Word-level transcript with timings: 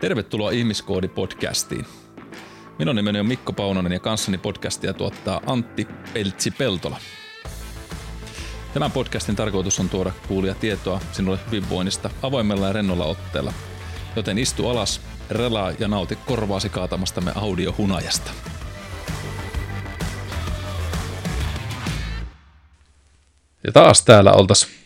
Tervetuloa 0.00 0.50
Ihmiskoodi-podcastiin. 0.50 1.84
Minun 2.78 2.96
nimeni 2.96 3.20
on 3.20 3.26
Mikko 3.26 3.52
Paunonen 3.52 3.92
ja 3.92 4.00
kanssani 4.00 4.38
podcastia 4.38 4.92
tuottaa 4.92 5.40
Antti 5.46 5.88
Peltsi-Peltola. 6.12 6.96
Tämän 8.74 8.92
podcastin 8.92 9.36
tarkoitus 9.36 9.80
on 9.80 9.88
tuoda 9.88 10.12
kuulia 10.28 10.54
tietoa 10.54 11.00
sinulle 11.12 11.38
hyvinvoinnista 11.46 12.10
avoimella 12.22 12.66
ja 12.66 12.72
rennolla 12.72 13.04
otteella. 13.04 13.52
Joten 14.16 14.38
istu 14.38 14.68
alas, 14.68 15.00
relaa 15.30 15.72
ja 15.78 15.88
nauti 15.88 16.16
korvaasi 16.16 16.68
kaatamastamme 16.68 17.32
audiohunajasta. 17.34 18.30
Ja 23.64 23.72
taas 23.72 24.04
täällä 24.04 24.32
oltaisiin 24.32 24.79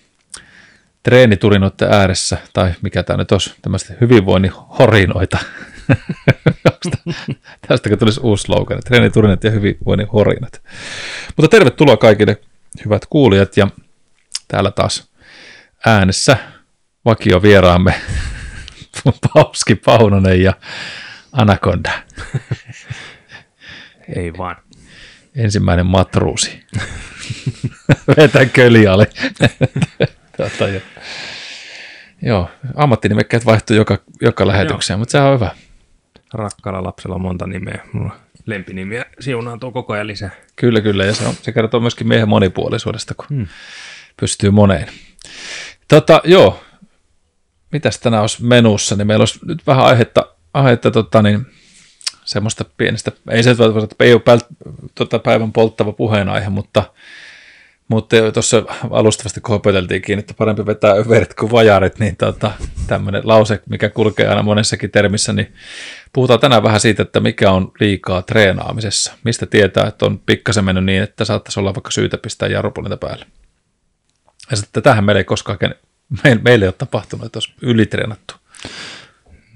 treeniturinoiden 1.05 1.93
ääressä, 1.93 2.39
tai 2.53 2.75
mikä 2.83 3.03
tämä 3.03 3.17
nyt 3.17 3.33
olisi, 3.33 3.55
tämmöistä 3.63 3.95
hyvinvoinnin 4.01 4.53
horinoita. 4.79 5.39
Tästä 7.69 7.89
kun 7.89 7.99
tulisi 7.99 8.21
uusi 8.23 8.43
slogan, 8.43 8.81
treeniturinat 8.85 9.45
ja 9.45 9.51
hyvinvoinnin 9.51 10.09
horinat. 10.09 10.63
Mutta 11.37 11.49
tervetuloa 11.49 11.97
kaikille 11.97 12.41
hyvät 12.85 13.07
kuulijat, 13.11 13.57
ja 13.57 13.69
täällä 14.49 14.71
taas 14.71 15.11
äänessä 15.87 16.37
vakio 17.05 17.43
vieraamme 17.43 17.95
Pauski 19.35 19.75
Paunonen 19.75 20.43
ja 20.43 20.53
Anaconda. 21.33 21.91
Ei 24.17 24.33
vaan. 24.39 24.57
Ensimmäinen 25.37 25.87
matruusi. 25.87 26.65
Vetä 28.17 28.47
köliali. 28.47 29.05
Tota, 30.37 30.69
jo. 30.69 30.81
Joo, 32.23 32.51
ammattinimekkeet 32.75 33.47
vaihtuu 33.47 33.77
joka, 33.77 33.99
joka 34.21 34.47
lähetykseen, 34.47 34.99
mutta 34.99 35.13
sehän 35.13 35.29
on 35.29 35.35
hyvä. 35.35 35.51
Rakkaalla 36.35 36.83
lapsella 36.83 37.15
on 37.15 37.21
monta 37.21 37.47
nimeä. 37.47 37.81
Mulla 37.93 38.17
lempinimiä 38.47 39.05
siunaantuu 39.21 39.73
koko 39.73 39.93
ajan 39.93 40.07
lisää. 40.07 40.31
Kyllä, 40.57 40.81
kyllä, 40.81 41.05
ja 41.05 41.15
se, 41.15 41.27
on, 41.27 41.35
se 41.43 41.53
kertoo 41.53 41.81
myöskin 41.81 42.09
miehen 42.09 42.29
monipuolisuudesta, 42.29 43.15
kun 43.15 43.27
hmm. 43.29 43.47
pystyy 44.21 44.51
moneen. 44.51 44.89
Tota, 45.89 46.21
joo, 46.25 46.65
mitäs 47.73 47.99
tänään 47.99 48.21
olisi 48.21 48.45
menussa, 48.45 48.97
niin 48.97 49.07
meillä 49.07 49.23
olisi 49.23 49.39
nyt 49.47 49.67
vähän 49.67 49.85
aihetta, 49.85 50.27
aihetta 50.55 50.91
tota, 50.91 51.23
niin, 51.23 51.47
semmoista 52.25 52.65
pienestä, 52.77 53.13
ei 53.31 53.43
se 53.43 53.51
että 53.51 54.05
ei 54.05 54.13
ole 54.13 54.41
tota, 54.95 55.19
päivän 55.19 55.53
polttava 55.53 55.93
puheenaihe, 55.93 56.49
mutta 56.49 56.83
mutta 57.89 58.17
tuossa 58.33 58.63
alustavasti 58.91 59.41
kohopeteltiinkin, 59.41 60.19
että 60.19 60.35
parempi 60.35 60.67
vetää 60.67 60.93
överit 60.93 61.35
kuin 61.35 61.53
vajarit, 61.53 61.99
niin 61.99 62.17
tota, 62.17 62.51
tämmöinen 62.87 63.23
lause, 63.25 63.63
mikä 63.69 63.89
kulkee 63.89 64.29
aina 64.29 64.43
monessakin 64.43 64.91
termissä, 64.91 65.33
niin 65.33 65.55
puhutaan 66.13 66.41
tänään 66.41 66.63
vähän 66.63 66.81
siitä, 66.81 67.03
että 67.03 67.21
mikä 67.21 67.51
on 67.51 67.73
liikaa 67.81 68.23
treenaamisessa. 68.23 69.15
Mistä 69.25 69.47
tietää, 69.47 69.87
että 69.87 70.07
on 70.07 70.19
pikkasen 70.19 70.65
mennyt 70.65 70.85
niin, 70.85 71.03
että 71.03 71.25
saattaisi 71.25 71.61
olla 71.61 71.75
vaikka 71.75 71.91
syytä 71.91 72.19
pistää 72.19 72.49
jarrupulinta 72.49 72.97
päälle. 72.97 73.27
Ja 74.51 74.57
sitten 74.57 74.83
tähän 74.83 75.05
meillä 75.05 75.21
ei 75.21 75.25
koskaan, 75.25 75.59
meille 76.43 76.65
ei 76.65 76.69
ole 76.69 76.75
tapahtunut, 76.79 77.27
että 77.27 77.37
olisi 77.37 77.55
ylitreenattu. 77.63 78.35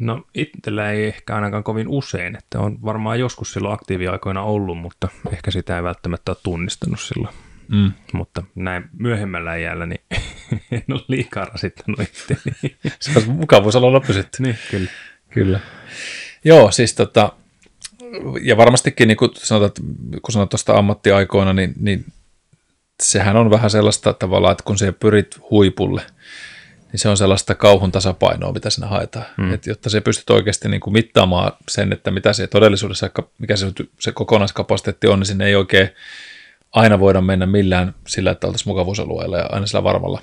No 0.01 0.23
itsellä 0.35 0.91
ei 0.91 1.07
ehkä 1.07 1.35
ainakaan 1.35 1.65
kovin 1.65 1.89
usein, 1.89 2.37
että 2.37 2.61
on 2.61 2.83
varmaan 2.83 3.21
joskus 3.21 3.53
silloin 3.53 3.75
aktiiviaikoina 3.75 4.43
ollut, 4.43 4.79
mutta 4.79 5.09
ehkä 5.33 5.51
sitä 5.51 5.77
ei 5.77 5.83
välttämättä 5.83 6.31
ole 6.31 6.39
tunnistanut 6.43 7.01
silloin. 7.01 7.35
Mm. 7.69 7.93
Mutta 8.13 8.43
näin 8.55 8.85
myöhemmällä 8.99 9.57
iällä 9.57 9.87
niin 9.87 10.01
en 10.73 10.85
ole 10.91 11.05
liikaa 11.09 11.45
rasittanut 11.45 12.01
itseäni. 12.01 12.77
Se 13.01 13.11
olisi 13.15 13.31
mukavuus 13.31 13.77
olla 13.77 13.93
loppuiset. 13.93 14.29
niin, 14.39 14.59
kyllä. 14.71 14.91
kyllä. 15.31 15.61
Joo, 16.45 16.71
siis 16.71 16.95
tota, 16.95 17.33
ja 18.43 18.57
varmastikin 18.57 19.09
niin 19.09 19.17
kun 19.17 19.31
sanotaan, 19.35 19.87
kun 20.23 20.33
sanot 20.33 20.51
tuosta 20.51 20.75
ammattiaikoina, 20.75 21.53
niin, 21.53 21.75
niin 21.81 22.05
sehän 23.03 23.37
on 23.37 23.51
vähän 23.51 23.71
sellaista 23.71 24.13
tavalla, 24.13 24.53
että 24.53 24.65
kun 24.65 24.79
se 24.79 24.93
pyrit 24.93 25.41
huipulle, 25.51 26.03
niin 26.93 27.01
se 27.01 27.09
on 27.09 27.17
sellaista 27.17 27.55
kauhun 27.55 27.93
tasapainoa, 27.93 28.53
mitä 28.53 28.71
sinä 28.71 28.87
haetaan. 28.87 29.27
Mm. 29.37 29.55
Et 29.55 29.67
jotta 29.67 29.91
se 29.91 30.01
pystyt 30.01 30.31
oikeasti 30.31 30.69
niin 30.69 30.81
kuin 30.81 30.93
mittaamaan 30.93 31.53
sen, 31.69 31.93
että 31.93 32.11
mitä 32.11 32.33
se 32.33 32.47
todellisuudessa, 32.47 33.11
mikä 33.39 33.57
se, 33.57 33.67
se 34.01 34.13
kokonaiskapasiteetti 34.13 35.07
on, 35.07 35.19
niin 35.19 35.27
sinne 35.27 35.47
ei 35.47 35.55
oikein 35.55 35.89
aina 36.73 37.01
voida 37.01 37.21
mennä 37.21 37.47
millään 37.47 37.95
sillä, 38.07 38.31
että 38.31 38.47
oltaisiin 38.47 38.71
mukavuusalueella 38.71 39.39
ja 39.39 39.47
aina 39.53 39.67
sillä 39.67 39.85
varmalla, 39.85 40.21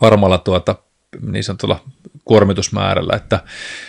varmalla 0.00 0.38
tuota, 0.38 0.76
niin 1.20 1.44
sanotulla 1.44 1.80
kuormitusmäärällä, 2.24 3.16
että 3.16 3.40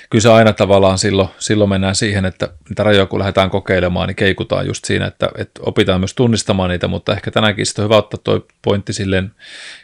kyllä 0.10 0.22
se 0.22 0.32
aina 0.32 0.54
tavallaan 0.54 0.98
silloin, 0.98 1.30
silloin 1.40 1.70
mennään 1.70 1.96
siihen, 1.96 2.26
että 2.26 2.50
niitä 2.70 2.84
rajoja 2.84 3.06
kun 3.06 3.20
lähdetään 3.20 3.50
kokeilemaan, 3.50 4.08
niin 4.08 4.16
keikutaan 4.16 4.68
just 4.68 4.86
siinä, 4.86 5.08
että, 5.08 5.30
että 5.38 5.62
opitaan 5.64 6.02
myös 6.02 6.14
tunnistamaan 6.14 6.70
niitä, 6.70 6.88
mutta 6.88 7.14
ehkä 7.14 7.32
tänäänkin 7.32 7.66
sitten 7.66 7.84
on 7.84 7.90
hyvä 7.90 7.98
ottaa 7.98 8.20
tuo 8.24 8.46
pointti 8.62 8.94
silleen 8.94 9.32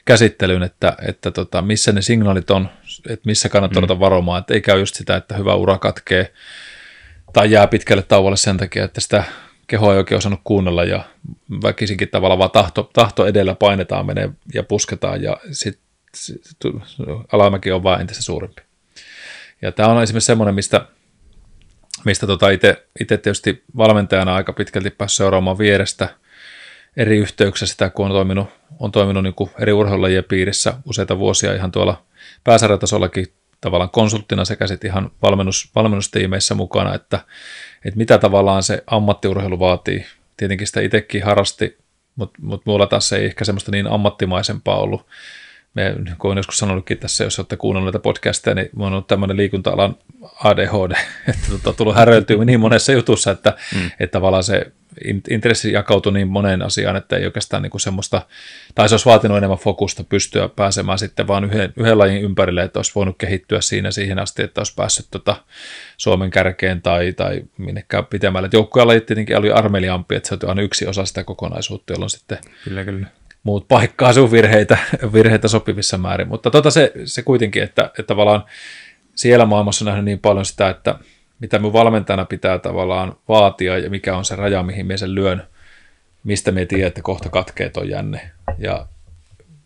käsittelyyn, 0.05 0.63
että, 0.63 0.97
että 1.07 1.31
tota, 1.31 1.61
missä 1.61 1.91
ne 1.91 2.01
signaalit 2.01 2.51
on, 2.51 2.69
että 3.09 3.25
missä 3.25 3.49
kannattaa 3.49 3.81
mm. 3.81 3.99
varomaan, 3.99 4.39
että 4.39 4.53
ei 4.53 4.61
käy 4.61 4.79
just 4.79 4.95
sitä, 4.95 5.15
että 5.15 5.37
hyvä 5.37 5.55
ura 5.55 5.77
katkee 5.77 6.33
tai 7.33 7.51
jää 7.51 7.67
pitkälle 7.67 8.03
tauolle 8.03 8.37
sen 8.37 8.57
takia, 8.57 8.83
että 8.83 9.01
sitä 9.01 9.23
keho 9.71 9.91
ei 9.91 9.97
oikein 9.97 10.17
osannut 10.17 10.41
kuunnella 10.43 10.83
ja 10.83 11.03
väkisinkin 11.63 12.09
tavallaan 12.09 12.39
vaan 12.39 12.51
tahto, 12.51 12.89
tahto 12.93 13.25
edellä 13.25 13.55
painetaan 13.55 14.05
menee 14.05 14.29
ja 14.53 14.63
pusketaan 14.63 15.23
ja 15.23 15.37
sitten 15.51 15.83
sit, 16.15 16.41
alamäki 17.31 17.71
on 17.71 17.83
vaan 17.83 18.01
entistä 18.01 18.23
suurempi. 18.23 18.61
Ja 19.61 19.71
tämä 19.71 19.89
on 19.89 20.03
esimerkiksi 20.03 20.25
semmoinen, 20.25 20.55
mistä, 20.55 20.85
mistä 22.05 22.27
tota 22.27 22.49
itse 22.49 23.17
tietysti 23.17 23.63
valmentajana 23.77 24.35
aika 24.35 24.53
pitkälti 24.53 24.89
päässyt 24.89 25.17
seuraamaan 25.17 25.57
vierestä 25.57 26.09
eri 26.97 27.17
yhteyksissä 27.17 27.71
sitä, 27.71 27.89
kun 27.89 28.05
on 28.05 28.11
toiminut, 28.11 28.47
on 28.79 28.91
toiminut 28.91 29.23
niin 29.23 29.49
eri 29.59 29.73
urheilulajien 29.73 30.23
piirissä 30.23 30.73
useita 30.85 31.17
vuosia 31.17 31.53
ihan 31.53 31.71
tuolla 31.71 32.03
pääsarjatasollakin 32.43 33.33
tavallaan 33.61 33.89
konsulttina 33.89 34.45
sekä 34.45 34.67
sitten 34.67 34.91
ihan 34.91 35.11
valmennus, 35.21 35.71
valmennustiimeissä 35.75 36.55
mukana, 36.55 36.95
että, 36.95 37.19
että 37.85 37.97
mitä 37.97 38.17
tavallaan 38.17 38.63
se 38.63 38.83
ammattiurheilu 38.87 39.59
vaatii. 39.59 40.05
Tietenkin 40.37 40.67
sitä 40.67 40.81
itsekin 40.81 41.23
harrasti, 41.23 41.77
mutta 42.15 42.39
mut 42.41 42.65
mulla 42.65 42.87
taas 42.87 43.13
ei 43.13 43.25
ehkä 43.25 43.45
semmoista 43.45 43.71
niin 43.71 43.87
ammattimaisempaa 43.87 44.79
ollut. 44.79 45.07
Me, 45.73 45.95
kun 46.17 46.29
olen 46.29 46.37
joskus 46.37 46.57
sanonutkin 46.57 46.97
tässä, 46.97 47.23
jos 47.23 47.39
olette 47.39 47.57
kuunnelleet 47.57 47.93
näitä 47.93 48.03
podcasteja, 48.03 48.55
niin 48.55 48.69
minulla 48.71 48.87
on 48.87 48.93
ollut 48.93 49.07
tämmöinen 49.07 49.37
liikunta-alan 49.37 49.95
ADHD, 50.43 50.91
että 51.29 51.47
tota, 51.51 51.73
tullut 51.73 51.95
häröiltyä 51.95 52.45
niin 52.45 52.59
monessa 52.59 52.91
jutussa, 52.91 53.31
että, 53.31 53.57
mm. 53.75 53.91
että 53.99 54.11
tavallaan 54.11 54.43
se 54.43 54.71
intressi 55.29 55.71
jakautui 55.71 56.13
niin 56.13 56.27
moneen 56.27 56.61
asiaan, 56.61 56.95
että 56.95 57.15
ei 57.15 57.25
oikeastaan 57.25 57.63
niin 57.63 57.71
kuin 57.71 57.81
semmoista, 57.81 58.21
tai 58.75 58.89
se 58.89 58.93
olisi 58.93 59.05
vaatinut 59.05 59.37
enemmän 59.37 59.57
fokusta 59.57 60.03
pystyä 60.03 60.47
pääsemään 60.47 60.99
sitten 60.99 61.27
vaan 61.27 61.43
yhden, 61.43 61.73
yhden 61.77 61.97
lajin 61.97 62.21
ympärille, 62.21 62.63
että 62.63 62.79
olisi 62.79 62.91
voinut 62.95 63.15
kehittyä 63.17 63.61
siinä 63.61 63.91
siihen 63.91 64.19
asti, 64.19 64.43
että 64.43 64.61
olisi 64.61 64.73
päässyt 64.75 65.05
tota 65.11 65.35
Suomen 65.97 66.29
kärkeen 66.29 66.81
tai, 66.81 67.13
tai 67.13 67.43
minnekään 67.57 68.05
pitemmälle. 68.05 68.49
Joukkueen 68.53 69.01
tietenkin 69.01 69.37
oli 69.37 69.51
armeliampi, 69.51 70.15
että 70.15 70.29
se 70.29 70.35
on 70.43 70.49
aina 70.49 70.61
yksi 70.61 70.87
osa 70.87 71.05
sitä 71.05 71.23
kokonaisuutta, 71.23 71.93
jolloin 71.93 72.09
sitten 72.09 72.37
kyllä, 72.63 72.83
kyllä. 72.83 73.07
muut 73.43 73.67
paikkaa 73.67 74.13
sun 74.13 74.31
virheitä, 74.31 74.77
virheitä 75.13 75.47
sopivissa 75.47 75.97
määrin. 75.97 76.27
Mutta 76.27 76.51
tota 76.51 76.71
se, 76.71 76.91
se 77.05 77.21
kuitenkin, 77.21 77.63
että, 77.63 77.85
että 77.85 78.03
tavallaan 78.03 78.43
siellä 79.15 79.45
maailmassa 79.45 79.85
on 79.85 79.87
nähnyt 79.87 80.05
niin 80.05 80.19
paljon 80.19 80.45
sitä, 80.45 80.69
että 80.69 80.95
mitä 81.41 81.59
mun 81.59 81.73
valmentajana 81.73 82.25
pitää 82.25 82.59
tavallaan 82.59 83.15
vaatia 83.27 83.77
ja 83.77 83.89
mikä 83.89 84.17
on 84.17 84.25
se 84.25 84.35
raja, 84.35 84.63
mihin 84.63 84.85
me 84.85 84.97
sen 84.97 85.15
lyön, 85.15 85.43
mistä 86.23 86.51
me 86.51 86.65
tiedät, 86.65 86.87
että 86.87 87.01
kohta 87.01 87.29
katkee 87.29 87.69
tuo 87.69 87.83
jänne. 87.83 88.31
Ja 88.57 88.85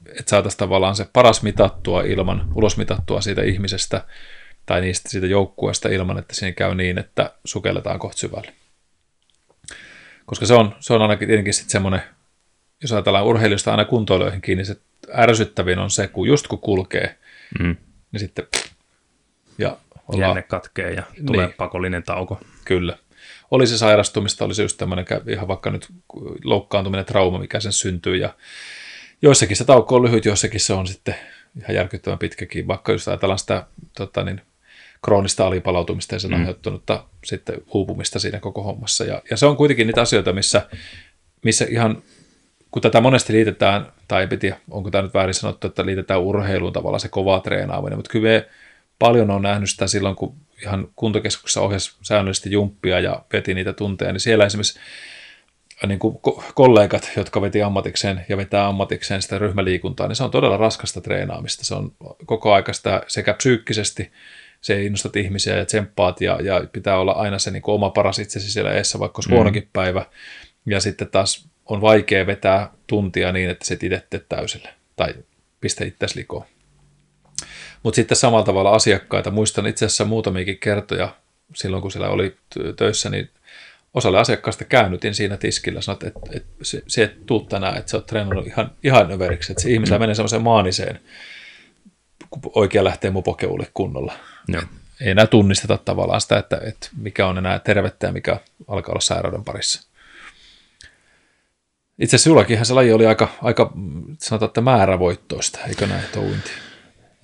että 0.07 0.29
saataisiin 0.29 0.59
tavallaan 0.59 0.95
se 0.95 1.07
paras 1.13 1.43
mitattua 1.43 2.01
ilman, 2.01 2.51
ulos 2.55 2.77
mitattua 2.77 3.21
siitä 3.21 3.41
ihmisestä 3.41 4.05
tai 4.65 4.81
niistä 4.81 5.09
siitä 5.09 5.27
joukkueesta 5.27 5.89
ilman, 5.89 6.17
että 6.17 6.35
siinä 6.35 6.51
käy 6.51 6.75
niin, 6.75 6.97
että 6.97 7.33
sukelletaan 7.45 7.99
kohta 7.99 8.17
syvälle. 8.17 8.53
Koska 10.25 10.45
se 10.45 10.53
on, 10.53 10.75
se 10.79 10.93
on 10.93 11.01
ainakin 11.01 11.27
tietenkin 11.27 11.53
sitten 11.53 11.71
semmoinen, 11.71 12.01
jos 12.81 12.91
ajatellaan 12.91 13.25
urheilijoista 13.25 13.71
aina 13.71 13.85
kuntoilijoihin 13.85 14.41
kiinni, 14.41 14.65
se 14.65 14.77
ärsyttävin 15.17 15.79
on 15.79 15.91
se, 15.91 16.07
kun 16.07 16.27
just 16.27 16.47
kun 16.47 16.59
kulkee, 16.59 17.17
mm. 17.59 17.75
niin 18.11 18.19
sitten 18.19 18.47
ja 19.57 19.77
ollaan... 20.07 20.29
Jänne 20.29 20.41
katkee 20.41 20.91
ja 20.91 21.03
tulee 21.25 21.45
niin. 21.45 21.55
pakollinen 21.57 22.03
tauko. 22.03 22.39
Kyllä. 22.65 22.97
Oli 23.51 23.67
se 23.67 23.77
sairastumista, 23.77 24.45
oli 24.45 24.55
se 24.55 24.61
just 24.61 24.77
tämmöinen 24.77 25.05
ihan 25.27 25.47
vaikka 25.47 25.71
nyt 25.71 25.87
loukkaantuminen, 26.43 27.05
trauma, 27.05 27.39
mikä 27.39 27.59
sen 27.59 27.73
syntyy 27.73 28.15
ja 28.15 28.33
joissakin 29.21 29.57
se 29.57 29.65
tauko 29.65 29.95
on 29.95 30.03
lyhyt, 30.03 30.25
joissakin 30.25 30.59
se 30.59 30.73
on 30.73 30.87
sitten 30.87 31.15
ihan 31.59 31.75
järkyttävän 31.75 32.19
pitkäkin, 32.19 32.67
vaikka 32.67 32.91
jos 32.91 33.07
ajatellaan 33.07 33.39
sitä 33.39 33.65
tota 33.97 34.23
niin, 34.23 34.41
kroonista 35.05 35.47
alipalautumista 35.47 36.15
ja 36.15 36.19
sen 36.19 36.31
mm. 36.31 36.39
aiheuttanutta 36.39 37.03
sitten 37.23 37.55
uupumista 37.73 38.19
siinä 38.19 38.39
koko 38.39 38.63
hommassa. 38.63 39.03
Ja, 39.03 39.21
ja 39.31 39.37
se 39.37 39.45
on 39.45 39.57
kuitenkin 39.57 39.87
niitä 39.87 40.01
asioita, 40.01 40.33
missä, 40.33 40.67
missä 41.43 41.65
ihan, 41.69 42.03
kun 42.71 42.81
tätä 42.81 43.01
monesti 43.01 43.33
liitetään, 43.33 43.85
tai 44.07 44.27
en 44.31 44.39
tiedä, 44.39 44.57
onko 44.69 44.91
tämä 44.91 45.01
nyt 45.01 45.13
väärin 45.13 45.33
sanottu, 45.33 45.67
että 45.67 45.85
liitetään 45.85 46.21
urheiluun 46.21 46.73
tavallaan 46.73 46.99
se 46.99 47.09
kova 47.09 47.39
treenaaminen, 47.39 47.97
mutta 47.97 48.11
kyllä 48.11 48.29
me 48.29 48.49
paljon 48.99 49.31
on 49.31 49.41
nähnyt 49.41 49.69
sitä 49.69 49.87
silloin, 49.87 50.15
kun 50.15 50.35
ihan 50.61 50.87
kuntokeskuksessa 50.95 51.61
ohjasi 51.61 51.95
säännöllisesti 52.01 52.51
jumppia 52.51 52.99
ja 52.99 53.25
veti 53.33 53.53
niitä 53.53 53.73
tunteja, 53.73 54.11
niin 54.11 54.19
siellä 54.19 54.45
esimerkiksi 54.45 54.79
niin 55.87 55.99
kuin 55.99 56.17
kollegat, 56.55 57.11
jotka 57.17 57.41
veti 57.41 57.61
ammatikseen 57.61 58.25
ja 58.29 58.37
vetää 58.37 58.67
ammatikseen 58.67 59.21
sitä 59.21 59.37
ryhmäliikuntaa, 59.37 60.07
niin 60.07 60.15
se 60.15 60.23
on 60.23 60.31
todella 60.31 60.57
raskasta 60.57 61.01
treenaamista. 61.01 61.65
Se 61.65 61.75
on 61.75 61.91
koko 62.25 62.53
aika 62.53 62.73
sitä 62.73 63.01
sekä 63.07 63.33
psyykkisesti, 63.33 64.11
se 64.61 64.83
innostat 64.83 65.15
ihmisiä 65.15 65.57
ja 65.57 65.65
tsemppaat 65.65 66.21
ja, 66.21 66.39
ja 66.41 66.67
pitää 66.71 66.99
olla 66.99 67.11
aina 67.11 67.39
se 67.39 67.51
niin 67.51 67.61
kuin 67.61 67.75
oma 67.75 67.89
paras 67.89 68.19
itsesi 68.19 68.51
siellä 68.51 68.73
eessä, 68.73 68.99
vaikka 68.99 69.17
olisi 69.19 69.29
mm. 69.29 69.35
huonokin 69.35 69.69
päivä. 69.73 70.05
Ja 70.65 70.79
sitten 70.79 71.07
taas 71.09 71.49
on 71.65 71.81
vaikea 71.81 72.27
vetää 72.27 72.69
tuntia 72.87 73.31
niin, 73.31 73.49
että 73.49 73.65
se 73.65 73.73
itse 73.73 74.25
täysille 74.29 74.69
tai 74.95 75.13
pistä 75.61 75.85
itseäsi 75.85 76.19
likoon. 76.19 76.45
Mutta 77.85 77.95
sitten 77.95 78.17
samalla 78.17 78.45
tavalla 78.45 78.71
asiakkaita, 78.71 79.31
muistan 79.31 79.67
itse 79.67 79.85
asiassa 79.85 80.05
muutamiakin 80.05 80.57
kertoja 80.57 81.15
silloin, 81.55 81.81
kun 81.81 81.91
siellä 81.91 82.09
oli 82.09 82.37
töissä, 82.75 83.09
niin 83.09 83.29
osalle 83.93 84.19
asiakkaasta 84.19 84.65
käännytin 84.65 85.15
siinä 85.15 85.37
tiskillä, 85.37 85.81
sanoit, 85.81 86.03
että, 86.03 86.19
että 86.31 86.49
se, 86.61 86.83
se 86.87 87.03
et 87.03 87.25
tuu 87.25 87.39
tänään, 87.39 87.77
että 87.77 87.91
sä 87.91 87.97
oot 87.97 88.05
treenannut 88.05 88.47
ihan, 88.47 88.71
ihan 88.83 89.11
överiksi, 89.11 89.51
että 89.51 89.61
se 89.61 89.69
ihmisellä 89.69 89.99
menee 89.99 90.15
semmoiseen 90.15 90.41
maaniseen, 90.41 90.99
kun 92.29 92.41
oikein 92.55 92.83
lähtee 92.83 93.11
mupokeulle 93.11 93.67
kunnolla. 93.73 94.13
Joo. 94.47 94.61
Ei 95.01 95.09
enää 95.09 95.27
tunnisteta 95.27 95.77
tavallaan 95.77 96.21
sitä, 96.21 96.37
että, 96.37 96.61
että 96.63 96.89
mikä 96.97 97.27
on 97.27 97.37
enää 97.37 97.59
tervettä 97.59 98.07
ja 98.07 98.13
mikä 98.13 98.39
alkaa 98.67 98.91
olla 98.91 99.01
sairauden 99.01 99.43
parissa. 99.43 99.87
Itse 101.99 102.15
asiassa 102.15 102.29
sullakinhan 102.29 102.65
se 102.65 102.73
laji 102.73 102.93
oli 102.93 103.05
aika, 103.05 103.27
aika 103.41 103.73
sanotaan, 104.19 104.49
että 104.49 104.61
määrävoittoista, 104.61 105.59
eikö 105.67 105.87
näin 105.87 106.03
tuo 106.13 106.23
uinti? 106.23 106.64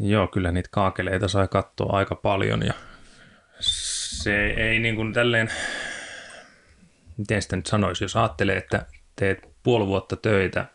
Joo, 0.03 0.27
kyllä 0.27 0.51
niitä 0.51 0.69
kaakeleita 0.71 1.27
sai 1.27 1.47
katsoa 1.47 1.97
aika 1.97 2.15
paljon 2.15 2.65
ja 2.65 2.73
se 3.59 4.45
ei 4.47 4.79
niin 4.79 4.95
kuin 4.95 5.13
tälleen, 5.13 5.51
miten 7.17 7.41
sitä 7.41 7.55
nyt 7.55 7.65
sanoisi, 7.65 8.03
jos 8.03 8.15
ajattelee, 8.15 8.57
että 8.57 8.85
teet 9.15 9.49
puoli 9.63 9.87
vuotta 9.87 10.15
töitä 10.15 10.65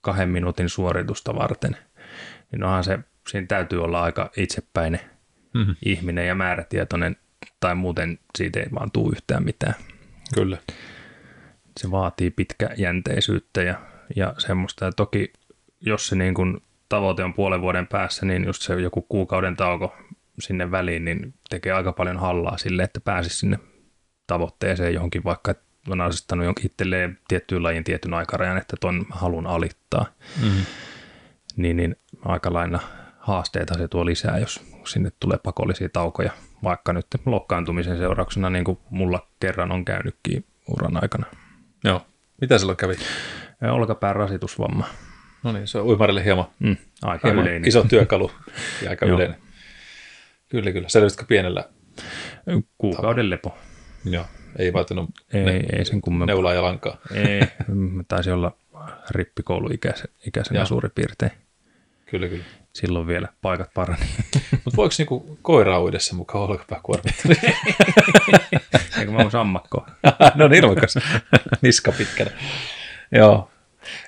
kahden 0.00 0.28
minuutin 0.28 0.68
suoritusta 0.68 1.34
varten, 1.34 1.76
niin 2.52 2.64
onhan 2.64 2.84
se, 2.84 2.98
siinä 3.28 3.46
täytyy 3.46 3.84
olla 3.84 4.02
aika 4.02 4.30
itsepäinen 4.36 5.00
mm-hmm. 5.54 5.74
ihminen 5.84 6.26
ja 6.26 6.34
määrätietoinen, 6.34 7.16
tai 7.60 7.74
muuten 7.74 8.18
siitä 8.38 8.60
ei 8.60 8.68
vaan 8.74 8.90
tule 8.90 9.12
yhtään 9.12 9.44
mitään. 9.44 9.74
Kyllä. 10.34 10.58
Se 11.76 11.90
vaatii 11.90 12.30
pitkäjänteisyyttä 12.30 13.62
ja, 13.62 13.80
ja 14.16 14.34
semmoista. 14.38 14.84
Ja 14.84 14.92
toki 14.92 15.32
jos 15.80 16.06
se 16.06 16.16
niin 16.16 16.34
kuin 16.34 16.62
tavoite 16.90 17.24
on 17.24 17.34
puolen 17.34 17.60
vuoden 17.60 17.86
päässä, 17.86 18.26
niin 18.26 18.44
just 18.44 18.62
se 18.62 18.80
joku 18.80 19.02
kuukauden 19.02 19.56
tauko 19.56 19.96
sinne 20.38 20.70
väliin, 20.70 21.04
niin 21.04 21.34
tekee 21.50 21.72
aika 21.72 21.92
paljon 21.92 22.16
hallaa 22.16 22.58
sille, 22.58 22.82
että 22.82 23.00
pääsisi 23.00 23.36
sinne 23.36 23.58
tavoitteeseen 24.26 24.94
johonkin, 24.94 25.24
vaikka 25.24 25.54
on 25.88 26.00
asettanut 26.00 26.64
itselleen 26.64 27.18
tiettyyn 27.28 27.62
lajin 27.62 27.84
tietyn 27.84 28.14
aikarajan, 28.14 28.58
että 28.58 28.76
ton 28.80 29.06
halun 29.10 29.46
alittaa. 29.46 30.06
Mm-hmm. 30.42 30.64
Niin, 31.56 31.76
niin 31.76 31.96
aika 32.24 32.52
lailla 32.52 32.80
haasteita 33.18 33.74
se 33.74 33.88
tuo 33.88 34.06
lisää, 34.06 34.38
jos 34.38 34.60
sinne 34.84 35.10
tulee 35.20 35.38
pakollisia 35.42 35.88
taukoja, 35.88 36.32
vaikka 36.62 36.92
nyt 36.92 37.06
lokkaantumisen 37.26 37.98
seurauksena, 37.98 38.50
niin 38.50 38.64
kuin 38.64 38.78
mulla 38.90 39.28
kerran 39.40 39.72
on 39.72 39.84
käynytkin 39.84 40.44
uran 40.68 41.02
aikana. 41.02 41.26
Joo. 41.84 42.06
Mitä 42.40 42.58
silloin 42.58 42.76
kävi? 42.76 42.94
Olkapään 43.70 44.16
rasitusvamma. 44.16 44.88
No 45.42 45.52
niin, 45.52 45.66
se 45.68 45.78
on 45.78 45.86
uimarille 45.86 46.24
hieman, 46.24 46.44
mm, 46.58 46.76
aika 47.02 47.28
hieman 47.28 47.44
yleinen. 47.44 47.68
iso 47.68 47.84
työkalu 47.88 48.30
ja 48.82 48.90
aika 48.90 49.06
yleinen. 49.14 49.36
Kyllä, 50.48 50.72
kyllä. 50.72 50.88
Selvisitkö 50.88 51.24
pienellä? 51.28 51.64
Kuukauden 52.78 53.30
lepo. 53.30 53.58
Joo, 54.04 54.24
ei 54.58 54.72
vaatinut 54.72 55.10
ei, 55.32 55.44
ne, 55.44 55.62
ei 55.72 55.84
sen 55.84 56.00
kummempaa. 56.00 56.26
neulaa 56.34 56.54
ja 56.54 56.62
lankaa. 56.62 56.96
Ei, 57.14 57.40
taisi 58.08 58.30
olla 58.30 58.56
rippikouluikäisenä 59.10 60.64
suurin 60.64 60.90
piirtein. 60.94 61.32
Kyllä, 62.06 62.28
kyllä. 62.28 62.44
Silloin 62.72 63.06
vielä 63.06 63.28
paikat 63.42 63.70
parani. 63.74 64.00
Mutta 64.64 64.76
voiko 64.76 64.94
niinku 64.98 65.38
koiraa 65.42 65.82
uidessa 65.82 66.14
mukaan 66.16 66.44
olkapää 66.50 66.80
kuormittaa? 66.82 67.32
Eikö 68.98 69.12
mä 69.12 69.18
oon 69.18 69.30
sammakko? 69.30 69.86
no 70.34 70.48
niin, 70.48 70.64
ilmakas. 70.64 70.94
Niska 71.62 71.92
pitkänä. 71.92 72.30
Joo, 73.12 73.50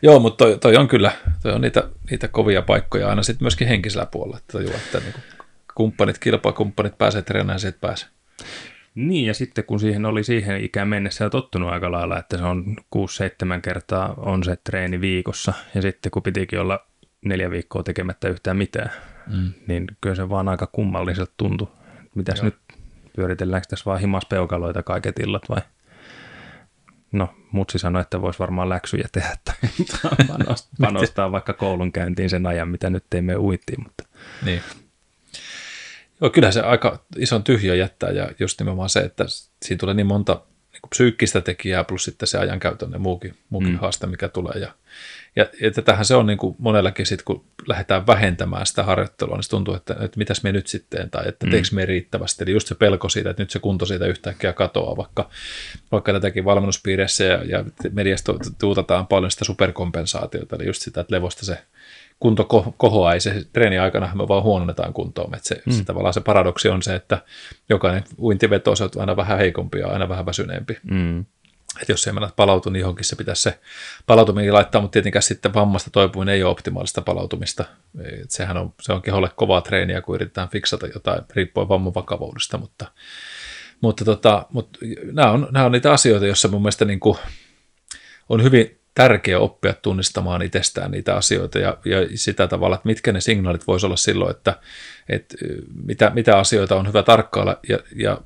Joo, 0.03 0.19
mutta 0.19 0.45
toi, 0.45 0.59
toi 0.59 0.77
on 0.77 0.89
kyllä, 0.89 1.13
toi 1.43 1.53
on 1.53 1.61
niitä, 1.61 1.89
niitä 2.11 2.29
kovia 2.29 2.63
paikkoja 2.63 3.09
aina 3.09 3.23
sitten 3.23 3.45
myöskin 3.45 3.69
henkisellä 3.69 4.07
puolella, 4.07 4.39
että, 4.39 4.59
tajua, 4.59 4.75
että 4.75 4.99
niin 4.99 5.15
kumppanit, 5.75 6.19
kilpakumppanit 6.19 6.99
pääsee 6.99 7.23
treenaamaan, 7.23 7.61
sieltä 7.61 7.79
pääsee. 7.81 8.09
Niin, 8.95 9.27
ja 9.27 9.35
sitten 9.35 9.65
kun 9.65 9.81
siihen 9.81 10.07
oli 10.07 10.25
siihen 10.25 10.65
ikään 10.65 10.89
mennessä 10.89 11.31
tottunut 11.31 11.71
aika 11.71 11.93
lailla, 11.93 12.19
että 12.19 12.39
se 12.39 12.45
on 12.45 12.77
6-7 12.97 13.61
kertaa 13.63 14.15
on 14.17 14.45
se 14.45 14.57
treeni 14.65 15.01
viikossa, 15.01 15.53
ja 15.75 15.83
sitten 15.83 16.11
kun 16.13 16.23
pitikin 16.23 16.61
olla 16.61 16.87
neljä 17.25 17.51
viikkoa 17.51 17.83
tekemättä 17.83 18.29
yhtään 18.29 18.57
mitään, 18.57 18.91
mm. 19.27 19.53
niin 19.67 19.87
kyllä 20.01 20.17
se 20.17 20.29
vaan 20.29 20.49
aika 20.49 20.67
kummalliselta 20.67 21.33
tuntui. 21.37 21.69
Mitäs 22.15 22.39
Joo. 22.39 22.45
nyt, 22.45 22.57
pyöritelläänkö 23.17 23.67
tässä 23.69 23.85
vaan 23.87 24.01
himaspeukaloita 24.01 24.83
kaiket 24.83 25.19
illat 25.19 25.43
vai? 25.49 25.61
No, 27.13 27.35
mutsi 27.53 27.79
sanoi, 27.79 28.03
että 28.03 28.21
voisi 28.21 28.39
varmaan 28.39 28.69
läksyjä 28.69 29.09
tehdä 29.13 29.37
tai 29.45 29.55
panostaa 30.81 31.33
vaikka 31.33 31.53
koulun 31.53 31.93
käyntiin 31.93 32.31
sen 32.31 32.47
ajan, 32.47 32.69
mitä 32.69 32.91
nyt 32.91 33.05
teemme 33.11 33.37
uittiin. 33.37 33.83
Mutta. 33.83 34.05
Niin. 34.45 34.63
Joo, 36.21 36.31
kyllähän 36.31 36.53
se 36.53 36.61
aika 36.61 37.05
ison 37.17 37.45
tyhjä 37.45 37.75
jättää 37.75 38.11
ja 38.11 38.31
just 38.39 38.61
nimenomaan 38.61 38.89
se, 38.89 39.01
että 39.01 39.25
siinä 39.63 39.79
tulee 39.79 39.95
niin 39.95 40.07
monta 40.07 40.41
niin 40.73 40.81
psyykkistä 40.89 41.41
tekijää 41.41 41.85
plus 41.85 42.05
sitten 42.05 42.27
se 42.27 42.39
ajankäytön 42.39 42.93
ja 42.93 42.99
muukin, 42.99 43.35
muukin 43.51 43.73
mm. 43.73 43.79
haaste, 43.79 44.07
mikä 44.07 44.29
tulee. 44.29 44.59
Ja 44.59 44.75
ja, 45.37 45.47
ja 45.61 45.71
tätähän 45.71 46.05
se 46.05 46.15
on 46.15 46.27
niin 46.27 46.39
kuin 46.39 46.57
monellakin 46.59 47.07
sitten, 47.07 47.25
kun 47.25 47.45
lähdetään 47.67 48.07
vähentämään 48.07 48.67
sitä 48.67 48.83
harjoittelua, 48.83 49.37
niin 49.37 49.43
se 49.43 49.51
tuntuu, 49.51 49.75
että, 49.75 49.97
että 50.01 50.19
mitäs 50.19 50.43
me 50.43 50.53
nyt 50.53 50.67
sitten, 50.67 51.11
tai 51.11 51.29
että 51.29 51.47
mm. 51.47 51.51
teekö 51.51 51.69
me 51.73 51.87
riittävästi. 51.87 52.45
Eli 52.45 52.53
just 52.53 52.69
se 52.69 52.75
pelko 52.75 53.09
siitä, 53.09 53.31
että 53.31 53.43
nyt 53.43 53.51
se 53.51 53.59
kunto 53.59 53.87
siitä 53.87 54.07
yhtäkkiä 54.07 54.53
katoaa, 54.53 54.97
vaikka, 54.97 55.31
vaikka 55.93 56.13
tätäkin 56.13 56.45
valmennuspiireissä 56.45 57.25
ja, 57.25 57.45
ja 57.45 57.65
mediasta 57.93 58.35
tuutataan 58.61 59.07
paljon 59.07 59.31
sitä 59.31 59.45
superkompensaatiota, 59.45 60.57
eli 60.57 60.67
just 60.67 60.83
sitä, 60.83 61.01
että 61.01 61.15
levosta 61.15 61.45
se 61.45 61.59
kunto 62.21 62.45
kohoaa, 62.77 63.15
ei 63.15 63.21
se 63.21 63.45
treeni 63.53 63.79
aikana 63.79 64.11
me 64.15 64.29
vaan 64.29 64.43
huononnetaan 64.43 64.93
kuntoon. 64.93 65.35
Että 65.35 65.49
se, 65.49 65.63
mm. 65.67 65.73
se, 65.73 65.85
tavallaan 65.85 66.15
se 66.15 66.21
paradoksi 66.21 66.69
on 66.69 66.83
se, 66.83 66.95
että 66.95 67.19
jokainen 67.69 68.05
uintiveto 68.19 68.71
on 68.71 68.77
aina 69.01 69.17
vähän 69.17 69.39
heikompi 69.39 69.79
ja 69.79 69.89
aina 69.89 70.09
vähän 70.09 70.27
väsyneempi. 70.27 70.79
Mm 70.83 71.25
että 71.81 71.93
jos 71.93 72.07
ei 72.07 72.13
mennä 72.13 72.31
palautu, 72.37 72.71
niin 72.71 72.81
johonkin 72.81 73.05
se 73.05 73.17
pitäisi 73.17 73.43
se 73.43 73.61
palautuminen 74.07 74.55
laittaa, 74.55 74.81
mutta 74.81 74.93
tietenkään 74.93 75.23
sitten 75.23 75.55
vammasta 75.55 75.91
toipuminen 75.91 76.35
ei 76.35 76.43
ole 76.43 76.51
optimaalista 76.51 77.03
palautumista. 77.03 77.65
Et 78.23 78.31
sehän 78.31 78.57
on, 78.57 78.75
se 78.81 78.93
on 78.93 79.03
keholle 79.03 79.31
kovaa 79.37 79.61
treeniä, 79.61 80.03
kun 80.03 80.15
yritetään 80.15 80.49
fiksata 80.49 80.87
jotain 80.87 81.23
riippuen 81.31 81.69
vamman 81.69 81.95
vakavuudesta, 81.95 82.59
mutta, 82.59 82.87
mutta, 83.81 84.05
tota, 84.05 84.47
mutta 84.53 84.79
nämä, 85.13 85.31
on, 85.31 85.49
nämä 85.51 85.67
on 85.67 85.73
niitä 85.73 85.93
asioita, 85.93 86.27
joissa 86.27 86.49
mun 86.49 86.63
mielestä 86.63 86.85
niin 86.85 87.01
kuin 87.01 87.19
on 88.29 88.43
hyvin 88.43 88.79
tärkeä 88.95 89.39
oppia 89.39 89.75
tunnistamaan 89.75 90.43
itsestään 90.43 90.91
niitä 90.91 91.17
asioita 91.17 91.59
ja, 91.59 91.79
ja 91.85 91.97
sitä 92.15 92.47
tavalla, 92.49 92.77
että 92.77 92.89
mitkä 92.89 93.13
ne 93.13 93.21
signaalit 93.21 93.67
voisi 93.67 93.87
olla 93.87 93.97
silloin, 93.97 94.31
että, 94.31 94.59
että 95.09 95.37
mitä, 95.85 96.11
mitä 96.15 96.39
asioita 96.39 96.77
on 96.77 96.89
hyvä 96.89 97.03
tarkkailla 97.03 97.61
ja, 97.69 97.79
ja 97.97 98.19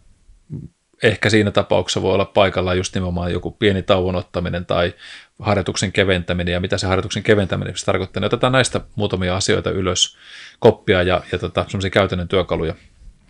ehkä 1.03 1.31
siinä 1.31 1.51
tapauksessa 1.51 2.03
voi 2.03 2.15
olla 2.15 2.25
paikallaan 2.25 2.77
just 2.77 2.95
nimenomaan 2.95 3.33
joku 3.33 3.51
pieni 3.51 3.83
tauon 3.83 4.17
ottaminen 4.17 4.67
tai 4.67 4.95
harjoituksen 5.39 5.93
keventäminen 5.93 6.53
ja 6.53 6.61
mitä 6.61 6.79
se 6.79 6.87
harjoituksen 6.87 7.23
keventäminen 7.23 7.77
se 7.77 7.87
tarkoittaa. 7.87 8.21
Niin 8.21 8.27
otetaan 8.27 8.53
näistä 8.53 8.81
muutamia 8.95 9.37
asioita 9.37 9.71
ylös, 9.71 10.17
koppia 10.59 11.03
ja, 11.03 11.23
ja 11.33 11.39
tota, 11.39 11.65
semmoisia 11.69 11.91
käytännön 11.91 12.29
työkaluja. 12.29 12.75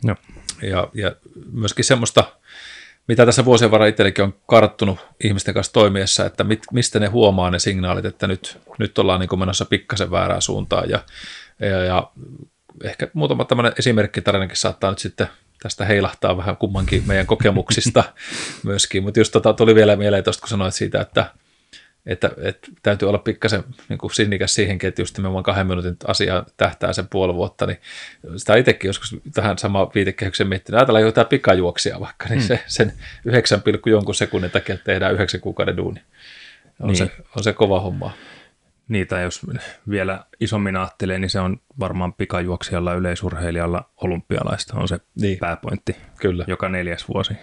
Joo. 0.05 0.17
Ja, 0.63 0.89
ja 0.95 1.13
myöskin 1.53 1.85
semmoista, 1.85 2.25
mitä 3.09 3.27
tässä 3.27 3.45
vuosien 3.45 3.71
varrella 3.71 3.89
itsellekin 3.89 4.25
on 4.25 4.35
karttunut 4.47 4.99
ihmisten 5.25 5.55
kanssa 5.55 5.73
toimiessa, 5.73 6.27
että 6.27 6.45
mit, 6.45 6.63
mistä 6.73 6.99
ne 7.01 7.07
huomaa 7.07 7.51
ne 7.51 7.59
signaalit, 7.59 8.05
että 8.05 8.27
nyt, 8.27 8.59
nyt 8.79 8.99
ollaan 8.99 9.21
niin 9.21 9.39
menossa 9.39 9.65
pikkasen 9.65 10.11
väärään 10.11 10.43
suuntaan 10.43 10.91
ja, 10.91 11.01
ja, 11.61 11.85
ja 11.85 12.11
ehkä 12.85 13.09
muutama 13.13 13.45
tämmöinen 13.45 13.73
esimerkkitarinakin 13.79 14.57
saattaa 14.57 14.91
nyt 14.91 14.99
sitten 14.99 15.29
tästä 15.63 15.85
heilahtaa 15.85 16.37
vähän 16.37 16.57
kummankin 16.57 17.03
meidän 17.07 17.27
kokemuksista 17.27 18.05
myöskin, 18.65 19.03
mutta 19.03 19.21
just 19.21 19.33
tota, 19.33 19.53
tuli 19.53 19.75
vielä 19.75 19.97
mieleen 19.97 20.25
tuosta, 20.25 20.41
kun 20.41 20.49
sanoit 20.49 20.75
siitä, 20.75 21.01
että, 21.01 21.27
että, 22.07 22.31
että 22.43 22.69
täytyy 22.83 23.09
olla 23.09 23.19
pikkasen 23.19 23.65
niin 23.89 23.99
kuin 23.99 24.15
sinnikäs 24.15 24.55
siihenkin, 24.55 24.89
että 24.89 25.03
just 25.03 25.17
nimenomaan 25.17 25.45
kahden 25.45 25.67
minuutin 25.67 25.97
asia 26.07 26.45
tähtää 26.57 26.93
sen 26.93 27.09
puoli 27.09 27.35
vuotta, 27.35 27.67
niin 27.67 27.79
sitä 28.37 28.57
itsekin 28.57 28.89
joskus 28.89 29.17
tähän 29.35 29.59
sama 29.59 29.91
viitekehyksen 29.95 30.49
miettinyt, 30.49 30.79
ajatellaan 30.79 31.05
jotain 31.05 31.27
pikajuoksia 31.27 32.01
vaikka, 32.01 32.29
niin 32.29 32.39
hmm. 32.39 32.47
se, 32.47 32.65
sen 32.67 32.93
9, 33.25 33.63
jonkun 33.87 34.15
sekunnin 34.15 34.51
takia 34.51 34.77
tehdään 34.77 35.15
yhdeksän 35.15 35.41
kuukauden 35.41 35.77
duuni. 35.77 36.01
On, 36.81 36.87
niin. 36.87 36.97
se, 36.97 37.11
on 37.37 37.45
se 37.45 37.53
kova 37.53 37.81
homma. 37.81 38.13
Niitä 38.89 39.21
jos 39.21 39.41
vielä 39.91 40.25
isommin 40.41 40.77
ajattelee, 40.77 41.19
niin 41.19 41.31
se 41.31 41.41
on 41.41 41.61
varmaan 41.81 42.13
pikajuoksijalla, 42.13 42.95
yleisurheilijalla 42.95 43.91
olympialaista 43.97 44.77
on 44.77 44.89
se 44.89 44.99
niin. 45.21 45.39
pääpointti. 45.39 45.97
Kyllä. 46.21 46.45
Joka 46.49 46.69
neljäs 46.69 47.09
vuosi. 47.09 47.35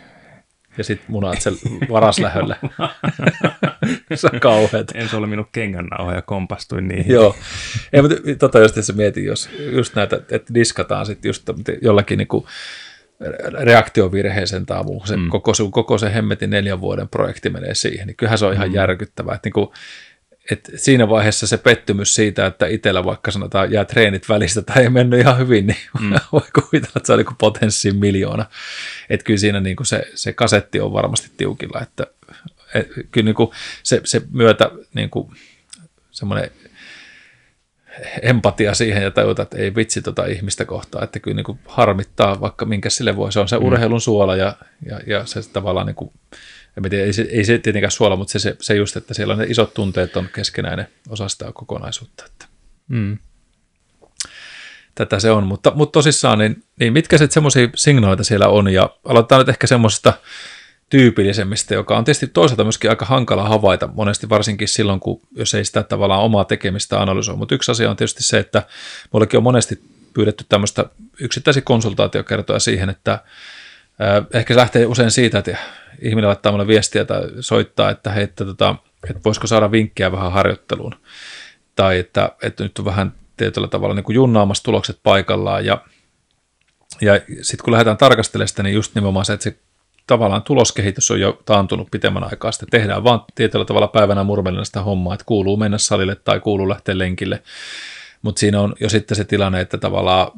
Ja 0.78 0.84
sitten 0.84 1.12
munat 1.12 1.42
sen 1.42 1.54
varaslähölle. 1.90 2.56
se 4.16 4.28
on 4.34 4.40
kauheat. 4.40 4.92
En 4.94 5.10
se 5.10 5.16
ole 5.16 5.28
minun 5.28 5.48
kengännauha 5.52 6.14
ja 6.14 6.22
kompastuin 6.22 6.88
niihin. 6.88 7.14
Joo. 7.14 7.36
Ei, 7.94 8.02
mutta 8.02 8.18
tota 8.40 8.60
just 8.60 8.76
se 8.82 8.94
mietin, 8.94 9.26
jos 9.26 9.50
just 9.72 9.96
näitä, 9.96 10.16
että 10.16 10.54
diskataan 10.54 11.06
sitten 11.06 11.30
just 11.30 11.50
jollakin 11.82 12.18
niinku 12.18 12.48
reaktiovirheeseen 13.64 14.66
tai 14.66 14.84
muuhun. 14.84 15.08
Se, 15.08 15.18
mm. 15.18 15.30
koko, 15.30 15.52
koko 15.72 15.98
se 15.98 16.14
hemmetin 16.14 16.50
neljän 16.50 16.82
vuoden 16.82 17.10
projekti 17.10 17.50
menee 17.50 17.76
siihen, 17.76 18.08
niin 18.08 18.18
kyllähän 18.18 18.38
se 18.38 18.46
on 18.46 18.54
ihan 18.54 18.70
mm. 18.70 18.76
järkyttävää. 18.76 19.36
Että 19.36 19.48
niinku, 19.48 19.74
et 20.52 20.72
siinä 20.76 21.10
vaiheessa 21.10 21.48
se 21.48 21.58
pettymys 21.58 22.16
siitä, 22.16 22.46
että 22.46 22.66
itsellä 22.66 23.04
vaikka 23.06 23.32
sanotaan 23.32 23.72
jää 23.72 23.86
treenit 23.86 24.30
välistä 24.30 24.62
tai 24.62 24.84
ei 24.84 24.90
mennyt 24.90 25.20
ihan 25.20 25.38
hyvin, 25.38 25.68
niin 25.68 25.78
mm. 26.00 26.10
voi 26.32 26.42
kuvitella, 26.62 26.94
että 26.96 27.08
se 27.08 27.14
on 27.14 27.20
niin 27.20 27.36
potenssiin 27.38 27.96
miljoona. 27.96 28.46
Että 29.10 29.24
kyllä 29.24 29.40
siinä 29.40 29.60
niin 29.60 29.76
kuin 29.76 29.88
se, 29.88 30.08
se 30.16 30.34
kasetti 30.34 30.80
on 30.80 30.94
varmasti 30.94 31.32
tiukilla, 31.38 31.82
että 31.82 32.08
et, 32.74 32.88
kyllä 33.12 33.26
niin 33.26 33.36
kuin 33.36 33.50
se, 33.84 34.02
se 34.04 34.22
myötä 34.32 34.72
niin 34.94 35.10
kuin 35.10 35.32
semmoinen 36.12 36.52
empatia 38.22 38.74
siihen 38.74 39.04
ja 39.04 39.12
tajuta, 39.12 39.42
että 39.42 39.58
ei 39.58 39.76
vitsi 39.76 40.02
tota 40.02 40.26
ihmistä 40.26 40.66
kohtaa, 40.66 41.04
että 41.04 41.20
kyllä 41.20 41.36
niin 41.36 41.44
kuin 41.44 41.60
harmittaa 41.66 42.42
vaikka 42.42 42.66
minkä 42.66 42.90
sille 42.90 43.16
voi. 43.16 43.32
Se 43.32 43.40
on 43.40 43.48
se 43.48 43.58
mm. 43.58 43.66
urheilun 43.66 44.02
suola 44.02 44.36
ja, 44.36 44.56
ja, 44.86 45.00
ja 45.08 45.26
se 45.26 45.50
tavallaan 45.50 45.88
niin 45.88 45.96
kuin, 45.96 46.12
en 46.78 46.90
tiedä, 46.90 47.06
ei, 47.06 47.14
se, 47.14 47.22
ei 47.22 47.46
se 47.46 47.58
tietenkään 47.58 47.92
suola, 47.92 48.16
mutta 48.16 48.32
se, 48.32 48.40
se, 48.40 48.56
se 48.62 48.76
just, 48.76 48.98
että 48.98 49.14
siellä 49.14 49.34
on 49.34 49.40
ne 49.40 49.46
isot 49.46 49.74
tunteet 49.74 50.18
on 50.18 50.30
keskenäinen 50.36 50.88
osa 51.10 51.30
sitä 51.30 51.52
kokonaisuutta. 51.54 52.26
Että. 52.26 52.46
Mm. 52.88 53.18
Tätä 54.96 55.20
se 55.20 55.32
on, 55.32 55.48
mutta, 55.48 55.72
mutta 55.76 55.92
tosissaan, 55.92 56.40
niin, 56.40 56.64
niin 56.80 56.94
mitkä 56.94 57.18
sitten 57.18 57.34
semmoisia 57.34 57.70
signaaleita 57.76 58.24
siellä 58.24 58.48
on, 58.48 58.74
ja 58.74 58.90
aloitetaan 59.06 59.40
nyt 59.40 59.50
ehkä 59.50 59.68
semmoisesta 59.68 60.14
tyypillisemmistä, 60.90 61.74
joka 61.74 61.98
on 61.98 62.04
tietysti 62.04 62.28
toisaalta 62.28 62.64
myöskin 62.64 62.90
aika 62.90 63.06
hankala 63.06 63.50
havaita, 63.50 63.90
monesti 63.94 64.30
varsinkin 64.30 64.68
silloin, 64.68 65.00
kun 65.00 65.22
jos 65.32 65.54
ei 65.54 65.66
sitä 65.66 65.84
tavallaan 65.84 66.22
omaa 66.22 66.46
tekemistä 66.46 67.02
analysoi. 67.02 67.36
Mutta 67.36 67.56
yksi 67.56 67.72
asia 67.72 67.90
on 67.90 67.96
tietysti 67.96 68.24
se, 68.24 68.40
että 68.40 68.64
mullekin 69.14 69.38
on 69.38 69.44
monesti 69.44 69.84
pyydetty 70.14 70.46
tämmöistä 70.50 70.86
yksittäisiä 71.20 71.62
konsultaatiokertoja 71.62 72.60
siihen, 72.60 72.90
että 72.90 73.20
ehkä 74.34 74.54
se 74.54 74.58
lähtee 74.58 74.86
usein 74.86 75.12
siitä, 75.12 75.40
että 75.40 75.58
ihminen 76.04 76.28
laittaa 76.28 76.52
mulle 76.52 76.68
viestiä 76.68 77.06
tai 77.06 77.22
soittaa, 77.40 77.90
että, 77.90 78.12
hei, 78.12 78.24
että, 78.24 78.46
tota, 78.46 78.76
että 79.10 79.22
voisiko 79.26 79.48
saada 79.48 79.72
vinkkiä 79.72 80.12
vähän 80.12 80.32
harjoitteluun. 80.32 80.96
Tai 81.76 82.00
että, 82.00 82.32
että 82.42 82.64
nyt 82.64 82.80
on 82.80 82.86
vähän 82.86 83.14
tietyllä 83.38 83.68
tavalla 83.68 83.96
niin 83.96 84.04
kuin 84.04 84.16
junnaamassa 84.16 84.64
tulokset 84.64 85.00
paikallaan. 85.04 85.66
Ja, 85.66 85.82
ja 87.02 87.14
sitten 87.42 87.64
kun 87.64 87.74
lähdetään 87.74 87.98
tarkastelemaan 87.98 88.48
sitä, 88.48 88.64
niin 88.64 88.76
just 88.76 88.96
nimenomaan 88.96 89.26
se, 89.26 89.34
että 89.34 89.44
se 89.44 89.56
tavallaan 90.08 90.44
tuloskehitys 90.44 91.12
on 91.12 91.20
jo 91.20 91.42
taantunut 91.46 91.92
pitemmän 91.92 92.24
aikaa. 92.24 92.52
Sitten 92.52 92.70
tehdään 92.70 93.04
vaan 93.04 93.22
tietyllä 93.36 93.66
tavalla 93.66 93.88
päivänä 93.88 94.24
murmelina 94.24 94.66
sitä 94.66 94.82
hommaa, 94.82 95.14
että 95.14 95.26
kuuluu 95.26 95.58
mennä 95.58 95.78
salille 95.78 96.16
tai 96.16 96.40
kuuluu 96.40 96.70
lähteä 96.70 96.98
lenkille. 96.98 97.44
Mutta 98.22 98.40
siinä 98.40 98.62
on 98.62 98.76
jo 98.80 98.90
sitten 98.90 99.18
se 99.18 99.24
tilanne, 99.24 99.62
että 99.62 99.78
tavallaan 99.78 100.32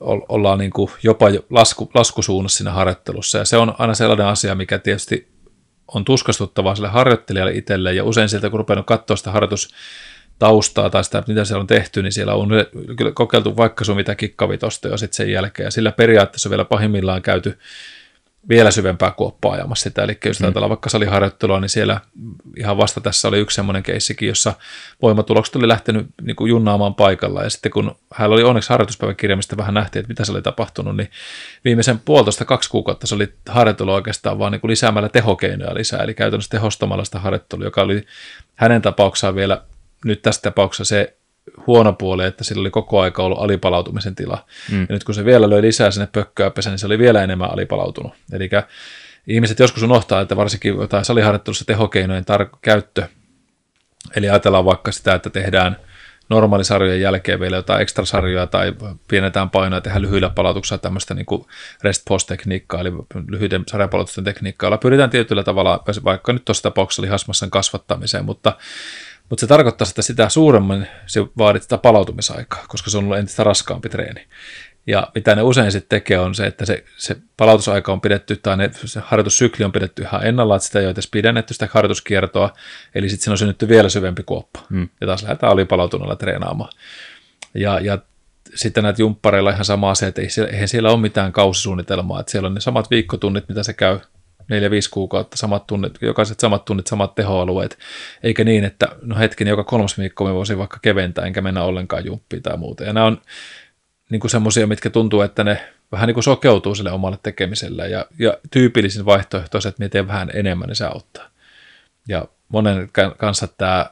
ollaan 0.00 0.58
niin 0.58 0.70
kuin 0.70 0.90
jopa 1.02 1.26
lasku, 1.50 1.90
laskusuunnassa 1.94 2.56
siinä 2.56 2.72
harjoittelussa. 2.72 3.38
Ja 3.38 3.44
se 3.44 3.56
on 3.56 3.74
aina 3.78 3.94
sellainen 3.94 4.26
asia, 4.26 4.54
mikä 4.54 4.78
tietysti 4.78 5.28
on 5.88 6.04
tuskastuttavaa 6.04 6.74
sille 6.74 6.88
harjoittelijalle 6.88 7.52
itselle. 7.52 7.92
Ja 7.92 8.04
usein 8.04 8.28
sieltä, 8.28 8.50
kun 8.50 8.60
rupeaa 8.60 8.82
katsoa 8.82 9.16
sitä 9.16 9.30
harjoitustaustaa 9.30 10.90
tai 10.90 11.04
sitä, 11.04 11.22
mitä 11.28 11.44
siellä 11.44 11.60
on 11.60 11.66
tehty, 11.66 12.02
niin 12.02 12.12
siellä 12.12 12.34
on 12.34 12.48
kyllä 12.96 13.12
kokeiltu 13.12 13.56
vaikka 13.56 13.84
sun 13.84 13.96
mitä 13.96 14.14
kikkavitosta 14.14 14.88
jo 14.88 14.96
sitten 14.96 15.16
sen 15.16 15.32
jälkeen. 15.32 15.64
Ja 15.64 15.70
sillä 15.70 15.92
periaatteessa 15.92 16.50
vielä 16.50 16.64
pahimmillaan 16.64 17.22
käyty 17.22 17.58
vielä 18.48 18.70
syvempää 18.70 19.10
kuoppaa 19.10 19.52
ajamassa 19.52 19.82
sitä. 19.82 20.02
Eli 20.02 20.18
jos 20.24 20.40
mm. 20.40 20.44
ajatellaan 20.44 20.70
vaikka 20.70 20.90
saliharjoittelua, 20.90 21.60
niin 21.60 21.68
siellä 21.68 22.00
ihan 22.56 22.76
vasta 22.76 23.00
tässä 23.00 23.28
oli 23.28 23.38
yksi 23.38 23.54
semmoinen 23.54 23.82
keissikin, 23.82 24.28
jossa 24.28 24.54
voimatulokset 25.02 25.56
oli 25.56 25.68
lähtenyt 25.68 26.06
niin 26.22 26.36
kuin 26.36 26.48
junnaamaan 26.48 26.94
paikalla. 26.94 27.42
Ja 27.42 27.50
sitten 27.50 27.72
kun 27.72 27.96
hän 28.14 28.30
oli 28.30 28.42
onneksi 28.42 28.70
harjoituspäiväkirja, 28.70 29.36
mistä 29.36 29.56
vähän 29.56 29.74
nähtiin, 29.74 30.00
että 30.00 30.10
mitä 30.10 30.24
se 30.24 30.32
oli 30.32 30.42
tapahtunut, 30.42 30.96
niin 30.96 31.10
viimeisen 31.64 31.98
puolitoista 31.98 32.44
kaksi 32.44 32.70
kuukautta 32.70 33.06
se 33.06 33.14
oli 33.14 33.32
harjoittelu 33.48 33.92
oikeastaan 33.92 34.38
vaan 34.38 34.52
niin 34.52 34.60
kuin 34.60 34.70
lisäämällä 34.70 35.08
tehokeinoja 35.08 35.74
lisää, 35.74 36.02
eli 36.02 36.14
käytännössä 36.14 36.50
tehostamalla 36.50 37.04
sitä 37.04 37.18
harjoittelua, 37.18 37.64
joka 37.64 37.82
oli 37.82 38.06
hänen 38.54 38.82
tapauksessaan 38.82 39.34
vielä 39.34 39.62
nyt 40.04 40.22
tässä 40.22 40.42
tapauksessa 40.42 40.84
se 40.84 41.16
huono 41.66 41.92
puoli, 41.92 42.24
että 42.24 42.44
sillä 42.44 42.60
oli 42.60 42.70
koko 42.70 43.00
aika 43.00 43.22
ollut 43.22 43.38
alipalautumisen 43.38 44.14
tila. 44.14 44.44
Mm. 44.72 44.80
Ja 44.80 44.86
nyt 44.88 45.04
kun 45.04 45.14
se 45.14 45.24
vielä 45.24 45.50
löi 45.50 45.62
lisää 45.62 45.90
sinne 45.90 46.08
pökköä 46.12 46.50
pesä, 46.50 46.70
niin 46.70 46.78
se 46.78 46.86
oli 46.86 46.98
vielä 46.98 47.22
enemmän 47.22 47.52
alipalautunut. 47.52 48.12
Eli 48.32 48.50
ihmiset 49.26 49.58
joskus 49.58 49.82
unohtaa, 49.82 50.20
että 50.20 50.36
varsinkin 50.36 50.76
jotain 50.76 51.04
saliharjoittelussa 51.04 51.64
tehokeinojen 51.64 52.24
tar- 52.24 52.58
käyttö, 52.62 53.08
eli 54.16 54.30
ajatellaan 54.30 54.64
vaikka 54.64 54.92
sitä, 54.92 55.14
että 55.14 55.30
tehdään 55.30 55.76
normaalisarjojen 56.28 57.00
jälkeen 57.00 57.40
vielä 57.40 57.56
jotain 57.56 57.82
ekstrasarjoja 57.82 58.46
tai 58.46 58.74
pienetään 59.08 59.50
painoa 59.50 59.80
tehdään 59.80 60.02
lyhyillä 60.02 60.30
palautuksilla 60.30 60.78
tämmöistä 60.78 61.14
niin 61.14 61.26
kuin 61.26 61.46
rest 61.82 62.02
post 62.08 62.28
tekniikkaa 62.28 62.80
eli 62.80 62.92
lyhyiden 63.28 63.62
sarjapalautusten 63.66 64.24
tekniikkaa, 64.24 64.66
jolla 64.66 64.78
pyritään 64.78 65.10
tietyllä 65.10 65.42
tavalla, 65.42 65.84
vaikka 66.04 66.32
nyt 66.32 66.44
tuossa 66.44 66.62
tapauksessa 66.62 67.02
lihasmassan 67.02 67.50
kasvattamiseen, 67.50 68.24
mutta 68.24 68.52
mutta 69.28 69.40
se 69.40 69.46
tarkoittaa, 69.46 69.88
että 69.88 70.02
sitä 70.02 70.28
suuremman 70.28 70.86
se 71.06 71.20
vaadit 71.38 71.62
sitä 71.62 71.78
palautumisaikaa, 71.78 72.64
koska 72.68 72.90
se 72.90 72.98
on 72.98 73.04
ollut 73.04 73.18
entistä 73.18 73.44
raskaampi 73.44 73.88
treeni. 73.88 74.26
Ja 74.86 75.10
mitä 75.14 75.34
ne 75.34 75.42
usein 75.42 75.72
sitten 75.72 75.88
tekee 75.88 76.18
on 76.18 76.34
se, 76.34 76.46
että 76.46 76.66
se, 76.66 76.84
se 76.96 77.16
palautusaika 77.36 77.92
on 77.92 78.00
pidetty 78.00 78.36
tai 78.36 78.56
ne, 78.56 78.70
se 78.72 79.00
harjoitussykli 79.04 79.64
on 79.64 79.72
pidetty 79.72 80.02
ihan 80.02 80.26
ennallaan, 80.26 80.56
että 80.56 80.66
sitä 80.66 80.78
ei 80.78 80.84
ole 80.84 80.92
edes 80.92 81.08
pidennetty 81.10 81.54
sitä 81.54 81.68
harjoituskiertoa, 81.72 82.52
eli 82.94 83.08
sitten 83.08 83.24
siinä 83.24 83.32
on 83.32 83.38
synnytty 83.38 83.68
vielä 83.68 83.88
syvempi 83.88 84.22
kuoppa. 84.22 84.60
Mm. 84.68 84.88
Ja 85.00 85.06
taas 85.06 85.22
lähdetään 85.22 85.52
alipalautuneella 85.52 86.16
treenaamaan. 86.16 86.72
Ja, 87.54 87.80
ja 87.80 87.98
sitten 88.54 88.84
näitä 88.84 89.02
jumppareilla 89.02 89.50
ihan 89.50 89.64
sama 89.64 89.90
asia, 89.90 90.08
että 90.08 90.22
eihän 90.50 90.68
siellä 90.68 90.90
ole 90.90 91.00
mitään 91.00 91.32
kausisuunnitelmaa, 91.32 92.20
että 92.20 92.32
siellä 92.32 92.46
on 92.46 92.54
ne 92.54 92.60
samat 92.60 92.90
viikkotunnit, 92.90 93.48
mitä 93.48 93.62
se 93.62 93.72
käy 93.72 93.98
4-5 94.52 94.88
kuukautta, 94.90 95.36
samat 95.36 95.66
tunnit, 95.66 95.98
jokaiset 96.00 96.40
samat 96.40 96.64
tunnit, 96.64 96.86
samat 96.86 97.14
tehoalueet, 97.14 97.78
eikä 98.22 98.44
niin, 98.44 98.64
että 98.64 98.88
no 99.02 99.16
hetken, 99.16 99.48
joka 99.48 99.64
kolmas 99.64 99.98
viikko 99.98 100.24
me 100.24 100.34
voisin 100.34 100.58
vaikka 100.58 100.78
keventää, 100.82 101.26
enkä 101.26 101.40
mennä 101.40 101.62
ollenkaan 101.62 102.04
jumppiin 102.04 102.42
tai 102.42 102.56
muuta. 102.56 102.84
Ja 102.84 102.92
nämä 102.92 103.06
on 103.06 103.20
niin 104.10 104.20
kuin 104.20 104.30
semmoisia, 104.30 104.66
mitkä 104.66 104.90
tuntuu, 104.90 105.20
että 105.20 105.44
ne 105.44 105.72
vähän 105.92 106.06
niin 106.06 106.14
kuin 106.14 106.24
sokeutuu 106.24 106.74
sille 106.74 106.90
omalle 106.90 107.18
tekemiselle, 107.22 107.88
ja, 107.88 108.06
ja 108.18 108.38
tyypillisin 108.50 109.04
vaihtoehto 109.04 109.58
on 109.58 109.62
se, 109.62 109.68
että 109.68 109.84
miten 109.84 110.08
vähän 110.08 110.30
enemmän, 110.34 110.68
niin 110.68 110.76
se 110.76 110.86
auttaa. 110.86 111.30
Ja 112.08 112.26
monen 112.48 112.90
kanssa 113.16 113.46
tämä 113.46 113.90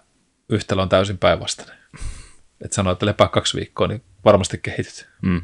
yhtälö 0.49 0.83
on 0.83 0.89
täysin 0.89 1.19
päinvastainen. 1.19 1.77
Että 2.65 2.75
sanoo, 2.75 2.93
että 2.93 3.07
lepää 3.07 3.29
kaksi 3.29 3.57
viikkoa, 3.57 3.89
niin 3.89 4.03
varmasti 4.25 4.59
kehityt. 4.59 5.09
Mm. 5.23 5.43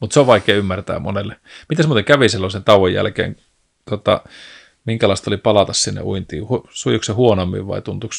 Mutta 0.00 0.14
se 0.14 0.20
on 0.20 0.26
vaikea 0.26 0.56
ymmärtää 0.56 0.98
monelle. 0.98 1.36
Miten 1.68 1.86
muuten 1.86 2.04
kävi 2.04 2.28
silloin 2.28 2.50
sen 2.50 2.64
tauon 2.64 2.92
jälkeen, 2.92 3.36
tota, 3.90 4.24
minkälaista 4.84 5.30
oli 5.30 5.36
palata 5.36 5.72
sinne 5.72 6.00
uintiin? 6.02 6.44
Sujuuko 6.70 7.02
se 7.02 7.12
huonommin 7.12 7.66
vai 7.68 7.82
tuntuuko? 7.82 8.14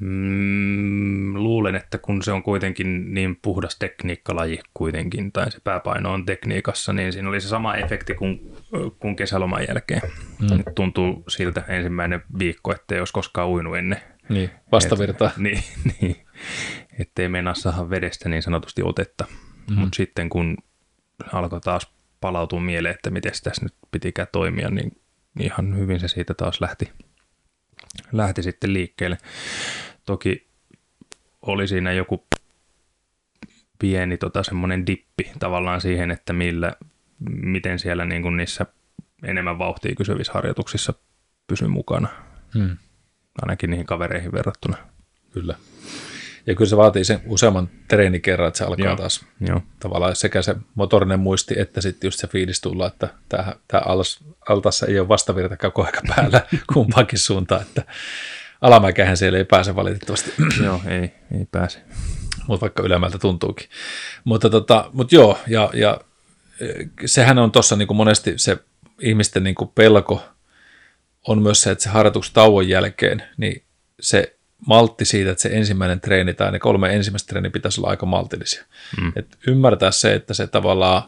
Mm, 0.00 1.34
luulen, 1.34 1.74
että 1.74 1.98
kun 1.98 2.22
se 2.22 2.32
on 2.32 2.42
kuitenkin 2.42 3.14
niin 3.14 3.38
puhdas 3.42 3.76
tekniikkalaji 3.78 4.60
kuitenkin, 4.74 5.32
tai 5.32 5.50
se 5.50 5.58
pääpaino 5.64 6.12
on 6.12 6.26
tekniikassa, 6.26 6.92
niin 6.92 7.12
siinä 7.12 7.28
oli 7.28 7.40
se 7.40 7.48
sama 7.48 7.74
efekti 7.74 8.14
kuin, 8.14 8.56
kuin 8.98 9.16
kesäloman 9.16 9.66
jälkeen. 9.68 10.02
Mm. 10.40 10.64
tuntuu 10.74 11.24
siltä 11.28 11.62
ensimmäinen 11.68 12.22
viikko, 12.38 12.72
että 12.72 12.94
ei 12.94 12.98
olisi 12.98 13.12
koskaan 13.12 13.48
uinut 13.48 13.76
ennen. 13.76 14.00
Niin, 14.28 14.50
vastavirta. 14.72 15.26
Et, 15.26 15.36
niin, 15.44 15.62
niin, 16.00 16.16
ettei 16.98 17.28
mennä 17.28 17.54
saada 17.54 17.90
vedestä 17.90 18.28
niin 18.28 18.42
sanotusti 18.42 18.82
otetta. 18.84 19.24
Mm. 19.70 19.78
Mutta 19.78 19.96
sitten 19.96 20.28
kun 20.28 20.56
alkoi 21.32 21.60
taas 21.60 21.92
palautuu 22.22 22.60
mieleen, 22.60 22.94
että 22.94 23.10
miten 23.10 23.32
tässä 23.42 23.64
nyt 23.64 23.74
pitikään 23.90 24.28
toimia, 24.32 24.70
niin 24.70 25.00
ihan 25.40 25.76
hyvin 25.78 26.00
se 26.00 26.08
siitä 26.08 26.34
taas 26.34 26.60
lähti, 26.60 26.92
lähti 28.12 28.42
sitten 28.42 28.72
liikkeelle. 28.72 29.18
Toki 30.06 30.48
oli 31.42 31.68
siinä 31.68 31.92
joku 31.92 32.26
pieni 33.78 34.16
tota, 34.16 34.42
semmoinen 34.42 34.86
dippi 34.86 35.32
tavallaan 35.38 35.80
siihen, 35.80 36.10
että 36.10 36.32
millä, 36.32 36.72
miten 37.28 37.78
siellä 37.78 38.04
niin 38.04 38.22
kuin 38.22 38.36
niissä 38.36 38.66
enemmän 39.22 39.58
vauhtia 39.58 39.94
kysyvissä 39.94 40.32
harjoituksissa 40.32 40.94
pysy 41.46 41.68
mukana. 41.68 42.08
Hmm. 42.54 42.76
Ainakin 43.42 43.70
niihin 43.70 43.86
kavereihin 43.86 44.32
verrattuna. 44.32 44.76
Kyllä. 45.32 45.56
Ja 46.46 46.54
kyllä 46.54 46.68
se 46.68 46.76
vaatii 46.76 47.04
sen 47.04 47.20
useamman 47.26 47.70
treenikerran, 47.88 48.48
että 48.48 48.58
se 48.58 48.64
alkaa 48.64 48.86
Joo. 48.86 48.96
taas 48.96 49.26
Joo. 49.40 49.60
tavallaan 49.80 50.16
sekä 50.16 50.42
se 50.42 50.56
motorinen 50.74 51.20
muisti, 51.20 51.54
että 51.58 51.80
sitten 51.80 52.08
just 52.08 52.20
se 52.20 52.26
fiilis 52.26 52.60
tulla, 52.60 52.86
että 52.86 53.08
tämä, 53.28 53.54
tämä 53.68 53.82
altas, 53.86 54.18
altassa 54.48 54.86
ei 54.86 55.00
ole 55.00 55.08
vastavirta 55.08 55.56
koko 55.56 55.84
aika 55.84 56.00
päällä 56.16 56.46
kumpaankin 56.74 57.18
suuntaan, 57.18 57.62
että 57.62 57.82
alamäkehän 58.60 59.16
siellä 59.16 59.38
ei 59.38 59.44
pääse 59.44 59.76
valitettavasti. 59.76 60.32
Joo, 60.64 60.80
ei, 60.88 61.14
ei 61.38 61.46
pääse. 61.52 61.78
Mutta 62.46 62.60
vaikka 62.60 62.82
ylämältä 62.82 63.18
tuntuukin. 63.18 63.68
Mutta, 64.24 64.50
tota, 64.50 64.90
mutta 64.92 65.14
joo, 65.14 65.38
ja, 65.46 65.70
ja 65.74 66.00
sehän 67.06 67.38
on 67.38 67.52
tuossa 67.52 67.76
niin 67.76 67.96
monesti 67.96 68.32
se 68.36 68.58
ihmisten 69.00 69.44
niin 69.44 69.54
pelko 69.74 70.24
on 71.28 71.42
myös 71.42 71.62
se, 71.62 71.70
että 71.70 71.84
se 71.84 71.90
harjoituksen 71.90 72.34
tauon 72.34 72.68
jälkeen, 72.68 73.22
niin 73.36 73.62
se 74.00 74.36
maltti 74.66 75.04
siitä, 75.04 75.30
että 75.30 75.42
se 75.42 75.48
ensimmäinen 75.52 76.00
treeni 76.00 76.34
tai 76.34 76.52
ne 76.52 76.58
kolme 76.58 76.94
ensimmäistä 76.96 77.28
treeniä 77.28 77.50
pitäisi 77.50 77.80
olla 77.80 77.90
aika 77.90 78.06
maltillisia. 78.06 78.64
Mm. 79.00 79.12
Et 79.16 79.38
ymmärtää 79.46 79.90
se, 79.90 80.14
että 80.14 80.34
se 80.34 80.46
tavallaan 80.46 81.02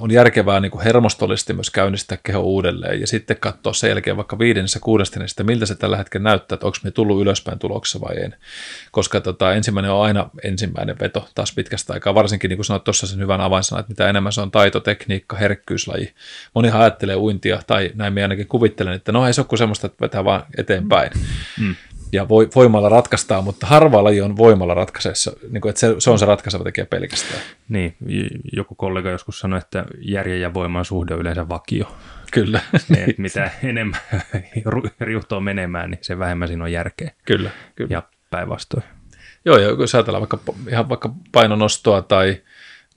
on 0.00 0.10
järkevää 0.10 0.60
niin 0.60 0.70
kuin 0.70 0.84
hermostollisesti 0.84 1.52
myös 1.52 1.70
käynnistää 1.70 2.18
keho 2.22 2.40
uudelleen 2.40 3.00
ja 3.00 3.06
sitten 3.06 3.36
katsoa 3.36 3.72
sen 3.72 3.88
jälkeen 3.88 4.16
vaikka 4.16 4.38
viidennessä 4.38 4.80
kuudesta, 4.80 5.20
niin 5.20 5.46
miltä 5.46 5.66
se 5.66 5.74
tällä 5.74 5.96
hetkellä 5.96 6.24
näyttää, 6.24 6.56
että 6.56 6.66
onko 6.66 6.78
me 6.84 6.90
tullut 6.90 7.22
ylöspäin 7.22 7.58
tuloksessa 7.58 8.00
vai 8.00 8.16
ei. 8.16 8.30
Koska 8.90 9.20
tota, 9.20 9.54
ensimmäinen 9.54 9.90
on 9.90 10.04
aina 10.04 10.30
ensimmäinen 10.44 10.96
veto 11.00 11.28
taas 11.34 11.52
pitkästä 11.54 11.92
aikaa, 11.92 12.14
varsinkin 12.14 12.48
niin 12.48 12.58
kuin 12.58 12.64
sanoit 12.64 12.84
tuossa 12.84 13.06
sen 13.06 13.20
hyvän 13.20 13.40
avainsanan, 13.40 13.80
että 13.80 13.90
mitä 13.90 14.10
enemmän 14.10 14.32
se 14.32 14.40
on 14.40 14.50
taito, 14.50 14.80
tekniikka, 14.80 15.36
herkkyyslaji. 15.36 16.14
Monihan 16.54 16.80
ajattelee 16.80 17.16
uintia, 17.16 17.60
tai 17.66 17.90
näin 17.94 18.12
me 18.12 18.22
ainakin 18.22 18.48
kuvittelen, 18.48 18.94
että 18.94 19.12
no 19.12 19.26
ei 19.26 19.32
se 19.32 19.40
ole 19.40 19.48
kuin 19.48 19.58
semmoista, 19.58 19.86
että 19.86 20.00
vetää 20.00 20.24
vaan 20.24 20.44
eteenpäin. 20.56 21.10
Mm 21.60 21.74
ja 22.12 22.28
voimalla 22.28 22.88
ratkaistaan, 22.88 23.44
mutta 23.44 23.66
harva 23.66 24.04
laji 24.04 24.20
on 24.20 24.36
voimalla 24.36 24.74
ratkaisessa, 24.74 25.32
niin 25.50 25.60
kuin, 25.60 25.70
että 25.70 25.80
se, 25.80 25.94
se 25.98 26.10
on 26.10 26.18
se 26.18 26.26
ratkaiseva 26.26 26.64
tekijä 26.64 26.86
pelkästään. 26.86 27.40
Niin, 27.68 27.96
joku 28.52 28.74
kollega 28.74 29.10
joskus 29.10 29.40
sanoi, 29.40 29.58
että 29.58 29.84
järjen 30.00 30.40
ja 30.40 30.54
voiman 30.54 30.84
suhde 30.84 31.14
on 31.14 31.20
yleensä 31.20 31.48
vakio. 31.48 31.96
Kyllä. 32.32 32.60
niin. 32.88 33.10
Että 33.10 33.22
mitä 33.22 33.50
enemmän 33.62 34.00
riuhtoo 35.00 35.40
menemään, 35.40 35.90
niin 35.90 35.98
se 36.02 36.18
vähemmän 36.18 36.48
siinä 36.48 36.64
on 36.64 36.72
järkeä. 36.72 37.10
Kyllä. 37.24 37.50
kyllä. 37.76 37.88
Ja 37.90 38.02
päinvastoin. 38.30 38.84
Joo, 39.44 39.58
ja 39.58 39.68
jos 39.68 39.94
ajatellaan 39.94 40.20
vaikka, 40.20 40.54
ihan 40.68 40.88
vaikka 40.88 41.14
painonostoa 41.32 42.02
tai 42.02 42.42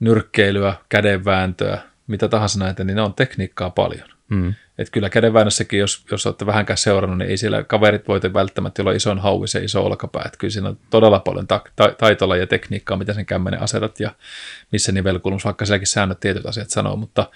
nyrkkeilyä, 0.00 0.74
kädenvääntöä, 0.88 1.78
mitä 2.06 2.28
tahansa 2.28 2.58
näitä, 2.58 2.84
niin 2.84 2.96
ne 2.96 3.02
on 3.02 3.14
tekniikkaa 3.14 3.70
paljon. 3.70 4.08
Mm. 4.28 4.54
Että 4.80 4.92
kyllä 4.92 5.10
kädenväännössäkin, 5.10 5.80
jos, 5.80 6.04
jos 6.10 6.26
olette 6.26 6.46
vähänkään 6.46 6.76
seurannut, 6.76 7.18
niin 7.18 7.30
ei 7.30 7.36
siellä 7.36 7.62
kaverit 7.64 8.08
voita 8.08 8.32
välttämättä 8.32 8.82
olla 8.82 8.92
ison 8.92 9.18
hauvis 9.18 9.54
ja 9.54 9.64
iso 9.64 9.84
olkapää. 9.84 10.22
Että 10.26 10.38
kyllä 10.38 10.52
siinä 10.52 10.68
on 10.68 10.78
todella 10.90 11.18
paljon 11.18 11.46
ta- 11.46 11.64
ta- 11.76 11.94
taitolla 11.98 12.36
ja 12.36 12.46
tekniikkaa, 12.46 12.96
mitä 12.96 13.12
sen 13.12 13.26
kämmenen 13.26 13.62
asetat 13.62 14.00
ja 14.00 14.14
missä 14.72 14.92
nivelkulmus, 14.92 15.44
vaikka 15.44 15.64
sielläkin 15.64 15.86
säännöt 15.86 16.20
tietyt 16.20 16.46
asiat 16.46 16.70
sanoo, 16.70 16.96
mutta 16.96 17.30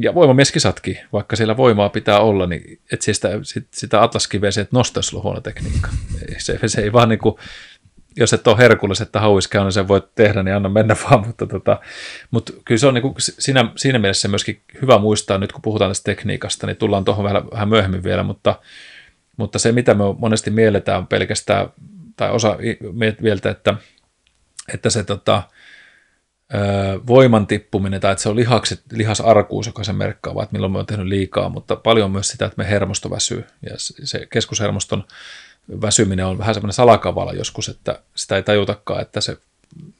ja 0.00 0.14
voimamieskisatkin, 0.14 0.98
vaikka 1.12 1.36
siellä 1.36 1.56
voimaa 1.56 1.88
pitää 1.88 2.20
olla, 2.20 2.46
niin 2.46 2.80
et 2.92 3.02
sitä, 3.02 3.28
sitä 3.74 4.02
atlaskiveä 4.02 4.50
se, 4.50 4.60
että 4.60 4.76
nostaisi 4.76 5.16
huono 5.16 5.40
tekniikka. 5.40 5.88
Se, 6.38 6.58
se 6.66 6.80
ei 6.80 6.92
vaan 6.92 7.08
niin 7.08 7.18
kuin, 7.18 7.34
jos 8.18 8.32
et 8.32 8.46
ole 8.46 8.58
herkullis, 8.58 9.00
että 9.00 9.20
hauiskäyn, 9.20 9.64
niin 9.64 9.72
sen 9.72 9.88
voit 9.88 10.14
tehdä, 10.14 10.42
niin 10.42 10.56
anna 10.56 10.68
mennä 10.68 10.96
vaan, 11.04 11.26
mutta, 11.26 11.46
tota, 11.46 11.80
mutta 12.30 12.52
kyllä 12.64 12.78
se 12.78 12.86
on 12.86 12.94
niin 12.94 13.02
kuin 13.02 13.14
siinä, 13.18 13.72
siinä 13.76 13.98
mielessä 13.98 14.28
myöskin 14.28 14.62
hyvä 14.82 14.98
muistaa, 14.98 15.38
nyt 15.38 15.52
kun 15.52 15.62
puhutaan 15.62 15.90
tästä 15.90 16.04
tekniikasta, 16.04 16.66
niin 16.66 16.76
tullaan 16.76 17.04
tuohon 17.04 17.24
vähän, 17.24 17.50
vähän 17.50 17.68
myöhemmin 17.68 18.04
vielä, 18.04 18.22
mutta, 18.22 18.60
mutta 19.36 19.58
se, 19.58 19.72
mitä 19.72 19.94
me 19.94 20.04
monesti 20.18 20.50
mielletään 20.50 21.06
pelkästään, 21.06 21.68
tai 22.16 22.30
osa 22.30 22.56
mieltä, 23.20 23.50
että, 23.50 23.74
että 24.74 24.90
se 24.90 25.04
tota, 25.04 25.42
voiman 27.06 27.46
tippuminen 27.46 28.00
tai 28.00 28.12
että 28.12 28.22
se 28.22 28.28
on 28.28 28.36
lihakset, 28.36 28.82
lihasarkuus, 28.92 29.66
joka 29.66 29.84
se 29.84 29.92
merkkaa, 29.92 30.34
vaan 30.34 30.44
että 30.44 30.52
milloin 30.52 30.72
me 30.72 30.78
on 30.78 30.86
tehnyt 30.86 31.06
liikaa, 31.06 31.48
mutta 31.48 31.76
paljon 31.76 32.10
myös 32.10 32.28
sitä, 32.28 32.46
että 32.46 32.58
me 32.58 32.70
hermosto 32.70 33.10
väsyy 33.10 33.44
ja 33.62 33.74
se 34.04 34.26
keskushermoston 34.32 35.04
väsyminen 35.82 36.26
on 36.26 36.38
vähän 36.38 36.54
semmoinen 36.54 36.72
salakavala 36.72 37.32
joskus, 37.32 37.68
että 37.68 38.02
sitä 38.14 38.36
ei 38.36 38.42
tajutakaan, 38.42 39.02
että 39.02 39.20
se, 39.20 39.36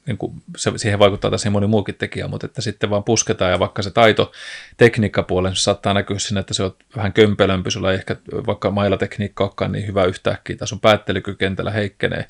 niin 0.05 0.17
kuin, 0.17 0.33
se 0.57 0.71
siihen 0.75 0.99
vaikuttaa 0.99 1.31
tässä 1.31 1.49
moni 1.49 1.67
muukin 1.67 1.95
tekijä, 1.95 2.27
mutta 2.27 2.45
että 2.45 2.61
sitten 2.61 2.89
vaan 2.89 3.03
pusketaan 3.03 3.51
ja 3.51 3.59
vaikka 3.59 3.81
se 3.81 3.91
taito 3.91 4.31
tekniikkapuolen 4.77 5.55
saattaa 5.55 5.93
näkyä 5.93 6.19
sinne, 6.19 6.39
että 6.39 6.53
se 6.53 6.63
on 6.63 6.75
vähän 6.95 7.13
kömpelömpi, 7.13 7.71
sulla 7.71 7.91
ei 7.91 7.97
ehkä 7.97 8.15
vaikka 8.47 8.71
mailatekniikka 8.71 9.43
olekaan 9.43 9.71
niin 9.71 9.87
hyvä 9.87 10.03
yhtäkkiä 10.03 10.55
tai 10.55 10.67
sun 10.67 10.79
päättelykykentällä 10.79 11.71
heikkenee, 11.71 12.25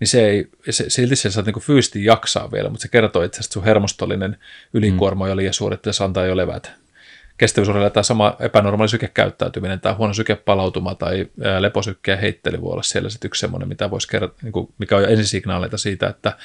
niin 0.00 0.08
se 0.08 0.26
ei, 0.28 0.48
se, 0.70 0.84
silti 0.88 1.16
se 1.16 1.30
saat 1.30 1.46
niin 1.46 1.60
fyysisesti 1.60 2.04
jaksaa 2.04 2.52
vielä, 2.52 2.68
mutta 2.68 2.82
se 2.82 2.88
kertoo 2.88 3.22
itse 3.22 3.36
asiassa, 3.36 3.48
että 3.48 3.54
sun 3.54 3.64
hermostollinen 3.64 4.36
ylikuorma 4.74 5.24
mm. 5.24 5.30
on 5.30 5.36
liian 5.36 5.54
suuri, 5.54 5.74
että 5.74 5.92
se 5.92 6.04
antaa 6.04 6.26
jo 6.26 6.36
levätä 6.36 6.81
kestävyysurheilla 7.42 7.90
tämä 7.90 8.02
sama 8.02 8.36
epänormaali 8.40 8.88
sykekäyttäytyminen 8.88 9.80
tai 9.80 9.92
huono 9.92 10.14
sykepalautuma 10.14 10.94
tai 10.94 11.26
leposykkeen 11.58 12.18
heittely 12.18 12.60
voi 12.60 12.72
olla 12.72 12.82
siellä 12.82 13.10
sitten 13.10 13.28
yksi 13.28 13.40
semmoinen, 13.40 13.68
mitä 13.68 13.90
voisi 13.90 14.08
kertoa, 14.08 14.38
niin 14.42 14.52
kuin, 14.52 14.74
mikä 14.78 14.96
on 14.96 15.04
ensisignaaleita 15.04 15.78
siitä, 15.78 16.08
että, 16.08 16.36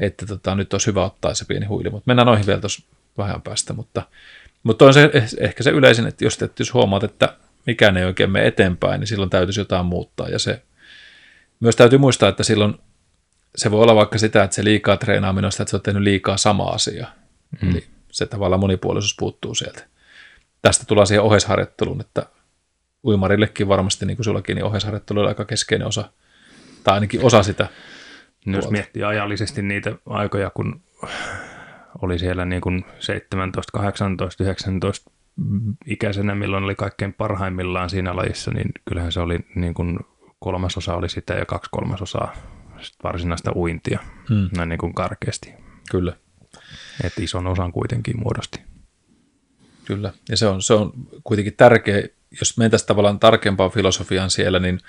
että 0.00 0.26
tota, 0.26 0.54
nyt 0.54 0.72
olisi 0.74 0.86
hyvä 0.86 1.04
ottaa 1.04 1.34
se 1.34 1.44
pieni 1.44 1.66
huili. 1.66 1.90
Mutta 1.90 2.04
mennään 2.06 2.26
noihin 2.26 2.46
vielä 2.46 2.60
tuossa 2.60 2.82
vähän 3.18 3.42
päästä, 3.42 3.72
mutta, 3.72 4.02
mutta 4.62 4.84
on 4.84 4.94
se 4.94 5.10
ehkä 5.38 5.62
se 5.62 5.70
yleisin, 5.70 6.06
että 6.06 6.24
jos, 6.24 6.42
että 6.42 6.60
jos 6.60 6.74
huomaat, 6.74 7.04
että 7.04 7.36
mikään 7.66 7.96
ei 7.96 8.04
oikein 8.04 8.30
mene 8.30 8.46
eteenpäin, 8.46 9.00
niin 9.00 9.08
silloin 9.08 9.30
täytyisi 9.30 9.60
jotain 9.60 9.86
muuttaa. 9.86 10.28
Ja 10.28 10.38
se 10.38 10.62
myös 11.60 11.76
täytyy 11.76 11.98
muistaa, 11.98 12.28
että 12.28 12.42
silloin 12.42 12.74
se 13.56 13.70
voi 13.70 13.82
olla 13.82 13.94
vaikka 13.94 14.18
sitä, 14.18 14.42
että 14.42 14.54
se 14.54 14.64
liikaa 14.64 14.96
treenaaminen 14.96 15.52
sitä, 15.52 15.62
että 15.62 15.70
se 15.70 15.76
on 15.76 15.82
tehnyt 15.82 16.02
liikaa 16.02 16.36
sama 16.36 16.64
asia. 16.64 17.06
Mm. 17.62 17.70
Eli 17.70 17.86
se 18.12 18.26
tavallaan 18.26 18.60
monipuolisuus 18.60 19.16
puuttuu 19.18 19.54
sieltä 19.54 19.90
tästä 20.62 20.84
tullaan 20.86 21.06
siihen 21.06 21.22
ohesharjoitteluun, 21.22 22.00
että 22.00 22.26
uimarillekin 23.04 23.68
varmasti, 23.68 24.06
niin 24.06 24.16
kuin 24.16 24.24
sullakin, 24.24 24.54
niin 24.54 24.64
ohesharjoittelu 24.64 25.20
on 25.20 25.28
aika 25.28 25.44
keskeinen 25.44 25.88
osa, 25.88 26.10
tai 26.84 26.94
ainakin 26.94 27.24
osa 27.24 27.42
sitä. 27.42 27.68
No, 28.46 28.56
jos 28.56 28.70
miettii 28.70 29.04
ajallisesti 29.04 29.62
niitä 29.62 29.94
aikoja, 30.06 30.50
kun 30.50 30.82
oli 32.02 32.18
siellä 32.18 32.44
niin 32.44 32.60
kuin 32.60 32.84
17, 32.98 33.72
18, 33.72 34.44
19 34.44 35.10
ikäisenä, 35.86 36.34
milloin 36.34 36.64
oli 36.64 36.74
kaikkein 36.74 37.12
parhaimmillaan 37.12 37.90
siinä 37.90 38.16
lajissa, 38.16 38.50
niin 38.50 38.72
kyllähän 38.88 39.12
se 39.12 39.20
oli 39.20 39.38
niin 39.54 39.74
kuin 39.74 39.98
kolmasosa 40.38 40.94
oli 40.94 41.08
sitä 41.08 41.34
ja 41.34 41.46
kaksi 41.46 41.68
kolmasosaa 41.70 42.34
varsinaista 43.02 43.52
uintia, 43.56 43.98
hmm. 44.28 44.48
näin 44.56 44.68
niin 44.68 44.78
kuin 44.78 44.94
karkeasti. 44.94 45.54
Kyllä. 45.90 46.16
Että 47.04 47.22
ison 47.22 47.46
osan 47.46 47.72
kuitenkin 47.72 48.20
muodosti. 48.20 48.69
Kyllä, 49.90 50.12
ja 50.28 50.36
se 50.36 50.46
on, 50.46 50.62
se 50.62 50.74
on 50.74 50.92
kuitenkin 51.24 51.56
tärkeä, 51.56 52.02
jos 52.40 52.58
mentäisiin 52.58 52.86
tavallaan 52.86 53.18
tarkempaan 53.18 53.70
filosofiaan 53.70 54.30
siellä, 54.30 54.58
niin, 54.58 54.80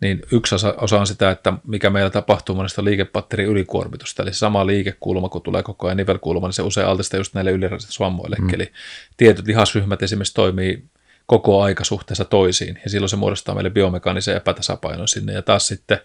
niin 0.00 0.22
yksi 0.32 0.54
osa, 0.54 0.74
osa 0.80 1.00
on 1.00 1.06
sitä, 1.06 1.30
että 1.30 1.52
mikä 1.66 1.90
meillä 1.90 2.10
tapahtuu 2.10 2.54
monesta 2.54 2.84
liikepatterin 2.84 3.48
ylikuormitusta, 3.48 4.22
eli 4.22 4.34
sama 4.34 4.66
liikekulma, 4.66 5.28
kun 5.28 5.42
tulee 5.42 5.62
koko 5.62 5.86
ajan 5.86 5.96
nivelkulma, 5.96 6.46
niin 6.46 6.52
se 6.52 6.62
usein 6.62 6.86
altistaa 6.86 7.20
just 7.20 7.34
näille 7.34 7.50
ylirajoisille 7.50 7.92
svammoille, 7.92 8.36
mm. 8.40 8.54
eli 8.54 8.72
tietyt 9.16 9.46
lihasryhmät 9.46 10.02
esimerkiksi 10.02 10.34
toimii 10.34 10.84
koko 11.26 11.62
aika 11.62 11.84
suhteessa 11.84 12.24
toisiin, 12.24 12.80
ja 12.84 12.90
silloin 12.90 13.08
se 13.08 13.16
muodostaa 13.16 13.54
meille 13.54 13.70
biomekaanisen 13.70 14.36
epätasapainon 14.36 15.08
sinne, 15.08 15.32
ja 15.32 15.42
taas 15.42 15.66
sitten 15.66 15.98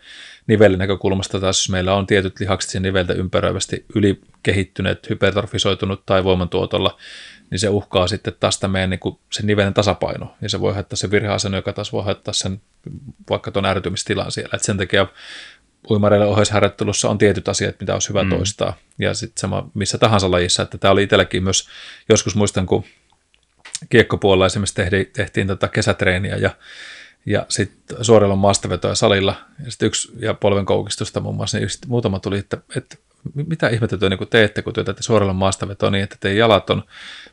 nivelin 0.47 0.79
näkökulmasta 0.79 1.39
taas, 1.39 1.59
jos 1.59 1.69
meillä 1.69 1.93
on 1.93 2.07
tietyt 2.07 2.39
lihakset 2.39 2.71
siinä 2.71 2.83
niveltä 2.83 3.13
ympäröivästi 3.13 3.85
ylikehittyneet, 3.95 5.09
hypertrofisoitunut 5.09 6.05
tai 6.05 6.23
voimantuotolla, 6.23 6.97
niin 7.49 7.59
se 7.59 7.69
uhkaa 7.69 8.07
sitten 8.07 8.33
taas 8.39 8.55
sitä 8.55 8.67
meidän 8.67 8.89
niin 8.89 8.99
kuin, 8.99 9.19
sen 9.31 9.47
nivelen 9.47 9.73
tasapaino, 9.73 10.35
ja 10.41 10.49
se 10.49 10.59
voi 10.59 10.73
haittaa 10.73 10.97
se 10.97 11.11
virheasento, 11.11 11.57
joka 11.57 11.73
taas 11.73 11.93
voi 11.93 12.03
haittaa 12.03 12.33
sen 12.33 12.61
vaikka 13.29 13.51
tuon 13.51 13.65
ärtymistilan 13.65 14.31
siellä. 14.31 14.55
Et 14.55 14.63
sen 14.63 14.77
takia 14.77 15.07
uimareille 15.89 16.25
ohjeisharjoittelussa 16.25 17.09
on 17.09 17.17
tietyt 17.17 17.47
asiat, 17.47 17.79
mitä 17.79 17.93
olisi 17.93 18.09
hyvä 18.09 18.23
mm. 18.23 18.29
toistaa, 18.29 18.77
ja 18.99 19.13
sitten 19.13 19.41
sama 19.41 19.69
missä 19.73 19.97
tahansa 19.97 20.31
lajissa, 20.31 20.63
että 20.63 20.77
tämä 20.77 20.91
oli 20.91 21.03
itselläkin 21.03 21.43
myös, 21.43 21.69
joskus 22.09 22.35
muistan, 22.35 22.65
kun 22.65 22.83
kiekkopuolella 23.89 24.45
esimerkiksi 24.45 24.75
tehtiin, 24.75 25.07
tehtiin 25.13 25.47
tota 25.47 25.67
kesätreeniä, 25.67 26.35
ja 26.35 26.49
ja 27.25 27.45
sitten 27.49 27.97
suorilla 28.01 28.35
maastavetoja 28.35 28.95
salilla, 28.95 29.35
ja 29.65 29.71
sitten 29.71 29.87
yksi 29.87 30.11
ja 30.19 30.33
polven 30.33 30.65
koukistusta 30.65 31.19
muun 31.19 31.35
muassa, 31.35 31.57
niin 31.57 31.69
muutama 31.87 32.19
tuli, 32.19 32.37
että, 32.37 32.57
että 32.75 32.97
mitä 33.33 33.69
ihmettä 33.69 33.97
te 33.97 34.09
niin 34.09 34.27
teette, 34.29 34.61
kun 34.61 34.73
työtätte 34.73 35.03
suorilla 35.03 35.33
maastavetoa 35.33 35.89
niin, 35.89 36.03
että 36.03 36.15
teidän 36.19 36.37
jalat 36.37 36.69
on 36.69 36.83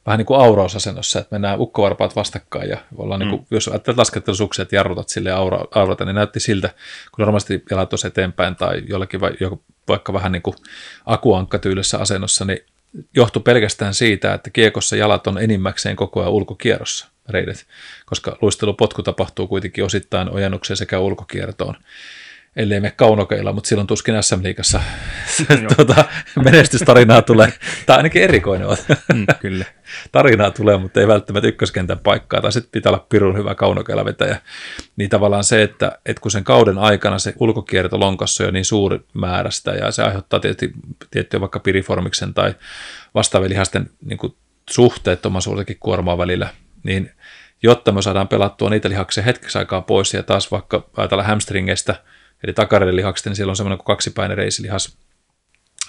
vähän 0.07 0.19
niin 0.19 0.27
kuin 0.27 0.41
aurausasennossa, 0.41 1.19
että 1.19 1.35
mennään 1.35 1.61
ukkovarpaat 1.61 2.17
vastakkain 2.17 2.69
ja 2.69 2.79
ollaan, 2.97 3.21
niinku, 3.21 3.37
mm. 3.37 3.41
niin 3.41 3.47
kuin, 3.49 3.57
jos 3.57 3.69
ajattelet 3.69 3.99
laskettelusuksia, 3.99 4.63
että 4.63 4.77
jarrutat 4.77 5.09
sille 5.09 5.33
aura, 5.33 5.65
aurata, 5.75 6.05
niin 6.05 6.15
näytti 6.15 6.41
siltä, 6.41 6.69
kun 7.13 7.23
normaalisti 7.23 7.65
jalat 7.71 7.93
olisi 7.93 8.07
eteenpäin 8.07 8.57
tai 8.57 8.83
jollakin 8.89 9.21
va, 9.21 9.31
vaikka 9.89 10.13
vähän 10.13 10.33
niin 10.33 10.43
kuin 10.43 10.57
akuankkatyylisessä 11.07 11.99
asennossa, 11.99 12.45
niin 12.45 12.59
johtui 13.17 13.43
pelkästään 13.43 13.95
siitä, 13.95 14.35
että 14.35 14.51
kiekossa 14.51 14.97
jalat 14.97 15.27
on 15.27 15.39
enimmäkseen 15.39 15.97
koko 15.97 16.21
ajan 16.21 16.33
ulkokierrossa 16.33 17.10
reidet, 17.31 17.67
koska 18.07 18.39
luistelupotku 18.43 19.03
tapahtuu 19.03 19.49
kuitenkin 19.49 19.85
osittain 19.85 20.31
ojennuksen 20.31 20.77
sekä 20.77 20.99
ulkokiertoon. 20.99 21.75
ellei 22.57 22.81
me 22.81 22.91
kaunokeilla, 22.91 23.53
mutta 23.53 23.69
silloin 23.69 23.87
tuskin 23.87 24.23
SM-liigassa 24.23 24.81
tuota, 25.77 26.05
menestystarinaa 26.45 27.23
tulee, 27.23 27.53
tai 27.87 27.97
ainakin 27.97 28.23
erikoinen 28.23 28.67
on. 28.67 28.77
Mm, 29.15 29.27
kyllä. 29.41 29.65
Tarinaa 30.13 30.51
tulee, 30.51 30.77
mutta 30.77 31.01
ei 31.01 31.09
välttämättä 31.09 31.49
ykköskentän 31.49 31.99
paikkaa, 31.99 32.41
tai 32.41 32.53
sitten 32.53 32.71
pitää 32.73 32.91
olla 32.91 33.07
pirun 33.09 33.37
hyvä 33.37 33.55
kaunokeilla 33.55 34.05
vetäjä. 34.05 34.41
Niin 34.97 35.11
tavallaan 35.11 35.45
se, 35.45 35.63
että, 35.63 35.99
että 36.07 36.21
kun 36.21 36.31
sen 36.31 36.45
kauden 36.45 36.79
aikana 36.79 37.19
se 37.19 37.35
ulkokierto 37.39 38.01
lonkassa 38.01 38.45
on 38.45 38.49
jo 38.49 38.51
niin 38.51 38.65
suuri 38.65 39.01
määrästä, 39.15 39.71
ja 39.71 39.91
se 39.91 40.03
aiheuttaa 40.03 40.41
tietysti, 40.41 40.73
tiettyä 41.11 41.41
vaikka 41.41 41.61
piriformiksen 41.61 42.35
tai 42.35 42.55
vastaavien 43.15 43.51
lihasten 43.51 43.91
niin 44.05 44.19
kuin 44.19 44.35
suhteettomuudenkin 44.71 45.77
kuormaa 45.81 46.19
välillä, 46.19 46.49
niin 46.83 47.11
jotta 47.63 47.93
me 47.93 48.03
saadaan 48.03 48.29
pelattua 48.29 48.71
niitä 48.71 48.89
lihaksia 48.89 49.23
hetkeksi 49.23 49.59
aikaa 49.59 49.81
pois 49.81 50.15
ja 50.15 50.23
taas 50.23 50.51
vaikka 50.51 50.89
ajatella 50.97 51.23
hamstringeistä, 51.23 51.95
eli 52.45 52.53
takareiden 52.53 52.97
lihaksista, 52.97 53.31
niin 53.31 53.37
siellä 53.37 53.51
on 53.51 53.57
semmoinen 53.57 53.79
kuin 53.79 53.87
kaksipäinen 53.87 54.37
reisilihas, 54.37 54.97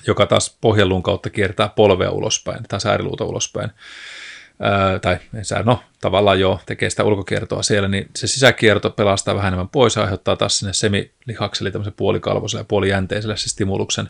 joka 0.07 0.25
taas 0.25 0.57
pohjaluun 0.61 1.03
kautta 1.03 1.29
kiertää 1.29 1.69
polvea 1.69 2.11
ulospäin 2.11 2.63
tai 2.67 2.81
sääriluuta 2.81 3.25
ulospäin. 3.25 3.71
Ää, 4.59 4.99
tai 4.99 5.17
no 5.65 5.83
tavallaan 6.01 6.39
jo 6.39 6.59
tekee 6.65 6.89
sitä 6.89 7.03
ulkokiertoa 7.03 7.63
siellä, 7.63 7.87
niin 7.87 8.09
se 8.15 8.27
sisäkierto 8.27 8.89
pelastaa 8.89 9.35
vähän 9.35 9.47
enemmän 9.47 9.69
pois 9.69 9.95
ja 9.95 10.01
aiheuttaa 10.01 10.35
taas 10.35 10.59
sinne 10.59 10.73
semilihakselle, 10.73 11.71
tämmöisen 11.71 11.93
puolikalvoiselle 11.97 12.61
ja 12.61 12.65
puolijänteiselle 12.65 13.37
se 13.37 13.49
stimuluksen. 13.49 14.09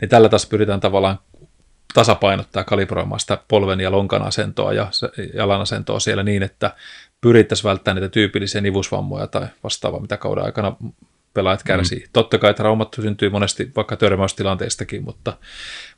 Niin 0.00 0.08
tällä 0.08 0.28
taas 0.28 0.46
pyritään 0.46 0.80
tavallaan 0.80 1.18
tasapainottaa 1.94 2.60
ja 2.60 2.64
kalibroimaan 2.64 3.20
sitä 3.20 3.38
polven 3.48 3.80
ja 3.80 3.90
lonkan 3.90 4.22
asentoa 4.22 4.72
ja 4.72 4.90
jalan 5.34 5.60
asentoa 5.60 6.00
siellä 6.00 6.22
niin, 6.22 6.42
että 6.42 6.74
pyrittäisiin 7.20 7.68
välttämään 7.68 8.02
niitä 8.02 8.12
tyypillisiä 8.12 8.60
nivusvammoja 8.60 9.26
tai 9.26 9.46
vastaavaa, 9.64 10.00
mitä 10.00 10.16
kauden 10.16 10.44
aikana 10.44 10.76
pelaajat 11.34 11.60
mm. 11.60 11.66
kärsii. 11.66 11.98
Mm. 11.98 12.08
Totta 12.12 12.38
kai 12.38 12.54
traumat 12.54 12.96
syntyy 13.02 13.30
monesti 13.30 13.72
vaikka 13.76 13.96
törmäystilanteistakin, 13.96 15.04
mutta, 15.04 15.36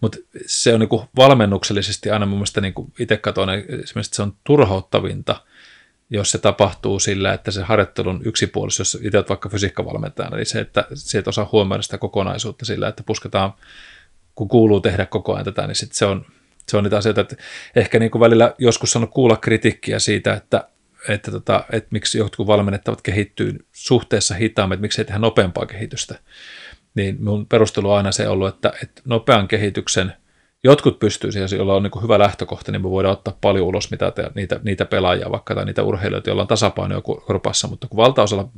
mutta 0.00 0.18
se 0.46 0.74
on 0.74 0.80
niin 0.80 0.88
kuin 0.88 1.02
valmennuksellisesti 1.16 2.11
aina 2.11 2.26
mun 2.26 2.38
mielestä 2.38 2.61
niin 2.61 2.74
kuin 2.74 2.92
itse 2.98 3.16
katsoin, 3.16 3.50
esimerkiksi 3.50 4.16
se 4.16 4.22
on 4.22 4.32
turhauttavinta, 4.44 5.42
jos 6.11 6.30
se 6.30 6.38
tapahtuu 6.38 6.98
sillä, 6.98 7.32
että 7.32 7.50
se 7.50 7.62
harjoittelun 7.62 8.20
yksipuolisuus, 8.24 8.94
jos 8.94 9.02
itse 9.04 9.18
olet 9.18 9.28
vaikka 9.28 9.48
fysiikkavalmentajana, 9.48 10.37
niin 10.37 10.46
se, 10.46 10.61
että 10.61 10.85
sieltä 10.94 11.30
osaa 11.30 11.48
huomioida 11.52 11.82
sitä 11.82 11.98
kokonaisuutta 11.98 12.64
sillä, 12.64 12.88
että 12.88 13.02
pusketaan 13.02 13.52
kun 14.37 14.49
kuuluu 14.49 14.81
tehdä 14.81 15.07
koko 15.07 15.35
ajan 15.35 15.44
tätä, 15.44 15.66
niin 15.66 15.75
sit 15.75 15.92
se, 15.92 16.07
on, 16.07 16.27
se 16.68 16.77
on 16.77 16.85
niitä 16.85 16.96
asioita, 16.96 17.20
että 17.20 17.37
ehkä 17.77 17.99
niin 17.99 18.11
kuin 18.11 18.20
välillä 18.20 18.55
joskus 18.59 18.96
on 18.96 19.09
kuulla 19.09 19.37
kritiikkiä 19.37 19.99
siitä, 19.99 20.35
että, 20.35 20.68
että, 21.09 21.31
tota, 21.31 21.64
että 21.72 21.88
miksi 21.90 22.18
jotkut 22.18 22.46
valmennettavat 22.46 23.03
kehittyy 23.03 23.66
suhteessa 23.72 24.35
hitaammin, 24.35 24.75
että 24.75 24.83
miksi 24.83 25.01
ei 25.01 25.05
tehdä 25.05 25.18
nopeampaa 25.18 25.66
kehitystä. 25.66 26.18
Niin 26.94 27.25
mun 27.25 27.46
perustelu 27.46 27.90
on 27.90 27.96
aina 27.96 28.12
se 28.12 28.29
ollut, 28.29 28.49
että, 28.49 28.72
että 28.83 29.03
nopean 29.05 29.49
kehityksen 29.49 30.12
jotkut 30.64 30.99
pystyy 30.99 31.33
siihen, 31.33 31.49
joilla 31.57 31.75
on 31.75 31.83
niin 31.83 32.03
hyvä 32.03 32.18
lähtökohta, 32.18 32.72
niin 32.72 32.83
me 32.83 32.90
voidaan 32.90 33.12
ottaa 33.12 33.38
paljon 33.40 33.66
ulos 33.66 33.90
mitä 33.90 34.11
te, 34.11 34.31
niitä, 34.35 34.61
niitä 34.62 34.85
pelaajia 34.85 35.31
vaikka 35.31 35.55
tai 35.55 35.64
niitä 35.64 35.83
urheilijoita, 35.83 36.31
joilla 36.31 36.42
on 36.42 36.49
tasapainoja 36.49 37.01
korpassa, 37.01 37.68
mutta 37.68 37.88
kun 37.88 37.96
valtaosalla 37.96 38.49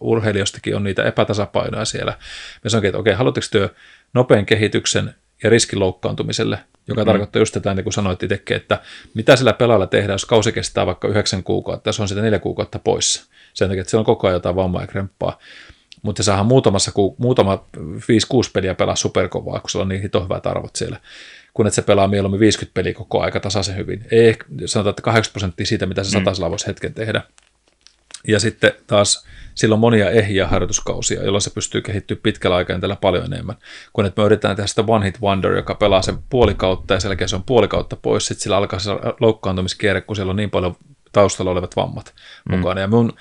urheilijoistakin 0.00 0.76
on 0.76 0.84
niitä 0.84 1.04
epätasapainoja 1.04 1.84
siellä, 1.84 2.18
me 2.64 2.70
sanoinkin, 2.70 2.88
että 2.88 2.98
okei, 2.98 3.14
haluatteko 3.14 3.46
työ 3.50 3.68
nopean 4.14 4.46
kehityksen 4.46 5.14
ja 5.42 5.50
riskin 5.50 5.80
loukkaantumiselle, 5.80 6.58
joka 6.88 7.00
mm. 7.00 7.06
tarkoittaa 7.06 7.40
just 7.40 7.54
tätä, 7.54 7.74
niin 7.74 7.84
kuin 7.84 7.92
sanoit 7.92 8.22
itsekin, 8.22 8.56
että 8.56 8.80
mitä 9.14 9.36
sillä 9.36 9.52
pelaalla 9.52 9.86
tehdään, 9.86 10.14
jos 10.14 10.24
kausi 10.24 10.52
kestää 10.52 10.86
vaikka 10.86 11.08
yhdeksän 11.08 11.42
kuukautta, 11.42 11.92
se 11.92 12.02
on 12.02 12.08
sitä 12.08 12.22
neljä 12.22 12.38
kuukautta 12.38 12.78
poissa. 12.78 13.26
Sen 13.54 13.68
takia, 13.68 13.80
että 13.80 13.90
siellä 13.90 14.00
on 14.00 14.06
koko 14.06 14.26
ajan 14.26 14.36
jotain 14.36 14.56
vammaa 14.56 14.82
ja 14.82 14.86
kremppaa. 14.86 15.38
Mutta 16.02 16.22
se 16.22 16.26
saadaan 16.26 16.46
muutamassa, 16.46 16.92
muutama 17.18 17.64
5-6 17.76 17.80
peliä 18.52 18.74
pelaa 18.74 18.96
superkovaa, 18.96 19.60
kun 19.60 19.70
sulla 19.70 19.82
on 19.82 19.88
niin 19.88 20.02
hito 20.02 20.22
hyvät 20.22 20.46
arvot 20.46 20.76
siellä 20.76 21.00
kun 21.54 21.66
että 21.66 21.74
se 21.74 21.82
pelaa 21.82 22.08
mieluummin 22.08 22.40
50 22.40 22.74
peliä 22.74 22.94
koko 22.94 23.20
aika 23.20 23.40
tasaisen 23.40 23.76
hyvin. 23.76 24.06
Ei 24.10 24.36
sanotaan, 24.66 24.90
että 24.90 25.02
80 25.02 25.32
prosenttia 25.32 25.66
siitä, 25.66 25.86
mitä 25.86 26.04
se 26.04 26.18
mm. 26.18 26.20
satasella 26.20 26.50
voisi 26.50 26.66
hetken 26.66 26.94
tehdä. 26.94 27.22
Ja 28.28 28.40
sitten 28.40 28.72
taas 28.86 29.26
sillä 29.54 29.72
on 29.72 29.78
monia 29.78 30.10
ehjiä 30.10 30.46
harjoituskausia, 30.46 31.24
jolloin 31.24 31.42
se 31.42 31.50
pystyy 31.50 31.80
kehittyä 31.80 32.16
pitkällä 32.22 32.56
aikajänteellä 32.56 32.96
paljon 32.96 33.24
enemmän. 33.24 33.56
Kun 33.92 34.06
että 34.06 34.22
me 34.22 34.26
yritetään 34.26 34.56
tehdä 34.56 34.66
sitä 34.66 34.84
one 34.86 35.06
hit 35.06 35.20
wonder, 35.20 35.52
joka 35.52 35.74
pelaa 35.74 36.02
sen 36.02 36.18
puoli 36.30 36.54
kautta 36.54 36.94
ja 36.94 37.00
sen 37.00 37.08
jälkeen 37.08 37.28
se 37.28 37.36
on 37.36 37.42
puoli 37.42 37.68
kautta 37.68 37.96
pois, 37.96 38.26
sitten 38.26 38.42
sillä 38.42 38.56
alkaa 38.56 38.78
se 38.78 38.90
loukkaantumiskierre, 39.20 40.00
kun 40.00 40.16
siellä 40.16 40.30
on 40.30 40.36
niin 40.36 40.50
paljon 40.50 40.76
taustalla 41.12 41.50
olevat 41.50 41.76
vammat 41.76 42.14
mm. 42.48 42.56
mukana. 42.56 42.80
Ja 42.80 42.88
mun 42.88 43.12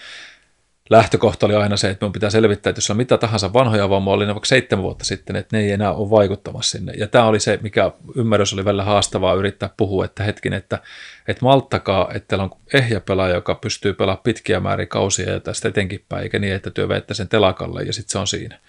lähtökohta 0.91 1.45
oli 1.45 1.56
aina 1.56 1.77
se, 1.77 1.89
että 1.89 2.06
minun 2.06 2.13
pitää 2.13 2.30
selvittää, 2.30 2.69
että 2.69 2.77
jos 2.77 2.89
on 2.89 2.97
mitä 2.97 3.17
tahansa 3.17 3.54
vanhoja 3.54 3.89
vammoja, 3.89 4.15
oli 4.15 4.25
ne 4.25 4.34
vaikka 4.34 4.45
seitsemän 4.45 4.84
vuotta 4.84 5.06
sitten, 5.06 5.36
että 5.36 5.58
ne 5.58 5.63
ei 5.63 5.71
enää 5.71 5.93
ole 5.93 6.10
vaikuttamassa 6.10 6.77
sinne. 6.77 6.93
Ja 6.97 7.08
tämä 7.08 7.25
oli 7.25 7.39
se, 7.39 7.60
mikä 7.62 7.91
ymmärrys 8.15 8.54
oli 8.54 8.65
välillä 8.65 8.84
haastavaa 8.84 9.34
yrittää 9.34 9.69
puhua, 9.77 10.06
että 10.06 10.23
hetkin, 10.23 10.54
että, 10.54 10.80
että 11.27 11.45
malttakaa, 11.45 12.12
että 12.13 12.27
teillä 12.27 12.43
on 12.43 12.60
ehjä 12.73 12.99
pelaaja, 12.99 13.36
joka 13.36 13.56
pystyy 13.56 13.93
pelaamaan 13.93 14.23
pitkiä 14.23 14.60
määrin 14.60 14.88
kausia 14.88 15.32
ja 15.32 15.39
tästä 15.39 15.67
etenkin 15.67 16.06
päin, 16.10 16.23
eikä 16.23 16.39
niin, 16.39 16.54
että 16.54 16.71
työ 16.71 16.88
veette 16.88 17.13
sen 17.13 17.30
telakalle 17.30 17.84
ja 17.84 17.93
sitten 17.93 18.12
se 18.12 18.17
on 18.17 18.27
siinä. 18.27 18.60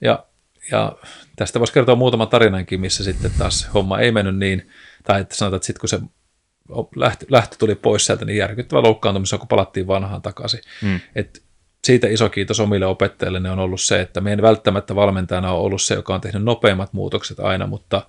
Ja, 0.00 0.24
ja 0.70 0.92
tästä 1.36 1.58
voisi 1.58 1.72
kertoa 1.72 1.94
muutama 1.94 2.26
tarinankin, 2.26 2.80
missä 2.80 3.04
sitten 3.04 3.30
taas 3.38 3.68
homma 3.74 3.98
ei 3.98 4.12
mennyt 4.12 4.36
niin, 4.36 4.70
tai 5.04 5.20
että 5.20 5.34
sanotaan, 5.34 5.56
että 5.56 5.66
sitten 5.66 5.80
kun 5.80 5.88
se 5.88 6.00
lähtö, 6.96 7.26
lähtö 7.30 7.56
tuli 7.58 7.74
pois 7.74 8.06
sieltä, 8.06 8.24
niin 8.24 8.38
järkyttävä 8.38 8.82
loukkaantumisen, 8.82 9.38
kun 9.38 9.48
palattiin 9.48 9.86
vanhaan 9.86 10.22
takaisin. 10.22 10.60
Mm. 10.82 11.00
Et 11.14 11.47
siitä 11.84 12.06
iso 12.06 12.28
kiitos 12.28 12.60
omille 12.60 12.86
opettajille 12.86 13.40
ne 13.40 13.50
on 13.50 13.58
ollut 13.58 13.80
se, 13.80 14.00
että 14.00 14.20
meidän 14.20 14.42
välttämättä 14.42 14.94
valmentajana 14.94 15.52
on 15.52 15.60
ollut 15.60 15.82
se, 15.82 15.94
joka 15.94 16.14
on 16.14 16.20
tehnyt 16.20 16.42
nopeimmat 16.42 16.92
muutokset 16.92 17.40
aina, 17.40 17.66
mutta 17.66 18.06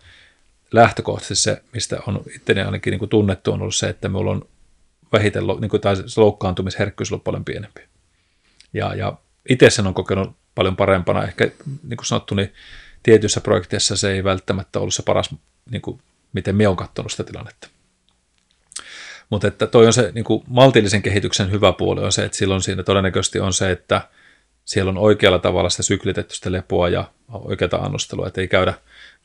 lähtökohtaisesti 0.71 1.35
se, 1.35 1.61
mistä 1.73 1.99
on 2.07 2.23
itteni 2.35 2.61
ainakin 2.61 2.91
niin 2.91 2.99
kuin 2.99 3.09
tunnettu, 3.09 3.51
on 3.51 3.61
ollut 3.61 3.75
se, 3.75 3.89
että 3.89 4.09
minulla 4.09 4.31
on 4.31 4.47
vähiten, 5.13 5.43
niin 5.59 5.69
kuin, 5.69 5.81
tai 5.81 5.95
se 5.95 6.21
loukkaantumisherkkyys 6.21 7.11
ollut 7.11 7.23
paljon 7.23 7.45
pienempi. 7.45 7.81
Ja, 8.73 8.95
ja 8.95 9.13
itse 9.49 9.69
sen 9.69 9.87
on 9.87 9.93
kokenut 9.93 10.35
paljon 10.55 10.75
parempana. 10.75 11.23
Ehkä 11.23 11.49
niin 11.65 11.97
kuin 11.97 12.05
sanottu, 12.05 12.35
niin 12.35 12.53
tietyissä 13.03 13.41
projekteissa 13.41 13.97
se 13.97 14.11
ei 14.11 14.23
välttämättä 14.23 14.79
ollut 14.79 14.93
se 14.93 15.03
paras, 15.03 15.35
niin 15.71 15.81
kuin, 15.81 16.01
miten 16.33 16.55
me 16.55 16.67
on 16.67 16.75
katsonut 16.75 17.11
sitä 17.11 17.23
tilannetta. 17.23 17.67
Mutta 19.29 19.47
että 19.47 19.67
toi 19.67 19.85
on 19.85 19.93
se 19.93 20.11
niin 20.15 20.23
kuin 20.23 20.43
maltillisen 20.47 21.01
kehityksen 21.01 21.51
hyvä 21.51 21.71
puoli 21.71 22.03
on 22.03 22.11
se, 22.11 22.25
että 22.25 22.37
silloin 22.37 22.61
siinä 22.61 22.83
todennäköisesti 22.83 23.39
on 23.39 23.53
se, 23.53 23.71
että 23.71 24.01
siellä 24.65 24.89
on 24.89 24.97
oikealla 24.97 25.39
tavalla 25.39 25.69
sitä 25.69 25.83
syklitetty 25.83 26.35
sitä 26.35 26.51
lepoa 26.51 26.89
ja 26.89 27.11
oikeata 27.27 27.77
annostelua, 27.77 28.27
että 28.27 28.41
ei 28.41 28.47
käydä 28.47 28.73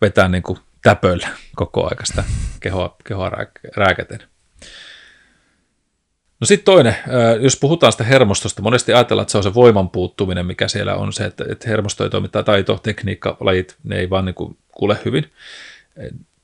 vetää 0.00 0.28
niin 0.28 0.42
kuin 0.42 0.58
täpöllä 0.82 1.28
koko 1.56 1.88
aika 1.88 2.04
sitä 2.04 2.24
kehoa, 2.60 2.96
kehoa 3.04 3.30
rääkäten. 3.76 4.18
No 6.40 6.46
sitten 6.46 6.64
toinen, 6.64 6.96
jos 7.40 7.56
puhutaan 7.56 7.92
sitä 7.92 8.04
hermostosta, 8.04 8.62
monesti 8.62 8.92
ajatellaan, 8.92 9.22
että 9.22 9.32
se 9.32 9.38
on 9.38 9.44
se 9.44 9.54
voiman 9.54 9.90
puuttuminen, 9.90 10.46
mikä 10.46 10.68
siellä 10.68 10.94
on 10.94 11.12
se, 11.12 11.24
että, 11.24 11.44
että 11.48 11.68
hermosto 11.68 12.04
ei 12.04 12.10
toimi, 12.10 12.28
tai 12.28 12.44
taito, 12.44 12.80
tekniikka, 12.82 13.36
lajit, 13.40 13.76
ne 13.84 13.96
ei 13.96 14.10
vaan 14.10 14.24
niin 14.24 14.34
kuin 14.34 14.56
kuule 14.70 14.98
hyvin. 15.04 15.32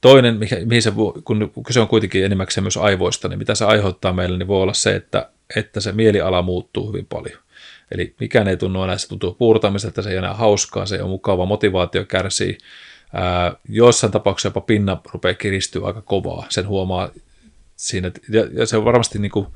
Toinen, 0.01 0.39
mihin 0.65 0.83
se, 0.83 0.93
kun 1.25 1.53
kyse 1.67 1.81
on 1.81 1.89
kuitenkin 1.89 2.25
enimmäkseen 2.25 2.65
myös 2.65 2.77
aivoista, 2.77 3.29
niin 3.29 3.39
mitä 3.39 3.55
se 3.55 3.65
aiheuttaa 3.65 4.13
meille, 4.13 4.39
niin 4.39 4.49
voi 4.49 4.63
olla 4.63 4.73
se, 4.73 4.97
että, 4.97 5.31
että 5.57 5.81
se 5.81 5.93
mieliala 5.93 6.43
muuttuu 6.43 6.89
hyvin 6.89 7.07
paljon. 7.07 7.41
Eli 7.91 8.15
mikään 8.21 8.49
ei 8.49 8.57
tunnu 8.57 8.83
enää, 8.83 8.99
se 8.99 9.09
tuntuu 9.09 9.35
puurtamiselta, 9.35 10.03
se 10.03 10.11
ei 10.11 10.17
enää 10.17 10.35
hauskaa, 10.35 10.87
se 10.87 10.95
ei 10.95 11.01
ole 11.01 11.11
mukava, 11.11 11.47
motivaatio 11.47 12.05
kärsii. 12.05 12.59
Ää, 13.13 13.53
joissain 13.69 14.13
tapauksissa 14.13 14.47
jopa 14.47 14.61
pinna 14.61 15.01
rupeaa 15.13 15.35
kiristyä 15.35 15.87
aika 15.87 16.03
kovaa, 16.03 16.47
sen 16.49 16.69
huomaa 16.69 17.11
siinä, 17.77 18.11
ja, 18.31 18.47
ja 18.53 18.67
se 18.67 18.77
on 18.77 18.85
varmasti 18.85 19.19
niin 19.19 19.31
kuin 19.31 19.47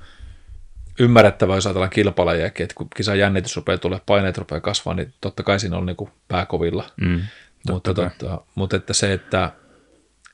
ymmärrettävää, 0.99 1.57
jos 1.57 1.67
ajatellaan 1.67 1.91
kilpailajiakin, 1.91 2.65
että 2.65 2.75
kun 2.75 2.89
kisan 2.97 3.19
jännitys 3.19 3.57
rupeaa 3.57 3.79
tulee, 3.79 4.01
paineet 4.07 4.39
rupeaa 4.39 4.61
kasvaa, 4.61 4.95
niin 4.95 5.13
totta 5.21 5.43
kai 5.43 5.61
siinä 5.61 5.77
on 5.77 5.87
niin 5.87 5.97
kuin 5.97 6.11
pääkovilla. 6.29 6.85
Mm, 7.01 7.21
mutta, 7.71 7.95
totta, 7.95 8.41
mutta 8.55 8.77
että 8.77 8.93
se, 8.93 9.13
että 9.13 9.53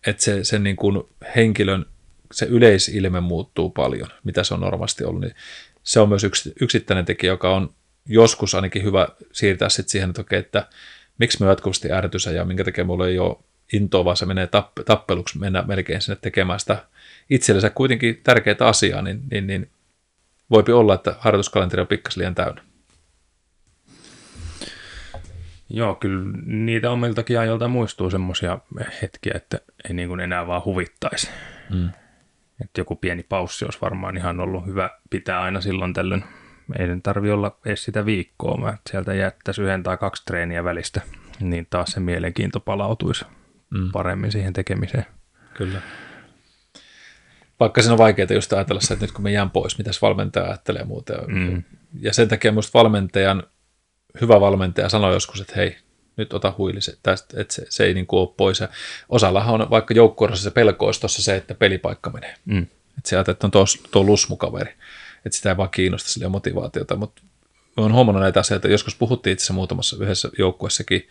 että 0.06 0.22
se, 0.22 0.44
sen 0.44 0.62
niin 0.62 0.76
kuin 0.76 1.02
henkilön 1.36 1.86
se 2.32 2.46
yleisilme 2.46 3.20
muuttuu 3.20 3.70
paljon, 3.70 4.08
mitä 4.24 4.44
se 4.44 4.54
on 4.54 4.60
normaalisti 4.60 5.04
ollut, 5.04 5.20
niin 5.20 5.34
se 5.82 6.00
on 6.00 6.08
myös 6.08 6.24
yksi, 6.24 6.52
yksittäinen 6.60 7.04
tekijä, 7.04 7.32
joka 7.32 7.50
on 7.50 7.74
joskus 8.06 8.54
ainakin 8.54 8.84
hyvä 8.84 9.08
siirtää 9.32 9.68
sitten 9.68 9.90
siihen, 9.90 10.10
että, 10.10 10.20
okei, 10.20 10.38
että 10.38 10.68
miksi 11.18 11.40
me 11.40 11.46
jatkuvasti 11.46 11.92
ärtysä 11.92 12.30
ja 12.30 12.44
minkä 12.44 12.64
takia 12.64 12.84
mulla 12.84 13.08
ei 13.08 13.18
ole 13.18 13.36
intoa, 13.72 14.04
vaan 14.04 14.16
se 14.16 14.26
menee 14.26 14.46
tapp- 14.46 14.84
tappeluksi 14.84 15.38
mennä 15.38 15.62
melkein 15.62 16.00
sinne 16.00 16.18
tekemään 16.22 16.60
sitä 16.60 16.84
itsellensä 17.30 17.70
kuitenkin 17.70 18.20
tärkeää 18.24 18.56
asiaa, 18.60 19.02
niin, 19.02 19.22
niin, 19.30 19.46
niin 19.46 19.70
voipi 20.50 20.72
olla, 20.72 20.94
että 20.94 21.16
harjoituskalenteri 21.18 21.80
on 21.80 21.86
pikkasen 21.86 22.20
liian 22.20 22.34
täynnä. 22.34 22.62
Joo, 25.70 25.94
kyllä 25.94 26.32
niitä 26.44 26.90
omiltakin 26.90 27.40
ajoilta 27.40 27.68
muistuu 27.68 28.10
semmoisia 28.10 28.58
hetkiä, 29.02 29.32
että 29.36 29.58
ei 29.88 29.94
niin 29.94 30.08
kuin 30.08 30.20
enää 30.20 30.46
vaan 30.46 30.64
huvittaisi. 30.64 31.30
Mm. 31.74 31.90
Että 32.60 32.80
joku 32.80 32.96
pieni 32.96 33.22
paussi 33.22 33.64
olisi 33.64 33.78
varmaan 33.82 34.16
ihan 34.16 34.40
ollut 34.40 34.66
hyvä 34.66 34.90
pitää 35.10 35.40
aina 35.40 35.60
silloin 35.60 35.92
tällöin 35.92 36.24
ei 36.78 36.88
tarvi 37.02 37.30
olla 37.30 37.58
edes 37.64 37.84
sitä 37.84 38.06
viikkoa, 38.06 38.56
mä 38.56 38.76
sieltä 38.90 39.14
jättäisi 39.14 39.62
yhden 39.62 39.82
tai 39.82 39.96
kaksi 39.96 40.22
treeniä 40.26 40.64
välistä, 40.64 41.00
niin 41.40 41.66
taas 41.70 41.88
se 41.88 42.00
mielenkiinto 42.00 42.60
palautuisi 42.60 43.24
mm. 43.70 43.92
paremmin 43.92 44.32
siihen 44.32 44.52
tekemiseen. 44.52 45.06
Kyllä. 45.54 45.80
Vaikka 47.60 47.82
siinä 47.82 47.92
on 47.92 47.98
vaikeaa 47.98 48.28
just 48.30 48.52
ajatella 48.52 48.80
se, 48.80 48.94
että 48.94 49.06
nyt 49.06 49.12
kun 49.12 49.22
me 49.22 49.30
jään 49.30 49.50
pois, 49.50 49.78
mitä 49.78 49.90
valmentaja 50.02 50.46
ajattelee 50.46 50.84
muuten. 50.84 51.16
Mm. 51.26 51.62
Ja 52.00 52.12
sen 52.12 52.28
takia 52.28 52.52
minusta 52.52 52.78
valmentajan, 52.78 53.42
hyvä 54.20 54.40
valmentaja 54.40 54.88
sanoi 54.88 55.14
joskus, 55.14 55.40
että 55.40 55.52
hei, 55.56 55.76
nyt 56.16 56.32
ota 56.32 56.54
huili, 56.58 56.80
se, 56.80 56.92
että 56.92 57.16
se, 57.48 57.66
se 57.68 57.84
ei 57.84 57.94
niin 57.94 58.06
kuin 58.06 58.20
ole 58.20 58.34
pois. 58.36 58.60
Ja 58.60 58.68
osallahan 59.08 59.60
on 59.60 59.70
vaikka 59.70 59.94
joukkueessa 59.94 60.44
se 60.44 60.50
pelko 60.50 60.86
olisi 60.86 61.00
tuossa 61.00 61.22
se, 61.22 61.36
että 61.36 61.54
pelipaikka 61.54 62.10
menee. 62.10 62.34
Mm. 62.44 62.62
Että 62.98 63.10
se 63.10 63.16
ajattelee, 63.16 63.34
että 63.34 63.46
on 63.46 63.50
tuo, 63.50 63.64
tuo 63.90 64.04
lusmukaveri, 64.04 64.72
että 65.26 65.36
sitä 65.36 65.48
ei 65.48 65.56
vaan 65.56 65.70
kiinnosta 65.70 66.08
sille 66.08 66.28
motivaatiota, 66.28 66.96
mutta 66.96 67.22
on 67.76 67.92
huomannut 67.92 68.22
näitä 68.22 68.40
asioita, 68.40 68.68
joskus 68.68 68.94
puhuttiin 68.94 69.32
itse 69.32 69.52
muutamassa 69.52 69.96
yhdessä 70.00 70.30
joukkueessakin, 70.38 71.08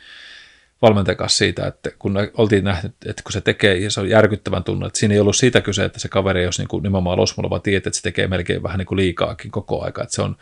valmentajan 0.82 1.18
kanssa 1.18 1.38
siitä, 1.38 1.68
että 1.68 1.92
kun 2.00 2.18
oltiin 2.34 2.63
nähty, 2.63 2.92
että 3.06 3.24
kun 3.24 3.32
se 3.32 3.42
tekee, 3.42 3.78
ja 3.78 3.92
se 3.92 4.00
on 4.00 4.10
järkyttävän 4.10 4.63
tunne, 4.63 4.88
että 4.88 5.00
siinä 5.00 5.13
ei 5.13 5.20
ollut 5.20 5.36
siitä 5.36 5.62
kyse, 5.62 5.86
että 5.86 6.00
se 6.00 6.10
kaveri 6.10 6.39
ei 6.39 6.48
olisi 6.48 6.62
niin 6.62 6.68
kuin 6.68 6.84
nimenomaan 6.84 7.18
losmulla, 7.18 7.50
vaan 7.50 7.62
tiedät, 7.62 7.88
että 7.88 7.98
se 7.98 8.04
tekee 8.04 8.28
melkein 8.28 8.63
vähän 8.63 8.78
niin 8.78 8.86
kuin 8.86 8.98
liikaakin 8.98 9.52
koko 9.52 9.84
aika, 9.84 10.04
että 10.04 10.15
se 10.15 10.22
on 10.22 10.38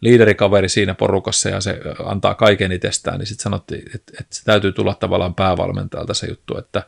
liiderikaveri 0.00 0.68
siinä 0.68 0.94
porukassa 0.94 1.48
ja 1.48 1.60
se 1.60 1.80
antaa 2.04 2.34
kaiken 2.34 2.72
itsestään, 2.72 3.18
niin 3.18 3.26
sitten 3.26 3.42
sanottiin, 3.42 3.82
että, 3.94 4.12
että 4.20 4.36
se 4.36 4.44
täytyy 4.44 4.72
tulla 4.72 4.94
tavallaan 4.94 5.34
päävalmentajalta 5.34 6.14
se 6.14 6.26
juttu, 6.26 6.58
että, 6.58 6.82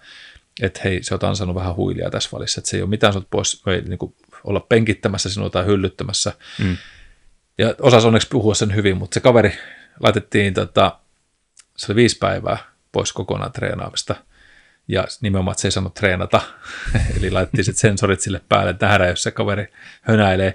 että 0.62 0.80
hei, 0.84 1.02
se 1.02 1.14
on 1.14 1.20
ansainnut 1.22 1.56
vähän 1.56 1.76
huilia 1.76 2.10
tässä 2.10 2.30
välissä, 2.32 2.60
että 2.60 2.70
se 2.70 2.76
ei 2.76 2.82
ole 2.82 2.90
mitään 2.90 3.12
sinut 3.12 3.30
pois, 3.30 3.62
ei 3.66 3.82
niin 3.82 3.98
kuin 3.98 4.14
olla 4.44 4.60
penkittämässä 4.60 5.30
sinua 5.30 5.50
tai 5.50 5.66
hyllyttämässä. 5.66 6.32
Mm. 6.58 6.76
Ja 7.58 7.74
osasi 7.80 8.06
onneksi 8.06 8.28
puhua 8.28 8.54
sen 8.54 8.74
hyvin, 8.74 8.96
mutta 8.96 9.14
se 9.14 9.20
kaveri 9.20 9.58
laitettiin, 10.00 10.54
tota, 10.54 10.98
se 11.76 11.92
oli 11.92 11.96
viisi 11.96 12.18
päivää 12.18 12.70
pois 12.92 13.12
kokonaan 13.12 13.52
treenaamista. 13.52 14.14
Ja 14.88 15.04
nimenomaan, 15.20 15.52
että 15.52 15.60
se 15.60 15.68
ei 15.68 15.72
saanut 15.72 15.94
treenata. 15.94 16.40
Eli 17.18 17.30
laitettiin 17.30 17.64
sitten 17.64 17.80
sensorit 17.80 18.20
sille 18.20 18.40
päälle, 18.48 18.70
että 18.70 18.86
nähdään, 18.86 19.10
jos 19.10 19.22
se 19.22 19.30
kaveri 19.30 19.72
hönäilee. 20.02 20.54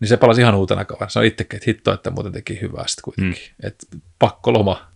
Niin 0.00 0.08
se 0.08 0.16
palasi 0.16 0.40
ihan 0.40 0.54
uutena 0.54 0.84
kaverina. 0.84 1.10
Se 1.10 1.18
on 1.18 1.24
itsekin, 1.24 1.56
että 1.56 1.70
hitto, 1.70 1.92
että 1.92 2.10
muuten 2.10 2.32
teki 2.32 2.60
hyvää 2.60 2.84
sitten 2.86 3.02
kuitenkin. 3.02 3.42
Mm. 3.62 3.68
Että 3.68 3.86
pakko 4.18 4.52
loma, 4.52 4.88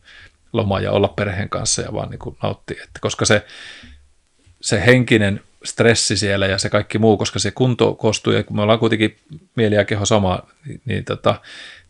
loma 0.52 0.80
ja 0.80 0.92
olla 0.92 1.08
perheen 1.08 1.48
kanssa 1.48 1.82
ja 1.82 1.92
vaan 1.92 2.10
niin 2.10 2.18
kuin 2.18 2.36
nauttia. 2.42 2.82
Että 2.84 2.98
koska 3.00 3.24
se, 3.24 3.46
se 4.60 4.86
henkinen 4.86 5.40
stressi 5.64 6.16
siellä 6.16 6.46
ja 6.46 6.58
se 6.58 6.70
kaikki 6.70 6.98
muu, 6.98 7.16
koska 7.16 7.38
se 7.38 7.50
kunto 7.50 7.94
koostuu, 7.94 8.32
ja 8.32 8.42
kun 8.42 8.56
me 8.56 8.62
ollaan 8.62 8.78
kuitenkin 8.78 9.16
mieli 9.54 9.74
ja 9.74 9.84
keho 9.84 10.06
sama, 10.06 10.42
niin, 10.66 10.80
niin 10.84 11.04
tota, 11.04 11.40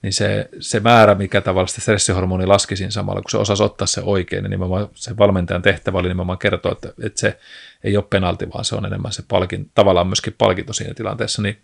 niin 0.02 0.12
se, 0.12 0.48
se 0.60 0.80
määrä, 0.80 1.14
mikä 1.14 1.40
tavallaan 1.40 1.68
sitä 1.68 1.80
stressihormoni 1.80 2.46
laski 2.46 2.76
siinä 2.76 2.90
samalla, 2.90 3.22
kun 3.22 3.30
se 3.30 3.38
osasi 3.38 3.62
ottaa 3.62 3.86
se 3.86 4.00
oikein, 4.00 4.42
niin 4.42 4.50
nimenomaan 4.50 4.88
se 4.94 5.16
valmentajan 5.16 5.62
tehtävä 5.62 5.98
oli 5.98 6.08
nimenomaan 6.08 6.38
kertoa, 6.38 6.72
että, 6.72 6.92
että 7.02 7.20
se 7.20 7.38
ei 7.84 7.96
ole 7.96 8.04
penalti, 8.10 8.52
vaan 8.54 8.64
se 8.64 8.74
on 8.74 8.86
enemmän 8.86 9.12
se 9.12 9.22
palkin, 9.28 9.70
tavallaan 9.74 10.06
myöskin 10.06 10.34
palkinto 10.38 10.72
siinä 10.72 10.94
tilanteessa, 10.94 11.42
niin, 11.42 11.58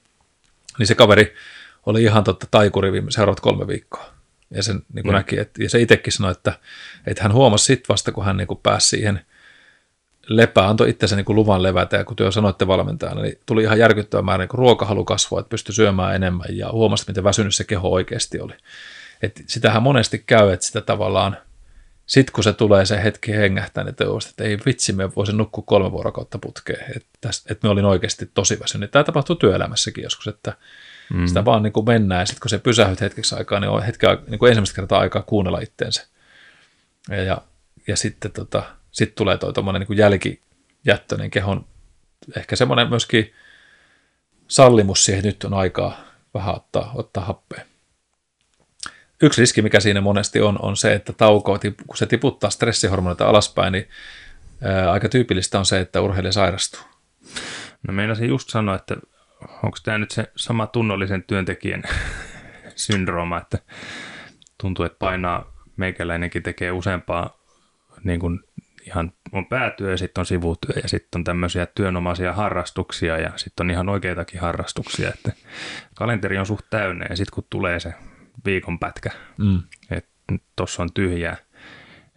niin 0.79 0.87
se 0.87 0.95
kaveri 0.95 1.35
oli 1.87 2.03
ihan 2.03 2.25
totta 2.25 2.47
taikuri 2.51 2.93
viime 2.93 3.11
seuraavat 3.11 3.41
kolme 3.41 3.67
viikkoa. 3.67 4.15
Ja, 4.51 4.63
sen, 4.63 4.83
niin 4.93 5.03
kuin 5.03 5.13
mm. 5.13 5.17
näki, 5.17 5.39
että, 5.39 5.63
ja 5.63 5.71
se 5.71 5.81
itsekin 5.81 6.13
sanoi, 6.13 6.33
että, 6.33 6.53
että 7.07 7.23
hän 7.23 7.33
huomasi 7.33 7.65
sitten 7.65 7.89
vasta, 7.89 8.13
kun 8.13 8.25
hän 8.25 8.37
niin 8.37 8.49
kuin 8.49 8.61
pääsi 8.63 8.89
siihen– 8.89 9.21
lepää, 10.29 10.69
antoi 10.69 10.91
itsensä 10.91 11.17
niin 11.17 11.25
kuin 11.25 11.37
luvan 11.37 11.63
levätä, 11.63 11.97
ja 11.97 12.05
kun 12.05 12.17
jo 12.21 12.31
sanoitte 12.31 12.67
valmentajana, 12.67 13.23
niin 13.23 13.39
tuli 13.47 13.63
ihan 13.63 13.79
järkyttävä 13.79 14.23
määrä 14.23 14.45
niin 14.45 14.59
ruokahalu 14.59 15.05
kasvua, 15.05 15.41
että 15.41 15.51
pystyi 15.51 15.75
syömään 15.75 16.15
enemmän, 16.15 16.47
ja 16.49 16.73
huomasi, 16.73 17.05
miten 17.09 17.25
väsynyt 17.25 17.55
se 17.55 17.65
keho 17.65 17.93
oikeasti 17.93 18.41
oli. 18.41 18.53
Et 19.23 19.45
sitähän 19.47 19.83
monesti 19.83 20.25
käy, 20.27 20.53
että 20.53 20.67
sitä 20.67 20.81
tavallaan, 20.81 21.37
sitten 22.07 22.33
kun 22.33 22.45
se 22.45 22.53
tulee 22.53 22.87
se 22.87 23.03
hetki 23.03 23.33
hengähtää, 23.33 23.85
niin 23.85 23.95
teosta, 23.95 24.31
että 24.31 24.45
ei 24.45 24.59
vitsi, 24.67 24.93
me 24.93 25.15
voisin 25.17 25.37
nukkua 25.37 25.65
kolme 25.67 25.93
vuorokautta 25.93 26.39
putkeen, 26.39 26.85
että, 26.97 27.29
että 27.51 27.67
me 27.67 27.69
olin 27.69 27.85
oikeasti 27.85 28.31
tosi 28.35 28.61
väsynyt. 28.61 28.91
Tämä 28.91 29.05
tapahtuu 29.05 29.37
työelämässäkin 29.37 30.05
joskus, 30.05 30.27
että 30.27 30.53
mm. 31.15 31.27
sitä 31.27 31.45
vaan 31.45 31.63
niin 31.63 31.73
kuin 31.73 31.87
mennään, 31.87 32.21
ja 32.21 32.27
sitten 32.27 32.41
kun 32.41 32.51
se 32.51 32.59
pysähdyt 32.59 33.01
hetkeksi 33.01 33.35
aikaa, 33.35 33.61
niin 33.61 33.71
on 33.71 33.83
hetki, 33.83 34.07
niin 34.29 34.39
kuin 34.39 34.49
ensimmäistä 34.49 34.77
kertaa 34.77 35.01
aikaa 35.01 35.23
kuunnella 35.23 35.61
itteensä. 35.61 36.07
Ja, 37.11 37.23
ja, 37.23 37.43
ja 37.87 37.97
sitten 37.97 38.33
tota, 38.33 38.63
sitten 38.95 39.17
tulee 39.17 39.39
tuo 39.39 39.53
tuommoinen 39.53 39.87
niin 39.89 39.99
jälkijättöinen 39.99 41.31
kehon, 41.31 41.67
ehkä 42.37 42.57
semmoinen 42.57 42.89
myöskin 42.89 43.33
sallimus 44.49 45.05
siihen, 45.05 45.19
että 45.19 45.29
nyt 45.29 45.53
on 45.53 45.59
aikaa 45.59 46.01
vähän 46.35 46.55
ottaa, 46.55 46.93
ottaa 46.95 47.25
happea. 47.25 47.65
Yksi 49.23 49.41
riski, 49.41 49.63
mikä 49.63 49.81
siinä 49.81 50.01
monesti 50.01 50.41
on, 50.41 50.59
on 50.63 50.77
se, 50.77 50.93
että 50.93 51.13
tauko, 51.13 51.59
kun 51.87 51.97
se 51.97 52.07
tiputtaa 52.07 52.51
stressihormonita 52.51 53.29
alaspäin, 53.29 53.73
niin 53.73 53.89
aika 54.91 55.09
tyypillistä 55.09 55.59
on 55.59 55.67
se, 55.67 55.81
että 55.81 56.01
urheilija 56.01 56.33
sairastuu. 56.33 56.81
No 57.89 57.95
meinasin 57.95 58.29
just 58.29 58.51
sanoa, 58.51 58.75
että 58.75 58.97
onko 59.63 59.79
tämä 59.85 59.99
nyt 59.99 60.11
se 60.11 60.33
sama 60.37 60.67
tunnollisen 60.67 61.23
työntekijän 61.23 61.83
syndrooma, 62.77 63.39
että 63.39 63.59
tuntuu, 64.61 64.85
että 64.85 64.99
painaa 64.99 65.53
meikäläinenkin 65.77 66.43
tekee 66.43 66.71
useampaa 66.71 67.39
niin 68.05 68.21
kuin 68.21 68.41
ihan 68.87 69.13
on 69.33 69.47
päätyö 69.47 69.91
ja 69.91 69.97
sitten 69.97 70.23
on 70.23 70.27
sivutyö 70.27 70.83
ja 70.83 70.89
sitten 70.89 71.19
on 71.19 71.25
tämmöisiä 71.25 71.67
työnomaisia 71.67 72.33
harrastuksia 72.33 73.19
ja 73.19 73.33
sitten 73.37 73.65
on 73.65 73.71
ihan 73.71 73.89
oikeitakin 73.89 74.41
harrastuksia, 74.41 75.09
että 75.09 75.33
kalenteri 75.95 76.39
on 76.39 76.47
suht 76.47 76.67
täynnä 76.71 77.07
ja 77.11 77.17
sitten 77.17 77.35
kun 77.35 77.47
tulee 77.51 77.81
se 77.81 77.95
viikon 78.45 78.79
pätkä, 78.79 79.11
mm. 79.39 79.63
että 79.91 80.11
tuossa 80.57 80.83
on 80.83 80.93
tyhjää, 80.93 81.37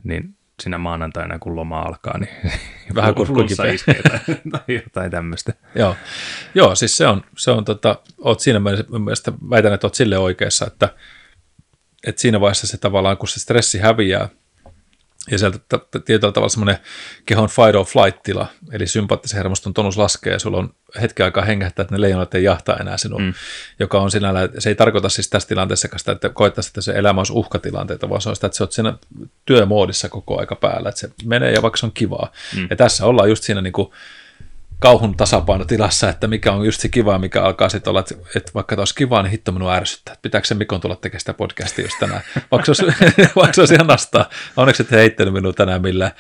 niin 0.03 0.37
sinä 0.63 0.77
maanantaina, 0.77 1.39
kun 1.39 1.55
loma 1.55 1.81
alkaa, 1.81 2.17
niin 2.17 2.51
vähän 2.95 3.15
kurkkuikin 3.15 3.73
iskee 3.73 4.01
tai, 4.01 4.19
tai 4.51 4.75
jotain 4.83 5.11
tämmöistä. 5.11 5.53
Joo. 5.75 5.95
Joo, 6.55 6.75
siis 6.75 6.97
se 6.97 7.07
on, 7.07 7.23
se 7.37 7.51
on 7.51 7.65
tota, 7.65 7.99
oot 8.17 8.39
siinä 8.39 8.59
mielessä, 8.59 9.33
väitän, 9.49 9.73
että 9.73 9.87
oot 9.87 9.95
sille 9.95 10.17
oikeassa, 10.17 10.67
että, 10.67 10.95
että 12.07 12.21
siinä 12.21 12.41
vaiheessa 12.41 12.67
se 12.67 12.77
tavallaan, 12.77 13.17
kun 13.17 13.27
se 13.27 13.39
stressi 13.39 13.79
häviää, 13.79 14.29
ja 15.31 15.37
sieltä 15.37 15.59
tietyllä 16.05 16.31
tavalla 16.31 16.49
semmoinen 16.49 16.77
kehon 17.25 17.49
fight 17.49 17.75
or 17.75 17.85
flight-tila, 17.85 18.47
eli 18.71 18.87
sympaattisen 18.87 19.37
hermoston 19.37 19.73
tonus 19.73 19.97
laskee 19.97 20.33
ja 20.33 20.39
sulla 20.39 20.57
on 20.57 20.73
hetken 21.01 21.23
aikaa 21.23 21.45
hengähtää, 21.45 21.83
että 21.83 21.95
ne 21.95 22.01
leijonat 22.01 22.35
ei 22.35 22.43
jahtaa 22.43 22.77
enää 22.77 22.97
sinua, 22.97 23.19
mm. 23.19 23.33
joka 23.79 24.01
on 24.01 24.11
sinällä, 24.11 24.49
se 24.59 24.69
ei 24.69 24.75
tarkoita 24.75 25.09
siis 25.09 25.29
tässä 25.29 25.49
tilanteessa 25.49 25.87
sitä, 25.97 26.11
että 26.11 26.29
koettaisiin, 26.29 26.71
että 26.71 26.81
se 26.81 26.91
elämä 26.91 27.19
olisi 27.19 27.33
uhkatilanteita, 27.33 28.09
vaan 28.09 28.21
se 28.21 28.29
on 28.29 28.35
sitä, 28.35 28.47
että 28.47 28.57
sä 28.57 28.63
oot 28.63 28.71
siinä 28.71 28.93
työmoodissa 29.45 30.09
koko 30.09 30.39
aika 30.39 30.55
päällä, 30.55 30.89
että 30.89 31.01
se 31.01 31.09
menee 31.25 31.53
ja 31.53 31.61
vaikka 31.61 31.77
se 31.77 31.85
on 31.85 31.91
kivaa. 31.91 32.31
Mm. 32.55 32.67
Ja 32.69 32.75
tässä 32.75 33.05
ollaan 33.05 33.29
just 33.29 33.43
siinä 33.43 33.61
niin 33.61 33.73
kuin, 33.73 33.91
kauhun 34.79 35.17
tasapainotilassa, 35.17 36.09
että 36.09 36.27
mikä 36.27 36.51
on 36.51 36.65
just 36.65 36.81
se 36.81 36.89
kiva, 36.89 37.19
mikä 37.19 37.43
alkaa 37.43 37.69
sitten 37.69 37.91
olla, 37.91 37.99
että, 37.99 38.15
että 38.35 38.51
vaikka 38.55 38.75
tämä 38.75 38.81
olisi 38.81 38.95
kivaa, 38.95 39.23
niin 39.23 39.31
hitto 39.31 39.51
minua 39.51 39.73
ärsyttää. 39.73 40.13
Että 40.13 40.21
pitääkö 40.21 40.47
se 40.47 40.55
Mikon 40.55 40.81
tulla 40.81 40.95
tekemään 40.95 41.19
sitä 41.19 41.33
podcastia 41.33 41.85
just 41.85 41.99
tänään? 41.99 42.21
Vaikka 42.51 42.73
se 42.73 42.85
olisi, 42.85 42.97
vaikka 43.35 43.53
se 43.53 43.61
olisi 43.61 43.73
ihan 43.73 43.87
nastaa. 43.87 44.29
Onneksi 44.57 44.83
et 44.83 44.91
heittänyt 44.91 45.33
minua 45.33 45.53
tänään 45.53 45.81
millään, 45.81 46.11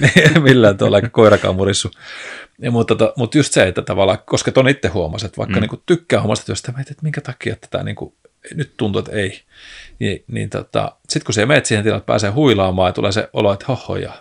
millään 0.42 0.78
tuolla 0.78 0.96
aika 0.96 1.08
koirakaan 1.08 1.56
murissu. 1.56 1.90
Ja, 2.58 2.70
mutta, 2.70 2.94
to, 2.94 3.04
tota, 3.04 3.12
mutta 3.16 3.38
just 3.38 3.52
se, 3.52 3.68
että 3.68 3.82
tavallaan, 3.82 4.18
koska 4.26 4.52
tuon 4.52 4.68
itse 4.68 4.88
huomasi, 4.88 5.26
että 5.26 5.38
vaikka 5.38 5.60
mm. 5.60 5.60
niin 5.60 5.82
tykkää 5.86 6.22
omasta 6.22 6.46
työstä, 6.46 6.72
että 6.78 7.02
minkä 7.02 7.20
takia 7.20 7.56
tätä 7.56 7.82
niin 7.82 7.96
kuin, 7.96 8.14
nyt 8.54 8.76
tuntuu, 8.76 8.98
että 8.98 9.12
ei. 9.12 9.42
Niin, 9.98 10.24
niin 10.26 10.50
tota, 10.50 10.96
sitten 11.08 11.26
kun 11.26 11.34
se 11.34 11.46
menet 11.46 11.66
siihen 11.66 11.84
tilaan, 11.84 11.98
että 11.98 12.06
pääsee 12.06 12.30
huilaamaan 12.30 12.88
ja 12.88 12.92
tulee 12.92 13.12
se 13.12 13.28
olo, 13.32 13.52
että 13.52 13.64
hohoja, 13.68 14.12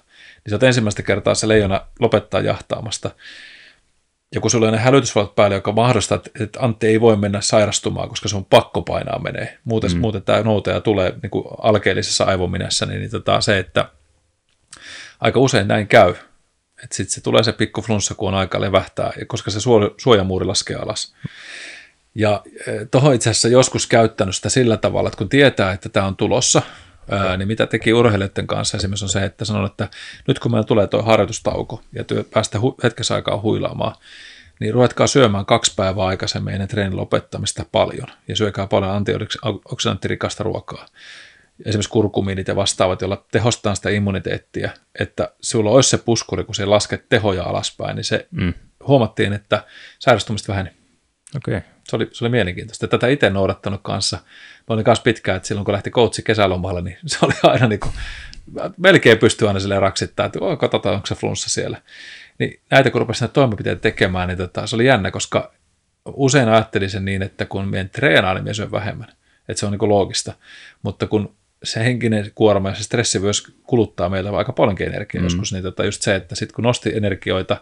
niin 0.45 0.49
se 0.49 0.55
on 0.55 0.65
ensimmäistä 0.65 1.03
kertaa 1.03 1.35
se 1.35 1.47
leijona 1.47 1.81
lopettaa 1.99 2.41
jahtaamasta. 2.41 3.11
Ja 4.35 4.41
kun 4.41 4.51
sulla 4.51 4.67
on 4.67 4.73
ne 4.73 4.79
hälytysvalot 4.79 5.35
päälle, 5.35 5.55
joka 5.55 5.71
mahdollistaa, 5.71 6.19
että 6.39 6.59
Antti 6.59 6.87
ei 6.87 7.01
voi 7.01 7.15
mennä 7.15 7.41
sairastumaan, 7.41 8.09
koska 8.09 8.29
se 8.29 8.35
on 8.35 8.45
pakko 8.45 8.81
painaa 8.81 9.19
menee. 9.19 9.57
Muuten, 9.63 9.91
mm. 9.91 9.99
muuten 9.99 10.23
tämä 10.23 10.41
noutaja 10.41 10.81
tulee 10.81 11.13
niin 11.21 11.29
kuin 11.29 11.45
alkeellisessa 11.61 12.23
aivominässä, 12.23 12.85
niin, 12.85 12.99
niin 12.99 13.11
tota, 13.11 13.41
se, 13.41 13.57
että 13.57 13.89
aika 15.19 15.39
usein 15.39 15.67
näin 15.67 15.87
käy. 15.87 16.13
Että 16.83 16.95
sitten 16.95 17.13
se 17.13 17.21
tulee 17.21 17.43
se 17.43 17.51
pikku 17.51 17.81
flunssa, 17.81 18.15
kun 18.15 18.27
on 18.27 18.35
aika 18.35 18.61
levähtää, 18.61 19.13
koska 19.27 19.51
se 19.51 19.59
suojamuuri 19.97 20.45
laskee 20.45 20.75
alas. 20.75 21.15
Ja 22.15 22.43
e, 22.67 22.85
tuohon 22.91 23.13
itse 23.13 23.29
asiassa 23.29 23.47
joskus 23.47 23.87
käyttänyt 23.87 24.35
sitä 24.35 24.49
sillä 24.49 24.77
tavalla, 24.77 25.07
että 25.07 25.17
kun 25.17 25.29
tietää, 25.29 25.71
että 25.71 25.89
tämä 25.89 26.05
on 26.05 26.15
tulossa, 26.15 26.61
Ää, 27.11 27.37
niin 27.37 27.47
mitä 27.47 27.67
teki 27.67 27.93
urheilijoiden 27.93 28.47
kanssa 28.47 28.77
esimerkiksi 28.77 29.05
on 29.05 29.09
se, 29.09 29.25
että 29.25 29.45
sanon, 29.45 29.65
että 29.65 29.87
nyt 30.27 30.39
kun 30.39 30.51
meillä 30.51 30.65
tulee 30.65 30.87
tuo 30.87 31.01
harjoitustauko 31.01 31.81
ja 31.93 32.03
työ, 32.03 32.23
päästä 32.33 32.57
hu- 32.57 32.75
hetkessä 32.83 33.15
aikaa 33.15 33.41
huilaamaan, 33.41 33.95
niin 34.59 34.73
ruvetkaa 34.73 35.07
syömään 35.07 35.45
kaksi 35.45 35.73
päivää 35.75 36.05
aikaisemmin 36.05 36.53
ennen 36.53 36.67
treenin 36.67 36.97
lopettamista 36.97 37.65
paljon 37.71 38.07
ja 38.27 38.35
syökää 38.35 38.67
paljon 38.67 38.91
antioksidanttirikasta 38.91 40.43
ruokaa. 40.43 40.85
Esimerkiksi 41.65 41.89
kurkumiinit 41.89 42.47
ja 42.47 42.55
vastaavat, 42.55 43.01
joilla 43.01 43.25
tehostetaan 43.31 43.75
sitä 43.75 43.89
immuniteettia, 43.89 44.69
että 44.99 45.31
sulla 45.41 45.69
olisi 45.69 45.89
se 45.89 45.97
puskuri, 45.97 46.43
kun 46.43 46.55
se 46.55 46.65
lasket 46.65 47.09
tehoja 47.09 47.43
alaspäin, 47.43 47.95
niin 47.95 48.03
se 48.03 48.27
mm. 48.31 48.53
huomattiin, 48.87 49.33
että 49.33 49.63
sairastumista 49.99 50.51
väheni. 50.51 50.69
Okei. 51.35 51.57
Okay. 51.57 51.69
Se 51.83 51.95
oli, 51.95 52.09
se 52.11 52.23
oli 52.23 52.29
mielenkiintoista. 52.29 52.87
Tätä 52.87 53.07
itse 53.07 53.29
noudattanut 53.29 53.81
kanssa. 53.83 54.17
Mä 54.69 54.73
olin 54.73 54.85
kanssa 54.85 55.03
pitkään, 55.03 55.37
että 55.37 55.47
silloin 55.47 55.65
kun 55.65 55.73
lähti 55.73 55.91
koutsi 55.91 56.23
kesälomalle, 56.23 56.81
niin 56.81 56.97
se 57.05 57.17
oli 57.21 57.33
aina 57.43 57.67
niin 57.67 57.79
kuin, 57.79 57.93
melkein 58.77 59.17
pystyi 59.17 59.47
aina 59.47 59.59
silleen 59.59 59.81
raksittaa, 59.81 60.25
että 60.25 60.39
oh, 60.41 60.57
katsotaan, 60.57 60.95
onko 60.95 61.07
se 61.07 61.15
flunssa 61.15 61.49
siellä. 61.49 61.81
Niin 62.39 62.59
näitä 62.71 62.91
kun 62.91 63.01
rupesin 63.01 63.21
näitä 63.23 63.33
toimenpiteitä 63.33 63.81
tekemään, 63.81 64.27
niin 64.27 64.37
tota, 64.37 64.67
se 64.67 64.75
oli 64.75 64.85
jännä, 64.85 65.11
koska 65.11 65.53
usein 66.05 66.49
ajattelin 66.49 66.89
sen 66.89 67.05
niin, 67.05 67.21
että 67.21 67.45
kun 67.45 67.67
meidän 67.67 67.89
treenaa, 67.89 68.33
niin 68.33 68.43
minä 68.43 68.53
syön 68.53 68.71
vähemmän. 68.71 69.07
Että 69.49 69.59
se 69.59 69.65
on 69.65 69.71
niin 69.71 69.89
loogista. 69.89 70.33
Mutta 70.83 71.07
kun 71.07 71.35
se 71.63 71.79
henkinen 71.79 72.31
kuorma 72.35 72.69
ja 72.69 72.75
se 72.75 72.83
stressi 72.83 73.19
myös 73.19 73.53
kuluttaa 73.63 74.09
meiltä 74.09 74.37
aika 74.37 74.53
paljon 74.53 74.77
energiaa 74.79 75.21
mm. 75.21 75.25
joskus, 75.25 75.53
niin 75.53 75.63
tota 75.63 75.85
just 75.85 76.01
se, 76.01 76.15
että 76.15 76.35
sitten 76.35 76.55
kun 76.55 76.63
nosti 76.63 76.95
energioita, 76.95 77.57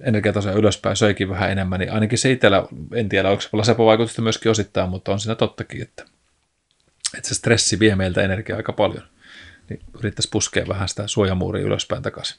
energiatasoja 0.00 0.54
ylöspäin, 0.54 0.96
söikin 0.96 1.28
vähän 1.28 1.50
enemmän, 1.50 1.80
niin 1.80 1.92
ainakin 1.92 2.18
se 2.18 2.32
itsellä, 2.32 2.66
en 2.94 3.08
tiedä, 3.08 3.30
onko 3.30 3.40
se 3.40 3.48
placebo-vaikutusta 3.50 4.22
myöskin 4.22 4.50
osittain, 4.50 4.90
mutta 4.90 5.12
on 5.12 5.20
siinä 5.20 5.34
tottakin, 5.34 5.82
että, 5.82 6.04
että 7.16 7.28
se 7.28 7.34
stressi 7.34 7.78
vie 7.78 7.96
meiltä 7.96 8.22
energiaa 8.22 8.56
aika 8.56 8.72
paljon. 8.72 9.02
Niin 9.68 9.80
yrittäisi 9.98 10.28
puskea 10.32 10.68
vähän 10.68 10.88
sitä 10.88 11.06
suojamuuria 11.06 11.64
ylöspäin 11.64 12.02
takaisin. 12.02 12.36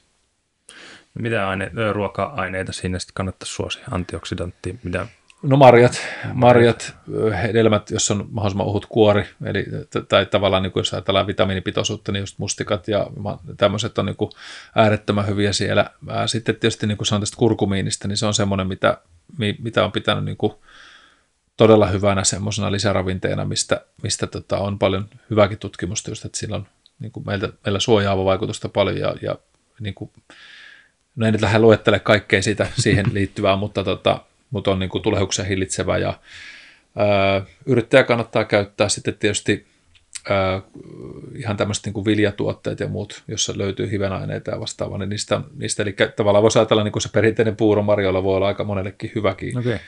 Mitä 1.14 1.48
aine, 1.48 1.70
ruoka-aineita 1.92 2.72
siinä 2.72 2.98
sitten 2.98 3.14
kannattaisi 3.14 3.54
suosia? 3.54 3.84
Antioksidantti, 3.90 4.78
mitä 4.82 5.06
No 5.42 5.56
marjat, 5.56 6.00
marjat, 6.32 6.96
hedelmät, 7.42 7.90
jos 7.90 8.10
on 8.10 8.28
mahdollisimman 8.30 8.66
ohut 8.66 8.86
kuori, 8.86 9.24
eli, 9.44 9.66
tai 10.08 10.26
tavallaan 10.26 10.62
niin 10.62 10.72
kuin 10.72 10.80
jos 10.80 10.94
ajatellaan 10.94 11.26
vitamiinipitoisuutta, 11.26 12.12
niin 12.12 12.20
just 12.20 12.38
mustikat 12.38 12.88
ja 12.88 13.06
tämmöiset 13.56 13.98
on 13.98 14.06
niin 14.06 14.16
kuin 14.16 14.30
äärettömän 14.74 15.26
hyviä 15.26 15.52
siellä. 15.52 15.90
Sitten 16.26 16.54
tietysti 16.54 16.86
niin 16.86 16.98
kuin 16.98 17.06
sanon 17.06 17.22
tästä 17.22 17.36
kurkumiinista, 17.36 18.08
niin 18.08 18.16
se 18.16 18.26
on 18.26 18.34
semmoinen, 18.34 18.66
mitä, 18.66 18.98
mitä 19.58 19.84
on 19.84 19.92
pitänyt 19.92 20.24
niin 20.24 20.36
kuin 20.36 20.52
todella 21.56 21.86
hyvänä 21.86 22.24
semmoisena 22.24 22.72
lisäravinteena, 22.72 23.44
mistä, 23.44 23.84
mistä 24.02 24.26
tota, 24.26 24.58
on 24.58 24.78
paljon 24.78 25.08
hyvääkin 25.30 25.58
tutkimusta, 25.58 26.10
just, 26.10 26.24
että 26.24 26.38
sillä 26.38 26.56
on 26.56 26.66
niin 26.98 27.12
kuin 27.12 27.26
meillä, 27.26 27.48
meillä 27.64 27.80
suojaava 27.80 28.24
vaikutusta 28.24 28.68
paljon 28.68 28.98
ja, 28.98 29.14
ja 29.22 29.38
niin 29.80 29.94
kuin, 29.94 30.10
no 31.16 31.26
en 31.26 31.32
nyt 31.32 31.42
lähde 31.42 31.58
luettele 31.58 31.98
kaikkea 31.98 32.42
siitä, 32.42 32.66
siihen 32.78 33.06
liittyvää, 33.14 33.56
mutta 33.56 33.84
tota, 33.84 34.20
mutta 34.50 34.70
on 34.70 34.78
niin 34.78 34.90
kuin 34.90 35.02
tulehuksen 35.02 35.46
hillitsevä 35.46 35.98
ja 35.98 36.14
ää, 36.96 37.42
yrittäjä 37.66 38.02
kannattaa 38.02 38.44
käyttää 38.44 38.88
sitten 38.88 39.14
tietysti 39.14 39.66
ää, 40.30 40.62
ihan 41.36 41.56
tämmöiset 41.56 41.84
niin 41.84 41.92
kuin 41.92 42.04
viljatuotteet 42.04 42.80
ja 42.80 42.88
muut, 42.88 43.22
jossa 43.28 43.52
löytyy 43.56 43.90
hivenaineita 43.90 44.50
ja 44.50 44.60
vastaavaa, 44.60 44.98
niin 44.98 45.08
niistä, 45.08 45.40
niistä 45.56 45.82
eli 45.82 45.96
tavallaan 46.16 46.42
voisi 46.42 46.58
ajatella 46.58 46.84
niin 46.84 46.92
kuin 46.92 47.02
se 47.02 47.08
perinteinen 47.12 47.56
puuro 47.56 47.82
marjoilla 47.82 48.22
voi 48.22 48.36
olla 48.36 48.46
aika 48.46 48.64
monellekin 48.64 49.12
hyväkin. 49.14 49.58
Okay. 49.58 49.78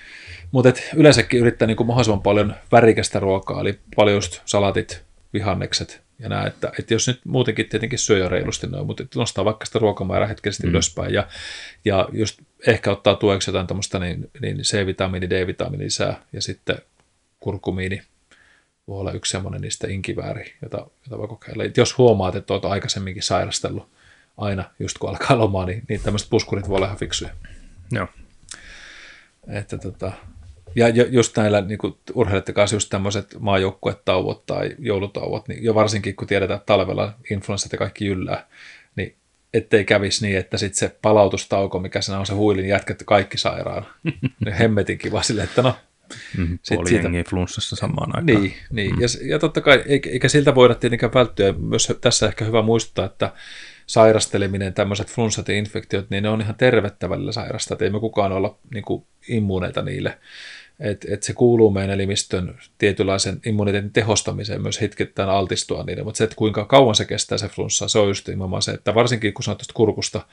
Mutta 0.53 0.73
yleensäkin 0.97 1.41
yrittää 1.41 1.67
niin 1.67 1.77
kuin 1.77 1.87
mahdollisimman 1.87 2.23
paljon 2.23 2.55
värikästä 2.73 3.21
ruokaa, 3.21 3.61
eli 3.61 3.79
paljon 3.97 4.17
just 4.17 4.41
salatit, 4.45 5.03
vihannekset, 5.33 6.03
ja 6.21 6.29
näin, 6.29 6.47
että, 6.47 6.73
että 6.79 6.95
jos 6.95 7.07
nyt 7.07 7.21
muutenkin 7.25 7.69
tietenkin 7.69 7.99
syö 7.99 8.19
jo 8.19 8.29
reilusti 8.29 8.67
noin, 8.67 8.87
mutta 8.87 9.05
nostaa 9.15 9.45
vaikka 9.45 9.67
sitä 9.67 9.79
ruokamäärää 9.79 10.29
hetkellisesti 10.29 10.67
mm. 10.67 10.71
ylöspäin 10.71 11.15
ja, 11.15 11.29
ja 11.85 12.09
just 12.13 12.41
ehkä 12.67 12.91
ottaa 12.91 13.15
tueksi 13.15 13.51
jotain 13.51 13.67
tämmöistä 13.67 13.99
niin, 13.99 14.31
niin 14.41 14.57
C-vitamiini, 14.57 15.31
D-vitamiini 15.31 15.85
lisää 15.85 16.23
ja 16.33 16.43
sitten 16.43 16.77
kurkumiini 17.41 18.03
voi 18.89 19.01
olla 19.01 19.13
yksi 19.13 19.31
semmoinen 19.31 19.61
niistä 19.61 19.89
inkivääri, 19.89 20.55
jota, 20.63 20.87
jota 21.05 21.19
voi 21.19 21.29
kokeilla. 21.29 21.65
Et 21.65 21.77
jos 21.77 21.99
huomaat, 21.99 22.37
että 22.37 22.53
olet 22.53 22.65
aikaisemminkin 22.65 23.23
sairastellut 23.23 23.89
aina 24.37 24.65
just 24.79 24.99
kun 24.99 25.11
alkaa 25.11 25.39
lomaa, 25.39 25.67
niin, 25.67 25.83
niin 25.89 26.01
tämmöiset 26.01 26.31
puskurit 26.31 26.69
voi 26.69 26.77
olla 26.77 26.87
ihan 26.87 26.99
fiksuja. 26.99 27.31
Joo. 27.93 28.07
Että 29.49 29.79
tota, 29.79 30.13
ja 30.75 30.89
just 30.89 31.37
näillä 31.37 31.61
niin 31.61 31.79
urheilijoiden 32.15 32.55
kanssa 32.55 32.77
just 32.77 32.91
tämmöiset 32.91 33.37
maajoukkuetauot 33.39 34.47
tai 34.47 34.77
joulutauot, 34.79 35.49
niin 35.49 35.65
jo 35.65 35.75
varsinkin 35.75 36.17
kun 36.17 36.29
tiedetään, 36.29 36.57
että 36.57 36.67
talvella 36.67 37.15
influenssat 37.31 37.73
ja 37.73 37.79
kaikki 37.79 38.07
yllää, 38.07 38.47
niin 38.97 39.17
ettei 39.55 39.85
kävisi 39.85 40.27
niin, 40.27 40.39
että 40.39 40.59
sitten 40.59 40.79
se 40.79 40.97
palautustauko, 41.03 41.79
mikä 41.79 42.01
siinä 42.01 42.19
on 42.19 42.27
se 42.27 42.35
huilin, 42.35 42.69
jätketty 42.69 43.05
kaikki 43.05 43.39
sairaana. 43.39 43.87
niin 44.45 44.55
hemmetin 44.55 44.99
kiva 44.99 45.23
sille, 45.23 45.43
että 45.43 45.63
no, 45.63 45.75
Mm, 46.37 46.59
puoli 46.69 46.89
siitä, 46.89 47.09
flunssassa 47.29 47.77
samaan 47.77 48.17
aikaan. 48.17 48.43
Niin, 48.43 48.55
niin. 48.71 48.95
Mm. 48.95 49.01
Ja, 49.01 49.09
ja 49.25 49.39
totta 49.39 49.61
kai, 49.61 49.83
eikä, 49.87 50.29
siltä 50.29 50.55
voida 50.55 50.75
tietenkään 50.75 51.15
välttyä. 51.15 51.53
Myös 51.53 51.93
tässä 52.01 52.27
ehkä 52.27 52.45
hyvä 52.45 52.63
muistuttaa, 52.63 53.07
että 53.07 53.33
sairasteleminen, 53.91 54.75
tämmöiset 54.75 55.11
flunssat 55.11 55.49
ja 55.49 55.55
infektiot, 55.55 56.11
niin 56.11 56.23
ne 56.23 56.29
on 56.29 56.41
ihan 56.41 56.55
tervettä 56.55 57.11
välillä 57.11 57.33
sairastaa. 57.33 57.77
Ei 57.81 57.91
me 57.91 58.01
kukaan 58.01 58.33
olla 58.33 58.59
niin 58.75 58.85
kuin, 58.85 59.05
immuuneita 59.29 59.83
niille 59.83 60.19
että 60.81 61.09
et 61.11 61.23
se 61.23 61.33
kuuluu 61.33 61.71
meidän 61.71 61.91
elimistön 61.91 62.59
tietynlaisen 62.79 63.41
immuniteetin 63.47 63.93
tehostamiseen 63.93 64.63
myös 64.63 64.81
hetkittäin 64.81 65.29
altistua 65.29 65.83
niille, 65.83 66.03
mutta 66.03 66.19
se, 66.19 66.25
että 66.25 66.37
kuinka 66.37 66.65
kauan 66.65 66.95
se 66.95 67.05
kestää 67.05 67.39
se 67.39 67.49
flunssa, 67.49 67.89
se 67.89 67.99
on 67.99 68.09
just 68.09 68.29
se, 68.61 68.73
että 68.73 68.95
varsinkin 68.95 69.35
kun 69.35 69.45
sanot 69.45 69.63
kurkusta, 69.75 70.27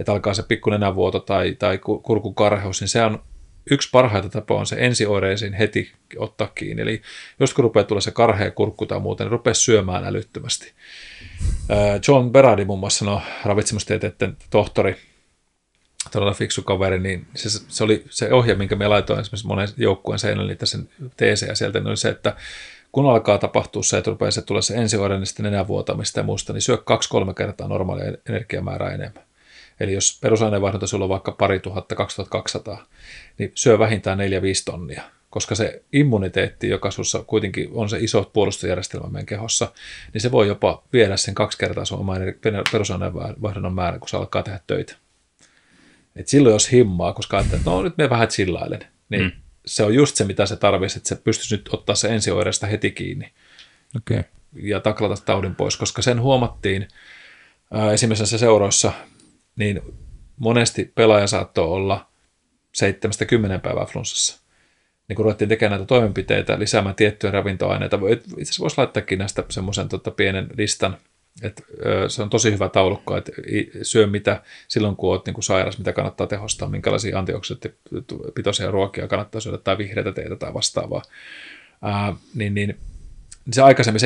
että 0.00 0.12
alkaa 0.12 0.34
se 0.34 0.42
pikku 0.42 0.70
nenävuoto 0.70 1.20
tai, 1.20 1.56
tai 1.58 1.78
kurkun 1.78 2.34
karheus, 2.34 2.80
niin 2.80 2.88
se 2.88 3.02
on 3.02 3.22
yksi 3.70 3.88
parhaita 3.92 4.28
tapoja 4.28 4.60
on 4.60 4.66
se 4.66 4.76
ensioireisiin 4.78 5.52
heti 5.52 5.92
ottaa 6.16 6.52
kiinni. 6.54 6.82
Eli 6.82 7.02
jos 7.40 7.54
kun 7.54 7.62
rupeaa 7.62 7.84
tulla 7.84 8.00
se 8.00 8.10
karhea 8.10 8.50
kurkku 8.50 8.86
tai 8.86 9.00
muuten, 9.00 9.24
niin 9.24 9.32
rupeaa 9.32 9.54
syömään 9.54 10.04
älyttömästi. 10.04 10.72
John 12.08 12.30
Berardi 12.30 12.64
muun 12.64 12.80
muassa, 12.80 13.04
no, 13.04 13.22
ravitsemustieteiden 13.44 14.36
tohtori, 14.50 14.96
todella 16.12 16.34
fiksu 16.34 16.62
kaveri, 16.62 16.98
niin 16.98 17.26
se, 17.34 17.48
se 17.68 17.84
oli 17.84 18.04
se 18.10 18.32
ohje, 18.32 18.54
minkä 18.54 18.76
me 18.76 18.88
laitoin 18.88 19.20
esimerkiksi 19.20 19.46
monen 19.46 19.68
joukkueen 19.76 20.18
seinälle 20.18 20.48
niitä 20.48 20.66
sen 20.66 20.88
teesejä 21.16 21.54
sieltä, 21.54 21.78
niin 21.78 21.88
oli 21.88 21.96
se, 21.96 22.08
että 22.08 22.36
kun 22.92 23.10
alkaa 23.10 23.38
tapahtua 23.38 23.82
se, 23.82 23.98
että 23.98 24.10
rupeaa 24.10 24.30
se 24.30 24.42
tulee 24.42 24.62
se 24.62 24.74
ensioire, 24.74 25.18
niin 25.18 25.26
sitten 25.26 25.44
nenävuotamista 25.44 26.20
ja 26.20 26.24
muusta, 26.24 26.52
niin 26.52 26.62
syö 26.62 26.76
kaksi-kolme 26.76 27.34
kertaa 27.34 27.68
normaalia 27.68 28.12
energiamäärää 28.28 28.90
enemmän. 28.90 29.24
Eli 29.80 29.92
jos 29.92 30.18
perusaineenvaihdunta 30.22 30.86
sulla 30.86 31.04
on 31.04 31.08
vaikka 31.08 31.32
pari 31.32 31.60
tuhatta, 31.60 31.94
2200, 31.94 32.86
niin 33.38 33.52
syö 33.54 33.78
vähintään 33.78 34.18
4-5 34.18 34.22
tonnia, 34.64 35.02
koska 35.30 35.54
se 35.54 35.82
immuniteetti, 35.92 36.68
joka 36.68 36.90
sinussa 36.90 37.24
kuitenkin 37.26 37.68
on 37.72 37.88
se 37.88 37.98
iso 37.98 38.30
puolustusjärjestelmä 38.32 39.08
meidän 39.08 39.26
kehossa, 39.26 39.72
niin 40.12 40.22
se 40.22 40.30
voi 40.30 40.48
jopa 40.48 40.82
viedä 40.92 41.16
sen 41.16 41.34
kaksi 41.34 41.58
kertaa 41.58 41.84
sun 41.84 41.98
oma 41.98 42.14
perusaineenvaihdunnan 42.72 43.74
määrän, 43.74 44.00
kun 44.00 44.08
se 44.08 44.16
alkaa 44.16 44.42
tehdä 44.42 44.60
töitä. 44.66 44.96
Et 46.16 46.28
silloin 46.28 46.52
jos 46.52 46.72
himmaa, 46.72 47.12
koska 47.12 47.36
ajattelee, 47.36 47.58
että 47.58 47.70
no 47.70 47.82
nyt 47.82 47.96
me 47.98 48.10
vähän 48.10 48.28
chillailen, 48.28 48.86
niin 49.08 49.22
mm. 49.22 49.32
se 49.66 49.84
on 49.84 49.94
just 49.94 50.16
se, 50.16 50.24
mitä 50.24 50.46
se 50.46 50.56
tarvitsisi, 50.56 50.98
että 50.98 51.08
se 51.08 51.16
pystyisi 51.16 51.56
nyt 51.56 51.68
ottaa 51.72 51.94
se 51.94 52.08
ensioireista 52.08 52.66
heti 52.66 52.90
kiinni. 52.90 53.32
Okay. 53.96 54.22
Ja 54.52 54.80
taklata 54.80 55.22
taudin 55.24 55.54
pois, 55.54 55.76
koska 55.76 56.02
sen 56.02 56.20
huomattiin 56.20 56.88
ää, 57.70 57.92
esimerkiksi 57.92 58.38
seuroissa, 58.38 58.92
niin 59.56 59.80
monesti 60.36 60.92
pelaaja 60.94 61.26
saattoi 61.26 61.66
olla 61.66 62.11
7-10 62.78 63.60
päivää 63.62 63.84
flunssassa. 63.84 64.42
Niin 65.08 65.16
kun 65.16 65.24
ruvettiin 65.24 65.48
tekemään 65.48 65.70
näitä 65.70 65.86
toimenpiteitä, 65.86 66.58
lisäämään 66.58 66.94
tiettyjä 66.94 67.30
ravintoaineita, 67.30 67.98
itse 68.12 68.34
asiassa 68.42 68.62
voisi 68.62 68.78
laittaakin 68.78 69.18
näistä 69.18 69.44
semmoisen 69.48 69.88
tota, 69.88 70.10
pienen 70.10 70.48
listan– 70.56 70.96
et, 71.42 71.64
se 72.08 72.22
on 72.22 72.30
tosi 72.30 72.52
hyvä 72.52 72.68
taulukko, 72.68 73.16
että 73.16 73.32
syö 73.82 74.06
mitä 74.06 74.42
silloin, 74.68 74.96
kun 74.96 75.10
olet 75.10 75.26
niin 75.26 75.34
kuin 75.34 75.44
sairas, 75.44 75.78
mitä 75.78 75.92
kannattaa 75.92 76.26
tehostaa, 76.26 76.68
minkälaisia 76.68 77.18
antioksidaattipitoisia 77.18 78.70
ruokia 78.70 79.08
kannattaa 79.08 79.40
syödä 79.40 79.58
tai 79.58 79.78
vihreitä 79.78 80.12
teitä 80.12 80.36
tai 80.36 80.54
vastaavaa. 80.54 81.02
Ää, 81.82 82.16
niin, 82.34 82.54
niin 82.54 82.78
se 83.52 83.62
aikaisemmin 83.62 84.00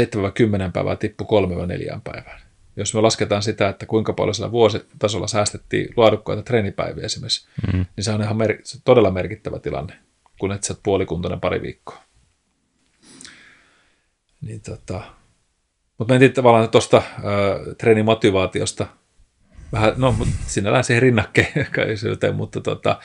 7-10 0.68 0.72
päivää 0.72 0.96
tippui 0.96 1.26
3-4 1.96 2.00
päivään. 2.04 2.40
Jos 2.76 2.94
me 2.94 3.00
lasketaan 3.00 3.42
sitä, 3.42 3.68
että 3.68 3.86
kuinka 3.86 4.12
paljon 4.12 4.34
sillä 4.34 4.52
vuositasolla 4.52 5.26
säästettiin 5.26 5.94
laadukkaita 5.96 6.42
treenipäiviä 6.42 7.04
esimerkiksi, 7.04 7.48
mm-hmm. 7.66 7.86
niin 7.96 8.04
se 8.04 8.12
on 8.12 8.22
ihan 8.22 8.36
mer- 8.36 8.62
todella 8.84 9.10
merkittävä 9.10 9.58
tilanne, 9.58 9.94
kun 10.40 10.52
et 10.52 10.64
sä 10.64 10.74
puolikuntoinen 10.82 11.40
pari 11.40 11.62
viikkoa. 11.62 12.02
Niin 14.40 14.60
tota, 14.60 15.02
mutta 15.98 16.14
mentiin 16.14 16.32
tavallaan 16.32 16.70
tuosta 16.70 17.02
treenimotivaatiosta 17.78 18.86
vähän, 19.72 19.94
no 19.96 20.14
sinällään 20.46 20.84
siihen 20.84 21.02
rinnakkeisyyteen, 21.02 22.34
mutta, 22.40 22.60
tota, 22.60 23.00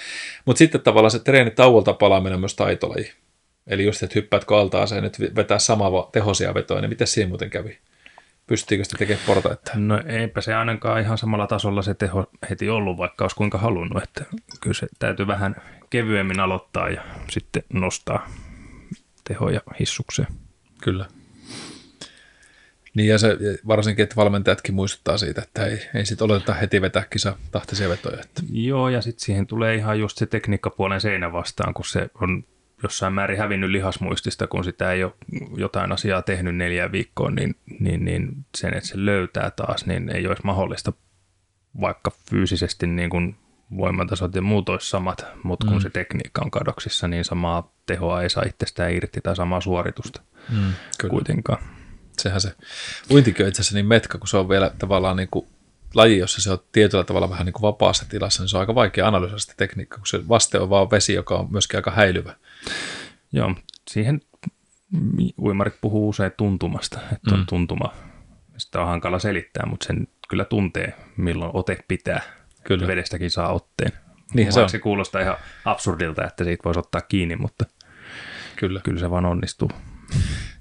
mutta 0.45 0.57
sitten 0.57 0.81
tavallaan 0.81 1.12
se 1.12 1.19
treenitauolta 1.19 1.93
palaaminen 1.93 2.34
on 2.34 2.39
myös 2.39 2.55
taitolaji. 2.55 3.13
Eli 3.67 3.86
just, 3.86 4.03
että 4.03 4.13
hyppäätkö 4.15 4.57
altaaseen 4.57 5.03
nyt 5.03 5.19
vetää 5.36 5.59
samaa 5.59 6.09
tehosia 6.11 6.53
vetoja, 6.53 6.82
niin 6.82 6.89
miten 6.89 7.07
siinä 7.07 7.30
muuten 7.30 7.49
kävi? 7.49 7.78
Pystyykö 8.47 8.83
sitä 8.83 8.97
tekemään 8.97 9.25
portaita? 9.25 9.71
No 9.75 10.01
eipä 10.05 10.41
se 10.41 10.53
ainakaan 10.53 11.01
ihan 11.01 11.17
samalla 11.17 11.47
tasolla 11.47 11.81
se 11.81 11.93
teho 11.93 12.25
heti 12.49 12.69
ollut, 12.69 12.97
vaikka 12.97 13.23
olisi 13.23 13.35
kuinka 13.35 13.57
halunnut. 13.57 14.03
Että 14.03 14.25
kyllä 14.61 14.73
se 14.73 14.87
täytyy 14.99 15.27
vähän 15.27 15.55
kevyemmin 15.89 16.39
aloittaa 16.39 16.89
ja 16.89 17.01
sitten 17.29 17.63
nostaa 17.73 18.29
tehoja 19.23 19.61
hissukseen. 19.79 20.27
Kyllä. 20.81 21.05
Niin 22.93 23.07
ja 23.07 23.17
se 23.17 23.37
varsinkin, 23.67 24.03
että 24.03 24.15
valmentajatkin 24.15 24.75
muistuttaa 24.75 25.17
siitä, 25.17 25.41
että 25.41 25.65
ei, 25.65 25.79
ei 25.95 26.05
sitten 26.05 26.25
oleta 26.25 26.53
heti 26.53 26.81
vetää 26.81 27.05
kisa 27.09 27.37
tahtisia 27.51 27.89
vetoja. 27.89 28.21
Että. 28.21 28.41
Joo, 28.51 28.89
ja 28.89 29.01
sitten 29.01 29.25
siihen 29.25 29.47
tulee 29.47 29.75
ihan 29.75 29.99
just 29.99 30.17
se 30.17 30.25
tekniikkapuolen 30.25 31.01
seinä 31.01 31.33
vastaan, 31.33 31.73
kun 31.73 31.85
se 31.85 32.09
on 32.21 32.43
jossain 32.84 33.13
määrin 33.13 33.38
hävinnyt 33.38 33.69
lihasmuistista, 33.69 34.47
kun 34.47 34.63
sitä 34.63 34.91
ei 34.91 35.03
ole 35.03 35.13
jotain 35.57 35.91
asiaa 35.91 36.21
tehnyt 36.21 36.55
neljä 36.55 36.91
viikkoa, 36.91 37.32
niin, 37.32 37.55
niin, 37.79 38.05
niin 38.05 38.45
sen, 38.57 38.73
että 38.73 38.89
se 38.89 39.05
löytää 39.05 39.51
taas, 39.51 39.86
niin 39.86 40.09
ei 40.09 40.27
olisi 40.27 40.43
mahdollista 40.45 40.93
vaikka 41.82 42.11
fyysisesti 42.29 42.88
niin 42.88 43.09
kuin 43.09 43.36
voimatasot 43.77 44.36
ja 44.36 44.41
muut 44.41 44.69
olisi 44.69 44.89
samat, 44.89 45.25
mutta 45.43 45.67
kun 45.67 45.75
mm. 45.75 45.82
se 45.82 45.89
tekniikka 45.89 46.41
on 46.45 46.51
kadoksissa, 46.51 47.07
niin 47.07 47.25
samaa 47.25 47.73
tehoa 47.86 48.21
ei 48.21 48.29
saa 48.29 48.43
itsestään 48.47 48.93
irti 48.93 49.21
tai 49.21 49.36
samaa 49.36 49.61
suoritusta 49.61 50.21
mm, 50.49 50.73
kyllä. 50.97 51.11
kuitenkaan. 51.11 51.63
Sehän 52.17 52.41
se 52.41 52.55
uintikin 53.11 53.45
on 53.45 53.49
itse 53.49 53.61
asiassa 53.61 53.75
niin 53.75 53.86
metka, 53.86 54.17
kun 54.17 54.27
se 54.27 54.38
on 54.38 54.49
vielä 54.49 54.71
tavallaan 54.79 55.17
niin 55.17 55.27
kuin 55.32 55.47
laji, 55.93 56.17
jossa 56.17 56.41
se 56.41 56.51
on 56.51 56.59
tietyllä 56.71 57.03
tavalla 57.03 57.29
vähän 57.29 57.45
niin 57.45 57.53
kuin 57.53 57.61
vapaassa 57.61 58.05
tilassa, 58.09 58.43
niin 58.43 58.49
se 58.49 58.57
on 58.57 58.61
aika 58.61 58.75
vaikea 58.75 59.07
analysoida 59.07 59.39
sitä 59.39 59.53
tekniikkaa, 59.57 59.97
kun 59.97 60.07
se 60.07 60.27
vaste 60.27 60.59
on 60.59 60.69
vaan 60.69 60.91
vesi, 60.91 61.13
joka 61.13 61.36
on 61.38 61.51
myöskin 61.51 61.77
aika 61.77 61.91
häilyvä. 61.91 62.36
Joo, 63.32 63.55
siihen 63.89 64.22
uimarit 65.41 65.82
puhuu 65.82 66.09
usein 66.09 66.32
tuntumasta, 66.38 66.99
että 67.14 67.34
on 67.34 67.39
mm. 67.39 67.45
tuntuma. 67.45 67.93
Sitä 68.57 68.82
on 68.82 68.88
hankala 68.88 69.20
selittää, 69.20 69.66
mutta 69.66 69.88
sen 69.88 70.07
kyllä 70.30 70.45
tuntee, 70.45 70.93
milloin 71.18 71.51
ote 71.53 71.78
pitää. 71.88 72.22
Kyllä. 72.64 72.88
Vedestäkin 72.88 73.32
saa 73.32 73.53
otteen. 73.53 73.91
Niin 74.34 74.53
se, 74.53 74.62
on. 74.62 74.70
se 74.70 74.80
kuulostaa 74.80 75.22
ihan 75.22 75.38
absurdilta, 75.66 76.26
että 76.28 76.43
siitä 76.43 76.64
voisi 76.64 76.80
ottaa 76.80 77.01
kiinni, 77.01 77.36
mutta 77.36 77.66
kyllä, 78.55 78.82
kyllä 78.84 78.99
se 78.99 79.09
vaan 79.09 79.26
onnistuu. 79.26 79.72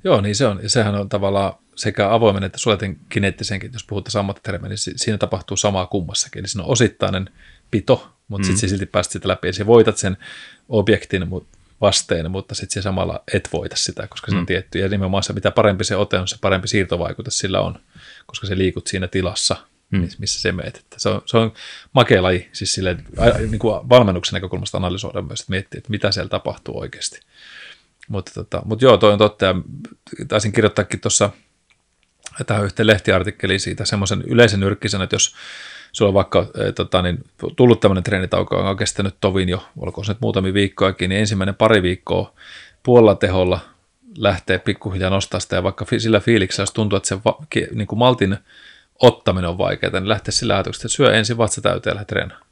Joo, 0.04 0.20
niin 0.20 0.34
se 0.36 0.46
on. 0.46 0.60
Sehän 0.66 0.94
on 0.94 1.08
tavallaan 1.08 1.52
sekä 1.76 2.12
avoimen 2.14 2.44
että 2.44 2.58
suljetun 2.58 2.96
kineettisenkin, 3.08 3.72
jos 3.72 3.84
puhutaan 3.84 4.20
ammattitermiä, 4.20 4.68
niin 4.68 4.78
siinä 4.78 5.18
tapahtuu 5.18 5.56
samaa 5.56 5.86
kummassakin. 5.86 6.40
Eli 6.40 6.48
siinä 6.48 6.64
on 6.64 6.70
osittainen 6.70 7.30
pito, 7.70 8.16
mutta 8.28 8.48
mm. 8.48 8.52
sitten 8.52 8.70
silti 8.70 8.86
päästä 8.86 9.12
sitä 9.12 9.28
läpi 9.28 9.48
ja 9.58 9.66
voitat 9.66 9.96
sen 9.96 10.16
objektin 10.68 11.28
vasteen, 11.80 12.30
mutta 12.30 12.54
sitten 12.54 12.82
samalla 12.82 13.22
et 13.32 13.48
voita 13.52 13.76
sitä, 13.76 14.06
koska 14.06 14.30
se 14.30 14.36
on 14.36 14.42
mm. 14.42 14.46
tietty. 14.46 14.78
Ja 14.78 14.88
nimenomaan 14.88 15.22
se, 15.22 15.32
mitä 15.32 15.50
parempi 15.50 15.84
se 15.84 15.96
ote 15.96 16.18
on, 16.18 16.28
se 16.28 16.36
parempi 16.40 16.68
siirtovaikutus 16.68 17.38
sillä 17.38 17.60
on, 17.60 17.80
koska 18.26 18.46
se 18.46 18.58
liikut 18.58 18.86
siinä 18.86 19.08
tilassa, 19.08 19.56
mm. 19.90 20.08
missä 20.18 20.40
se 20.40 20.52
meet. 20.52 20.76
Että 20.76 20.96
se, 20.98 21.08
on, 21.08 21.22
se 21.26 21.36
on 21.38 21.52
makea 21.92 22.22
laji, 22.22 22.48
siis 22.52 22.72
silleen, 22.72 23.04
niin 23.50 23.58
kuin 23.58 23.88
valmennuksen 23.88 24.34
näkökulmasta 24.34 24.78
analysoida 24.78 25.22
myös, 25.22 25.40
että 25.40 25.50
miettiä, 25.50 25.78
että 25.78 25.90
mitä 25.90 26.12
siellä 26.12 26.28
tapahtuu 26.28 26.80
oikeasti. 26.80 27.20
Mutta, 28.08 28.30
tota, 28.34 28.62
mutta 28.64 28.84
joo, 28.84 28.96
toi 28.96 29.12
on 29.12 29.18
totta, 29.18 29.46
ja 29.46 29.54
taisin 30.28 30.52
kirjoittaakin 30.52 31.00
tuossa 31.00 31.30
tähän 32.46 32.64
yhteen 32.64 32.86
lehtiartikkeliin 32.86 33.60
siitä 33.60 33.84
semmoisen 33.84 34.22
yleisen 34.22 34.62
yrkkisen, 34.62 35.02
että 35.02 35.14
jos 35.14 35.34
sulla 35.92 36.08
on 36.08 36.14
vaikka 36.14 36.46
e, 36.54 36.72
tota, 36.72 37.02
niin, 37.02 37.24
tullut 37.56 37.80
tämmöinen 37.80 38.04
treenitauko, 38.04 38.56
joka 38.56 38.70
on 38.70 38.76
kestänyt 38.76 39.14
tovin 39.20 39.48
jo, 39.48 39.64
olkoon 39.78 40.04
se 40.04 40.12
nyt 40.12 40.20
muutamia 40.20 40.54
viikkoakin, 40.54 41.08
niin 41.08 41.20
ensimmäinen 41.20 41.54
pari 41.54 41.82
viikkoa 41.82 42.34
puolella 42.82 43.14
teholla 43.14 43.60
lähtee 44.16 44.58
pikkuhiljaa 44.58 45.10
nostaa 45.10 45.40
sitä, 45.40 45.56
ja 45.56 45.62
vaikka 45.62 45.86
sillä 45.98 46.20
fiiliksellä, 46.20 46.62
jos 46.62 46.72
tuntuu, 46.72 46.96
että 46.96 47.08
se 47.08 47.18
va, 47.24 47.38
niin 47.74 47.86
kuin 47.86 47.98
maltin 47.98 48.36
ottaminen 49.00 49.50
on 49.50 49.58
vaikeaa, 49.58 49.92
niin 49.92 50.08
lähtee 50.08 50.32
sillä 50.32 50.54
ajatuksella, 50.54 50.86
että 50.86 50.96
syö 50.96 51.14
ensin 51.14 51.38
vatsa 51.38 51.60
täyteen 51.60 51.96
ja 51.96 52.04
treenaamaan. 52.04 52.50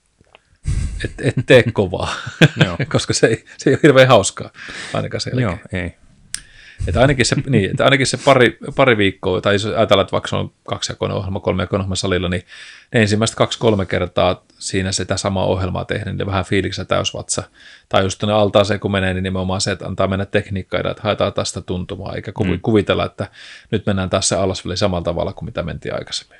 Et, 1.04 1.12
et 1.20 1.34
tee 1.46 1.62
kovaa, 1.72 2.14
koska 2.92 3.14
se 3.14 3.26
ei, 3.26 3.44
se 3.58 3.70
ei 3.70 3.74
ole 3.74 3.80
hirveän 3.82 4.08
hauskaa 4.08 4.50
ainakaan 4.94 5.20
sen 5.20 5.38
Joo, 5.38 5.58
ei. 5.72 5.94
Että 6.86 7.00
ainakin 7.00 7.26
se, 7.26 7.36
niin, 7.46 7.70
että 7.70 7.84
ainakin 7.84 8.06
se 8.06 8.18
pari, 8.24 8.58
pari 8.76 8.96
viikkoa, 8.96 9.40
tai 9.40 9.54
jos 9.54 9.64
ajatellaan, 9.64 10.04
että 10.04 10.12
vaikka 10.12 10.36
on 10.36 10.52
kaksijakoinen 10.68 11.16
ohjelma, 11.16 11.40
kolmejakoinen 11.40 11.80
ohjelma 11.80 11.94
salilla, 11.94 12.28
niin 12.28 12.42
ne 12.94 13.00
ensimmäistä 13.00 13.36
kaksi-kolme 13.36 13.86
kertaa 13.86 14.44
siinä 14.58 14.92
sitä 14.92 15.16
samaa 15.16 15.44
ohjelmaa 15.44 15.84
tehdä, 15.84 16.12
niin 16.12 16.26
vähän 16.26 16.44
fiiliksellä 16.44 16.86
täysvatsa. 16.86 17.42
Tai 17.88 18.02
just 18.02 18.18
tuonne 18.18 18.34
altaaseen, 18.34 18.80
kun 18.80 18.92
menee, 18.92 19.14
niin 19.14 19.22
nimenomaan 19.22 19.60
se, 19.60 19.70
että 19.70 19.86
antaa 19.86 20.08
mennä 20.08 20.26
tekniikkaa, 20.26 20.80
että 20.80 21.02
haetaan 21.02 21.32
tästä 21.32 21.60
tuntumaa, 21.60 22.14
eikä 22.14 22.32
mm. 22.44 22.60
kuvitella, 22.60 23.04
että 23.04 23.28
nyt 23.70 23.86
mennään 23.86 24.10
taas 24.10 24.28
se 24.28 24.36
alasväli 24.36 24.76
samalla 24.76 25.04
tavalla 25.04 25.32
kuin 25.32 25.44
mitä 25.44 25.62
mentiin 25.62 25.94
aikaisemmin. 25.94 26.38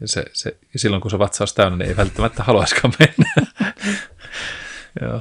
Ja, 0.00 0.08
se, 0.08 0.24
se, 0.32 0.56
ja 0.72 0.78
silloin 0.78 1.02
kun 1.02 1.10
se 1.10 1.18
vatsa 1.18 1.42
olisi 1.42 1.54
täynnä, 1.54 1.78
niin 1.78 1.88
ei 1.88 1.96
välttämättä 1.96 2.42
haluaisikaan 2.42 2.94
mennä. 2.98 3.46
Joo. 5.02 5.20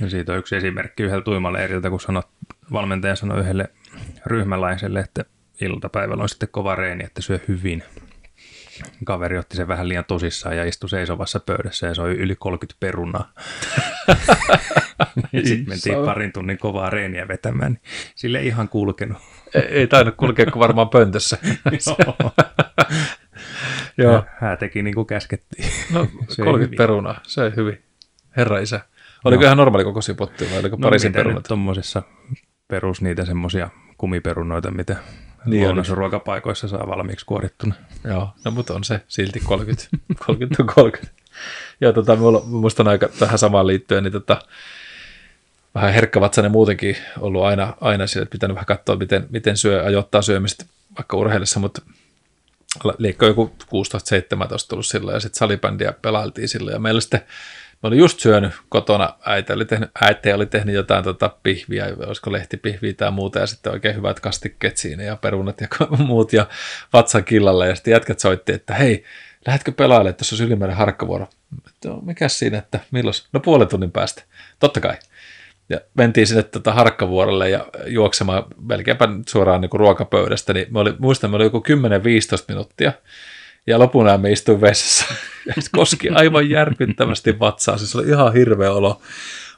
Ja 0.00 0.10
siitä 0.10 0.32
on 0.32 0.38
yksi 0.38 0.56
esimerkki 0.56 1.02
yhdellä 1.02 1.22
tuimaleiriltä, 1.22 1.90
kun 1.90 2.00
sanot, 2.00 2.28
valmentaja 2.72 3.16
sanoi 3.16 3.40
yhdelle 3.40 3.70
ryhmäläiselle, 4.26 5.00
että 5.00 5.24
iltapäivällä 5.60 6.22
on 6.22 6.28
sitten 6.28 6.48
kova 6.52 6.74
reeni, 6.74 7.04
että 7.04 7.22
syö 7.22 7.40
hyvin. 7.48 7.82
Kaveri 9.04 9.38
otti 9.38 9.56
sen 9.56 9.68
vähän 9.68 9.88
liian 9.88 10.04
tosissaan 10.04 10.56
ja 10.56 10.64
istui 10.64 10.88
seisovassa 10.88 11.40
pöydässä 11.40 11.86
ja 11.86 11.94
soi 11.94 12.12
yli 12.12 12.36
30 12.36 12.80
perunaa. 12.80 13.32
ja 15.32 15.42
sitten 15.48 15.68
mentiin 15.68 16.04
parin 16.04 16.32
tunnin 16.32 16.58
kovaa 16.58 16.90
reeniä 16.90 17.28
vetämään, 17.28 17.72
niin 17.72 17.82
sille 18.14 18.42
ihan 18.42 18.68
kulkenut. 18.68 19.18
ei, 19.54 19.62
ei 19.62 19.86
tainnut 19.86 20.14
kulkea 20.16 20.46
kuin 20.46 20.60
varmaan 20.60 20.88
pöntössä. 20.88 21.38
Joo. 23.98 24.24
Hän 24.40 24.58
teki 24.58 24.82
niin 24.82 24.94
kuin 24.94 25.06
käskettiin. 25.06 25.70
No, 25.92 26.08
30 26.44 26.76
perunaa, 26.76 27.20
se 27.22 27.40
on 27.40 27.56
hyvin. 27.56 27.82
Herra 28.36 28.58
isä. 28.58 28.80
Oliko 29.24 29.40
no. 29.40 29.46
ihan 29.46 29.56
normaali 29.56 29.84
kokoisia 29.84 30.14
pottia 30.14 30.50
vai 30.50 30.58
oliko 30.58 30.76
no, 30.76 30.80
parisin 30.80 31.12
perunat? 31.12 31.44
tuommoisessa 31.48 32.02
perus 32.68 33.02
niitä 33.02 33.24
semmoisia 33.24 33.68
kumiperunoita, 33.98 34.70
mitä 34.70 34.96
niin 35.46 35.88
ruokapaikoissa 35.88 36.68
saa 36.68 36.88
valmiiksi 36.88 37.26
kuorittuna. 37.26 37.74
Joo, 38.04 38.30
no 38.44 38.50
mutta 38.50 38.74
on 38.74 38.84
se 38.84 39.00
silti 39.08 39.40
30, 39.40 39.84
30 40.26 40.64
30. 40.74 41.12
Joo, 41.80 41.92
tota, 41.92 42.16
mulla, 42.16 42.42
muistan 42.46 42.88
aika 42.88 43.08
tähän 43.18 43.38
samaan 43.38 43.66
liittyen, 43.66 44.04
niin 44.04 44.12
tota, 44.12 44.42
vähän 45.74 45.94
herkkävatsainen 45.94 46.52
muutenkin 46.52 46.96
ollut 47.20 47.42
aina, 47.42 47.74
aina 47.80 48.06
sille, 48.06 48.22
että 48.22 48.32
pitänyt 48.32 48.54
vähän 48.54 48.66
katsoa, 48.66 48.96
miten, 48.96 49.26
miten 49.30 49.56
syö, 49.56 49.84
ajoittaa 49.84 50.22
syömistä 50.22 50.64
vaikka 50.98 51.16
urheilessa, 51.16 51.60
mutta 51.60 51.82
liekko 52.98 53.26
joku 53.26 53.52
16-17 53.64 53.68
tullut 54.68 54.86
silloin 54.86 55.14
ja 55.14 55.20
sitten 55.20 55.38
salibändiä 55.38 55.92
pelailtiin 55.92 56.48
silloin 56.48 56.74
ja 56.74 56.80
meillä 56.80 57.00
sitten 57.00 57.20
Mä 57.82 57.88
olin 57.88 57.98
just 57.98 58.20
syönyt 58.20 58.52
kotona, 58.68 59.14
äiti 59.26 59.52
oli 59.52 59.64
tehnyt, 59.64 59.90
äiti 60.00 60.32
oli 60.32 60.46
tehnyt 60.46 60.74
jotain 60.74 61.04
tota 61.04 61.36
pihviä, 61.42 61.86
olisiko 62.06 62.32
lehtipihviä 62.32 62.92
tai 62.92 63.10
muuta, 63.10 63.38
ja 63.38 63.46
sitten 63.46 63.72
oikein 63.72 63.96
hyvät 63.96 64.20
kastikkeet 64.20 64.76
siinä 64.76 65.02
ja 65.02 65.16
perunat 65.16 65.60
ja 65.60 65.68
muut, 65.98 66.32
ja 66.32 66.46
vatsan 66.92 67.24
killalla, 67.24 67.66
ja 67.66 67.74
sitten 67.74 67.92
jätkät 67.92 68.20
soitti, 68.20 68.52
että 68.52 68.74
hei, 68.74 69.04
lähdetkö 69.46 69.72
pelaamaan, 69.72 70.06
että 70.06 70.18
tässä 70.18 70.36
on 70.36 70.46
ylimääräinen 70.46 70.78
harkkavuoro? 70.78 71.28
No, 71.84 72.00
mikä 72.00 72.28
siinä, 72.28 72.58
että 72.58 72.80
milloin? 72.90 73.14
No 73.32 73.40
puolen 73.40 73.68
tunnin 73.68 73.92
päästä. 73.92 74.22
Totta 74.58 74.80
kai. 74.80 74.96
Ja 75.68 75.80
mentiin 75.94 76.26
sinne 76.26 76.42
tota 76.42 76.72
harkkavuorolle 76.72 77.50
ja 77.50 77.66
juoksemaan 77.86 78.44
melkeinpä 78.60 79.08
suoraan 79.28 79.60
niin 79.60 79.70
kuin 79.70 79.78
ruokapöydästä, 79.78 80.52
niin 80.52 80.66
me 80.70 80.80
oli, 80.80 80.94
muistan, 80.98 81.30
me 81.30 81.36
oli 81.36 81.44
joku 81.44 81.58
10-15 81.58 82.44
minuuttia, 82.48 82.92
ja 83.68 83.78
lopun 83.78 84.06
me 84.20 84.32
istuin 84.32 84.60
vessassa. 84.60 85.14
Ja 85.46 85.54
se 85.62 85.70
koski 85.72 86.08
aivan 86.08 86.50
järkyttävästi 86.50 87.38
vatsaa. 87.38 87.78
Siis 87.78 87.96
oli 87.96 88.08
ihan 88.08 88.32
hirveä 88.32 88.72
olo. 88.72 89.02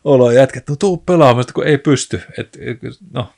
olo. 0.05 0.31
Ja 0.31 0.41
jätket, 0.41 0.69
no 0.69 0.77
tuu 0.77 0.97
pelaamaan, 0.97 1.45
kun 1.55 1.67
ei 1.67 1.79
pysty. 1.79 2.23
Et, 2.39 2.59
no, 3.13 3.33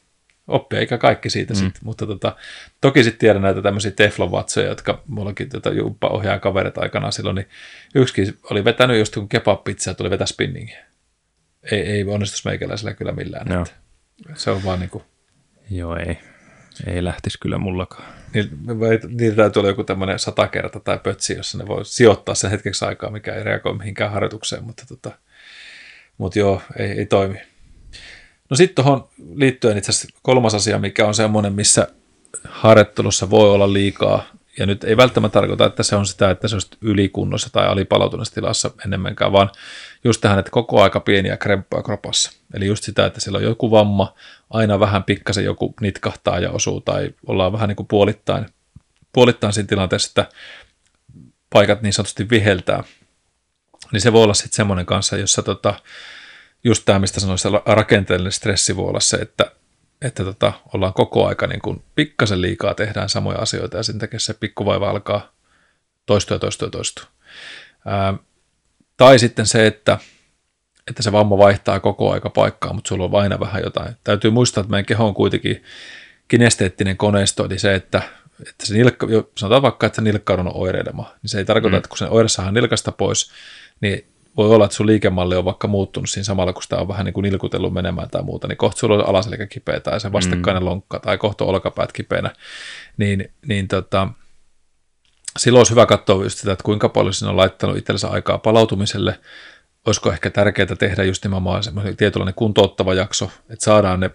oppia 0.49 0.79
eikä 0.79 0.99
kaikki 0.99 1.31
siitä 1.31 1.55
mm. 1.55 1.59
sitten. 1.59 1.81
Mutta 1.85 2.07
tota, 2.07 2.37
toki 2.81 3.05
sitten 3.05 3.19
tiedän 3.19 3.43
näitä 3.43 3.63
tämmöisiä 3.63 3.91
teflon-vatsoja, 3.91 4.67
jotka 4.67 5.03
mullakin 5.07 5.49
tota, 5.49 5.71
jumppa 5.71 6.09
ohjaa 6.09 6.39
kaverit 6.39 6.79
aikana 6.79 7.11
silloin, 7.11 7.37
niin 7.37 7.49
yksikin 7.95 8.39
oli 8.51 8.65
vetänyt 8.65 8.99
just 8.99 9.15
kun 9.15 9.29
kebab-pizza 9.29 9.91
ja 9.91 9.95
tuli 9.95 10.11
vetä 10.11 10.27
spinningiä. 10.27 10.85
Ei, 11.73 11.81
ei 11.81 12.05
onnistus 12.05 12.45
meikäläisellä 12.45 12.95
kyllä 12.95 13.13
millään. 13.13 13.47
No. 13.47 13.65
Se 14.35 14.51
on 14.51 14.65
vaan 14.65 14.81
niin 14.81 14.91
kuin... 14.91 15.05
Joo, 15.71 15.97
ei. 15.97 16.32
Ei 16.87 17.05
lähtisi 17.05 17.39
kyllä 17.39 17.59
mullakaan. 17.59 18.13
Niin, 18.35 18.51
niillä 19.09 19.37
täytyy 19.37 19.61
olla 19.61 19.71
joku 19.71 19.85
tämmöinen 19.85 20.19
satakerta 20.19 20.81
tai 20.81 20.99
pötsi, 20.99 21.35
jossa 21.35 21.59
ne 21.59 21.67
voi 21.67 21.85
sijoittaa 21.85 22.35
sen 22.35 22.51
hetkeksi 22.51 22.85
aikaa, 22.85 23.11
mikä 23.11 23.35
ei 23.35 23.45
reagoi 23.45 23.79
mihinkään 23.79 24.13
harjoitukseen, 24.13 24.65
mutta, 24.65 24.85
tota, 24.89 25.11
mutta 26.19 26.39
joo, 26.39 26.63
ei, 26.79 26.91
ei 26.91 27.07
toimi. 27.07 27.39
No 28.51 28.57
sitten 28.57 28.85
tuohon 28.85 29.09
liittyen 29.35 29.79
itse 29.79 29.91
asiassa 29.91 30.19
kolmas 30.23 30.55
asia, 30.55 30.79
mikä 30.79 31.07
on 31.07 31.15
semmoinen, 31.15 31.53
missä 31.53 31.89
harjoittelussa 32.45 33.31
voi 33.31 33.51
olla 33.51 33.73
liikaa 33.73 34.25
ja 34.59 34.67
nyt 34.67 34.85
ei 34.85 34.97
välttämättä 34.97 35.33
tarkoita, 35.33 35.67
että 35.67 35.83
se 35.83 35.97
on 35.97 36.07
sitä, 36.07 36.31
että 36.31 36.49
se 36.49 36.57
on 36.57 36.61
ylikunnossa 36.81 37.51
tai 37.53 37.67
alipalautuneessa 37.67 38.35
tilassa 38.35 38.71
ennemmänkään, 38.85 39.33
vaan 39.33 39.51
just 40.05 40.21
tähän, 40.21 40.39
että 40.39 40.51
koko 40.51 40.83
aika 40.83 41.01
pieniä 41.01 41.37
kremppoja 41.37 41.83
kropassa. 41.83 42.33
Eli 42.55 42.67
just 42.67 42.85
sitä, 42.85 43.07
että 43.07 43.21
siellä 43.21 43.37
on 43.37 43.45
joku 43.45 43.71
vamma, 43.71 44.15
aina 44.51 44.81
vähän 44.81 45.05
pikkasen 45.05 45.45
joku 45.45 45.75
nitkahtaa 45.81 46.39
ja 46.39 46.51
osuu, 46.51 46.81
tai 46.81 47.15
ollaan 47.27 47.53
vähän 47.53 47.69
niin 47.69 47.77
kuin 47.77 47.89
puolittain, 47.89 48.47
puolittain 49.13 49.53
siinä 49.53 49.69
tilanteessa, 49.69 50.09
että 50.09 50.37
paikat 51.51 51.83
niin 51.83 51.93
sanotusti 51.93 52.31
viheltää. 52.31 52.85
Niin 53.93 54.01
se 54.01 54.13
voi 54.13 54.25
olla 54.25 54.35
sitten 54.35 54.57
semmoinen 54.57 54.87
kanssa, 54.87 55.17
jossa 55.17 55.43
tota, 55.43 55.75
just 56.65 56.83
tämä, 56.85 56.99
mistä 56.99 57.21
sanoin, 57.21 57.39
se 57.39 57.49
rakenteellinen 57.67 58.33
stressi 58.33 58.77
voi 58.77 58.89
olla 58.89 59.01
se, 59.01 59.17
että 59.17 59.53
tota, 60.11 60.53
ollaan 60.75 60.93
koko 60.93 61.27
aika 61.27 61.47
niin 61.47 61.61
kuin 61.61 61.85
pikkasen 61.95 62.43
liikaa 62.43 62.75
tehdään 62.75 63.09
samoja 63.09 63.39
asioita 63.39 63.77
ja 63.77 63.83
sen 63.83 63.99
takia 63.99 64.21
se 64.21 64.35
pikkuvaiva 64.35 64.91
alkaa 64.91 65.33
toistua 66.07 66.35
ja 66.35 66.39
toistua 66.39 66.67
ja 66.67 66.71
toistua. 66.71 67.05
Ää, 67.87 68.15
tai 68.97 69.19
sitten 69.19 69.47
se, 69.47 69.67
että, 69.67 69.99
että 70.89 71.03
se 71.03 71.13
vamma 71.13 71.39
vaihtaa 71.39 71.81
koko 71.81 72.13
aika 72.13 72.31
paikkaa, 72.31 72.73
mutta 72.73 72.89
sulla 72.89 73.05
on 73.05 73.15
aina 73.15 73.41
vähän 73.41 73.63
jotain. 73.63 73.97
Täytyy 74.05 74.31
muistaa, 74.31 74.61
että 74.61 74.71
meidän 74.71 74.87
keho 74.87 75.07
on 75.07 75.15
kuitenkin 75.15 75.63
kinesteettinen 76.29 76.97
koneisto, 76.97 77.45
eli 77.45 77.59
se, 77.59 77.75
että, 77.75 78.03
että 78.49 78.67
se 78.67 78.75
nilkka, 78.75 79.07
sanotaan 79.37 79.63
vaikka, 79.63 79.87
että 79.87 79.97
se 79.97 80.03
nilkka 80.03 80.35
on 80.35 80.57
oireilema, 80.57 81.15
niin 81.23 81.31
se 81.31 81.39
ei 81.39 81.45
tarkoita, 81.45 81.75
mm. 81.75 81.79
että 81.79 81.89
kun 81.89 81.99
sen 81.99 82.11
oire 82.11 82.29
saadaan 82.29 82.55
nilkasta 82.55 82.93
pois, 82.93 83.31
niin 83.81 84.12
voi 84.37 84.49
olla, 84.55 84.65
että 84.65 84.77
sun 84.77 84.87
liikemalli 84.87 85.37
on 85.37 85.45
vaikka 85.45 85.69
muuttunut 85.69 86.11
siinä 86.11 86.25
samalla, 86.25 86.53
kun 86.53 86.63
sitä 86.63 86.77
on 86.77 86.89
vähän 86.89 87.05
niin 87.05 87.13
kuin 87.13 87.23
nilkutellut 87.23 87.73
menemään 87.73 88.11
tai 88.11 88.23
muuta, 88.23 88.49
niin 88.49 88.57
kohta 88.57 88.79
sulla 88.79 88.95
on 88.95 89.09
alaselkä 89.09 89.47
kipeä 89.47 89.81
tai 89.81 90.01
se 90.01 90.13
vastakkainen 90.13 90.63
mm. 90.63 90.69
lonkka 90.69 91.01
tai 91.01 91.19
kohta 91.19 91.45
olkapäät 91.45 91.93
kipeänä, 91.93 92.31
niin, 92.97 93.33
niin 93.47 93.69
tota, 93.69 94.09
silloin 95.39 95.61
olisi 95.61 95.71
hyvä 95.71 95.87
katsoa 95.87 96.25
just 96.25 96.39
sitä, 96.39 96.53
että 96.53 96.65
kuinka 96.65 96.89
paljon 96.89 97.15
sinä 97.15 97.31
on 97.31 97.37
laittanut 97.37 97.77
itsellensä 97.77 98.09
aikaa 98.09 98.39
palautumiselle, 98.39 99.19
olisiko 99.87 100.13
ehkä 100.13 100.31
tärkeää 100.31 100.77
tehdä 100.79 101.05
just 101.05 101.25
nimenomaan 101.25 101.63
semmoinen 101.63 101.97
tietynlainen 101.97 102.35
kuntouttava 102.35 102.95
jakso, 102.95 103.31
että 103.51 103.65
saadaan 103.65 104.01
ne 104.01 104.11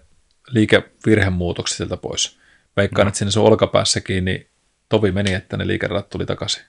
liikevirhemuutokset 0.47 1.77
sieltä 1.77 1.97
pois. 1.97 2.37
Veikkaan, 2.77 3.05
no. 3.05 3.09
että 3.09 3.17
sinne 3.17 3.31
sun 3.31 3.45
olkapäässäkin, 3.45 4.25
niin 4.25 4.49
tovi 4.89 5.11
meni, 5.11 5.33
että 5.33 5.57
ne 5.57 5.67
liikeradat 5.67 6.09
tuli 6.09 6.25
takaisin. 6.25 6.63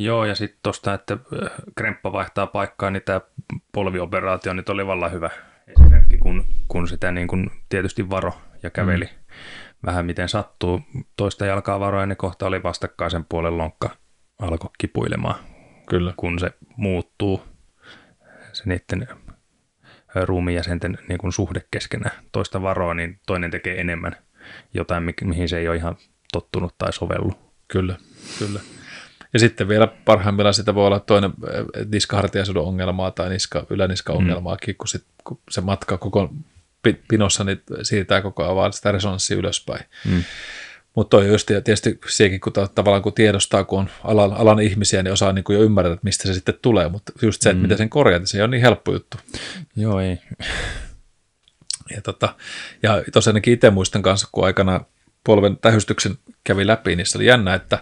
Joo, 0.00 0.24
ja 0.24 0.34
sitten 0.34 0.58
tuosta, 0.62 0.94
että 0.94 1.14
äh, 1.14 1.50
kremppa 1.76 2.12
vaihtaa 2.12 2.46
paikkaa, 2.46 2.90
niin 2.90 3.02
tämä 3.02 3.20
polvioperaatio 3.72 4.52
nyt 4.52 4.68
oli 4.68 4.86
vallan 4.86 5.12
hyvä 5.12 5.30
esimerkki, 5.68 6.18
kun, 6.18 6.44
kun 6.68 6.88
sitä 6.88 7.12
niin 7.12 7.28
kun 7.28 7.50
tietysti 7.68 8.10
varo 8.10 8.32
ja 8.62 8.70
käveli 8.70 9.04
mm. 9.04 9.34
vähän 9.86 10.06
miten 10.06 10.28
sattuu. 10.28 10.80
Toista 11.16 11.46
jalkaa 11.46 11.80
varoja, 11.80 12.06
niin 12.06 12.16
kohta 12.16 12.46
oli 12.46 12.62
vastakkaisen 12.62 13.24
puolen 13.24 13.58
lonkka 13.58 13.90
alkoi 14.38 14.70
kipuilemaan. 14.78 15.34
Kyllä. 15.88 16.14
Kun 16.16 16.38
se 16.38 16.52
muuttuu, 16.76 17.42
se 18.52 18.62
niiden 18.66 19.08
äh, 19.10 19.16
ruumijäsenten 20.24 20.98
niin 21.08 21.18
kun 21.18 21.32
suhde 21.32 21.62
keskenään 21.70 22.24
toista 22.32 22.62
varoa, 22.62 22.94
niin 22.94 23.20
toinen 23.26 23.50
tekee 23.50 23.80
enemmän 23.80 24.16
jotain, 24.74 25.02
mihin 25.24 25.48
se 25.48 25.58
ei 25.58 25.68
ole 25.68 25.76
ihan 25.76 25.96
tottunut 26.32 26.74
tai 26.78 26.92
sovellu. 26.92 27.32
Kyllä, 27.68 27.96
kyllä. 28.38 28.60
Ja 29.32 29.38
sitten 29.38 29.68
vielä 29.68 29.86
parhaimmillaan 29.86 30.54
sitä 30.54 30.74
voi 30.74 30.86
olla 30.86 31.00
toinen 31.00 31.30
niskahartiaisuuden 31.92 32.62
ongelmaa 32.62 33.10
tai 33.10 33.28
niska, 33.28 33.66
yläniska-ongelmaakin, 33.70 34.74
mm. 34.74 34.76
kun, 34.78 34.88
sit, 34.88 35.04
kun 35.24 35.40
se 35.50 35.60
matka 35.60 35.98
koko 35.98 36.32
pinossa 37.08 37.44
niin 37.44 37.62
siirtää 37.82 38.22
koko 38.22 38.42
ajan 38.42 38.56
vaan 38.56 38.72
sitä 38.72 38.92
resonanssia 38.92 39.36
ylöspäin. 39.36 39.84
Mm. 40.04 40.24
Mutta 40.94 41.16
toi 41.16 41.28
just 41.28 41.46
tietysti 41.46 41.98
sekin, 42.08 42.40
kun 42.40 42.52
tavallaan 42.74 43.02
kun 43.02 43.12
tiedostaa, 43.12 43.64
kun 43.64 43.78
on 43.78 43.90
alan, 44.04 44.32
alan 44.32 44.60
ihmisiä, 44.60 45.02
niin 45.02 45.12
osaa 45.12 45.32
niin 45.32 45.44
kuin 45.44 45.56
jo 45.56 45.62
ymmärtää, 45.62 45.92
että 45.92 46.04
mistä 46.04 46.28
se 46.28 46.34
sitten 46.34 46.54
tulee, 46.62 46.88
mutta 46.88 47.12
just 47.22 47.42
se, 47.42 47.50
että 47.50 47.58
mm. 47.58 47.62
miten 47.62 47.78
sen 47.78 47.90
korjata, 47.90 48.26
se 48.26 48.38
ei 48.38 48.42
ole 48.42 48.50
niin 48.50 48.60
helppo 48.60 48.92
juttu. 48.92 49.16
Joo, 49.76 50.00
ei. 50.00 50.18
Ja, 51.94 52.00
tota, 52.02 52.34
ja 52.82 53.04
tosiaan 53.12 53.40
itse 53.46 53.70
muistan 53.70 54.02
kanssa, 54.02 54.28
kun 54.32 54.44
aikana 54.44 54.80
polven 55.24 55.56
tähystyksen 55.56 56.18
kävi 56.44 56.66
läpi, 56.66 56.96
niin 56.96 57.06
se 57.06 57.18
oli 57.18 57.26
jännä, 57.26 57.54
että 57.54 57.78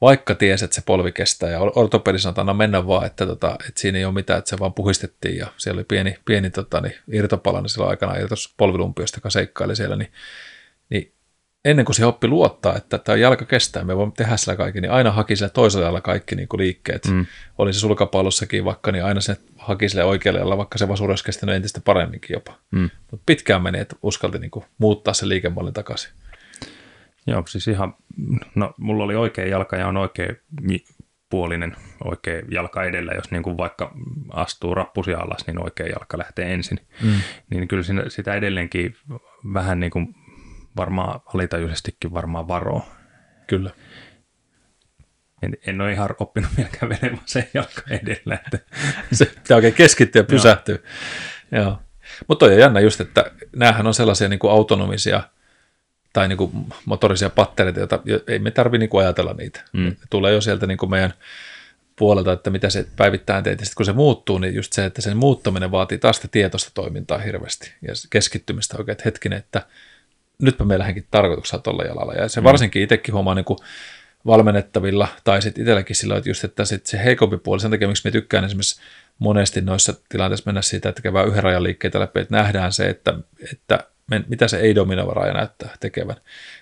vaikka 0.00 0.34
tiesi, 0.34 0.64
että 0.64 0.74
se 0.74 0.82
polvi 0.86 1.12
kestää 1.12 1.50
ja 1.50 1.60
ortopedi 1.60 2.18
sanoi, 2.18 2.42
että 2.42 2.54
mennä 2.54 2.86
vaan, 2.86 3.06
että, 3.06 3.26
tota, 3.26 3.56
että 3.68 3.80
siinä 3.80 3.98
ei 3.98 4.04
ole 4.04 4.14
mitään, 4.14 4.38
että 4.38 4.48
se 4.48 4.58
vaan 4.58 4.74
puhistettiin 4.74 5.36
ja 5.36 5.46
siellä 5.56 5.78
oli 5.78 5.84
pieni, 5.84 6.16
pieni 6.24 6.50
tota, 6.50 6.80
niin, 6.80 6.94
irtopala, 7.12 7.60
niin 7.60 7.68
silloin 7.68 7.90
aikana 7.90 8.16
irtos 8.16 8.54
polvilumpiosta, 8.56 9.16
joka 9.16 9.30
seikkaili 9.30 9.76
siellä, 9.76 9.96
niin, 9.96 10.12
niin 10.90 11.12
ennen 11.64 11.84
kuin 11.84 11.96
se 11.96 12.06
oppi 12.06 12.28
luottaa, 12.28 12.76
että 12.76 12.98
tämä 12.98 13.16
jalka 13.16 13.44
kestää, 13.44 13.84
me 13.84 13.96
voimme 13.96 14.12
tehdä 14.16 14.36
sillä 14.36 14.56
kaikki, 14.56 14.80
niin 14.80 14.90
aina 14.90 15.10
haki 15.10 15.36
sillä 15.36 15.48
toisella 15.48 15.84
jalalla 15.84 16.00
kaikki 16.00 16.36
niin 16.36 16.48
kuin 16.48 16.60
liikkeet. 16.60 17.06
Mm. 17.06 17.26
Oli 17.58 17.72
se 17.72 17.78
sulkapallossakin 17.78 18.64
vaikka, 18.64 18.92
niin 18.92 19.04
aina 19.04 19.20
se 19.20 19.36
haki 19.56 19.88
sille 19.88 20.04
oikealle 20.04 20.38
jalalla, 20.38 20.56
vaikka 20.56 20.78
se 20.78 20.88
vasuri 20.88 21.12
olisi 21.12 21.24
kestänyt 21.24 21.54
entistä 21.54 21.80
paremminkin 21.84 22.34
jopa. 22.34 22.58
Mm. 22.70 22.90
Mutta 23.10 23.24
pitkään 23.26 23.62
meni, 23.62 23.78
että 23.78 23.96
uskalti 24.02 24.38
niin 24.38 24.50
kuin 24.50 24.64
muuttaa 24.78 25.14
se 25.14 25.28
liikemallin 25.28 25.74
takaisin. 25.74 26.12
Joo, 27.26 27.42
siis 27.46 27.68
ihan, 27.68 27.94
no 28.54 28.74
mulla 28.76 29.04
oli 29.04 29.14
oikea 29.14 29.46
jalka 29.46 29.76
ja 29.76 29.88
on 29.88 29.96
oikein 29.96 30.36
puolinen 31.30 31.76
oikea 32.04 32.42
jalka 32.50 32.84
edellä, 32.84 33.12
jos 33.12 33.30
niin 33.30 33.42
kuin 33.42 33.58
vaikka 33.58 33.94
astuu 34.30 34.74
rappusia 34.74 35.18
alas, 35.18 35.46
niin 35.46 35.62
oikea 35.62 35.86
jalka 35.86 36.18
lähtee 36.18 36.54
ensin. 36.54 36.80
Mm. 37.02 37.20
Niin 37.50 37.68
kyllä 37.68 37.82
siinä, 37.82 38.04
sitä 38.08 38.34
edelleenkin 38.34 38.96
vähän 39.54 39.80
niin 39.80 39.90
kuin 39.90 40.14
varmaan 40.76 41.20
alitajuisestikin 41.34 42.14
varmaan 42.14 42.48
varoo. 42.48 42.88
Kyllä. 43.46 43.70
En, 45.42 45.56
en 45.66 45.80
ole 45.80 45.92
ihan 45.92 46.08
oppinut 46.18 46.50
vielä 46.56 46.70
kävelemään 46.80 47.22
sen 47.24 47.48
jalka 47.54 47.82
edellä. 47.90 48.34
Että. 48.34 48.58
Se 49.12 49.24
pitää 49.24 49.54
oikein 49.54 49.74
keskittyä 49.74 50.20
ja 50.20 50.24
pysähtyä. 50.24 50.78
Joo. 51.52 51.78
Mutta 52.28 52.46
on 52.46 52.58
jännä 52.58 52.80
just, 52.80 53.00
että 53.00 53.30
näähän 53.56 53.86
on 53.86 53.94
sellaisia 53.94 54.28
niin 54.28 54.38
kuin 54.38 54.52
autonomisia– 54.52 55.22
tai 56.16 56.28
niin 56.28 56.36
kuin 56.36 56.50
motorisia 56.84 57.30
pattereita, 57.30 57.80
joita 57.80 58.00
ei 58.26 58.38
me 58.38 58.50
tarvitse 58.50 58.86
niin 58.86 59.00
ajatella 59.00 59.32
niitä. 59.32 59.60
Mm. 59.72 59.96
Tulee 60.10 60.32
jo 60.32 60.40
sieltä 60.40 60.66
niin 60.66 60.78
kuin 60.78 60.90
meidän 60.90 61.14
puolelta, 61.96 62.32
että 62.32 62.50
mitä 62.50 62.70
se 62.70 62.86
päivittäin 62.96 63.44
teet. 63.44 63.58
Sitten 63.58 63.76
kun 63.76 63.86
se 63.86 63.92
muuttuu, 63.92 64.38
niin 64.38 64.54
just 64.54 64.72
se, 64.72 64.84
että 64.84 65.02
sen 65.02 65.16
muuttaminen 65.16 65.70
vaatii 65.70 65.98
taas 65.98 66.16
sitä 66.16 66.28
tietoista 66.28 66.70
toimintaa 66.74 67.18
hirveästi 67.18 67.72
ja 67.82 67.92
keskittymistä 68.10 68.76
oikein, 68.78 68.92
että 68.92 69.02
hetkinen, 69.04 69.38
että 69.38 69.66
nytpä 70.42 70.64
me 70.64 70.78
lähdenkin 70.78 71.06
tarkoituksella 71.10 71.62
tuolla 71.62 71.84
jalalla. 71.84 72.14
Ja 72.14 72.28
se 72.28 72.40
mm. 72.40 72.44
varsinkin 72.44 72.82
itsekin 72.82 73.14
huomaa 73.14 73.34
niin 73.34 73.44
kuin 73.44 73.58
valmennettavilla 74.26 75.08
tai 75.24 75.42
sitten 75.42 75.62
itselläkin 75.62 75.96
sillä 75.96 76.16
että 76.16 76.30
just, 76.30 76.44
että 76.44 76.64
sit 76.64 76.86
se 76.86 77.04
heikompi 77.04 77.36
puoli, 77.36 77.60
sen 77.60 77.70
takia 77.70 77.88
miksi 77.88 78.08
me 78.08 78.10
tykkään 78.10 78.44
esimerkiksi 78.44 78.80
monesti 79.18 79.60
noissa 79.60 79.94
tilanteissa 80.08 80.46
mennä 80.46 80.62
siitä, 80.62 80.88
että 80.88 81.02
käydään 81.02 81.28
yhden 81.28 81.42
rajan 81.42 81.62
liikkeitä 81.62 82.00
läpi, 82.00 82.20
että 82.20 82.36
nähdään 82.36 82.72
se, 82.72 82.88
että, 82.88 83.14
että 83.52 83.78
mitä 84.28 84.48
se 84.48 84.58
ei-dominoiva 84.58 85.14
raja 85.14 85.32
näyttää 85.32 85.76
tekevän. 85.80 86.16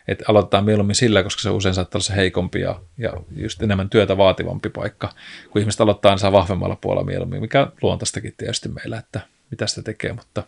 Et 0.08 0.22
aloitetaan 0.28 0.64
mieluummin 0.64 0.94
sillä, 0.96 1.22
koska 1.22 1.42
se 1.42 1.50
usein 1.50 1.74
saattaa 1.74 1.98
olla 1.98 2.04
se 2.04 2.16
heikompi 2.16 2.60
ja, 2.60 2.80
ja 2.98 3.12
just 3.36 3.62
enemmän 3.62 3.90
työtä 3.90 4.16
vaativampi 4.16 4.68
paikka, 4.68 5.12
kun 5.50 5.60
ihmiset 5.60 5.80
aloittaa 5.80 6.12
aina 6.12 6.32
vahvemmalla 6.32 6.76
puolella 6.76 7.06
mieluummin, 7.06 7.40
mikä 7.40 7.66
luontaistakin 7.82 8.34
tietysti 8.36 8.68
meillä, 8.68 8.98
että 8.98 9.20
mitä 9.50 9.66
sitä 9.66 9.82
tekee, 9.82 10.12
mutta, 10.12 10.42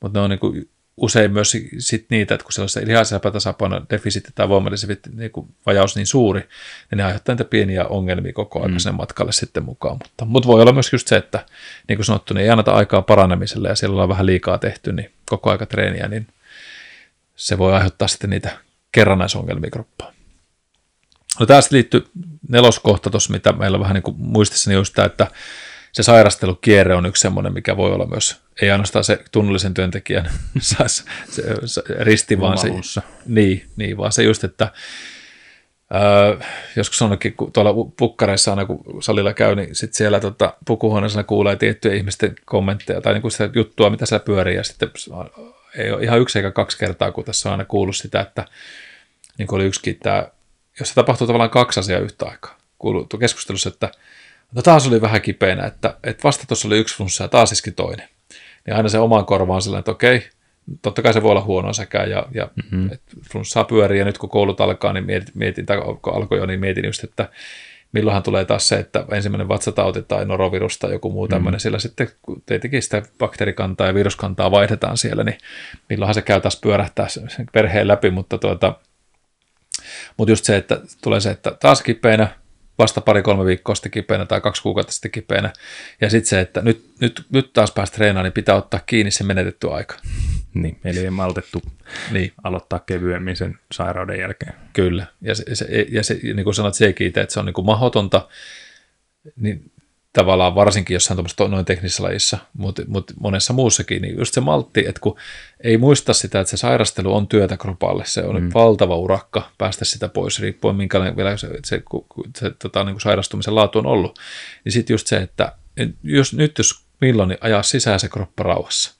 mutta 0.00 0.18
ne 0.18 0.22
on 0.22 0.30
niin 0.30 0.40
kuin 0.40 0.68
usein 1.00 1.32
myös 1.32 1.56
sit 1.78 2.06
niitä, 2.10 2.34
että 2.34 2.44
kun 2.44 2.52
se 2.52 2.62
on 2.62 2.68
se 2.68 2.86
lihasepätasapaino, 2.86 3.82
defisiitti 3.90 4.32
tai 4.34 4.48
voimallisen 4.48 4.96
niin 5.16 5.30
vajaus 5.66 5.96
niin 5.96 6.06
suuri, 6.06 6.40
niin 6.40 6.96
ne 6.96 7.04
aiheuttaa 7.04 7.34
niitä 7.34 7.44
pieniä 7.44 7.84
ongelmia 7.84 8.32
koko 8.32 8.58
ajan 8.58 8.70
mm. 8.70 8.78
sen 8.78 8.94
matkalle 8.94 9.32
sitten 9.32 9.64
mukaan. 9.64 9.98
Mutta, 10.04 10.24
mutta 10.24 10.46
voi 10.46 10.62
olla 10.62 10.72
myös 10.72 10.92
just 10.92 11.08
se, 11.08 11.16
että 11.16 11.46
niin 11.88 11.96
kuin 11.96 12.06
sanottu, 12.06 12.34
niin 12.34 12.44
ei 12.44 12.50
anneta 12.50 12.72
aikaa 12.72 13.02
paranemiselle 13.02 13.68
ja 13.68 13.74
siellä 13.74 14.02
on 14.02 14.08
vähän 14.08 14.26
liikaa 14.26 14.58
tehty, 14.58 14.92
niin 14.92 15.10
koko 15.26 15.50
aika 15.50 15.66
treeniä, 15.66 16.08
niin 16.08 16.26
se 17.36 17.58
voi 17.58 17.74
aiheuttaa 17.74 18.08
sitten 18.08 18.30
niitä 18.30 18.50
kerrannaisongelmia 18.92 19.70
kroppaan. 19.70 20.14
No 21.40 21.46
tästä 21.46 21.74
liittyy 21.74 22.06
neloskohta 22.48 23.10
tuossa, 23.10 23.32
mitä 23.32 23.52
meillä 23.52 23.76
on 23.76 23.80
vähän 23.80 23.94
niin 23.94 24.02
kuin 24.02 24.16
muistissa, 24.18 24.70
niin 24.70 24.76
just 24.76 24.94
tämä, 24.94 25.06
että 25.06 25.26
se 25.92 26.02
sairastelukierre 26.02 26.94
on 26.94 27.06
yksi 27.06 27.20
semmoinen, 27.20 27.52
mikä 27.52 27.76
voi 27.76 27.92
olla 27.92 28.06
myös, 28.06 28.40
ei 28.62 28.70
ainoastaan 28.70 29.04
se 29.04 29.18
tunnollisen 29.32 29.74
työntekijän 29.74 30.30
se, 30.58 30.76
se, 30.88 31.02
se 31.64 31.82
risti, 31.98 32.40
vaan 32.40 32.58
se, 32.58 33.02
niin, 33.26 33.70
niin, 33.76 33.96
vaan 33.96 34.12
se 34.12 34.22
just, 34.22 34.44
että 34.44 34.72
Öö, 35.94 36.46
joskus 36.76 37.02
onkin, 37.02 37.34
kun 37.34 37.52
tuolla 37.52 37.90
pukkareissa 37.96 38.50
aina 38.50 38.64
kun 38.64 39.02
salilla 39.02 39.32
käy, 39.32 39.54
niin 39.54 39.74
sitten 39.74 39.96
siellä 39.96 40.20
tota, 40.20 40.54
pukuhuoneessa 40.66 41.24
kuulee 41.24 41.56
tiettyjä 41.56 41.94
ihmisten 41.94 42.34
kommentteja 42.44 43.00
tai 43.00 43.14
niin 43.14 43.30
sitä 43.30 43.50
juttua, 43.54 43.90
mitä 43.90 44.06
siellä 44.06 44.24
pyörii, 44.24 44.56
ja 44.56 44.64
sitten 44.64 44.90
ei 45.76 45.92
ole 45.92 46.02
ihan 46.02 46.20
yksi 46.20 46.38
eikä 46.38 46.50
kaksi 46.50 46.78
kertaa, 46.78 47.12
kun 47.12 47.24
tässä 47.24 47.48
on 47.48 47.52
aina 47.52 47.64
kuullut 47.64 47.96
sitä, 47.96 48.20
että 48.20 48.44
niin 49.38 49.46
kuin 49.46 49.56
oli 49.56 49.66
yksikin 49.66 49.98
tämä, 50.02 50.28
jos 50.80 50.88
se 50.88 50.94
tapahtuu 50.94 51.26
tavallaan 51.26 51.50
kaksi 51.50 51.80
asiaa 51.80 52.00
yhtä 52.00 52.26
aikaa, 52.26 52.58
kuuluu 52.78 53.04
keskustelussa, 53.04 53.68
että 53.68 53.92
no 54.54 54.62
taas 54.62 54.88
oli 54.88 55.00
vähän 55.00 55.22
kipeänä, 55.22 55.66
että, 55.66 55.96
että 56.04 56.22
vasta 56.24 56.46
tuossa 56.46 56.68
oli 56.68 56.78
yksi 56.78 56.96
flunssa 56.96 57.24
ja 57.24 57.28
taas 57.28 57.52
iski 57.52 57.70
toinen. 57.70 58.08
Niin 58.66 58.76
aina 58.76 58.88
se 58.88 58.98
omaan 58.98 59.26
korvaan 59.26 59.62
sellainen, 59.62 59.80
että 59.80 59.90
okei, 59.90 60.28
totta 60.82 61.02
kai 61.02 61.12
se 61.12 61.22
voi 61.22 61.30
olla 61.30 61.42
huono 61.42 61.72
sekä, 61.72 62.04
ja, 62.04 62.26
ja 62.34 62.50
mm-hmm. 62.56 62.90
flunssaa 63.32 63.64
pyörii, 63.64 63.98
ja 63.98 64.04
nyt 64.04 64.18
kun 64.18 64.30
koulut 64.30 64.60
alkaa, 64.60 64.92
niin 64.92 65.06
mietin, 65.06 65.32
mietin 65.34 65.66
tai 65.66 65.76
alkoi 66.12 66.38
jo, 66.38 66.46
niin 66.46 66.60
mietin 66.60 66.84
just, 66.84 67.04
että 67.04 67.28
milloinhan 67.92 68.22
tulee 68.22 68.44
taas 68.44 68.68
se, 68.68 68.76
että 68.76 69.04
ensimmäinen 69.12 69.48
vatsatauti 69.48 70.02
tai 70.02 70.24
norovirus 70.24 70.78
tai 70.78 70.92
joku 70.92 71.10
muu 71.10 71.28
tämmöinen, 71.28 71.58
mm. 71.58 71.60
sillä 71.60 71.78
sitten 71.78 72.08
tietenkin 72.46 72.82
sitä 72.82 73.02
bakteerikantaa 73.18 73.86
ja 73.86 73.94
viruskantaa 73.94 74.50
vaihdetaan 74.50 74.96
siellä, 74.96 75.24
niin 75.24 75.38
milloinhan 75.88 76.14
se 76.14 76.22
käy 76.22 76.40
taas 76.40 76.60
pyörähtää 76.60 77.08
sen 77.08 77.28
perheen 77.52 77.88
läpi, 77.88 78.10
mutta 78.10 78.38
tuota, 78.38 78.74
mutta 80.16 80.32
just 80.32 80.44
se, 80.44 80.56
että 80.56 80.80
tulee 81.02 81.20
se, 81.20 81.30
että 81.30 81.50
taas 81.50 81.82
kipeänä, 81.82 82.28
vasta 82.80 83.00
pari-kolme 83.00 83.44
viikkoa 83.44 83.74
sitten 83.74 83.92
kipeänä 83.92 84.26
tai 84.26 84.40
kaksi 84.40 84.62
kuukautta 84.62 84.92
sitten 84.92 85.10
kipeänä. 85.10 85.52
Ja 86.00 86.10
sitten 86.10 86.28
se, 86.28 86.40
että 86.40 86.62
nyt, 86.62 86.90
nyt, 87.00 87.24
nyt 87.32 87.52
taas 87.52 87.70
päästä 87.70 87.94
treenaamaan, 87.94 88.24
niin 88.24 88.32
pitää 88.32 88.54
ottaa 88.54 88.80
kiinni 88.86 89.10
se 89.10 89.24
menetetty 89.24 89.70
aika. 89.70 89.96
Niin, 90.54 90.78
eli 90.84 90.98
ei 90.98 91.10
maltettu 91.10 91.62
niin. 92.10 92.32
aloittaa 92.44 92.78
kevyemmin 92.78 93.36
sen 93.36 93.58
sairauden 93.72 94.20
jälkeen. 94.20 94.52
Kyllä, 94.72 95.06
ja 95.20 95.34
se, 95.34 95.44
se, 95.54 95.86
ja 95.90 96.02
se 96.04 96.14
niin 96.22 96.44
kuin 96.44 96.54
sanot 96.54 96.74
sekin 96.74 97.06
itse, 97.06 97.20
että 97.20 97.32
se 97.32 97.40
on 97.40 97.46
niin 97.46 97.54
kuin 97.54 97.66
mahdotonta, 97.66 98.28
niin 99.36 99.72
tavallaan 100.12 100.54
varsinkin 100.54 100.94
jossain 100.94 101.16
tuommoisessa 101.16 101.48
noin 101.48 101.64
teknisessä 101.64 102.02
lajissa, 102.02 102.38
mutta, 102.58 102.82
mutta 102.86 103.14
monessa 103.20 103.52
muussakin, 103.52 104.02
niin 104.02 104.18
just 104.18 104.34
se 104.34 104.40
maltti, 104.40 104.80
että 104.80 105.00
kun 105.00 105.16
ei 105.60 105.78
muista 105.78 106.12
sitä, 106.12 106.40
että 106.40 106.50
se 106.50 106.56
sairastelu 106.56 107.14
on 107.14 107.28
työtä 107.28 107.56
kropalle, 107.56 108.04
se 108.06 108.24
on 108.24 108.42
mm. 108.42 108.50
valtava 108.54 108.96
urakka 108.96 109.50
päästä 109.58 109.84
sitä 109.84 110.08
pois, 110.08 110.40
riippuen 110.40 110.76
minkälainen 110.76 111.16
vielä 111.16 111.36
se, 111.36 111.48
se, 111.64 111.82
se 112.36 112.50
tota, 112.62 112.84
niin 112.84 112.94
kuin 112.94 113.00
sairastumisen 113.00 113.54
laatu 113.54 113.78
on 113.78 113.86
ollut, 113.86 114.18
niin 114.64 114.72
sitten 114.72 114.94
just 114.94 115.06
se, 115.06 115.16
että 115.16 115.52
jos, 116.02 116.34
nyt 116.34 116.58
jos 116.58 116.84
milloin 117.00 117.28
niin 117.28 117.38
ajaa 117.40 117.62
sisään 117.62 118.00
se 118.00 118.08
kroppa 118.08 118.42
rauhassa, 118.42 118.94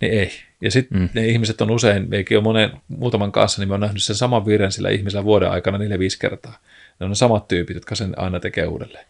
niin 0.00 0.12
ei. 0.12 0.32
Ja 0.60 0.70
sitten 0.70 0.98
mm. 0.98 1.08
ne 1.14 1.26
ihmiset 1.26 1.60
on 1.60 1.70
usein, 1.70 2.08
meikin 2.08 2.38
on 2.38 2.44
monen, 2.44 2.70
muutaman 2.88 3.32
kanssa, 3.32 3.62
niin 3.62 3.68
me 3.68 3.74
on 3.74 3.80
nähnyt 3.80 4.02
sen 4.02 4.16
saman 4.16 4.46
virren 4.46 4.72
sillä 4.72 4.90
ihmisellä 4.90 5.24
vuoden 5.24 5.50
aikana 5.50 5.78
neljä 5.78 5.98
viisi 5.98 6.18
kertaa. 6.18 6.58
Ne 7.00 7.04
on 7.04 7.10
ne 7.10 7.14
samat 7.14 7.48
tyypit, 7.48 7.74
jotka 7.74 7.94
sen 7.94 8.18
aina 8.18 8.40
tekee 8.40 8.66
uudelleen. 8.66 9.06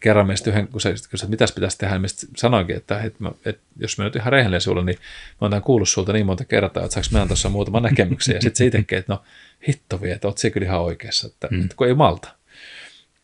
Kerran 0.00 0.26
meistä 0.26 0.50
yhden, 0.50 0.68
kun 0.68 0.80
se 0.80 0.90
kysyi, 0.90 1.08
että 1.14 1.30
mitäs 1.30 1.52
pitäisi 1.52 1.78
tehdä, 1.78 1.98
niin 1.98 2.10
sanoinkin, 2.36 2.76
että, 2.76 3.00
että, 3.02 3.18
mä, 3.22 3.32
että 3.44 3.62
jos 3.76 3.98
me 3.98 4.04
nyt 4.04 4.16
ihan 4.16 4.32
rehellinen 4.32 4.60
sulle, 4.60 4.84
niin 4.84 4.98
mä 5.40 5.48
oon 5.52 5.62
kuullut 5.62 5.88
sulta 5.88 6.12
niin 6.12 6.26
monta 6.26 6.44
kertaa, 6.44 6.84
että 6.84 6.94
saanko 6.94 7.24
mä 7.24 7.26
tuossa 7.26 7.48
muutama 7.48 7.80
näkemyksiä. 7.80 8.34
Ja 8.34 8.40
sitten 8.40 8.56
se 8.56 8.66
itsekin, 8.66 8.98
että 8.98 9.12
no 9.12 9.22
hitto 9.68 10.02
vie, 10.02 10.12
että 10.12 10.28
oot 10.28 10.38
kyllä 10.52 10.66
ihan 10.66 10.80
oikeassa, 10.80 11.26
että, 11.26 11.48
mm. 11.50 11.62
että 11.62 11.76
kun 11.76 11.86
ei 11.86 11.94
malta. 11.94 12.28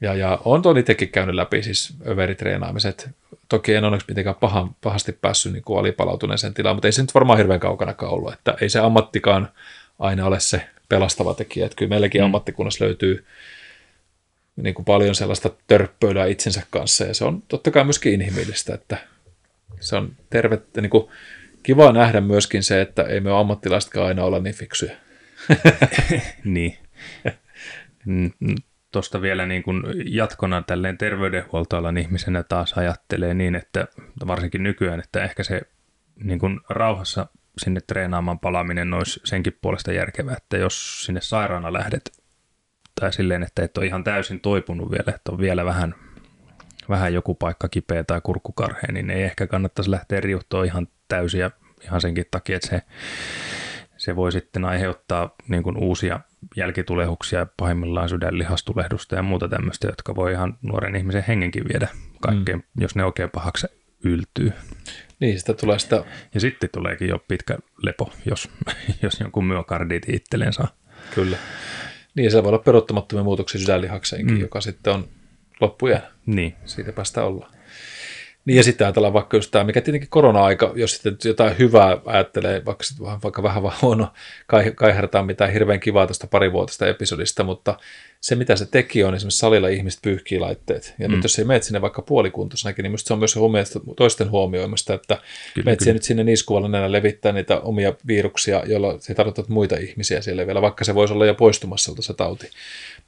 Ja, 0.01 0.15
ja 0.15 0.39
on 0.45 0.63
tuon 0.63 0.79
itsekin 0.79 1.09
käynyt 1.09 1.35
läpi 1.35 1.63
siis 1.63 1.95
överitreenaamiset. 2.07 3.11
Toki 3.49 3.75
en 3.75 3.85
onneksi 3.85 4.07
mitenkään 4.09 4.37
pahan, 4.41 4.77
pahasti 4.81 5.13
päässyt 5.13 5.53
niin 5.53 5.65
kuin 5.65 5.79
alipalautuneeseen 5.79 6.55
tilaan, 6.55 6.77
mutta 6.77 6.89
ei 6.89 6.93
se 6.93 7.03
nyt 7.03 7.15
varmaan 7.15 7.39
hirveän 7.39 7.61
kaukanakaan 7.61 8.13
ollut. 8.13 8.33
Että 8.33 8.55
ei 8.61 8.69
se 8.69 8.79
ammattikaan 8.79 9.49
aina 9.99 10.27
ole 10.27 10.41
se 10.41 10.67
pelastava 10.89 11.35
tekijä. 11.35 11.67
Että 11.67 11.77
kyllä 11.77 11.89
meilläkin 11.89 12.21
mm. 12.21 12.25
ammattikunnassa 12.25 12.85
löytyy 12.85 13.25
niin 14.57 14.75
kuin 14.75 14.85
paljon 14.85 15.15
sellaista 15.15 15.51
törppöilyä 15.67 16.27
itsensä 16.27 16.63
kanssa, 16.71 17.05
ja 17.05 17.15
se 17.15 17.25
on 17.25 17.43
totta 17.43 17.71
kai 17.71 17.85
myöskin 17.85 18.13
inhimillistä, 18.13 18.75
että 18.75 18.97
se 19.81 19.97
on 19.97 20.17
tervettä, 20.31 20.81
niin 20.81 20.91
kuin 20.91 21.09
kiva 21.63 21.93
nähdä 21.93 22.21
myöskin 22.21 22.63
se, 22.63 22.81
että 22.81 23.03
ei 23.03 23.21
me 23.21 23.39
ammattilaisetkaan 23.39 24.07
aina 24.07 24.25
olla 24.25 24.41
niin 24.41 24.55
fiksuja. 24.55 24.97
niin. 26.45 26.79
Tuosta 28.93 29.23
vielä 29.23 29.47
niin 29.47 29.63
kuin 29.63 29.83
jatkona 30.07 30.63
tälleen 30.63 30.99
terveydenhuoltoalan 30.99 31.99
ihmisenä 31.99 32.43
taas 32.43 32.73
ajattelee 32.73 33.35
niin, 33.35 33.55
että 33.55 33.89
varsinkin 34.27 34.63
nykyään, 34.63 35.01
että 35.01 35.25
ehkä 35.25 35.45
se 35.45 35.61
niin 36.25 36.39
kuin 36.39 36.61
rauhassa 36.69 37.27
sinne 37.59 37.81
treenaamaan 37.87 38.39
palaaminen 38.39 38.95
olisi 38.95 39.21
senkin 39.25 39.59
puolesta 39.63 39.93
järkevää, 39.93 40.37
että 40.37 40.57
jos 40.57 41.05
sinne 41.05 41.21
sairaana 41.21 41.73
lähdet 41.73 42.24
tai 43.01 43.13
silleen, 43.13 43.43
että 43.43 43.65
et 43.65 43.79
ole 43.79 43.87
ihan 43.87 44.05
täysin 44.05 44.41
toipunut 44.41 44.91
vielä, 44.91 45.15
että 45.15 45.33
on 45.33 45.39
vielä 45.39 45.65
vähän, 45.65 45.95
vähän 46.89 47.15
joku 47.15 47.35
paikka 47.35 47.69
kipeä 47.69 48.05
tai 48.05 48.21
kurkkukarhe, 48.21 48.93
niin 48.93 49.11
ei 49.11 49.23
ehkä 49.23 49.47
kannattaisi 49.47 49.91
lähteä 49.91 50.21
riuhtoon 50.21 50.67
ihan 50.67 50.89
täysiä 51.09 51.51
ihan 51.85 52.01
senkin 52.01 52.25
takia, 52.31 52.57
että 52.57 52.69
se, 52.69 52.83
se 53.97 54.17
voi 54.17 54.33
sitten 54.33 54.65
aiheuttaa 54.65 55.35
niin 55.49 55.63
kuin 55.63 55.77
uusia 55.77 56.21
jälkitulehuksia, 56.57 57.47
pahimmillaan 57.57 58.09
sydänlihastulehdusta 58.09 59.17
ja 59.17 59.23
muuta 59.23 59.49
tämmöistä, 59.49 59.87
jotka 59.87 60.17
voi 60.17 60.33
ihan 60.33 60.59
nuoren 60.63 60.97
ihmisen 60.97 61.25
hengenkin 61.29 61.65
viedä 61.73 61.89
kaikkeen, 62.21 62.59
mm. 62.59 62.83
jos 62.83 62.97
ne 62.97 63.05
oikein 63.05 63.31
pahaksi 63.31 63.67
yltyy. 64.05 64.53
Niin, 65.21 65.39
sitä 65.39 65.55
tulee 65.55 65.79
sitä... 65.79 66.05
Ja 66.35 66.41
sitten 66.41 66.71
tuleekin 66.73 67.09
jo 67.09 67.25
pitkä 67.29 67.59
lepo, 67.83 68.13
jos, 68.27 68.51
jos 69.03 69.21
jonkun 69.21 69.45
myokardiitin 69.45 70.15
itselleen 70.15 70.53
saa. 70.53 70.69
Kyllä. 71.15 71.37
Niin, 72.15 72.31
se 72.31 72.43
voi 72.43 72.49
olla 72.49 72.59
peruuttamattomia 72.59 73.25
muutoksia 73.25 73.61
sydänlihakseenkin, 73.61 74.35
mm. 74.35 74.41
joka 74.41 74.61
sitten 74.61 74.93
on 74.93 75.09
loppujen. 75.61 76.03
Niin. 76.27 76.55
Siitä 76.65 76.93
päästä 76.93 77.25
olla. 77.25 77.54
Niin 78.45 78.57
ja 78.57 78.63
sitten 78.63 78.87
ajatellaan 78.87 79.13
vaikka 79.13 79.37
just 79.37 79.51
tämä, 79.51 79.65
mikä 79.65 79.81
tietenkin 79.81 80.11
korona-aika, 80.11 80.73
jos 80.75 80.93
sitten 80.93 81.17
jotain 81.25 81.59
hyvää 81.59 81.99
ajattelee, 82.05 82.65
vaikka, 82.65 82.85
vaikka 83.23 83.43
vähän 83.43 83.63
vaan 83.63 83.77
huono 83.83 84.13
kaihertaa 84.75 85.23
mitään 85.23 85.53
hirveän 85.53 85.81
kivaa 85.81 86.07
tuosta 86.07 86.27
parivuotista 86.27 86.87
episodista, 86.87 87.45
mutta 87.45 87.79
se 88.21 88.35
mitä 88.35 88.57
se 88.57 88.67
teki 88.67 89.05
on 89.05 89.15
esimerkiksi 89.15 89.39
salilla 89.39 89.69
ihmiset 89.69 90.03
pyyhkii 90.03 90.39
laitteet. 90.39 90.95
Ja 90.99 91.09
mm. 91.09 91.15
nyt 91.15 91.25
jos 91.25 91.39
ei 91.39 91.45
meet 91.45 91.63
sinne 91.63 91.81
vaikka 91.81 92.03
puolikuntoisenakin, 92.03 92.83
niin 92.83 92.91
minusta 92.91 93.09
se 93.09 93.39
on 93.41 93.51
myös 93.51 93.79
toisten 93.97 94.31
huomioimista, 94.31 94.95
että 94.95 95.19
kyllä, 95.55 95.77
kyllä. 95.77 95.93
nyt 95.93 96.03
sinne 96.03 96.25
niskuvalla 96.25 96.69
näillä 96.69 96.93
levittää 96.93 97.33
niitä 97.33 97.61
omia 97.61 97.95
viruksia, 98.07 98.63
joilla 98.67 98.97
se 98.99 99.15
tarkoittaa 99.15 99.45
muita 99.49 99.77
ihmisiä 99.77 100.21
siellä 100.21 100.47
vielä, 100.47 100.63
vaikka 100.63 100.85
se 100.85 100.95
voisi 100.95 101.15
olla 101.15 101.27
jo 101.27 101.35
poistumassa 101.35 101.93
se 102.01 102.15
tauti. 102.15 102.51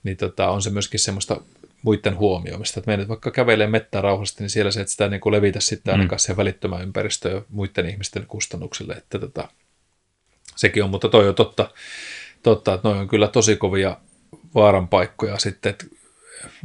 Niin 0.02 0.16
tota, 0.16 0.48
on 0.48 0.62
se 0.62 0.70
myöskin 0.70 1.00
semmoista 1.00 1.40
muiden 1.86 2.18
huomioimista. 2.18 2.80
Että 2.80 2.90
menet 2.90 3.08
vaikka 3.08 3.30
kävelee 3.30 3.66
mettään 3.66 4.04
rauhallisesti, 4.04 4.42
niin 4.42 4.50
siellä 4.50 4.70
se, 4.70 4.80
että 4.80 4.90
sitä 4.90 5.08
niin 5.08 5.20
kuin 5.20 5.32
levitä 5.32 5.60
sitten 5.60 5.94
mm. 5.94 6.00
ainakaan 6.00 6.18
siihen 6.18 6.36
välittömään 6.36 6.82
ympäristöön 6.82 7.44
muiden 7.48 7.90
ihmisten 7.90 8.26
kustannuksille. 8.26 8.94
Että 8.94 9.18
tota, 9.18 9.48
sekin 10.56 10.84
on, 10.84 10.90
mutta 10.90 11.08
toi 11.08 11.28
on 11.28 11.34
totta, 11.34 11.70
totta 12.42 12.74
että 12.74 12.88
noin 12.88 13.00
on 13.00 13.08
kyllä 13.08 13.28
tosi 13.28 13.56
kovia 13.56 13.96
vaaran 14.54 14.88
paikkoja 14.88 15.38
sitten, 15.38 15.70
että, 15.70 15.86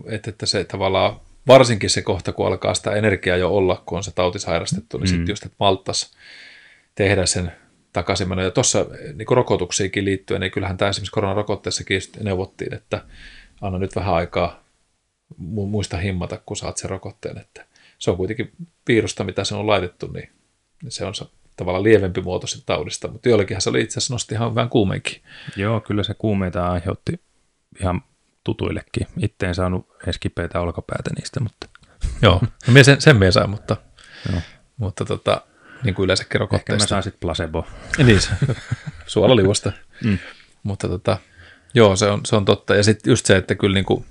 että, 0.06 0.30
että 0.30 0.46
se 0.46 0.64
tavallaan 0.64 1.20
varsinkin 1.48 1.90
se 1.90 2.02
kohta, 2.02 2.32
kun 2.32 2.48
alkaa 2.48 2.74
sitä 2.74 2.92
energiaa 2.92 3.38
jo 3.38 3.50
olla, 3.50 3.84
kun 3.86 3.98
on 3.98 4.04
se 4.04 4.12
tauti 4.12 4.40
sairastettu, 4.40 4.98
niin 4.98 5.10
mm. 5.10 5.10
sitten 5.10 5.32
just, 5.32 5.46
että 5.46 5.56
malttas 5.60 6.12
tehdä 6.96 7.26
sen 7.26 7.52
takaisinmeno. 7.94 8.42
Ja 8.42 8.52
tuossa 8.52 8.86
niin 9.16 9.28
rokotuksiinkin 9.32 10.06
liittyen, 10.06 10.42
niin 10.42 10.52
kyllähän 10.52 10.78
tämä 10.78 10.90
esimerkiksi 10.90 11.12
koronarokotteessakin 11.12 12.02
neuvottiin, 12.24 12.74
että 12.74 13.02
anna 13.62 13.80
nyt 13.80 13.96
vähän 13.96 14.14
aikaa 14.14 14.62
muista 15.38 15.98
himmata, 15.98 16.42
kun 16.46 16.58
saat 16.58 16.78
sen 16.78 16.90
rokotteen. 16.90 17.38
Että 17.38 17.66
se 18.00 18.12
on 18.12 18.18
kuitenkin 18.18 18.52
virusta, 18.88 19.24
mitä 19.24 19.44
se 19.44 19.56
on 19.56 19.68
laitettu, 19.68 20.08
niin 20.08 20.32
se 20.90 21.06
on 21.06 21.14
tavallaan 21.58 21.84
lievempi 21.84 22.22
muoto 22.22 22.48
sitä 22.48 22.64
taudista, 22.66 23.08
mutta 23.08 23.30
joillekinhan 23.30 23.62
se 23.62 23.70
oli 23.70 23.82
itse 23.82 24.00
asiassa 24.00 24.14
nosti 24.14 24.36
ihan 24.36 24.56
vähän 24.56 24.70
kuumeenkin. 24.70 25.22
Joo, 25.56 25.80
kyllä 25.80 26.04
se 26.04 26.14
kuumeita 26.14 26.68
aiheutti 26.68 27.22
ihan 27.82 28.02
tutuillekin. 28.44 29.08
Itse 29.20 29.46
en 29.46 29.56
saanut 29.56 29.88
edes 30.04 30.18
kipeitä 30.18 30.62
olkapäätä 30.62 31.10
niistä, 31.18 31.40
mutta... 31.40 31.68
Joo, 32.22 32.42
no 32.68 32.84
sen, 32.84 33.02
sen 33.02 33.16
mie 33.16 33.32
sain, 33.32 33.50
mutta, 33.50 33.78
Joo. 34.32 34.42
mutta 34.78 35.06
tota, 35.06 35.42
niin 35.84 35.96
kuin 35.96 36.04
yleensäkin 36.04 36.40
rokotteista. 36.40 36.74
Ehkä 36.74 36.84
mä 36.84 36.88
saan 36.88 37.04
sitten 37.04 37.20
placebo. 37.20 37.68
niin, 37.98 38.20
suolaliuosta. 39.06 39.72
mm. 40.04 40.18
Mutta 40.64 40.88
tota, 40.88 41.18
joo, 41.74 41.96
se 41.96 42.06
on, 42.06 42.26
se 42.26 42.36
on 42.36 42.46
totta. 42.46 42.76
Ja 42.76 42.84
sitten 42.84 43.12
just 43.12 43.26
se, 43.26 43.38
että 43.38 43.56
kyllä 43.56 43.74
niin 43.74 43.86
kuin, 43.86 44.06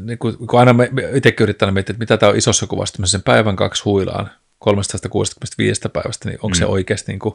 niin 0.00 0.18
kuin, 0.18 0.36
kun 0.36 0.58
aina 0.58 0.72
me, 0.72 0.90
itsekin 1.14 1.44
yrittänyt 1.44 1.74
miettiä, 1.74 1.92
että 1.92 2.02
mitä 2.02 2.16
tämä 2.16 2.30
on 2.30 2.38
isossa 2.38 2.66
kuvassa, 2.66 3.06
sen 3.06 3.22
päivän 3.22 3.56
kaksi 3.56 3.82
huilaan 3.84 4.30
365 4.58 5.80
päivästä, 5.92 6.28
niin 6.28 6.38
onko 6.42 6.54
mm. 6.54 6.58
se 6.58 6.66
oikeasti, 6.66 7.12
niin 7.12 7.18
kuin, 7.18 7.34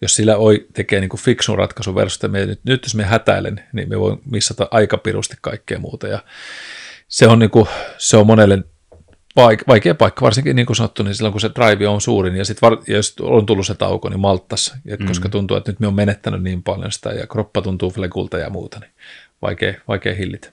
jos 0.00 0.14
sillä 0.14 0.36
oi, 0.36 0.66
tekee 0.72 1.00
niin 1.00 1.08
kuin 1.08 1.20
fiksun 1.20 1.58
ratkaisun 1.58 1.94
versus, 1.94 2.16
että 2.16 2.28
me, 2.28 2.46
nyt, 2.46 2.60
nyt 2.64 2.82
jos 2.82 2.94
me 2.94 3.04
hätäilen, 3.04 3.60
niin 3.72 3.88
me 3.88 4.00
voi 4.00 4.18
missata 4.30 4.68
aika 4.70 4.98
pirusti 4.98 5.36
kaikkea 5.40 5.78
muuta. 5.78 6.08
Ja 6.08 6.18
se 7.08 7.26
on, 7.26 7.38
niin 7.38 7.50
kuin, 7.50 7.66
se 7.98 8.16
on 8.16 8.26
monelle 8.26 8.64
vaikea 9.68 9.94
paikka, 9.94 10.24
varsinkin 10.24 10.56
niin 10.56 10.66
kuin 10.66 10.76
sanottu, 10.76 11.02
niin 11.02 11.14
silloin 11.14 11.32
kun 11.32 11.40
se 11.40 11.50
drive 11.54 11.88
on 11.88 12.00
suurin 12.00 12.36
ja 12.36 12.44
sitten 12.44 12.70
var, 12.70 12.78
jos 12.86 13.14
on 13.20 13.46
tullut 13.46 13.66
se 13.66 13.74
tauko, 13.74 14.08
niin 14.08 14.20
malttas, 14.20 14.74
mm. 14.98 15.06
koska 15.06 15.28
tuntuu, 15.28 15.56
että 15.56 15.72
nyt 15.72 15.80
me 15.80 15.86
on 15.86 15.94
menettänyt 15.94 16.42
niin 16.42 16.62
paljon 16.62 16.92
sitä 16.92 17.10
ja 17.10 17.26
kroppa 17.26 17.62
tuntuu 17.62 17.90
flekulta 17.90 18.38
ja 18.38 18.50
muuta, 18.50 18.78
niin 18.80 18.90
vaikea, 19.42 19.74
vaikea 19.88 20.14
hillitä. 20.14 20.52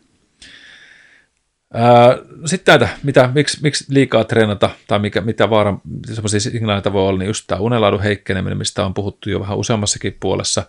Sitten 2.46 2.80
näitä, 2.80 2.98
mitä, 3.04 3.30
miksi, 3.34 3.58
miksi 3.62 3.86
liikaa 3.90 4.24
treenata 4.24 4.70
tai 4.88 5.00
mikä, 5.00 5.22
mitä 5.22 5.50
vaaran, 5.50 5.82
sellaisia 6.14 6.40
signaaleita 6.40 6.94
voi 6.94 7.08
olla, 7.08 7.20
niin 7.20 7.28
just 7.28 7.44
tämä 7.48 7.62
unelaadun 7.62 8.04
heikkeneminen, 8.04 8.58
mistä 8.58 8.86
on 8.86 8.94
puhuttu 8.94 9.30
jo 9.30 9.40
vähän 9.40 9.58
useammassakin 9.58 10.18
puolessa 10.20 10.64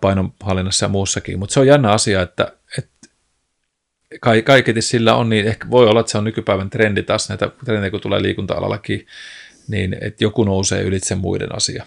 painonhallinnassa 0.00 0.84
ja 0.84 0.88
muussakin, 0.88 1.38
mutta 1.38 1.52
se 1.52 1.60
on 1.60 1.66
jännä 1.66 1.90
asia, 1.90 2.22
että, 2.22 2.52
että 2.78 3.08
kaiketi 4.44 4.82
sillä 4.82 5.14
on, 5.14 5.28
niin 5.28 5.46
ehkä 5.46 5.70
voi 5.70 5.88
olla, 5.88 6.00
että 6.00 6.12
se 6.12 6.18
on 6.18 6.24
nykypäivän 6.24 6.70
trendi 6.70 7.02
taas 7.02 7.28
näitä 7.28 7.50
trendejä, 7.64 7.90
kun 7.90 8.00
tulee 8.00 8.22
liikunta-alallakin, 8.22 9.06
niin 9.68 9.96
että 10.00 10.24
joku 10.24 10.44
nousee 10.44 10.82
ylitse 10.82 11.14
muiden 11.14 11.54
asia. 11.56 11.86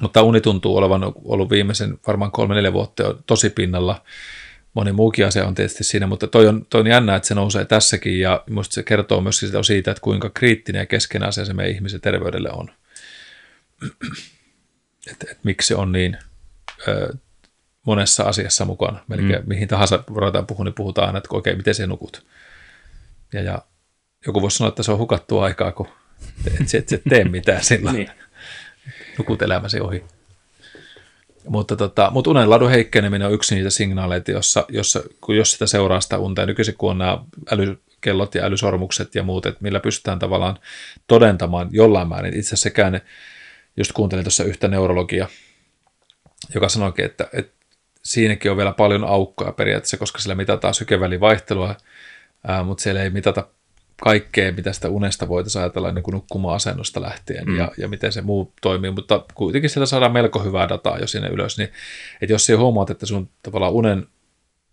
Mutta 0.00 0.22
uni 0.22 0.40
tuntuu 0.40 0.76
olevan 0.76 1.12
ollut 1.24 1.50
viimeisen 1.50 1.98
varmaan 2.06 2.30
kolme 2.30 2.54
neljä 2.54 2.72
vuotta 2.72 3.02
jo 3.02 3.18
tosi 3.26 3.50
pinnalla, 3.50 4.04
moni 4.74 4.92
muukin 4.92 5.26
asia 5.26 5.46
on 5.46 5.54
tietysti 5.54 5.84
siinä, 5.84 6.06
mutta 6.06 6.26
toi 6.26 6.48
on, 6.48 6.66
toi 6.70 6.80
on 6.80 6.86
jännä, 6.86 7.16
että 7.16 7.28
se 7.28 7.34
nousee 7.34 7.64
tässäkin 7.64 8.20
ja 8.20 8.44
minusta 8.46 8.74
se 8.74 8.82
kertoo 8.82 9.20
myös 9.20 9.40
siitä, 9.62 9.90
että 9.90 10.00
kuinka 10.00 10.30
kriittinen 10.30 10.80
ja 10.80 10.86
keskeinen 10.86 11.28
asia 11.28 11.44
se 11.44 11.52
meidän 11.52 11.74
ihmisen 11.74 12.00
terveydelle 12.00 12.50
on. 12.52 12.68
että 15.10 15.26
et, 15.30 15.38
miksi 15.44 15.68
se 15.68 15.74
on 15.74 15.92
niin 15.92 16.18
ö, 16.88 17.14
monessa 17.86 18.22
asiassa 18.22 18.64
mukana. 18.64 19.04
Melkein 19.08 19.42
mm. 19.42 19.48
mihin 19.48 19.68
tahansa 19.68 20.04
ruvetaan 20.06 20.46
puhua, 20.46 20.64
niin 20.64 20.74
puhutaan 20.74 21.06
aina, 21.06 21.18
että 21.18 21.28
okei, 21.32 21.56
miten 21.56 21.74
se 21.74 21.86
nukut. 21.86 22.26
Ja, 23.32 23.42
ja 23.42 23.62
joku 24.26 24.42
voisi 24.42 24.56
sanoa, 24.56 24.68
että 24.68 24.82
se 24.82 24.92
on 24.92 24.98
hukattu 24.98 25.38
aikaa, 25.38 25.72
kun 25.72 25.88
et, 26.46 26.74
et, 26.74 26.92
et 26.92 27.02
tee 27.08 27.24
mitään 27.24 27.64
sillä. 27.64 27.92
niin. 27.92 28.10
Nukut 29.18 29.42
elämäsi 29.42 29.80
ohi. 29.80 30.04
Mutta, 31.48 31.76
tota, 31.76 32.10
mutta 32.10 32.30
unenlaadun 32.30 32.70
heikkeneminen 32.70 33.28
on 33.28 33.34
yksi 33.34 33.54
niitä 33.54 33.70
signaaleita, 33.70 34.30
jossa, 34.30 34.64
jossa 34.68 35.02
kun 35.20 35.36
jos 35.36 35.52
sitä 35.52 35.66
seuraa 35.66 36.00
sitä 36.00 36.18
unta, 36.18 36.42
ja 36.42 36.46
nykyisin 36.46 36.74
kun 36.78 36.90
on 36.90 36.98
nämä 36.98 37.18
älykellot 37.50 38.34
ja 38.34 38.44
älysormukset 38.44 39.14
ja 39.14 39.22
muut, 39.22 39.46
että 39.46 39.62
millä 39.62 39.80
pystytään 39.80 40.18
tavallaan 40.18 40.58
todentamaan 41.06 41.68
jollain 41.70 42.08
määrin. 42.08 42.36
Itse 42.36 42.48
asiassa 42.48 42.62
sekään, 42.62 43.00
just 43.76 43.92
kuuntelin 43.92 44.24
tuossa 44.24 44.44
yhtä 44.44 44.68
neurologia, 44.68 45.28
joka 46.54 46.68
sanoikin, 46.68 47.04
että, 47.04 47.28
että 47.32 47.52
siinäkin 48.02 48.50
on 48.50 48.56
vielä 48.56 48.72
paljon 48.72 49.04
aukkoja 49.04 49.52
periaatteessa, 49.52 49.96
koska 49.96 50.18
sillä 50.18 50.34
mitataan 50.34 50.74
sykevälivaihtelua, 50.74 51.76
mutta 52.64 52.82
siellä 52.82 53.02
ei 53.02 53.10
mitata 53.10 53.46
kaikkea, 54.02 54.52
mitä 54.52 54.72
sitä 54.72 54.88
unesta 54.88 55.28
voitaisiin 55.28 55.62
ajatella 55.62 55.92
niin 55.92 56.02
kuin 56.02 56.12
nukkuma-asennosta 56.12 57.02
lähtien 57.02 57.46
mm. 57.46 57.56
ja, 57.56 57.70
ja 57.78 57.88
miten 57.88 58.12
se 58.12 58.22
muu 58.22 58.52
toimii, 58.60 58.90
mutta 58.90 59.24
kuitenkin 59.34 59.70
siellä 59.70 59.86
saadaan 59.86 60.12
melko 60.12 60.38
hyvää 60.38 60.68
dataa 60.68 60.98
jo 60.98 61.06
sinne 61.06 61.28
ylös, 61.28 61.58
niin 61.58 61.68
että 62.22 62.32
jos 62.32 62.46
se 62.46 62.54
huomaat, 62.54 62.90
että 62.90 63.06
sun 63.06 63.28
tavallaan 63.42 63.72
unen 63.72 64.06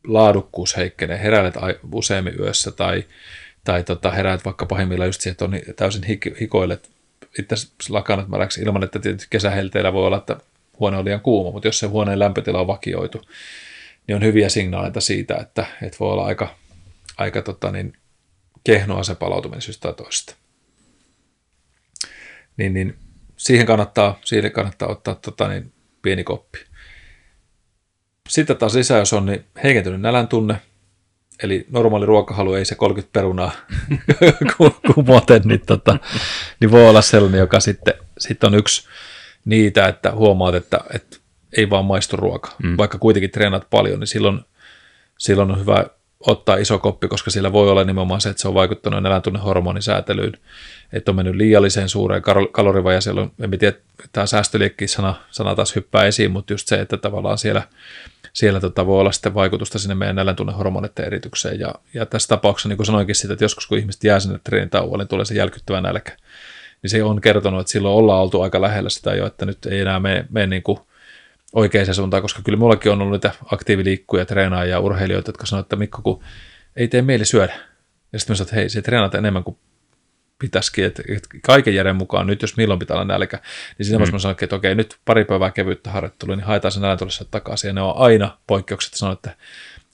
laadukkuus 0.08 0.78
heikkenee, 0.78 1.20
heräilet 1.22 1.54
useammin 1.94 2.40
yössä 2.40 2.72
tai, 2.72 3.06
tai 3.64 3.84
tota, 3.84 4.12
heräät 4.12 4.46
vaikka 4.46 4.66
pahimmillaan 4.66 5.08
just 5.08 5.22
siihen, 5.22 5.34
että 5.34 5.46
on 5.46 5.60
täysin 5.76 6.04
hik- 6.04 6.40
hikoilet 6.40 6.90
itse 7.40 7.56
lakanat 7.90 8.28
märäksi 8.28 8.62
ilman, 8.62 8.84
että 8.84 9.00
tietysti 9.00 9.28
kesähelteillä 9.30 9.94
voi 9.94 10.08
olla, 10.08 10.18
että 10.18 10.38
huone 10.80 10.98
on 10.98 11.06
liian 11.06 11.22
kuuma, 11.22 11.52
mutta 11.52 11.68
jos 11.68 11.80
se 11.80 11.88
huoneen 11.88 12.20
lämpötila 12.20 12.62
on 12.62 12.68
vakioitu, 12.68 13.22
niin 14.08 14.16
on 14.16 14.24
hyviä 14.24 14.50
signaaleita 14.50 15.02
siitä, 15.02 15.36
että, 15.36 15.66
että 15.82 15.98
voi 16.00 16.12
olla 16.12 16.26
aika, 16.26 16.56
aika 17.18 17.42
tota, 17.42 17.72
niin, 17.72 17.94
kehnoa 18.74 19.03
se 19.03 19.15
palautuminen 19.15 19.61
syystä 19.61 19.82
tai 19.82 19.93
toista. 19.93 20.36
Niin, 22.57 22.74
niin 22.74 22.97
siihen 23.38 23.65
kannattaa, 23.65 24.20
siihen 24.26 24.51
kannattaa 24.51 24.89
ottaa 24.89 25.15
tota, 25.15 25.47
niin, 25.47 25.74
pieni 26.01 26.24
koppi. 26.24 26.59
Sitten 28.30 28.57
taas 28.57 28.76
lisää, 28.76 28.99
jos 28.99 29.13
on 29.13 29.26
niin 29.26 29.45
heikentynyt 29.63 30.01
nälän 30.01 30.28
tunne, 30.28 30.61
eli 31.43 31.65
normaali 31.70 32.05
ruokahalu 32.05 32.53
ei 32.53 32.65
se 32.65 32.76
30 32.76 33.13
perunaa 33.13 33.51
kumoten, 34.93 35.41
niin, 35.45 35.65
tota, 35.65 35.97
niin 36.59 36.72
voi 36.72 36.89
olla 36.89 37.01
sellainen, 37.01 37.39
joka 37.39 37.59
sitten, 37.59 37.93
sitten 38.17 38.47
on 38.47 38.59
yksi 38.59 38.88
niitä, 39.45 39.88
että 39.88 40.11
huomaat, 40.11 40.55
että, 40.55 40.80
että 40.93 41.17
ei 41.57 41.70
vaan 41.70 41.86
maistu 41.86 42.17
ruoka. 42.17 42.55
Mm. 42.63 42.78
Vaikka 42.78 42.97
kuitenkin 42.97 43.32
treenaat 43.32 43.70
paljon, 43.70 43.99
niin 43.99 44.07
silloin, 44.07 44.39
silloin 45.17 45.51
on 45.51 45.59
hyvä 45.59 45.86
ottaa 46.20 46.57
iso 46.57 46.80
koppi, 46.80 47.07
koska 47.07 47.32
sillä 47.32 47.51
voi 47.51 47.70
olla 47.70 47.84
nimenomaan 47.84 48.22
se, 48.22 48.30
että 48.30 48.41
se 48.41 48.47
on 48.47 48.53
vaikuttanut 48.53 49.05
eläintunnehormonisäätelyyn, 49.05 50.34
että 50.93 51.11
on 51.11 51.15
mennyt 51.15 51.36
liialliseen 51.36 51.89
suureen 51.89 52.24
kalorivaja, 52.51 53.01
siellä 53.01 53.22
on, 53.22 53.32
en 53.41 53.59
tiedä, 53.59 53.78
tämä 54.11 54.26
säästöliekki 54.26 54.88
sana, 54.88 55.15
sana 55.32 55.55
taas 55.55 55.76
hyppää 55.76 56.05
esiin, 56.05 56.32
mutta 56.32 56.53
just 56.53 56.67
se, 56.67 56.82
että 56.82 56.97
tavallaan 56.97 57.38
siellä, 57.38 57.61
siellä 58.34 58.59
tota 58.59 58.86
voi 58.86 58.99
olla 58.99 59.11
sitten 59.11 59.34
vaikutusta 59.34 59.80
sinne 59.80 59.95
meidän 59.95 60.20
eläintunnehormonitten 60.20 61.05
eritykseen, 61.05 61.59
ja, 61.59 61.76
ja 61.93 62.05
tässä 62.05 62.28
tapauksessa, 62.28 62.70
niin 62.70 62.78
kuin 62.78 62.88
sanoinkin 62.88 63.15
sitä, 63.15 63.34
että 63.34 63.45
joskus 63.45 63.67
kun 63.67 63.78
ihmiset 63.78 64.03
jää 64.03 64.20
sinne 64.20 64.39
treenitauolle, 64.43 65.03
niin 65.03 65.07
tulee 65.07 65.26
se 65.26 65.34
jälkyttävä 65.34 65.82
nälkä, 65.82 66.11
niin 66.82 66.89
se 66.89 67.03
on 67.03 67.22
kertonut, 67.22 67.61
että 67.61 67.72
silloin 67.72 67.95
ollaan 67.95 68.22
oltu 68.22 68.41
aika 68.41 68.61
lähellä 68.61 68.89
sitä 68.89 69.15
jo, 69.15 69.26
että 69.26 69.45
nyt 69.45 69.65
ei 69.65 69.80
enää 69.80 69.99
mene, 69.99 70.26
mene 70.30 70.47
niin 70.47 70.63
kuin 70.63 70.80
oikeaan 71.54 71.93
suuntaan, 71.93 72.22
koska 72.22 72.41
kyllä 72.41 72.58
mullakin 72.58 72.91
on 72.91 73.02
ollut 73.02 73.14
niitä 73.14 73.32
aktiiviliikkuja, 73.52 74.26
treenaajia 74.26 74.72
ja 74.72 74.80
urheilijoita, 74.80 75.30
jotka 75.30 75.45
sanoo, 75.45 75.62
että 75.62 75.76
Mikko, 75.76 76.02
kun 76.02 76.24
ei 76.76 76.88
tee 76.88 77.02
mieli 77.02 77.26
syödä. 77.26 77.54
Ja 78.14 78.20
sitten 78.20 78.34
mä 78.34 78.38
sanoin, 78.38 78.47
että 78.47 78.56
hei, 78.56 78.70
se 78.70 78.82
treenaat 78.82 79.16
enemmän 79.16 79.43
kuin 79.43 79.58
pitäisikin, 80.39 80.86
että, 80.86 81.04
että 81.10 81.30
kaiken 81.43 81.76
järjen 81.76 81.95
mukaan 81.95 82.28
nyt, 82.28 82.41
jos 82.41 82.58
milloin 82.58 82.80
pitää 82.80 82.95
olla 82.95 83.06
nälkä, 83.06 83.39
niin 83.78 83.86
siinä 83.86 84.06
mm. 84.06 84.12
mä 84.12 84.20
sanoin, 84.20 84.38
että 84.41 84.56
okei, 84.56 84.76
nyt 84.76 84.97
pari 85.06 85.26
päivää 85.26 85.52
kevyyttä 85.52 85.91
harjoittelua, 85.91 86.36
niin 86.36 86.45
haetaan 86.45 86.72
sen 86.72 86.82
nälän 86.82 86.97
takaisin. 87.32 87.68
Ja 87.68 87.74
ne 87.74 87.82
on 87.82 87.97
aina 87.97 88.38
poikkeukset, 88.47 88.93
sanoin, 88.93 89.16
että, 89.16 89.36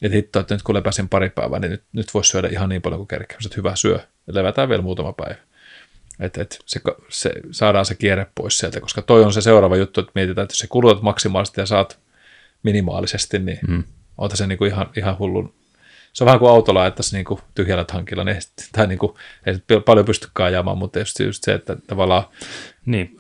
että 0.02 0.16
hitto, 0.16 0.40
että 0.40 0.56
nyt 0.56 0.64
kun 0.64 0.76
lepäsin 0.76 1.10
pari 1.10 1.30
päivää, 1.30 1.60
niin 1.60 1.72
nyt, 1.72 1.84
nyt 1.94 2.14
voisi 2.14 2.30
syödä 2.30 2.48
ihan 2.48 2.70
niin 2.70 2.82
paljon 2.82 3.00
kuin 3.00 3.08
kerkeä. 3.08 3.38
Että 3.46 3.58
hyvä 3.58 3.76
syö. 3.76 4.00
Ja 4.28 4.34
levätään 4.34 4.70
vielä 4.70 4.82
muutama 4.82 5.14
päivä. 5.14 5.36
Että 6.20 6.42
et 6.42 6.60
se, 6.66 6.82
se, 7.10 7.32
saadaan 7.52 7.86
se 7.86 7.96
kierre 7.96 8.28
pois 8.36 8.58
sieltä, 8.58 8.82
koska 8.82 9.02
toi 9.02 9.24
on 9.24 9.34
se 9.34 9.42
seuraava 9.42 9.76
juttu, 9.76 10.02
että 10.02 10.12
mietitään, 10.16 10.44
että 10.44 10.52
jos 10.52 10.60
se 10.60 10.68
kulutat 10.68 11.02
maksimaalisesti 11.02 11.62
ja 11.62 11.66
saat 11.66 12.00
minimaalisesti, 12.64 13.40
niin 13.40 13.60
mm. 13.68 13.84
on 14.18 14.30
se 14.34 14.48
niinku 14.48 14.66
ihan, 14.66 14.90
ihan 14.98 15.20
hullun. 15.20 15.54
Se 16.14 16.24
on 16.24 16.26
vähän 16.26 16.40
kuin 16.40 16.52
autolla 16.52 16.88
että 16.88 17.04
se 17.04 17.18
niinku 17.18 17.40
tyhjällä 17.56 17.84
tankilla, 17.84 18.24
niin 18.24 18.36
ei, 18.36 18.42
tai 18.72 18.88
niinku, 18.88 19.18
ei 19.46 19.82
paljon 19.86 20.06
pystykään 20.06 20.48
ajamaan, 20.48 20.78
mutta 20.78 21.00
just, 21.00 21.20
just 21.20 21.44
se, 21.44 21.54
että 21.54 21.76
tavallaan... 21.88 22.24
Niin, 22.86 23.18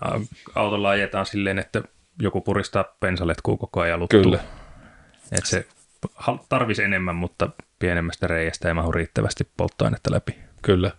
autolla 0.56 0.90
ajetaan 0.90 1.26
silleen, 1.26 1.60
että 1.60 1.82
joku 2.20 2.42
puristaa 2.42 2.84
pensaletkuu 3.00 3.58
koko 3.58 3.82
ajan 3.82 4.00
luttuu. 4.00 4.22
Kyllä. 4.24 4.40
Että 5.32 5.50
se 5.50 5.68
tarvisi 6.50 6.84
enemmän, 6.84 7.16
mutta 7.16 7.50
pienemmästä 7.80 8.28
reiästä 8.28 8.68
ei 8.68 8.74
mahu 8.74 8.92
riittävästi 8.92 9.48
polttoainetta 9.58 10.12
läpi. 10.12 10.45
Kyllä. 10.66 10.92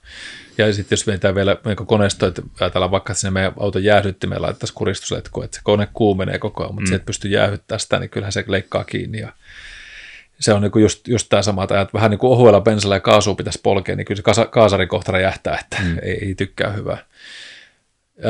Ja 0.59 0.73
sitten 0.73 0.97
jos 0.97 1.07
mietitään 1.07 1.35
vielä 1.35 1.57
niin 1.64 1.77
koneisto, 1.77 2.27
että 2.27 2.43
ajatellaan 2.61 2.91
vaikka, 2.91 3.12
että 3.12 3.21
sinne 3.21 3.31
meidän 3.31 3.53
auton 3.61 3.85
jäähyttimeen 3.85 4.43
laittaisiin 4.43 4.75
kuristusletku, 4.75 5.43
että 5.43 5.57
se 5.57 5.61
kone 5.64 5.89
kuumenee 5.95 6.39
koko 6.39 6.62
ajan, 6.62 6.75
mutta 6.75 6.89
mm. 6.89 6.91
se, 6.91 6.95
että 6.95 7.07
pystyy 7.07 7.31
jäähyttämään 7.31 7.81
sitä, 7.81 7.99
niin 7.99 8.11
kyllähän 8.11 8.33
se 8.33 8.45
leikkaa 8.47 8.85
kiinni. 8.85 9.21
Ja 9.21 9.33
se 10.41 10.53
on 10.53 10.62
niin 10.62 10.83
just, 10.83 11.09
just 11.09 11.29
tämä 11.29 11.43
sama, 11.43 11.62
että 11.62 11.87
vähän 11.95 12.11
niin 12.11 12.19
kuin 12.19 12.31
ohuella 12.31 12.61
bensalla 12.61 12.97
ja 12.97 13.01
kaasua 13.01 13.35
pitäisi 13.35 13.61
polkea, 13.62 13.97
niin 13.97 14.05
kyllä 14.05 14.35
se 14.35 14.47
kaasarin 14.51 14.89
kohta 14.89 15.12
räjähtää, 15.12 15.59
että 15.59 15.77
mm. 15.83 15.99
ei, 16.03 16.25
ei 16.25 16.35
tykkää 16.35 16.71
hyvää. 16.71 16.99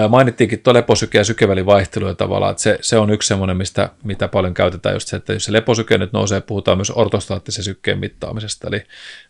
Mainittiinkin 0.08 0.58
tuo 0.60 0.74
leposyke 0.74 1.18
ja 1.18 1.24
sykevälivaihtelu 1.24 2.14
tavallaan, 2.14 2.50
että 2.50 2.62
se, 2.62 2.78
se 2.80 2.98
on 2.98 3.10
yksi 3.10 3.26
semmoinen, 3.26 3.56
mistä, 3.56 3.88
mitä 4.04 4.28
paljon 4.28 4.54
käytetään 4.54 4.94
just 4.94 5.08
se, 5.08 5.16
että 5.16 5.32
jos 5.32 5.44
se 5.44 5.52
leposyke 5.52 5.98
nyt 5.98 6.12
nousee, 6.12 6.40
puhutaan 6.40 6.78
myös 6.78 6.92
ortostaattisen 6.94 7.64
sykkeen 7.64 7.98
mittaamisesta, 7.98 8.68
eli 8.68 8.82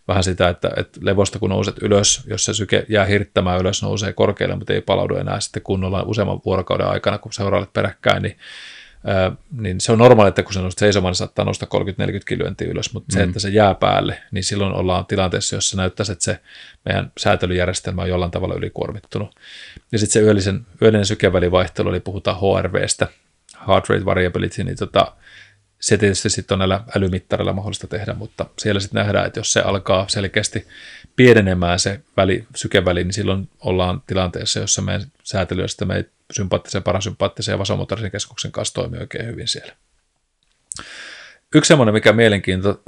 vähän 0.08 0.24
sitä, 0.24 0.48
että, 0.48 0.70
että 0.76 1.00
levosta 1.02 1.38
kun 1.38 1.50
nouset 1.50 1.76
ylös, 1.82 2.22
jos 2.26 2.44
se 2.44 2.54
syke 2.54 2.86
jää 2.88 3.04
hirttämään 3.04 3.60
ylös, 3.60 3.82
nousee 3.82 4.12
korkealle, 4.12 4.56
mutta 4.56 4.72
ei 4.72 4.80
palaudu 4.80 5.16
enää 5.16 5.40
sitten 5.40 5.62
kunnolla 5.62 6.02
useamman 6.02 6.40
vuorokauden 6.44 6.86
aikana, 6.86 7.18
kun 7.18 7.32
seuraavat 7.32 7.72
peräkkäin, 7.72 8.22
niin 8.22 8.36
niin 9.52 9.80
se 9.80 9.92
on 9.92 9.98
normaali, 9.98 10.28
että 10.28 10.42
kun 10.42 10.52
se 10.52 10.60
nostaa 10.60 10.86
seisomaan, 10.86 11.10
niin 11.10 11.16
saattaa 11.16 11.44
nostaa 11.44 11.68
30-40 11.74 12.24
kilometriä 12.28 12.70
ylös, 12.70 12.94
mutta 12.94 13.12
mm. 13.12 13.14
se, 13.14 13.22
että 13.22 13.40
se 13.40 13.48
jää 13.48 13.74
päälle, 13.74 14.22
niin 14.30 14.44
silloin 14.44 14.72
ollaan 14.72 15.06
tilanteessa, 15.06 15.56
jossa 15.56 15.76
näyttäisi, 15.76 16.12
että 16.12 16.24
se 16.24 16.40
meidän 16.84 17.12
säätelyjärjestelmä 17.18 18.02
on 18.02 18.08
jollain 18.08 18.30
tavalla 18.30 18.54
ylikuormittunut. 18.54 19.34
Ja 19.92 19.98
sitten 19.98 20.12
se 20.12 20.20
yöllisen, 20.20 20.66
yöllinen 20.82 21.06
sykevälivaihtelu, 21.06 21.88
eli 21.88 22.00
puhutaan 22.00 22.36
HRVstä, 22.36 23.06
heart 23.68 23.88
rate 23.88 24.04
variability, 24.04 24.64
niin 24.64 24.76
tota, 24.76 25.12
se 25.80 25.96
tietysti 25.96 26.30
sitten 26.30 26.54
on 26.54 26.58
näillä 26.58 26.80
älymittareilla 26.96 27.52
mahdollista 27.52 27.86
tehdä, 27.86 28.14
mutta 28.14 28.46
siellä 28.58 28.80
sitten 28.80 28.98
nähdään, 28.98 29.26
että 29.26 29.40
jos 29.40 29.52
se 29.52 29.60
alkaa 29.60 30.08
selkeästi 30.08 30.66
pienenemään 31.16 31.78
se 31.78 32.00
väli, 32.16 32.46
sykeväli, 32.54 33.04
niin 33.04 33.12
silloin 33.12 33.48
ollaan 33.60 34.02
tilanteessa, 34.06 34.60
jossa 34.60 34.82
meidän 34.82 35.06
säätelyjärjestelmä 35.22 35.94
ei 35.94 36.04
sympaattisen, 36.32 36.82
parasympaattisen 36.82 37.52
ja 37.52 37.58
vasomotorisen 37.58 38.10
keskuksen 38.10 38.52
kanssa 38.52 38.74
toimii 38.74 39.00
oikein 39.00 39.26
hyvin 39.26 39.48
siellä. 39.48 39.72
Yksi 41.54 41.68
semmoinen, 41.68 41.94
mikä 41.94 42.12
mielenkiinto 42.12 42.82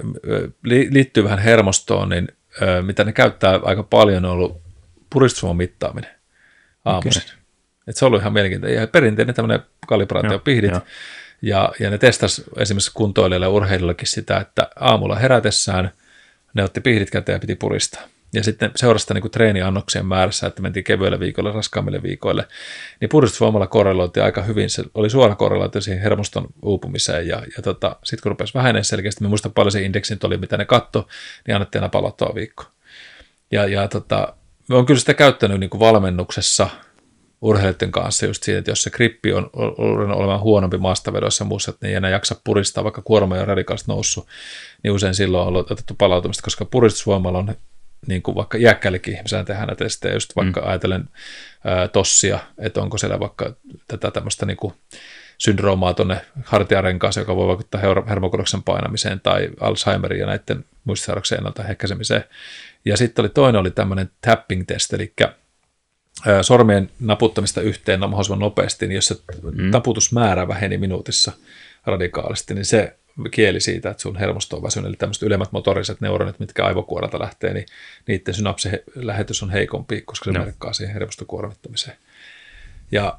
liittyy 0.91 1.25
vähän 1.25 1.39
hermostoon, 1.39 2.09
niin 2.09 2.29
mitä 2.83 3.05
ne 3.05 3.13
käyttää 3.13 3.61
aika 3.63 3.83
paljon, 3.83 4.25
on 4.25 4.31
ollut 4.31 4.61
puristusvoiman 5.11 5.57
mittaaminen 5.57 6.11
aamuisin. 6.85 7.23
Okay. 7.23 7.37
Et 7.87 7.97
se 7.97 8.05
on 8.05 8.07
ollut 8.07 8.21
ihan 8.21 8.33
mielenkiintoinen. 8.33 8.81
Ja 8.81 8.87
perinteinen 8.87 9.35
tämmöinen 9.35 9.61
kalibraatiopihdit. 9.87 10.73
Ja, 11.43 11.73
ja 11.81 11.91
ne 11.91 11.99
testas 11.99 12.43
esimerkiksi 12.57 12.91
kuntoilijoille 12.95 13.47
ja 13.47 13.51
urheilijoillekin 13.51 14.09
sitä, 14.09 14.37
että 14.37 14.71
aamulla 14.77 15.17
herätessään 15.17 15.91
ne 16.55 16.65
otti 16.65 16.81
pihdit 16.81 17.11
käteen 17.11 17.37
ja 17.37 17.41
piti 17.41 17.55
puristaa 17.55 18.03
ja 18.33 18.45
sitten 18.45 18.71
seurasta 18.77 19.15
niin 19.15 19.31
treeniannoksien 19.31 20.07
määrässä, 20.07 20.47
että 20.47 20.63
mentiin 20.63 20.85
kevyille 20.85 21.21
viikoille, 21.21 21.53
raskaammille 21.53 22.03
viikoille, 22.03 22.49
niin 23.01 23.09
puristusvoimalla 23.09 23.67
korreloitiin 23.67 24.25
aika 24.25 24.43
hyvin. 24.43 24.71
Se 24.71 24.85
oli 24.95 25.11
suora 25.11 25.35
korrelaatio 25.35 25.81
siihen 25.81 26.03
hermoston 26.03 26.47
uupumiseen, 26.63 27.29
ja, 27.29 27.43
ja 27.57 27.63
tota, 27.63 27.97
sitten 28.05 28.23
kun 28.23 28.33
rupesi 28.33 28.55
vähenee 28.55 28.85
selkeästi, 28.85 29.23
me 29.23 29.29
muistan 29.29 29.53
paljon 29.53 29.73
se 29.73 29.83
indeksin 29.83 30.19
oli, 30.25 30.39
mitä 30.39 30.57
ne 30.57 30.65
katto, 30.65 31.09
niin 31.47 31.55
annettiin 31.55 31.83
aina 31.83 31.89
palauttava 31.89 32.35
viikko. 32.35 32.65
Ja, 33.53 33.67
ja 33.67 33.89
tota, 33.89 34.35
me 34.69 34.77
on 34.77 34.87
kyllä 34.87 35.01
sitä 35.01 35.15
käyttänyt 35.15 35.61
niin 35.61 35.71
valmennuksessa 35.79 36.69
urheilijoiden 37.41 37.93
kanssa 37.93 38.27
just 38.27 38.43
siitä, 38.43 38.59
että 38.59 38.71
jos 38.71 38.83
se 38.83 38.91
grippi 38.91 39.33
on 39.33 39.51
olemaan 39.55 40.41
huonompi 40.41 40.79
maastavedossa 40.79 41.45
ja 41.45 41.49
muussa, 41.49 41.71
että 41.71 41.87
ne 41.87 41.91
ei 41.91 41.97
enää 41.97 42.11
jaksa 42.11 42.37
puristaa, 42.45 42.85
vaikka 42.85 43.03
kuorma 43.03 43.35
on 43.35 43.49
radikaalisesti 43.49 43.91
noussut, 43.91 44.27
niin 44.83 44.93
usein 44.93 45.15
silloin 45.15 45.49
on 45.49 45.57
otettu 45.57 45.95
palautumista, 45.99 46.43
koska 46.43 46.65
puristusvoimalla 46.65 47.39
on 47.39 47.55
niin 48.07 48.23
kuin 48.23 48.35
vaikka 48.35 48.59
iäkkäillekin 48.59 49.15
ihmisellä 49.17 49.45
tehdään 49.45 49.67
näitä 49.67 49.85
testejä, 49.85 50.15
just 50.15 50.37
vaikka 50.37 50.61
mm. 50.61 50.69
ajatellen 50.69 51.09
ää, 51.65 51.89
tossia, 51.89 52.39
että 52.59 52.81
onko 52.81 52.99
siellä 52.99 53.21
vaikka 53.21 53.57
tätä 53.89 54.11
tämmöistä 54.11 54.47
niin 54.47 54.57
kuin 54.57 54.75
syndroomaa 55.39 55.95
tuonne 55.95 56.21
hartiarenkaaseen, 56.45 57.23
joka 57.23 57.37
voi 57.37 57.47
vaikuttaa 57.47 57.81
hermokoroksen 58.09 58.63
painamiseen 58.63 59.21
tai 59.21 59.49
Alzheimerin 59.61 60.21
ja 60.21 60.27
näiden 60.27 60.65
muistisairauksien 60.85 61.39
ennaltaehkäisemiseen. 61.39 62.25
Ja 62.85 62.97
sitten 62.97 63.23
oli 63.23 63.29
toinen 63.29 63.61
oli 63.61 63.71
tämmöinen 63.71 64.11
tapping 64.21 64.65
test, 64.67 64.93
eli 64.93 65.15
sormien 66.43 66.91
naputtamista 67.01 67.61
yhteen 67.61 68.01
mahdollisimman 68.01 68.39
nopeasti, 68.39 68.87
niin 68.87 68.95
jos 68.95 69.07
se 69.07 69.17
mm. 69.43 69.71
taputusmäärä 69.71 70.49
väheni 70.49 70.79
minuutissa 70.79 71.33
radikaalisti, 71.87 72.55
niin 72.55 72.65
se 72.65 72.98
kieli 73.31 73.61
siitä, 73.61 73.91
että 73.91 74.03
sun 74.03 74.17
hermosto 74.17 74.57
on 74.57 74.63
väsynyt, 74.63 74.89
eli 74.89 74.97
tämmöiset 74.97 75.23
ylemmät 75.23 75.53
motoriset 75.53 76.01
neuronit, 76.01 76.39
mitkä 76.39 76.65
aivokuorelta 76.65 77.19
lähtee, 77.19 77.55
niin 77.55 77.67
niiden 78.07 78.35
synapsilähetys 78.35 79.43
on 79.43 79.51
heikompi, 79.51 80.01
koska 80.01 80.25
se 80.25 80.39
no. 80.39 80.45
merkkaa 80.45 80.73
siihen 80.73 80.95
hermostokuormittamiseen. 80.95 81.97
Ja 82.93 83.19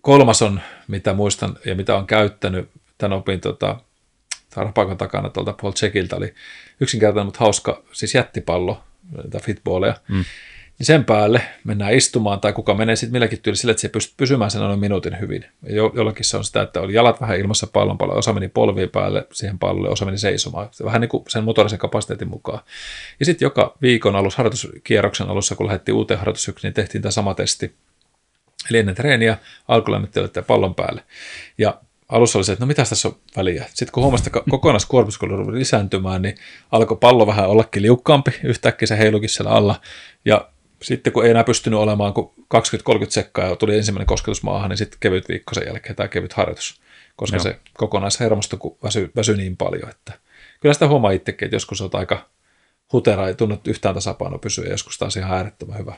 kolmas 0.00 0.42
on, 0.42 0.60
mitä 0.88 1.12
muistan 1.12 1.56
ja 1.64 1.74
mitä 1.74 1.96
on 1.96 2.06
käyttänyt, 2.06 2.70
tämän 2.98 3.18
opin 3.18 3.40
tota, 3.40 3.80
Rapakon 4.56 4.96
takana 4.98 5.28
tuolta 5.28 5.54
Paul 5.62 5.72
Checkiltä, 5.72 6.16
oli 6.16 6.34
yksinkertainen, 6.80 7.26
mutta 7.26 7.40
hauska, 7.40 7.82
siis 7.92 8.14
jättipallo, 8.14 8.84
fitballeja, 9.42 9.94
mm 10.08 10.24
niin 10.80 10.86
sen 10.86 11.04
päälle 11.04 11.42
mennään 11.64 11.94
istumaan, 11.94 12.40
tai 12.40 12.52
kuka 12.52 12.74
menee 12.74 12.96
sitten 12.96 13.12
milläkin 13.12 13.40
tyyli 13.42 13.56
sille, 13.56 13.70
että 13.70 13.80
se 13.80 13.88
pystyy 13.88 14.14
pysymään 14.16 14.50
sen 14.50 14.60
noin 14.60 14.78
minuutin 14.78 15.20
hyvin. 15.20 15.44
Jo, 15.66 15.92
jollakin 15.94 16.24
se 16.24 16.36
on 16.36 16.44
sitä, 16.44 16.62
että 16.62 16.80
oli 16.80 16.94
jalat 16.94 17.20
vähän 17.20 17.40
ilmassa 17.40 17.66
pallon 17.66 17.98
paljon, 17.98 18.18
osa 18.18 18.32
meni 18.32 18.48
polviin 18.48 18.90
päälle 18.90 19.26
siihen 19.32 19.58
pallolle, 19.58 19.88
osa 19.88 20.04
meni 20.04 20.18
seisomaan, 20.18 20.68
vähän 20.84 21.00
niin 21.00 21.08
kuin 21.08 21.24
sen 21.28 21.44
motorisen 21.44 21.78
kapasiteetin 21.78 22.28
mukaan. 22.28 22.60
Ja 23.20 23.26
sitten 23.26 23.46
joka 23.46 23.76
viikon 23.82 24.16
alussa, 24.16 24.36
harjoituskierroksen 24.36 25.28
alussa, 25.28 25.56
kun 25.56 25.66
lähdettiin 25.66 25.94
uuteen 25.94 26.18
harjoitussyksyyn, 26.18 26.68
niin 26.68 26.74
tehtiin 26.74 27.02
tämä 27.02 27.12
sama 27.12 27.34
testi. 27.34 27.74
Eli 28.70 28.78
ennen 28.78 28.94
treeniä 28.94 29.36
alkulämmittelyä 29.68 30.42
pallon 30.46 30.74
päälle. 30.74 31.02
Ja 31.58 31.80
alussa 32.08 32.38
oli 32.38 32.44
se, 32.44 32.52
että 32.52 32.64
no 32.64 32.66
mitä 32.66 32.84
tässä 32.84 33.08
on 33.08 33.16
väliä. 33.36 33.64
Sitten 33.68 33.92
kun 33.92 34.02
huomasi, 34.02 34.24
että 34.26 34.40
kokonaiskuormitus 34.50 35.20
ruvesi 35.20 35.58
lisääntymään, 35.58 36.22
niin 36.22 36.34
alkoi 36.72 36.96
pallo 37.00 37.26
vähän 37.26 37.48
ollakin 37.48 37.82
liukkaampi, 37.82 38.30
yhtäkkiä 38.44 38.86
se 38.86 38.98
heilukin 38.98 39.28
siellä 39.28 39.50
alla. 39.50 39.80
Ja 40.24 40.50
sitten 40.82 41.12
kun 41.12 41.24
ei 41.24 41.30
enää 41.30 41.44
pystynyt 41.44 41.78
olemaan 41.78 42.14
kuin 42.14 42.30
20-30 42.54 43.06
sekkaa 43.08 43.48
ja 43.48 43.56
tuli 43.56 43.76
ensimmäinen 43.76 44.06
kosketus 44.06 44.42
maahan, 44.42 44.70
niin 44.70 44.78
sitten 44.78 45.00
kevyt 45.00 45.28
viikko 45.28 45.54
sen 45.54 45.66
jälkeen 45.66 45.96
tämä 45.96 46.08
kevyt 46.08 46.32
harjoitus, 46.32 46.80
koska 47.16 47.36
Joo. 47.36 47.42
se 47.42 47.58
kokonaishermosto 47.74 48.58
väsy, 48.84 49.10
väsy 49.16 49.36
niin 49.36 49.56
paljon, 49.56 49.90
että 49.90 50.12
kyllä 50.60 50.72
sitä 50.72 50.88
huomaa 50.88 51.10
itsekin, 51.10 51.46
että 51.46 51.56
joskus 51.56 51.80
on 51.80 51.90
aika 51.92 52.28
hutera, 52.92 53.28
ei 53.28 53.34
tunnu 53.34 53.60
yhtään 53.66 53.94
tasapaino 53.94 54.38
pysyä, 54.38 54.64
ja 54.64 54.70
joskus 54.70 54.98
taas 54.98 55.16
ihan 55.16 55.36
äärettömän 55.36 55.78
hyvä 55.78 55.94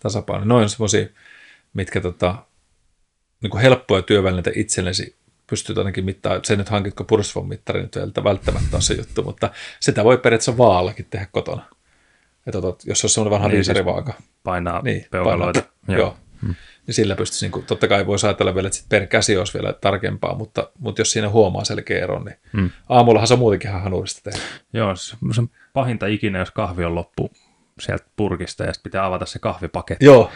tasapaino. 0.00 0.44
Noin 0.44 0.62
on 0.62 0.70
semmoisia, 0.70 1.06
mitkä 1.74 2.00
tota, 2.00 2.34
niin 3.42 3.50
kuin 3.50 3.62
helppoja 3.62 4.02
työvälineitä 4.02 4.50
itsellesi 4.54 5.16
pystyt 5.46 5.78
ainakin 5.78 6.04
mittaa, 6.04 6.40
se 6.42 6.56
nyt 6.56 6.68
hankitko 6.68 7.04
purisvon 7.04 7.48
mittari 7.48 7.82
nyt 7.82 7.96
välttämättä 8.24 8.76
on 8.76 8.82
se 8.82 8.94
juttu, 8.94 9.22
mutta 9.22 9.50
sitä 9.80 10.04
voi 10.04 10.18
periaatteessa 10.18 10.58
vaallakin 10.58 11.06
tehdä 11.10 11.26
kotona. 11.32 11.75
Että 12.46 12.58
otat, 12.58 12.82
jos 12.86 13.04
on 13.04 13.10
semmoinen 13.10 13.30
vanha 13.30 13.48
niin, 13.48 13.54
riisarivaaka. 13.54 14.12
Siis 14.12 14.30
painaa 14.42 14.82
niin, 14.82 15.06
peukaloita. 15.10 15.62
Painaa, 15.86 16.00
joo. 16.00 16.16
Hmm. 16.42 16.54
Niin 16.86 16.94
sillä 16.94 17.16
pystyisi, 17.16 17.44
niin 17.44 17.52
kuin, 17.52 17.66
totta 17.66 17.88
kai 17.88 18.06
voi 18.06 18.16
ajatella 18.24 18.54
vielä, 18.54 18.66
että 18.66 18.78
sit 18.78 18.88
per 18.88 19.06
käsi 19.06 19.36
olisi 19.36 19.54
vielä 19.54 19.72
tarkempaa, 19.72 20.34
mutta, 20.34 20.70
mutta 20.78 21.00
jos 21.00 21.10
siinä 21.10 21.28
huomaa 21.28 21.64
selkeä 21.64 22.02
eron, 22.02 22.24
niin 22.24 22.36
hmm. 22.52 22.70
aamullahan 22.88 23.26
se 23.26 23.36
muutenkin 23.36 23.70
ihan 23.70 23.82
hanurista 23.82 24.30
tehdä. 24.30 24.46
Joo, 24.72 24.96
se 24.96 25.16
on 25.38 25.50
pahinta 25.72 26.06
ikinä, 26.06 26.38
jos 26.38 26.50
kahvi 26.50 26.84
on 26.84 26.94
loppu 26.94 27.30
sieltä 27.80 28.04
purkista 28.16 28.64
ja 28.64 28.72
sitten 28.72 28.90
pitää 28.90 29.06
avata 29.06 29.26
se 29.26 29.38
kahvipaketti. 29.38 30.04
Joo, 30.04 30.30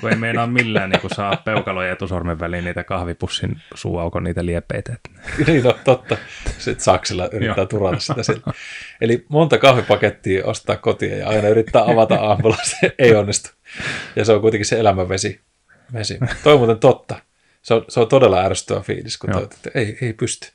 kun 0.00 0.10
ei 0.10 0.16
meinaa 0.16 0.46
millään 0.46 0.90
niin 0.90 1.14
saa 1.14 1.36
peukaloja 1.36 1.92
etusormen 1.92 2.40
väliin 2.40 2.64
niitä 2.64 2.84
kahvipussin 2.84 3.60
suuaukon 3.74 4.24
niitä 4.24 4.46
liepeitä. 4.46 4.96
niin, 5.46 5.64
no 5.64 5.78
totta. 5.84 6.16
Sitten 6.58 6.84
saksilla 6.84 7.28
yrittää 7.32 7.66
turata 7.66 8.00
sitä 8.00 8.22
sillä. 8.22 8.52
Eli 9.00 9.26
monta 9.28 9.58
kahvipakettia 9.58 10.46
ostaa 10.46 10.76
kotiin 10.76 11.18
ja 11.18 11.28
aina 11.28 11.48
yrittää 11.48 11.82
avata 11.82 12.14
aamulla, 12.14 12.56
se 12.62 12.94
ei 12.98 13.14
onnistu. 13.14 13.50
Ja 14.16 14.24
se 14.24 14.32
on 14.32 14.40
kuitenkin 14.40 14.66
se 14.66 14.80
elämänvesi. 14.80 15.40
Vesi. 15.92 16.18
Toi 16.42 16.52
on 16.52 16.58
muuten 16.58 16.78
totta. 16.78 17.16
Se 17.62 17.74
on, 17.74 17.84
se 17.88 18.00
on 18.00 18.08
todella 18.08 18.40
ärsyttävä 18.40 18.80
fiilis, 18.80 19.18
kun 19.18 19.30
toit, 19.30 19.52
että 19.52 19.70
ei, 19.74 19.98
ei 20.00 20.12
pysty. 20.12 20.48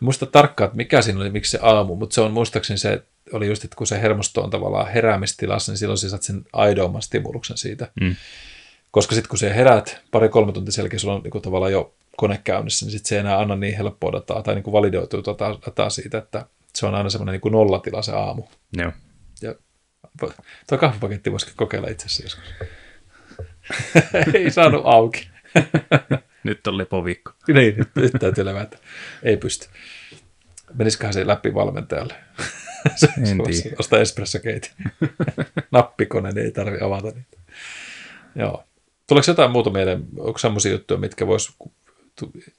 Muista 0.00 0.26
tarkkaan, 0.26 0.66
että 0.66 0.76
mikä 0.76 1.02
siinä 1.02 1.20
oli, 1.20 1.30
miksi 1.30 1.50
se 1.50 1.58
aamu, 1.62 1.96
mutta 1.96 2.14
se 2.14 2.20
on 2.20 2.32
muistaakseni 2.32 2.78
se, 2.78 3.02
oli 3.32 3.46
just, 3.46 3.64
että 3.64 3.76
kun 3.76 3.86
se 3.86 4.00
hermosto 4.02 4.42
on 4.42 4.50
tavallaan 4.50 4.92
heräämistilassa, 4.92 5.72
niin 5.72 5.78
silloin 5.78 5.98
sä 5.98 6.08
saat 6.08 6.22
sen 6.22 6.44
aidoimman 6.52 7.02
stimuluksen 7.02 7.58
siitä. 7.58 7.88
Mm. 8.00 8.16
Koska 8.90 9.14
sitten 9.14 9.28
kun 9.28 9.38
se 9.38 9.54
heräät 9.54 10.00
pari-kolme 10.10 10.52
tuntia 10.52 10.72
selkeä, 10.72 10.98
sulla 10.98 11.14
on 11.14 11.22
niin 11.22 11.42
tavallaan 11.42 11.72
jo 11.72 11.94
kone 12.16 12.40
käynnissä, 12.44 12.86
niin 12.86 12.92
sitten 12.92 13.08
se 13.08 13.14
ei 13.14 13.20
enää 13.20 13.38
anna 13.38 13.56
niin 13.56 13.76
helppoa 13.76 14.12
dataa 14.12 14.42
tai 14.42 14.54
niin 14.54 14.62
kuin 14.62 14.72
validoituu 14.72 15.22
dataa, 15.26 15.58
dataa 15.66 15.90
siitä, 15.90 16.18
että 16.18 16.46
se 16.74 16.86
on 16.86 16.94
aina 16.94 17.10
semmoinen 17.10 17.40
niin 17.44 17.52
nollatila 17.52 18.02
se 18.02 18.12
aamu. 18.12 18.42
Joo. 18.72 18.92
Ja 19.42 19.54
tuo 20.68 20.78
kahvipaketti 20.78 21.32
voisikin 21.32 21.56
kokeilla 21.56 21.88
itse 21.88 22.06
asiassa 22.06 22.24
joskus. 22.24 22.68
ei 24.34 24.50
saanut 24.50 24.82
auki. 24.84 25.30
nyt 26.44 26.66
on 26.66 26.78
lepoviikko. 26.78 27.32
niin, 27.48 27.76
nyt, 27.76 27.88
nyt 27.94 28.12
täytyy 28.20 28.44
levätä. 28.44 28.78
Ei 29.22 29.36
pysty. 29.36 29.68
Menisiköhän 30.74 31.14
se 31.14 31.26
läpi 31.26 31.54
valmentajalle? 31.54 32.14
en 33.30 33.42
tiedä. 33.46 33.76
Osta 33.78 34.00
espressokeitin. 34.00 34.70
Nappikone, 35.70 36.32
niin 36.32 36.44
ei 36.44 36.52
tarvi 36.52 36.78
avata 36.80 37.10
niitä. 37.10 37.38
Joo. 38.34 38.64
Tuleeko 39.08 39.30
jotain 39.30 39.50
muuta 39.50 39.70
mieleen? 39.70 40.04
Onko 40.18 40.38
sellaisia 40.38 40.72
juttuja, 40.72 41.00
mitkä 41.00 41.26
vois 41.26 41.58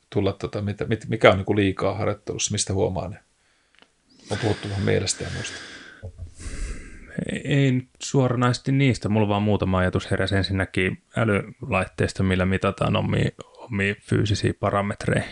tulla, 0.10 0.34
tota, 0.34 0.64
mikä 1.08 1.30
on 1.30 1.38
niin 1.38 1.46
kuin 1.46 1.58
liikaa 1.58 1.98
harjoittelussa, 1.98 2.52
mistä 2.52 2.74
huomaa 2.74 3.08
ne? 3.08 3.20
On 4.32 4.38
puhuttu 4.38 4.70
vähän 4.70 4.84
mielestä 4.84 5.24
ja 5.24 5.30
muista. 5.36 5.58
Ei, 7.32 7.42
ei 7.46 7.82
suoranaisesti 8.04 8.72
niistä, 8.72 9.10
mulla 9.10 9.28
vaan 9.28 9.44
muutama 9.44 9.78
ajatus 9.78 10.12
heräsi 10.12 10.36
ensinnäkin 10.36 11.04
älylaitteista, 11.16 12.24
millä 12.24 12.46
mitataan 12.46 12.96
omia, 12.96 13.30
omia 13.58 13.96
fyysisiä 14.02 14.54
parametreja, 14.60 15.24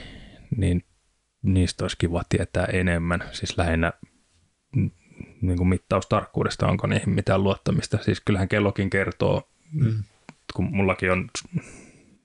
niin 0.58 0.84
niistä 1.42 1.84
olisi 1.84 1.98
kiva 1.98 2.24
tietää 2.30 2.66
enemmän, 2.66 3.24
siis 3.32 3.58
lähinnä 3.58 3.94
niin 5.42 5.58
kuin 5.58 5.68
mittaustarkkuudesta, 5.68 6.68
onko 6.68 6.88
niihin 6.88 7.10
mitään 7.10 7.44
luottamista. 7.44 7.98
Siis 8.02 8.22
kyllähän 8.22 8.48
kellokin 8.48 8.90
kertoo, 8.90 9.50
mm. 9.72 10.04
Kun 10.54 10.76
mullakin 10.76 11.12
on 11.12 11.30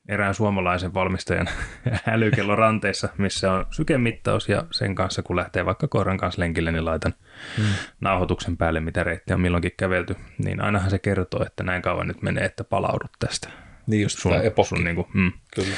erään 0.08 0.34
suomalaisen 0.34 0.94
valmistajan 0.94 1.48
älykello 2.06 2.56
ranteessa, 2.56 3.08
missä 3.18 3.52
on 3.52 3.66
sykemittaus 3.70 4.48
ja 4.48 4.64
sen 4.70 4.94
kanssa, 4.94 5.22
kun 5.22 5.36
lähtee 5.36 5.66
vaikka 5.66 5.88
koiran 5.88 6.16
kanssa 6.16 6.40
lenkille, 6.40 6.72
niin 6.72 6.84
laitan 6.84 7.14
mm. 7.58 7.64
nauhoituksen 8.00 8.56
päälle, 8.56 8.80
mitä 8.80 9.04
reittiä 9.04 9.36
on 9.36 9.40
milloinkin 9.40 9.72
kävelty. 9.76 10.16
Niin 10.44 10.60
ainahan 10.60 10.90
se 10.90 10.98
kertoo, 10.98 11.44
että 11.46 11.62
näin 11.62 11.82
kauan 11.82 12.08
nyt 12.08 12.22
menee, 12.22 12.44
että 12.44 12.64
palaudut 12.64 13.10
tästä. 13.18 13.48
Niin 13.86 14.02
just 14.02 14.18
sun, 14.18 14.32
sun 14.64 14.84
niin 14.84 14.96
kuin, 14.96 15.06
mm. 15.14 15.32
Kyllä. 15.54 15.74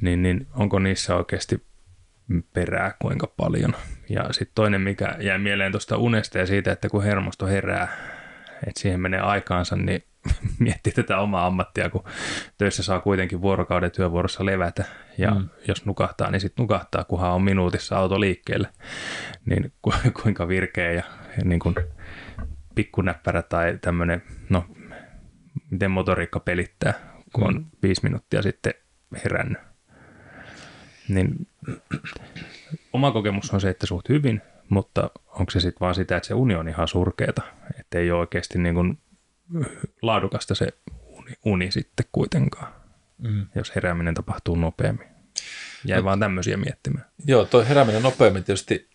Niin, 0.00 0.22
niin 0.22 0.46
onko 0.54 0.78
niissä 0.78 1.16
oikeasti 1.16 1.66
perää 2.54 2.94
kuinka 2.98 3.26
paljon. 3.36 3.74
Ja 4.08 4.32
sitten 4.32 4.54
toinen, 4.54 4.80
mikä 4.80 5.16
jäi 5.20 5.38
mieleen 5.38 5.72
tuosta 5.72 5.96
unesta 5.96 6.38
ja 6.38 6.46
siitä, 6.46 6.72
että 6.72 6.88
kun 6.88 7.02
hermosto 7.04 7.46
herää, 7.46 7.88
että 8.66 8.80
siihen 8.80 9.00
menee 9.00 9.20
aikaansa, 9.20 9.76
niin 9.76 10.04
miettii 10.58 10.92
tätä 10.92 11.18
omaa 11.18 11.46
ammattia, 11.46 11.90
kun 11.90 12.04
töissä 12.58 12.82
saa 12.82 13.00
kuitenkin 13.00 13.42
vuorokauden 13.42 13.90
työvuorossa 13.90 14.46
levätä, 14.46 14.84
ja 15.18 15.30
mm. 15.30 15.48
jos 15.68 15.86
nukahtaa, 15.86 16.30
niin 16.30 16.40
sitten 16.40 16.62
nukahtaa, 16.62 17.04
kunhan 17.04 17.32
on 17.32 17.42
minuutissa 17.42 17.96
auto 17.96 18.20
liikkeelle, 18.20 18.68
niin 19.46 19.72
ku, 19.82 19.92
kuinka 20.22 20.48
virkeä 20.48 20.92
ja, 20.92 21.02
ja 21.36 21.44
niin 21.44 21.60
kuin 21.60 21.74
pikkunäppärä 22.74 23.42
tai 23.42 23.78
tämmöinen, 23.80 24.22
no 24.48 24.64
miten 25.70 25.90
motoriikka 25.90 26.40
pelittää, 26.40 26.94
kun 27.32 27.44
on 27.44 27.54
mm. 27.54 27.64
viisi 27.82 28.00
minuuttia 28.02 28.42
sitten 28.42 28.74
herännyt. 29.24 29.62
Niin 31.08 31.46
oma 32.92 33.10
kokemus 33.10 33.50
on 33.50 33.60
se, 33.60 33.68
että 33.68 33.86
suht 33.86 34.08
hyvin, 34.08 34.42
mutta 34.68 35.10
onko 35.26 35.50
se 35.50 35.60
sitten 35.60 35.80
vaan 35.80 35.94
sitä, 35.94 36.16
että 36.16 36.26
se 36.26 36.34
uni 36.34 36.54
on 36.54 36.68
ihan 36.68 36.88
surkeeta, 36.88 37.42
että 37.80 37.98
ei 37.98 38.10
ole 38.10 38.20
oikeasti 38.20 38.58
niin 38.58 38.74
kuin 38.74 38.98
laadukasta 40.02 40.54
se 40.54 40.68
uni, 41.06 41.32
uni 41.44 41.70
sitten 41.70 42.06
kuitenkaan, 42.12 42.72
mm. 43.18 43.46
jos 43.54 43.74
herääminen 43.74 44.14
tapahtuu 44.14 44.56
nopeammin. 44.56 45.06
Jäi 45.84 45.98
no, 45.98 46.04
vaan 46.04 46.20
tämmöisiä 46.20 46.56
miettimään. 46.56 47.06
Joo, 47.26 47.44
tuo 47.44 47.64
herääminen 47.64 48.02
nopeammin 48.02 48.44
tietysti 48.44 48.88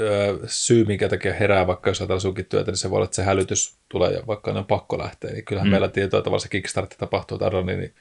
öö, 0.00 0.38
syy, 0.46 0.84
minkä 0.84 1.08
takia 1.08 1.34
herää, 1.34 1.66
vaikka 1.66 1.90
jos 1.90 2.00
ajatellaan 2.00 2.20
sunkin 2.20 2.46
työtä, 2.46 2.70
niin 2.70 2.78
se 2.78 2.90
voi 2.90 2.96
olla, 2.96 3.04
että 3.04 3.16
se 3.16 3.22
hälytys 3.22 3.78
tulee 3.88 4.12
ja 4.12 4.26
vaikka 4.26 4.50
on 4.50 4.66
pakko 4.66 4.98
lähteä. 4.98 5.32
Niin 5.32 5.44
kyllähän 5.44 5.68
mm. 5.68 5.70
meillä 5.70 5.88
tietoa, 5.88 6.18
että 6.18 6.38
se 6.38 6.48
kickstart 6.48 6.94
tapahtuu, 6.98 7.34
että 7.34 7.62
niin 7.62 7.94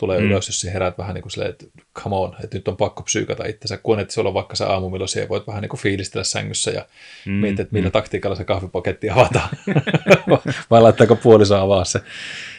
tulee 0.00 0.20
mm. 0.20 0.26
ylös, 0.26 0.48
jos 0.48 0.60
sä 0.60 0.70
heräät 0.70 0.98
vähän 0.98 1.14
niin 1.14 1.22
kuin 1.22 1.32
silleen, 1.32 1.50
että 1.50 1.66
come 1.98 2.16
on, 2.16 2.36
että 2.44 2.56
nyt 2.56 2.68
on 2.68 2.76
pakko 2.76 3.02
psyykata 3.02 3.44
itsensä, 3.44 3.76
kun 3.76 4.00
että 4.00 4.14
se 4.14 4.20
on 4.20 4.34
vaikka 4.34 4.56
se 4.56 4.64
aamu, 4.64 4.90
milloin 4.90 5.08
siellä 5.08 5.28
voit 5.28 5.46
vähän 5.46 5.62
niin 5.62 5.68
kuin 5.68 5.80
fiilistellä 5.80 6.24
sängyssä 6.24 6.70
ja 6.70 6.86
mm. 7.26 7.32
miettiä, 7.32 7.62
että 7.62 7.74
millä 7.74 7.88
mm. 7.88 7.92
taktiikalla 7.92 8.36
se 8.36 8.44
kahvipaketti 8.44 9.10
avataan, 9.10 9.48
vai 10.70 10.82
laittaako 10.82 11.16
puoliso 11.16 11.56
avaa 11.56 11.84
se. 11.84 12.00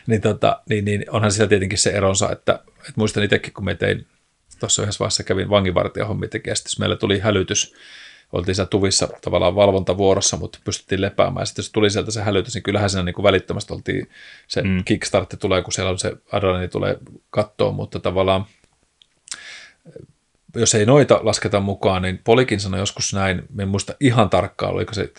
niin, 0.07 0.21
tota, 0.21 0.61
niin, 0.69 0.85
niin, 0.85 1.05
onhan 1.09 1.31
siellä 1.31 1.49
tietenkin 1.49 1.77
se 1.77 1.89
eronsa, 1.89 2.31
että, 2.31 2.53
että 2.79 2.93
muistan 2.95 3.23
itsekin, 3.23 3.53
kun 3.53 3.65
me 3.65 3.75
tein, 3.75 4.05
tuossa 4.59 4.81
yhdessä 4.81 4.99
vaiheessa 4.99 5.23
kävin 5.23 5.49
vanginvartijahommia 5.49 6.29
tekemään, 6.29 6.57
meillä 6.79 6.95
tuli 6.95 7.19
hälytys, 7.19 7.73
oltiin 8.31 8.55
siellä 8.55 8.69
tuvissa 8.69 9.07
tavallaan 9.21 9.55
valvontavuorossa, 9.55 10.37
mutta 10.37 10.59
pystyttiin 10.63 11.01
lepäämään. 11.01 11.47
Sitten 11.47 11.63
jos 11.63 11.71
tuli 11.71 11.89
sieltä 11.89 12.11
se 12.11 12.21
hälytys, 12.21 12.53
niin 12.53 12.63
kyllähän 12.63 12.89
siinä 12.89 13.03
niin 13.03 13.15
kuin 13.15 13.23
välittömästi 13.23 13.73
oltiin, 13.73 14.09
se 14.47 14.61
mm. 14.61 14.83
kickstartti 14.83 15.37
tulee, 15.37 15.61
kun 15.61 15.73
siellä 15.73 15.91
on 15.91 15.99
se 15.99 16.13
adrenaliini 16.31 16.67
tulee 16.67 16.97
kattoon, 17.29 17.75
mutta 17.75 17.99
tavallaan 17.99 18.45
jos 20.55 20.75
ei 20.75 20.85
noita 20.85 21.19
lasketa 21.23 21.59
mukaan, 21.59 22.01
niin 22.01 22.19
Polikin 22.23 22.59
sanoi 22.59 22.79
joskus 22.79 23.13
näin, 23.13 23.43
en 23.59 23.67
muista 23.67 23.93
ihan 23.99 24.29
tarkkaan, 24.29 24.73
oliko 24.73 24.93
se, 24.93 25.11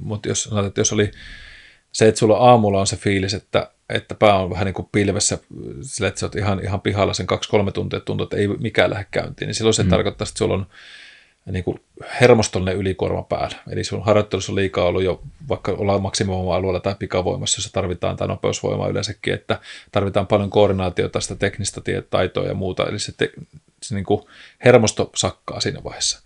mutta 0.00 0.28
jos 0.28 0.42
sanotaan, 0.42 0.66
että 0.66 0.80
jos 0.80 0.92
oli 0.92 1.10
se, 1.92 2.08
että 2.08 2.18
sulla 2.18 2.36
aamulla 2.36 2.80
on 2.80 2.86
se 2.86 2.96
fiilis, 2.96 3.34
että, 3.34 3.70
että 3.88 4.14
pää 4.14 4.34
on 4.34 4.50
vähän 4.50 4.64
niin 4.64 4.74
kuin 4.74 4.88
pilvessä, 4.92 5.38
sillä 5.82 6.08
että 6.08 6.20
sä 6.20 6.26
oot 6.26 6.36
ihan, 6.36 6.60
ihan 6.64 6.80
pihalla 6.80 7.14
sen 7.14 7.26
kaksi-kolme 7.26 7.72
tuntia, 7.72 8.00
tuntuu, 8.00 8.24
että 8.24 8.36
ei 8.36 8.48
mikään 8.48 8.90
lähde 8.90 9.06
käyntiin, 9.10 9.46
niin 9.46 9.54
silloin 9.54 9.74
se 9.74 9.82
mm. 9.82 9.90
tarkoittaa, 9.90 10.24
että 10.28 10.38
sulla 10.38 10.54
on 10.54 10.66
niin 11.52 11.64
kuin 11.64 11.80
hermostollinen 12.20 12.76
ylikuorma 12.76 13.22
päällä. 13.22 13.56
Eli 13.70 13.84
sun 13.84 14.04
harjoittelussa 14.04 14.52
on 14.52 14.56
liikaa 14.56 14.84
ollut 14.84 15.02
jo, 15.02 15.22
vaikka 15.48 15.72
ollaan 15.72 16.02
maksimivoima-alueella 16.02 16.80
tai 16.80 16.94
pikavoimassa, 16.98 17.58
jossa 17.58 17.72
tarvitaan 17.72 18.16
tai 18.16 18.28
nopeusvoimaa 18.28 18.88
yleensäkin, 18.88 19.34
että 19.34 19.60
tarvitaan 19.92 20.26
paljon 20.26 20.50
koordinaatiota, 20.50 21.20
sitä 21.20 21.34
teknistä 21.34 21.80
taitoa 22.10 22.46
ja 22.46 22.54
muuta. 22.54 22.86
Eli 22.86 22.98
se, 22.98 23.12
te, 23.16 23.32
se 23.82 23.94
niin 23.94 24.04
kuin 24.04 24.22
hermosto 24.64 25.10
sakkaa 25.14 25.60
siinä 25.60 25.84
vaiheessa. 25.84 26.22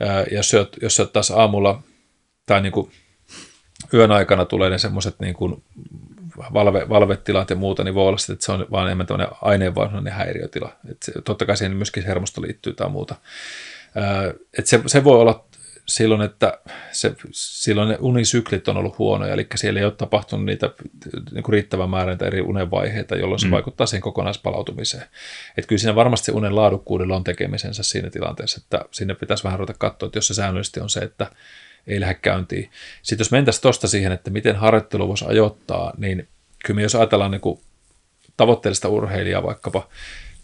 Ja 0.00 0.36
jos, 0.36 0.54
oot, 0.54 0.76
jos 0.82 1.02
taas 1.12 1.30
aamulla 1.30 1.82
tai 2.46 2.60
niin 2.60 2.72
kuin 2.72 2.90
yön 3.94 4.12
aikana 4.12 4.44
tulee 4.44 4.70
ne 4.70 4.78
semmoiset 4.78 5.20
niin 5.20 5.34
valve, 6.52 6.88
valvetilat 6.88 7.50
ja 7.50 7.56
muuta, 7.56 7.84
niin 7.84 7.94
voi 7.94 8.08
olla, 8.08 8.32
että 8.32 8.46
se 8.46 8.52
on 8.52 8.66
vaan 8.70 8.86
enemmän 8.86 9.06
tämmöinen 9.06 9.34
aineenvaihdunnan 9.42 10.12
häiriötila. 10.12 10.72
Että 10.90 11.04
se, 11.04 11.12
totta 11.24 11.46
kai 11.46 11.56
siihen 11.56 11.76
myöskin 11.76 12.06
hermosto 12.06 12.42
liittyy 12.42 12.72
tai 12.72 12.88
muuta. 12.88 13.14
Että 14.58 14.70
se, 14.70 14.80
se 14.86 15.04
voi 15.04 15.20
olla 15.20 15.44
silloin, 15.88 16.22
että 16.22 16.58
se, 16.92 17.14
silloin 17.32 17.88
ne 17.88 17.98
unisyklit 18.00 18.68
on 18.68 18.76
ollut 18.76 18.98
huonoja, 18.98 19.32
eli 19.32 19.46
siellä 19.54 19.80
ei 19.80 19.84
ole 19.84 19.92
tapahtunut 19.92 20.46
niitä 20.46 20.70
niin 21.32 21.42
kuin 21.42 21.52
riittävän 21.52 21.90
määrän 21.90 22.18
eri 22.20 22.40
unenvaiheita, 22.40 23.16
jolloin 23.16 23.40
se 23.40 23.46
mm. 23.46 23.50
vaikuttaa 23.50 23.86
siihen 23.86 24.02
kokonaispalautumiseen. 24.02 25.06
Että 25.56 25.68
kyllä 25.68 25.80
siinä 25.80 25.94
varmasti 25.94 26.26
se 26.26 26.32
unen 26.32 26.56
laadukkuudella 26.56 27.16
on 27.16 27.24
tekemisensä 27.24 27.82
siinä 27.82 28.10
tilanteessa, 28.10 28.60
että 28.64 28.84
sinne 28.90 29.14
pitäisi 29.14 29.44
vähän 29.44 29.58
ruveta 29.58 29.78
katsoa, 29.78 30.06
että 30.06 30.18
jos 30.18 30.26
se 30.26 30.34
säännöllisesti 30.34 30.80
on 30.80 30.90
se, 30.90 31.00
että 31.00 31.26
ei 31.86 32.00
lähde 32.00 32.14
käyntiin. 32.14 32.70
Sitten 33.02 33.24
jos 33.24 33.30
mentäisiin 33.30 33.62
tuosta 33.62 33.88
siihen, 33.88 34.12
että 34.12 34.30
miten 34.30 34.56
harjoittelu 34.56 35.08
voisi 35.08 35.24
ajoittaa, 35.28 35.92
niin 35.98 36.28
kyllä 36.64 36.76
me 36.76 36.82
jos 36.82 36.94
ajatellaan 36.94 37.30
niin 37.30 37.40
kuin 37.40 37.60
tavoitteellista 38.36 38.88
urheilijaa 38.88 39.42
vaikkapa, 39.42 39.88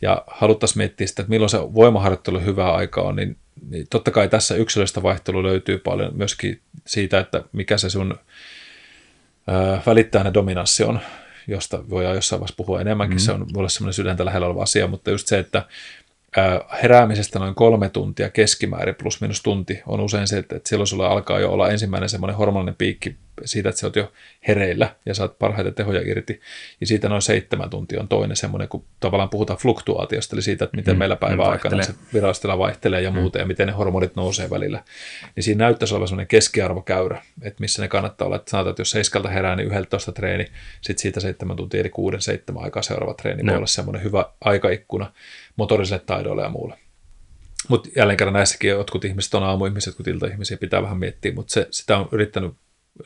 ja 0.02 0.24
haluttaisiin 0.26 0.78
miettiä 0.78 1.06
sitä, 1.06 1.22
että 1.22 1.30
milloin 1.30 1.50
se 1.50 1.58
voimaharjoittelu 1.58 2.40
hyvää 2.40 2.72
aikaa 2.72 3.04
on, 3.04 3.16
niin, 3.16 3.36
niin 3.70 3.86
totta 3.90 4.10
kai 4.10 4.28
tässä 4.28 4.54
yksilöllistä 4.54 5.02
vaihtelua 5.02 5.42
löytyy 5.42 5.78
paljon 5.78 6.16
myöskin 6.16 6.60
siitä, 6.86 7.20
että 7.20 7.44
mikä 7.52 7.78
se 7.78 7.90
sun 7.90 8.18
ää, 9.46 9.82
välittäjänä 9.86 10.34
dominanssi 10.34 10.84
on, 10.84 11.00
josta 11.46 11.84
voidaan 11.90 12.14
jossain 12.14 12.40
vaiheessa 12.40 12.56
puhua 12.56 12.80
enemmänkin, 12.80 13.16
mm. 13.16 13.20
se 13.20 13.32
on 13.32 13.46
mulle 13.54 13.68
semmoinen 13.68 13.94
sydäntä 13.94 14.24
lähellä 14.24 14.46
oleva 14.46 14.62
asia, 14.62 14.86
mutta 14.86 15.10
just 15.10 15.26
se, 15.26 15.38
että 15.38 15.64
heräämisestä 16.82 17.38
noin 17.38 17.54
kolme 17.54 17.88
tuntia 17.88 18.30
keskimäärin 18.30 18.94
plus 18.94 19.20
minus 19.20 19.42
tunti 19.42 19.82
on 19.86 20.00
usein 20.00 20.28
se, 20.28 20.38
että 20.38 20.60
silloin 20.66 20.86
sulla 20.86 21.08
alkaa 21.08 21.40
jo 21.40 21.52
olla 21.52 21.70
ensimmäinen 21.70 22.08
semmoinen 22.08 22.36
hormoninen 22.36 22.74
piikki 22.74 23.16
siitä, 23.44 23.68
että 23.68 23.80
sä 23.80 23.86
oot 23.86 23.96
jo 23.96 24.12
hereillä 24.48 24.94
ja 25.06 25.14
saat 25.14 25.38
parhaita 25.38 25.72
tehoja 25.72 26.00
irti. 26.04 26.40
Ja 26.80 26.86
siitä 26.86 27.08
noin 27.08 27.22
seitsemän 27.22 27.70
tuntia 27.70 28.00
on 28.00 28.08
toinen 28.08 28.36
semmoinen, 28.36 28.68
kun 28.68 28.84
tavallaan 29.00 29.28
puhutaan 29.28 29.58
fluktuaatiosta, 29.58 30.36
eli 30.36 30.42
siitä, 30.42 30.64
että 30.64 30.76
miten 30.76 30.94
mm, 30.94 30.98
meillä 30.98 31.16
päivän 31.16 31.50
aikana 31.50 31.82
se 31.82 31.94
virallistila 32.14 32.58
vaihtelee 32.58 33.00
ja 33.00 33.10
mm. 33.10 33.18
muuta, 33.18 33.38
ja 33.38 33.46
miten 33.46 33.66
ne 33.66 33.72
hormonit 33.72 34.16
nousee 34.16 34.50
välillä. 34.50 34.84
Niin 35.36 35.44
siinä 35.44 35.64
näyttäisi 35.64 35.94
olevan 35.94 36.08
semmoinen 36.08 36.26
keskiarvokäyrä, 36.26 37.22
että 37.42 37.60
missä 37.60 37.82
ne 37.82 37.88
kannattaa 37.88 38.26
olla. 38.26 38.36
Että 38.36 38.50
sanotaan, 38.50 38.70
että 38.70 38.80
jos 38.80 38.90
seiskalta 38.90 39.28
herää, 39.28 39.56
niin 39.56 39.72
11 39.72 40.12
treeni, 40.12 40.46
sitten 40.80 41.02
siitä 41.02 41.20
seitsemän 41.20 41.56
tuntia, 41.56 41.80
eli 41.80 41.90
kuuden, 41.90 42.20
seitsemän 42.20 42.64
aikaa 42.64 42.82
seuraava 42.82 43.14
treeni 43.14 43.42
no. 43.42 43.50
voi 43.50 43.56
olla 43.56 43.66
semmoinen 43.66 44.02
hyvä 44.02 44.24
aikaikkuna 44.40 45.12
motoriselle 45.60 46.02
taidoille 46.06 46.42
ja 46.42 46.48
muulle. 46.48 46.78
Mutta 47.68 47.88
jälleen 47.96 48.16
kerran 48.16 48.34
näissäkin 48.34 48.70
jotkut 48.70 49.04
ihmiset 49.04 49.34
on 49.34 49.42
aamuihmiset, 49.42 49.86
jotkut 49.86 50.08
iltaihmisiä, 50.08 50.56
pitää 50.56 50.82
vähän 50.82 50.98
miettiä, 50.98 51.34
mutta 51.34 51.52
se, 51.52 51.66
sitä 51.70 51.98
on 51.98 52.08
yrittänyt 52.12 52.52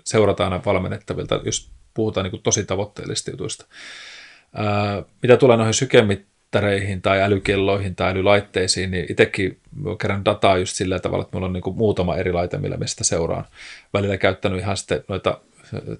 seurata 0.04 0.44
aina 0.44 0.60
valmennettavilta, 0.66 1.40
jos 1.44 1.70
puhutaan 1.94 2.30
niin 2.30 2.42
tosi 2.42 2.64
tavoitteellisista 2.64 3.30
jutuista. 3.30 3.66
Ää, 4.54 5.02
mitä 5.22 5.36
tulee 5.36 5.56
noihin 5.56 5.74
sykemittareihin 5.74 7.02
tai 7.02 7.22
älykelloihin 7.22 7.96
tai 7.96 8.10
älylaitteisiin, 8.10 8.90
niin 8.90 9.06
itsekin 9.10 9.60
kerran 10.00 10.24
dataa 10.24 10.58
just 10.58 10.76
sillä 10.76 10.98
tavalla, 10.98 11.22
että 11.22 11.36
mulla 11.36 11.46
on 11.46 11.52
niin 11.52 11.76
muutama 11.76 12.16
eri 12.16 12.32
laite, 12.32 12.58
millä 12.58 12.76
mä 12.76 12.86
sitä 12.86 13.04
seuraan. 13.04 13.44
Välillä 13.92 14.16
käyttänyt 14.16 14.60
ihan 14.60 14.76
sitten 14.76 15.04
noita 15.08 15.40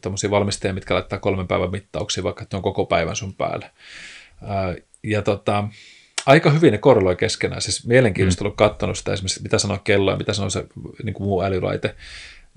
tämmöisiä 0.01 0.31
valmistajia, 0.31 0.75
mitkä 0.75 0.95
laittaa 0.95 1.19
kolmen 1.19 1.49
päivän 1.49 1.71
mittauksia, 1.71 2.25
vaikka 2.25 2.43
että 2.43 2.57
on 2.57 2.63
koko 2.63 2.85
päivän 2.85 3.17
sun 3.17 3.35
päällä. 3.35 3.71
Ää, 4.43 4.75
ja 5.03 5.23
tota, 5.23 5.69
aika 6.27 6.51
hyvin 6.51 6.73
ne 6.73 6.79
korreloi 6.79 7.17
keskenään. 7.17 7.63
Siis 7.63 7.87
mielenkiintoista 7.87 8.45
mm. 8.45 8.47
ollut 8.47 8.57
katsonut 8.57 8.99
sitä 8.99 9.13
esimerkiksi, 9.13 9.43
mitä 9.43 9.59
sanoo 9.59 9.79
kello 9.85 10.11
ja 10.11 10.17
mitä 10.17 10.33
sanoo 10.33 10.51
se 10.51 10.65
niin 11.03 11.15
kuin 11.15 11.27
muu 11.27 11.43
älylaite. 11.43 11.95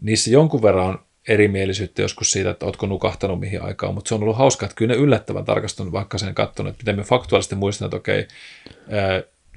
Niissä 0.02 0.32
jonkun 0.32 0.62
verran 0.62 0.86
on 0.86 1.00
erimielisyyttä 1.28 2.02
joskus 2.02 2.32
siitä, 2.32 2.50
että 2.50 2.66
oletko 2.66 2.86
nukahtanut 2.86 3.40
mihin 3.40 3.62
aikaan, 3.62 3.94
mutta 3.94 4.10
se 4.10 4.16
on 4.16 4.24
ollut 4.24 4.38
hauska, 4.38 4.66
että 4.66 4.76
kyllä 4.76 4.94
ne 4.94 5.00
yllättävän 5.00 5.46
tarkastunut 5.46 5.94
vaikka 5.94 6.18
sen 6.18 6.36
katsonut, 6.36 6.70
että 6.70 6.84
miten 6.84 6.96
me 6.96 7.04
faktuaalisesti 7.04 7.56
muistan, 7.56 7.86
että 7.86 7.98
okei, 7.98 8.28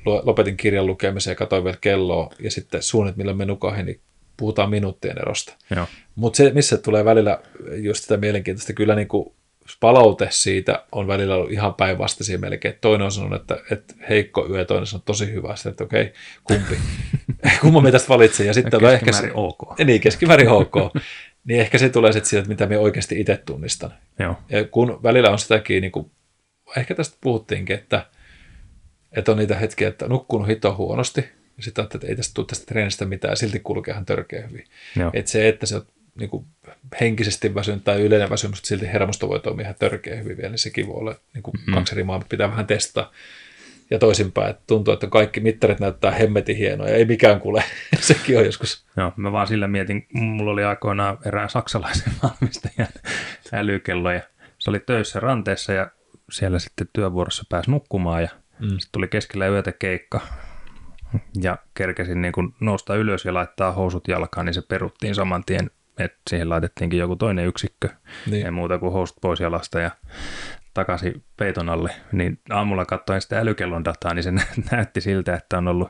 lopetin 0.04 0.56
kirjan 0.56 0.86
lukemisen 0.86 1.30
ja 1.30 1.34
katsoin 1.34 1.64
vielä 1.64 1.78
kelloa 1.80 2.34
ja 2.38 2.50
sitten 2.50 2.82
suunnit, 2.82 3.16
millä 3.16 3.32
me 3.32 3.44
nukahin, 3.44 3.86
niin 3.86 4.00
puhutaan 4.36 4.70
minuuttien 4.70 5.18
erosta. 5.18 5.52
Mutta 6.14 6.36
se, 6.36 6.50
missä 6.54 6.78
tulee 6.78 7.04
välillä 7.04 7.40
just 7.74 8.02
sitä 8.02 8.16
mielenkiintoista, 8.16 8.72
kyllä 8.72 8.94
niin 8.94 9.08
kuin 9.08 9.32
palaute 9.80 10.28
siitä 10.30 10.84
on 10.92 11.06
välillä 11.06 11.34
ollut 11.34 11.52
ihan 11.52 11.74
päinvastaisia 11.74 12.38
melkein. 12.38 12.74
Toinen 12.80 13.04
on 13.04 13.12
sanonut, 13.12 13.40
että, 13.40 13.58
että 13.70 13.94
heikko 14.08 14.46
yö, 14.50 14.64
toinen 14.64 14.86
on 14.94 15.02
tosi 15.04 15.32
hyvä. 15.32 15.56
Sitten, 15.56 15.70
että 15.70 15.84
okei, 15.84 16.12
kumpi? 16.44 16.78
Kumman 17.60 17.82
me 17.82 17.92
tästä 17.92 18.08
valitsen? 18.08 18.46
Ja 18.46 18.54
sitten 18.54 18.84
on 18.84 18.92
ehkä 18.92 19.12
se, 19.12 19.30
ok. 19.34 19.78
Niin, 19.84 20.00
keskimäärin 20.00 20.48
ok. 20.48 20.74
niin 21.44 21.60
ehkä 21.60 21.78
se 21.78 21.88
tulee 21.88 22.12
sitten 22.12 22.30
siitä, 22.30 22.48
mitä 22.48 22.66
me 22.66 22.78
oikeasti 22.78 23.20
itse 23.20 23.36
tunnistan. 23.36 23.94
Joo. 24.18 24.36
Ja 24.48 24.64
kun 24.64 25.02
välillä 25.02 25.30
on 25.30 25.38
sitäkin, 25.38 25.80
niin 25.80 25.92
kuin, 25.92 26.10
ehkä 26.76 26.94
tästä 26.94 27.18
puhuttiinkin, 27.20 27.76
että, 27.76 28.06
että 29.12 29.32
on 29.32 29.38
niitä 29.38 29.54
hetkiä, 29.56 29.88
että 29.88 30.08
nukkunut 30.08 30.48
hito 30.48 30.74
huonosti, 30.74 31.20
ja 31.56 31.62
sitten 31.62 31.84
että 31.84 32.06
ei 32.06 32.16
tästä 32.16 32.34
tule 32.34 32.46
tästä 32.46 32.66
treenistä 32.66 33.04
mitään, 33.04 33.36
silti 33.36 33.60
kulkeehan 33.60 34.06
törkeä 34.06 34.46
hyvin. 34.46 34.64
Että 35.12 35.30
se, 35.30 35.48
että 35.48 35.66
se 35.66 35.80
niin 36.20 36.30
kuin 36.30 36.46
henkisesti 37.00 37.54
väsynyt 37.54 37.84
tai 37.84 38.02
yleinen 38.02 38.30
väsymys, 38.30 38.58
mutta 38.58 38.68
silti 38.68 38.86
hermosto 38.86 39.28
voi 39.28 39.40
toimia 39.40 39.62
ihan 39.62 39.74
törkeä 39.78 40.16
hyvin 40.16 40.36
vielä, 40.36 40.50
niin 40.50 40.58
sekin 40.58 40.86
voi 40.86 40.96
olla 40.96 41.14
niin 41.34 41.42
kuin 41.42 41.54
mm-hmm. 41.54 41.74
kaksi 41.74 41.94
rimaa, 41.94 42.22
pitää 42.28 42.50
vähän 42.50 42.66
testaa. 42.66 43.12
Ja 43.90 43.98
toisinpäin, 43.98 44.50
että 44.50 44.62
tuntuu, 44.66 44.94
että 44.94 45.06
kaikki 45.06 45.40
mittarit 45.40 45.80
näyttää 45.80 46.10
hemmetin 46.10 46.56
hienoja, 46.56 46.94
ei 46.94 47.04
mikään 47.04 47.40
kuule. 47.40 47.64
sekin 48.00 48.38
on 48.38 48.44
joskus. 48.44 48.84
Joo, 48.96 49.12
mä 49.16 49.32
vaan 49.32 49.46
sillä 49.46 49.68
mietin, 49.68 50.06
mulla 50.12 50.50
oli 50.50 50.64
aikoinaan 50.64 51.18
erään 51.24 51.50
saksalaisen 51.50 52.12
valmistajan 52.22 52.88
älykello, 53.52 54.10
ja 54.10 54.20
se 54.58 54.70
oli 54.70 54.80
töissä 54.80 55.20
ranteessa, 55.20 55.72
ja 55.72 55.90
siellä 56.30 56.58
sitten 56.58 56.88
työvuorossa 56.92 57.44
pääsi 57.48 57.70
nukkumaan, 57.70 58.22
ja 58.22 58.28
mm. 58.58 58.68
sitten 58.68 58.92
tuli 58.92 59.08
keskellä 59.08 59.48
yötä 59.48 59.72
keikka, 59.72 60.20
ja 61.42 61.58
kerkesin 61.74 62.22
niin 62.22 62.32
kun 62.32 62.54
nousta 62.60 62.94
ylös 62.94 63.24
ja 63.24 63.34
laittaa 63.34 63.72
housut 63.72 64.08
jalkaan, 64.08 64.46
niin 64.46 64.54
se 64.54 64.62
peruttiin 64.62 65.14
saman 65.14 65.44
tien 65.44 65.70
että 65.98 66.18
siihen 66.30 66.48
laitettiinkin 66.48 66.98
joku 66.98 67.16
toinen 67.16 67.46
yksikkö, 67.46 67.88
niin. 68.30 68.44
ei 68.44 68.50
muuta 68.50 68.78
kuin 68.78 68.92
host 68.92 69.16
pois 69.20 69.40
jalasta 69.40 69.80
ja 69.80 69.90
takaisin 70.74 71.24
peiton 71.36 71.68
alle, 71.68 71.90
niin 72.12 72.38
aamulla 72.50 72.84
katsoin 72.84 73.20
sitä 73.20 73.38
älykellon 73.38 73.84
dataa, 73.84 74.14
niin 74.14 74.22
se 74.22 74.32
näytti 74.72 75.00
siltä, 75.00 75.34
että 75.34 75.58
on 75.58 75.68
ollut 75.68 75.88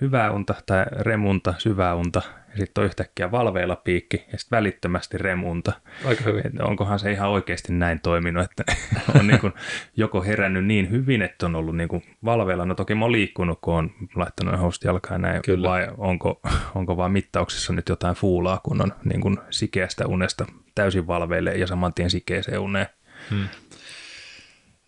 hyvää 0.00 0.30
unta 0.30 0.54
tai 0.66 0.84
remunta, 0.90 1.54
syvää 1.58 1.94
unta 1.94 2.22
ja 2.52 2.58
sitten 2.58 2.82
on 2.82 2.86
yhtäkkiä 2.86 3.30
valveilla 3.30 3.76
piikki 3.76 4.24
ja 4.32 4.38
sitten 4.38 4.56
välittömästi 4.56 5.18
remunta. 5.18 5.72
Aika 6.04 6.24
hyvin. 6.24 6.46
Et 6.46 6.60
onkohan 6.60 6.98
se 6.98 7.12
ihan 7.12 7.30
oikeasti 7.30 7.72
näin 7.72 8.00
toiminut, 8.00 8.44
että 8.44 8.64
on 9.18 9.26
niin 9.26 9.40
kuin 9.40 9.52
joko 9.96 10.22
herännyt 10.22 10.64
niin 10.64 10.90
hyvin, 10.90 11.22
että 11.22 11.46
on 11.46 11.56
ollut 11.56 11.76
niin 11.76 11.88
kuin 11.88 12.02
valveilla. 12.24 12.66
No 12.66 12.74
toki 12.74 12.94
mä 12.94 13.04
oon 13.04 13.12
liikkunut, 13.12 13.58
kun 13.60 13.74
on 13.74 13.90
laittanut 14.14 14.60
host 14.60 14.84
jalkaan 14.84 15.20
näin, 15.20 15.42
Kyllä. 15.42 15.68
vai 15.68 15.88
onko, 15.98 16.40
onko 16.74 16.96
vaan 16.96 17.12
mittauksissa 17.12 17.72
nyt 17.72 17.88
jotain 17.88 18.14
fuulaa, 18.14 18.60
kun 18.62 18.82
on 18.82 18.92
niin 19.04 19.20
kuin 19.20 19.38
sikeästä 19.50 20.06
unesta 20.06 20.46
täysin 20.74 21.06
valveille 21.06 21.54
ja 21.54 21.66
saman 21.66 21.94
tien 21.94 22.10
sikeeseen 22.10 22.58
uneen. 22.58 22.86
Hmm. 23.30 23.48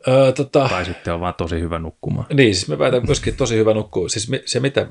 Öö, 0.09 0.33
tota, 0.33 0.69
tai 0.69 0.85
sitten 0.85 1.15
on 1.15 1.21
vaan 1.21 1.35
tosi 1.35 1.61
hyvä 1.61 1.79
nukkumaan. 1.79 2.27
Niin, 2.33 2.55
siis 2.55 2.69
me 2.69 2.79
väitän 2.79 3.07
myöskin 3.07 3.37
tosi 3.37 3.57
hyvä 3.57 3.75
nukkua. 3.75 4.09
Siis 4.09 4.31
se, 4.45 4.61
mitä 4.61 4.87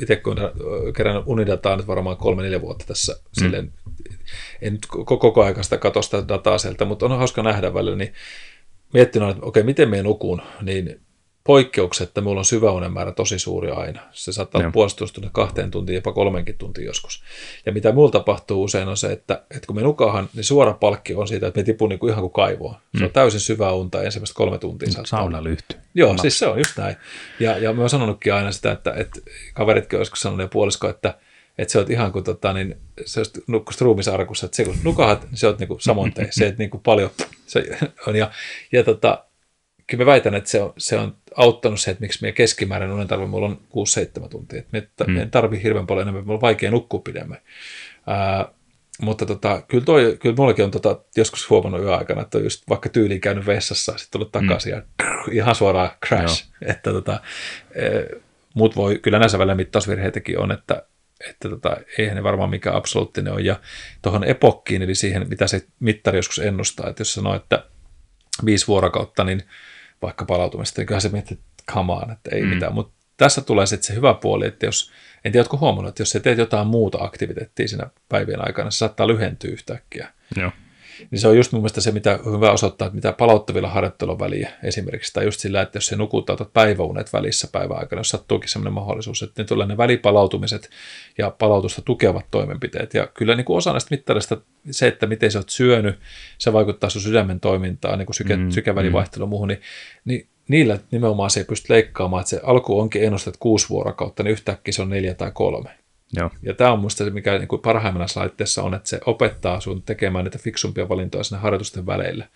itse 0.00 0.16
kun 0.16 0.38
olen 0.38 0.92
kerännyt 0.92 1.24
unidataa 1.26 1.76
nyt 1.76 1.86
varmaan 1.86 2.16
kolme-neljä 2.16 2.60
vuotta 2.60 2.84
tässä, 2.86 3.12
mm. 3.12 3.40
silleen, 3.40 3.72
en 4.62 4.72
nyt 4.72 4.86
koko, 4.86 5.16
koko 5.16 5.42
ajan 5.42 5.64
sitä 5.64 5.78
katso 5.78 6.02
sitä 6.02 6.28
dataa 6.28 6.58
sieltä, 6.58 6.84
mutta 6.84 7.06
on 7.06 7.18
hauska 7.18 7.42
nähdä 7.42 7.74
välillä, 7.74 7.96
niin 7.96 8.12
miettinyt, 8.92 9.28
että 9.28 9.46
okei, 9.46 9.62
miten 9.62 9.88
me 9.88 10.02
nukun, 10.02 10.42
niin 10.62 11.00
poikkeukset, 11.48 12.08
että 12.08 12.20
mulla 12.20 12.40
on 12.40 12.44
syväunen 12.44 12.92
määrä 12.92 13.12
tosi 13.12 13.38
suuri 13.38 13.70
aina. 13.70 14.00
Se 14.12 14.32
saattaa 14.32 14.60
olla 14.60 14.70
puolestunut 14.70 15.30
kahteen 15.32 15.70
tuntiin, 15.70 15.94
jopa 15.94 16.12
kolmenkin 16.12 16.58
tuntia 16.58 16.84
joskus. 16.84 17.22
Ja 17.66 17.72
mitä 17.72 17.92
mulla 17.92 18.10
tapahtuu 18.10 18.62
usein 18.64 18.88
on 18.88 18.96
se, 18.96 19.12
että, 19.12 19.42
että 19.50 19.66
kun 19.66 19.76
me 19.76 19.82
nukahan, 19.82 20.28
niin 20.34 20.44
suora 20.44 20.72
palkki 20.72 21.14
on 21.14 21.28
siitä, 21.28 21.46
että 21.46 21.60
me 21.60 21.64
tipun 21.64 21.88
niin 21.88 21.98
kuin 21.98 22.10
ihan 22.10 22.22
kuin 22.22 22.32
kaivoon. 22.32 22.74
Se 22.98 23.04
on 23.04 23.10
mm. 23.10 23.12
täysin 23.12 23.40
syvä 23.40 23.72
unta 23.72 24.02
ensimmäistä 24.02 24.34
kolme 24.34 24.58
tuntia. 24.58 24.88
Sauna 25.04 25.44
lyhty. 25.44 25.76
Joo, 25.94 26.12
Mats. 26.12 26.22
siis 26.22 26.38
se 26.38 26.46
on 26.46 26.58
just 26.58 26.76
näin. 26.76 26.96
Ja, 27.40 27.58
ja 27.58 27.72
mä 27.72 27.80
oon 27.80 27.90
sanonutkin 27.90 28.34
aina 28.34 28.52
sitä, 28.52 28.72
että, 28.72 28.92
että 28.96 29.20
kaveritkin 29.54 29.98
olisiko 29.98 30.16
sanonut 30.16 30.44
ja 30.44 30.48
puolisko, 30.48 30.88
että, 30.88 31.18
että 31.58 31.72
se 31.72 31.78
on 31.78 31.86
ihan 31.88 32.12
kuin 32.12 32.24
tota, 32.24 32.52
niin, 32.52 32.76
se 33.04 33.22
nukkusit 33.46 33.80
ruumisarkussa, 33.80 34.46
että 34.46 34.56
se 34.56 34.64
kun 34.64 34.76
nukahat, 34.84 35.22
niin 35.22 35.38
se 35.38 35.46
on 35.46 35.56
niin 35.58 35.68
kuin 35.68 35.80
samoin. 35.80 36.14
Se, 36.30 36.46
että 36.46 36.58
niin 36.58 36.70
kuin 36.70 36.82
paljon 36.82 37.10
se 37.46 37.78
on. 38.06 38.16
Ja, 38.16 38.30
ja 38.72 38.84
tota, 38.84 39.24
kyllä 39.88 40.04
mä 40.04 40.10
väitän, 40.10 40.34
että 40.34 40.50
se 40.50 40.62
on, 40.62 40.72
se 40.78 40.98
on 40.98 41.16
auttanut 41.36 41.80
se, 41.80 41.90
että 41.90 42.00
miksi 42.00 42.18
meidän 42.22 42.34
keskimääräinen 42.34 42.94
unen 42.94 43.08
tarve 43.08 43.26
mulla 43.26 43.46
on 43.46 43.60
6-7 44.24 44.28
tuntia. 44.28 44.62
Me, 44.72 44.88
mm. 45.06 45.16
en 45.16 45.30
tarvi 45.30 45.62
hirveän 45.62 45.86
paljon 45.86 46.02
enemmän, 46.02 46.24
mulla 46.24 46.36
on 46.36 46.40
vaikea 46.40 46.70
nukkua 46.70 47.00
pidemmän. 47.00 47.38
Ää, 48.06 48.48
mutta 49.02 49.26
tota, 49.26 49.62
kyllä, 49.68 49.84
toi, 49.84 50.16
kyllä 50.20 50.36
mullakin 50.36 50.64
on 50.64 50.70
tota, 50.70 51.00
joskus 51.16 51.50
huomannut 51.50 51.82
yöaikana, 51.82 52.22
että 52.22 52.38
on 52.38 52.44
just 52.44 52.62
vaikka 52.68 52.88
tyyliin 52.88 53.20
käynyt 53.20 53.46
vessassa, 53.46 53.92
sitten 53.92 54.12
tullut 54.12 54.32
takaisin 54.32 54.72
mm. 54.72 54.78
ja 54.78 54.82
krrr, 54.96 55.34
ihan 55.34 55.54
suoraan 55.54 55.90
crash. 56.06 56.48
Joo. 56.60 56.70
Että 56.70 56.92
tota, 56.92 57.20
e, 57.74 57.88
muut 58.54 58.76
voi, 58.76 58.98
kyllä 58.98 59.18
näissä 59.18 59.38
välillä 59.38 59.54
mittausvirheitäkin 59.54 60.38
on, 60.38 60.52
että, 60.52 60.82
että 61.30 61.48
tota, 61.48 61.76
eihän 61.98 62.16
ne 62.16 62.22
varmaan 62.22 62.50
mikään 62.50 62.76
absoluuttinen 62.76 63.32
ole. 63.32 63.40
Ja 63.40 63.60
tuohon 64.02 64.24
epokkiin, 64.24 64.82
eli 64.82 64.94
siihen, 64.94 65.28
mitä 65.28 65.46
se 65.46 65.66
mittari 65.80 66.18
joskus 66.18 66.38
ennustaa, 66.38 66.90
että 66.90 67.00
jos 67.00 67.14
sanoo, 67.14 67.34
että 67.34 67.64
viisi 68.44 68.66
vuorokautta, 68.66 69.24
niin 69.24 69.42
vaikka 70.02 70.24
palautumista, 70.24 70.82
niin 70.82 71.00
se 71.00 71.08
miettii, 71.08 71.34
että 71.34 71.72
come 71.72 71.92
on, 71.92 72.10
että 72.10 72.30
ei 72.36 72.42
mm. 72.42 72.48
mitään. 72.48 72.74
Mutta 72.74 72.92
tässä 73.16 73.40
tulee 73.40 73.66
sitten 73.66 73.86
se 73.86 73.94
hyvä 73.94 74.14
puoli, 74.14 74.46
että 74.46 74.66
jos, 74.66 74.92
en 75.24 75.32
tiedä, 75.32 75.42
oletko 75.42 75.56
huomannut, 75.56 75.88
että 75.88 76.02
jos 76.02 76.10
sä 76.10 76.20
teet 76.20 76.38
jotain 76.38 76.66
muuta 76.66 76.98
aktiviteettia 77.00 77.68
siinä 77.68 77.90
päivien 78.08 78.46
aikana, 78.46 78.70
se 78.70 78.78
saattaa 78.78 79.08
lyhentyä 79.08 79.50
yhtäkkiä. 79.50 80.08
Joo. 80.36 80.52
Niin 81.10 81.20
se 81.20 81.28
on 81.28 81.36
just 81.36 81.52
mun 81.52 81.60
mielestä 81.60 81.80
se, 81.80 81.90
mitä 81.90 82.18
hyvä 82.24 82.52
osoittaa, 82.52 82.86
että 82.86 82.94
mitä 82.94 83.12
palauttavilla 83.12 83.68
harjoittelun 83.68 84.18
väliä 84.18 84.50
esimerkiksi, 84.62 85.12
tai 85.12 85.24
just 85.24 85.40
sillä, 85.40 85.62
että 85.62 85.76
jos 85.76 85.86
se 85.86 85.96
nukuttaa 85.96 86.34
otat 86.34 86.52
päiväunet 86.52 87.12
välissä 87.12 87.48
päivän 87.52 87.78
aikana, 87.78 88.00
jos 88.00 88.08
sattuukin 88.08 88.48
sellainen 88.48 88.72
mahdollisuus, 88.72 89.22
että 89.22 89.42
ne 89.42 89.46
tulee 89.46 89.66
ne 89.66 89.76
välipalautumiset 89.76 90.70
ja 91.18 91.30
palautusta 91.30 91.82
tukevat 91.82 92.24
toimenpiteet. 92.30 92.94
Ja 92.94 93.06
kyllä 93.06 93.34
niin 93.34 93.44
kuin 93.44 93.56
osa 93.56 93.72
näistä 93.72 93.94
mittarista, 93.94 94.36
se, 94.70 94.86
että 94.86 95.06
miten 95.06 95.30
sä 95.30 95.38
oot 95.38 95.48
syönyt, 95.48 95.98
se 96.38 96.52
vaikuttaa 96.52 96.90
sun 96.90 97.02
sydämen 97.02 97.40
toimintaan, 97.40 97.98
niin 97.98 98.06
kuin 98.06 98.16
syke, 98.16 98.36
mm, 98.36 98.50
sykevälivaihtelu 98.50 99.26
mm. 99.26 99.30
muuhun, 99.30 99.48
niin, 99.48 99.60
niin 100.04 100.28
niillä 100.48 100.78
nimenomaan 100.90 101.30
se 101.30 101.40
ei 101.40 101.44
pysty 101.44 101.72
leikkaamaan, 101.72 102.20
että 102.20 102.30
se 102.30 102.40
alku 102.42 102.80
onkin 102.80 103.04
ennustettu 103.04 103.38
kuusi 103.40 103.68
vuorokautta, 103.68 104.22
niin 104.22 104.32
yhtäkkiä 104.32 104.72
se 104.72 104.82
on 104.82 104.90
neljä 104.90 105.14
tai 105.14 105.30
kolme. 105.34 105.70
Joo. 106.12 106.30
Ja 106.42 106.54
tämä 106.54 106.72
on 106.72 106.78
minusta 106.78 107.04
se, 107.04 107.10
mikä 107.10 107.38
niin 107.38 107.48
kuin 107.48 107.62
parhaimmassa 107.62 108.20
laitteessa 108.20 108.62
on, 108.62 108.74
että 108.74 108.88
se 108.88 109.00
opettaa 109.06 109.60
sun 109.60 109.82
tekemään 109.82 110.24
niitä 110.24 110.38
fiksumpia 110.38 110.88
valintoja 110.88 111.24
sinne 111.24 111.40
harjoitusten 111.40 111.86
väleillä, 111.86 112.28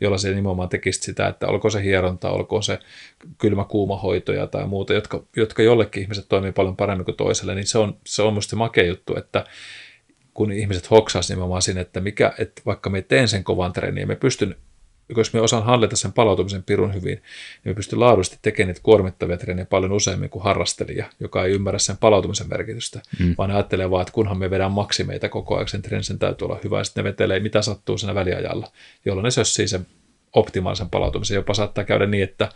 jolla 0.00 0.18
se 0.18 0.28
nimenomaan 0.28 0.68
tekisi 0.68 1.00
sitä, 1.00 1.28
että 1.28 1.46
olko 1.46 1.70
se 1.70 1.82
hieronta, 1.82 2.30
olko 2.30 2.62
se 2.62 2.78
kylmä-kuumahoitoja 3.38 4.46
tai 4.46 4.66
muuta, 4.66 4.94
jotka, 4.94 5.22
jotka 5.36 5.62
jollekin 5.62 6.02
ihmiset 6.02 6.26
toimii 6.28 6.52
paljon 6.52 6.76
paremmin 6.76 7.04
kuin 7.04 7.16
toiselle, 7.16 7.54
niin 7.54 7.66
se 7.66 7.78
on, 7.78 7.96
se 8.06 8.22
on 8.22 8.32
minusta 8.32 8.50
se 8.50 8.56
makea 8.56 8.86
juttu, 8.86 9.16
että 9.16 9.44
kun 10.34 10.52
ihmiset 10.52 10.90
hoksaisivat 10.90 11.36
nimenomaan 11.36 11.62
sinne, 11.62 11.80
että, 11.80 12.00
mikä, 12.00 12.32
että 12.38 12.62
vaikka 12.66 12.90
me 12.90 13.02
teen 13.02 13.28
sen 13.28 13.44
kovan 13.44 13.72
treenin 13.72 14.00
ja 14.00 14.06
me 14.06 14.16
pystyn 14.16 14.56
jos 15.16 15.32
me 15.32 15.40
osaan 15.40 15.64
hallita 15.64 15.96
sen 15.96 16.12
palautumisen 16.12 16.62
pirun 16.62 16.94
hyvin, 16.94 17.14
niin 17.14 17.22
me 17.64 17.74
pystyy 17.74 17.98
laadullisesti 17.98 18.38
tekemään 18.42 18.68
niitä 18.68 18.80
kuormittavia 18.82 19.36
treenejä 19.36 19.66
paljon 19.66 19.92
useammin 19.92 20.30
kuin 20.30 20.44
harrastelija, 20.44 21.06
joka 21.20 21.44
ei 21.44 21.52
ymmärrä 21.52 21.78
sen 21.78 21.96
palautumisen 21.96 22.48
merkitystä, 22.48 23.00
mm. 23.18 23.34
vaan 23.38 23.50
ajattelee 23.50 23.90
vaan, 23.90 24.02
että 24.02 24.12
kunhan 24.12 24.38
me 24.38 24.50
vedään 24.50 24.72
maksimeita 24.72 25.28
koko 25.28 25.54
ajan, 25.56 25.68
sen 25.68 25.82
treenin 25.82 26.04
sen 26.04 26.18
täytyy 26.18 26.44
olla 26.44 26.60
hyvä, 26.64 26.78
ja 26.78 26.84
sitten 26.84 27.04
ne 27.04 27.10
vetelee, 27.10 27.40
mitä 27.40 27.62
sattuu 27.62 27.98
siinä 27.98 28.14
väliajalla, 28.14 28.72
jolloin 29.04 29.24
ne 29.24 29.30
sössii 29.30 29.68
sen 29.68 29.86
optimaalisen 30.32 30.90
palautumisen. 30.90 31.34
Jopa 31.34 31.54
saattaa 31.54 31.84
käydä 31.84 32.06
niin, 32.06 32.24
että 32.24 32.48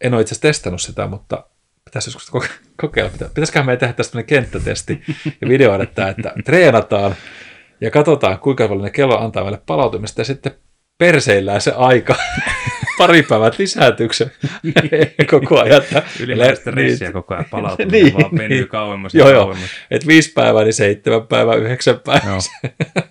en 0.00 0.14
ole 0.14 0.20
itse 0.20 0.32
asiassa 0.32 0.48
testannut 0.48 0.82
sitä, 0.82 1.06
mutta 1.06 1.44
pitäisi 1.84 2.08
joskus 2.08 2.30
kokeilla. 2.76 3.10
Pitäisiköhän 3.10 3.66
me 3.66 3.76
tehdä 3.76 3.92
tästä 3.92 4.22
kenttätesti 4.22 5.02
ja 5.40 5.48
videoida 5.48 5.86
tämä, 5.86 6.08
että 6.08 6.32
treenataan 6.44 7.14
ja 7.80 7.90
katsotaan, 7.90 8.38
kuinka 8.38 8.68
paljon 8.68 8.84
ne 8.84 8.90
kello 8.90 9.18
antaa 9.18 9.42
meille 9.42 9.62
palautumista 9.66 10.20
ja 10.20 10.24
sitten 10.24 10.54
perseillään 10.98 11.60
se 11.60 11.72
aika. 11.76 12.16
Pari 12.98 13.22
päivät 13.22 13.58
lisätyksen 13.58 14.30
koko 15.30 15.60
ajan. 15.60 15.82
Että 15.82 16.02
Ylimääräistä 16.20 16.70
rissiä 16.70 17.12
koko 17.12 17.34
ajan 17.34 17.46
palautuu, 17.50 17.86
niin, 17.90 18.14
vaan 18.14 18.38
venyy 18.38 18.58
niin. 18.58 18.68
kauemmas 18.68 19.14
joo, 19.14 19.30
joo. 19.30 19.56
Et 19.90 20.06
viisi 20.06 20.32
päivää, 20.32 20.64
niin 20.64 20.72
seitsemän 20.72 21.26
päivää, 21.26 21.54
yhdeksän 21.54 22.00
päivää. 22.00 22.28
Joo. 22.28 22.70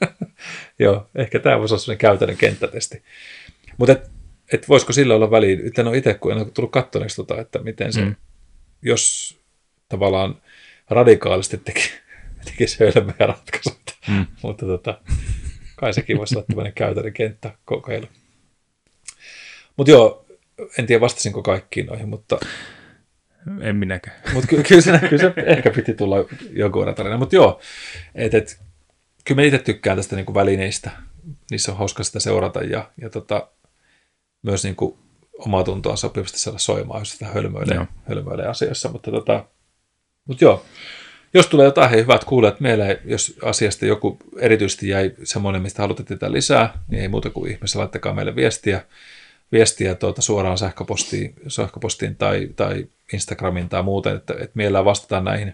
joo, 0.80 1.10
ehkä 1.16 1.40
tämä 1.40 1.60
voisi 1.60 1.74
olla 1.74 1.82
sellainen 1.82 2.00
käytännön 2.00 2.38
kenttätesti. 2.38 3.04
Mutta 3.78 3.92
et, 3.92 4.12
et 4.54 4.70
voisiko 4.70 4.94
sillä 4.94 5.16
olla 5.16 5.32
väliin, 5.32 5.72
en 5.78 5.88
ole 5.88 5.98
itse, 5.98 6.14
kun 6.14 6.32
en 6.32 6.38
ole 6.38 6.50
tullut 6.54 6.72
katsoneeksi, 6.72 7.16
tota, 7.16 7.42
että 7.42 7.60
miten 7.60 7.94
se, 7.94 8.02
mm. 8.02 8.16
jos 8.82 9.36
tavallaan 9.90 10.42
radikaalisti 10.90 11.58
teki, 11.58 11.90
tekisi 12.46 12.78
hölmöjä 12.80 13.28
ratkaisuja. 13.28 13.76
Mm. 14.08 14.26
Mutta 14.42 14.66
tota, 14.66 15.02
kai 15.80 15.94
sekin 15.94 16.18
voisi 16.18 16.36
olla 16.36 16.46
tämmöinen 16.48 16.74
käytännön 16.74 17.14
kenttäkokeilu. 17.14 18.08
Mutta 19.78 19.92
joo, 19.92 20.26
en 20.78 20.86
tiedä 20.86 21.02
vastasinko 21.02 21.44
kaikkiin 21.44 21.86
noihin, 21.86 22.10
mutta... 22.10 22.40
En 23.62 23.76
minäkään. 23.76 24.22
Mutta 24.34 24.48
ky- 24.48 24.64
kyllä, 24.64 24.82
se, 24.82 25.00
kyllä 25.10 25.18
se 25.18 25.34
ehkä 25.46 25.70
piti 25.70 25.94
tulla 25.94 26.16
joku 26.52 26.80
tarina. 26.96 27.18
Mutta 27.18 27.36
joo, 27.36 27.60
et, 28.16 28.34
et, 28.34 28.60
kyllä 29.26 29.42
mä 29.42 29.46
itse 29.46 29.60
tykkään 29.60 29.98
tästä 29.98 30.16
niinku 30.16 30.34
välineistä. 30.34 30.92
Niissä 31.52 31.72
on 31.72 31.78
hauska 31.78 32.04
sitä 32.04 32.20
seurata 32.20 32.64
ja, 32.64 32.92
ja 33.02 33.10
tota, 33.10 33.48
myös 34.44 34.64
niinku 34.64 35.00
omaa 35.40 35.64
tuntoa 35.64 35.96
sopivasti 35.96 36.40
saada 36.40 36.58
soimaan, 36.58 37.02
jos 37.02 37.12
sitä 37.12 37.26
hölmöilee, 37.26 37.88
hölmöilee 38.10 38.48
asioissa. 38.48 38.90
Mutta 38.90 39.12
tota, 39.12 39.46
mut 40.26 40.42
joo, 40.42 40.66
jos 41.34 41.48
tulee 41.48 41.66
jotain, 41.66 41.90
hei 41.90 42.02
hyvät 42.02 42.24
kuulijat, 42.24 42.60
meille, 42.60 43.02
jos 43.06 43.36
asiasta 43.44 43.86
joku 43.86 44.18
erityisesti 44.40 44.90
jäi 44.90 45.12
semmoinen, 45.24 45.62
mistä 45.62 45.82
haluatte 45.82 46.04
tietää 46.04 46.32
lisää, 46.32 46.74
niin 46.88 47.02
ei 47.02 47.08
muuta 47.08 47.30
kuin 47.30 47.52
ihmeessä 47.52 47.80
laittakaa 47.80 48.14
meille 48.14 48.36
viestiä, 48.36 48.86
viestiä 49.52 49.96
tuota 49.96 50.22
suoraan 50.22 50.58
sähköpostiin, 50.58 51.34
sähköpostiin 51.48 52.16
tai, 52.16 52.50
tai 52.56 52.88
Instagramiin 53.14 53.70
tai 53.70 53.84
muuten, 53.84 54.16
että, 54.16 54.34
että 54.34 54.52
mielellään 54.54 54.86
vastataan 54.86 55.24
näihin 55.24 55.54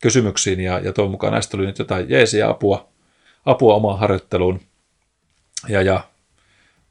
kysymyksiin 0.00 0.60
ja, 0.60 0.78
ja 0.78 0.92
tuon 0.92 1.10
mukaan 1.10 1.32
näistä 1.32 1.50
tuli 1.50 1.66
nyt 1.66 1.78
jotain 1.78 2.10
jeesiä 2.10 2.48
apua, 2.48 2.88
apua 3.46 3.74
omaan 3.74 3.98
harjoitteluun 3.98 4.60
ja, 5.68 5.82
ja 5.82 6.00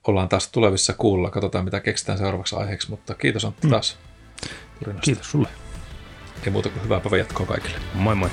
ollaan 0.08 0.30
taas 0.30 0.48
tulevissa 0.48 0.94
kuulla, 0.94 1.30
katsotaan 1.30 1.66
mitä 1.66 1.80
keksitään 1.80 2.18
seuraavaksi 2.18 2.56
aiheeksi, 2.56 2.90
mutta 2.90 3.16
kiitos 3.16 3.46
Antti 3.46 3.68
mm. 3.68 3.72
taas. 3.72 3.98
Kiitos 5.02 5.32
sulle. 5.32 5.67
Ei 6.46 6.52
muuta 6.52 6.70
kuin 6.70 6.84
hyvää 6.84 7.00
päivän 7.00 7.20
jatkoa 7.20 7.46
kaikille. 7.46 7.78
Moi 7.94 8.16
moi. 8.16 8.30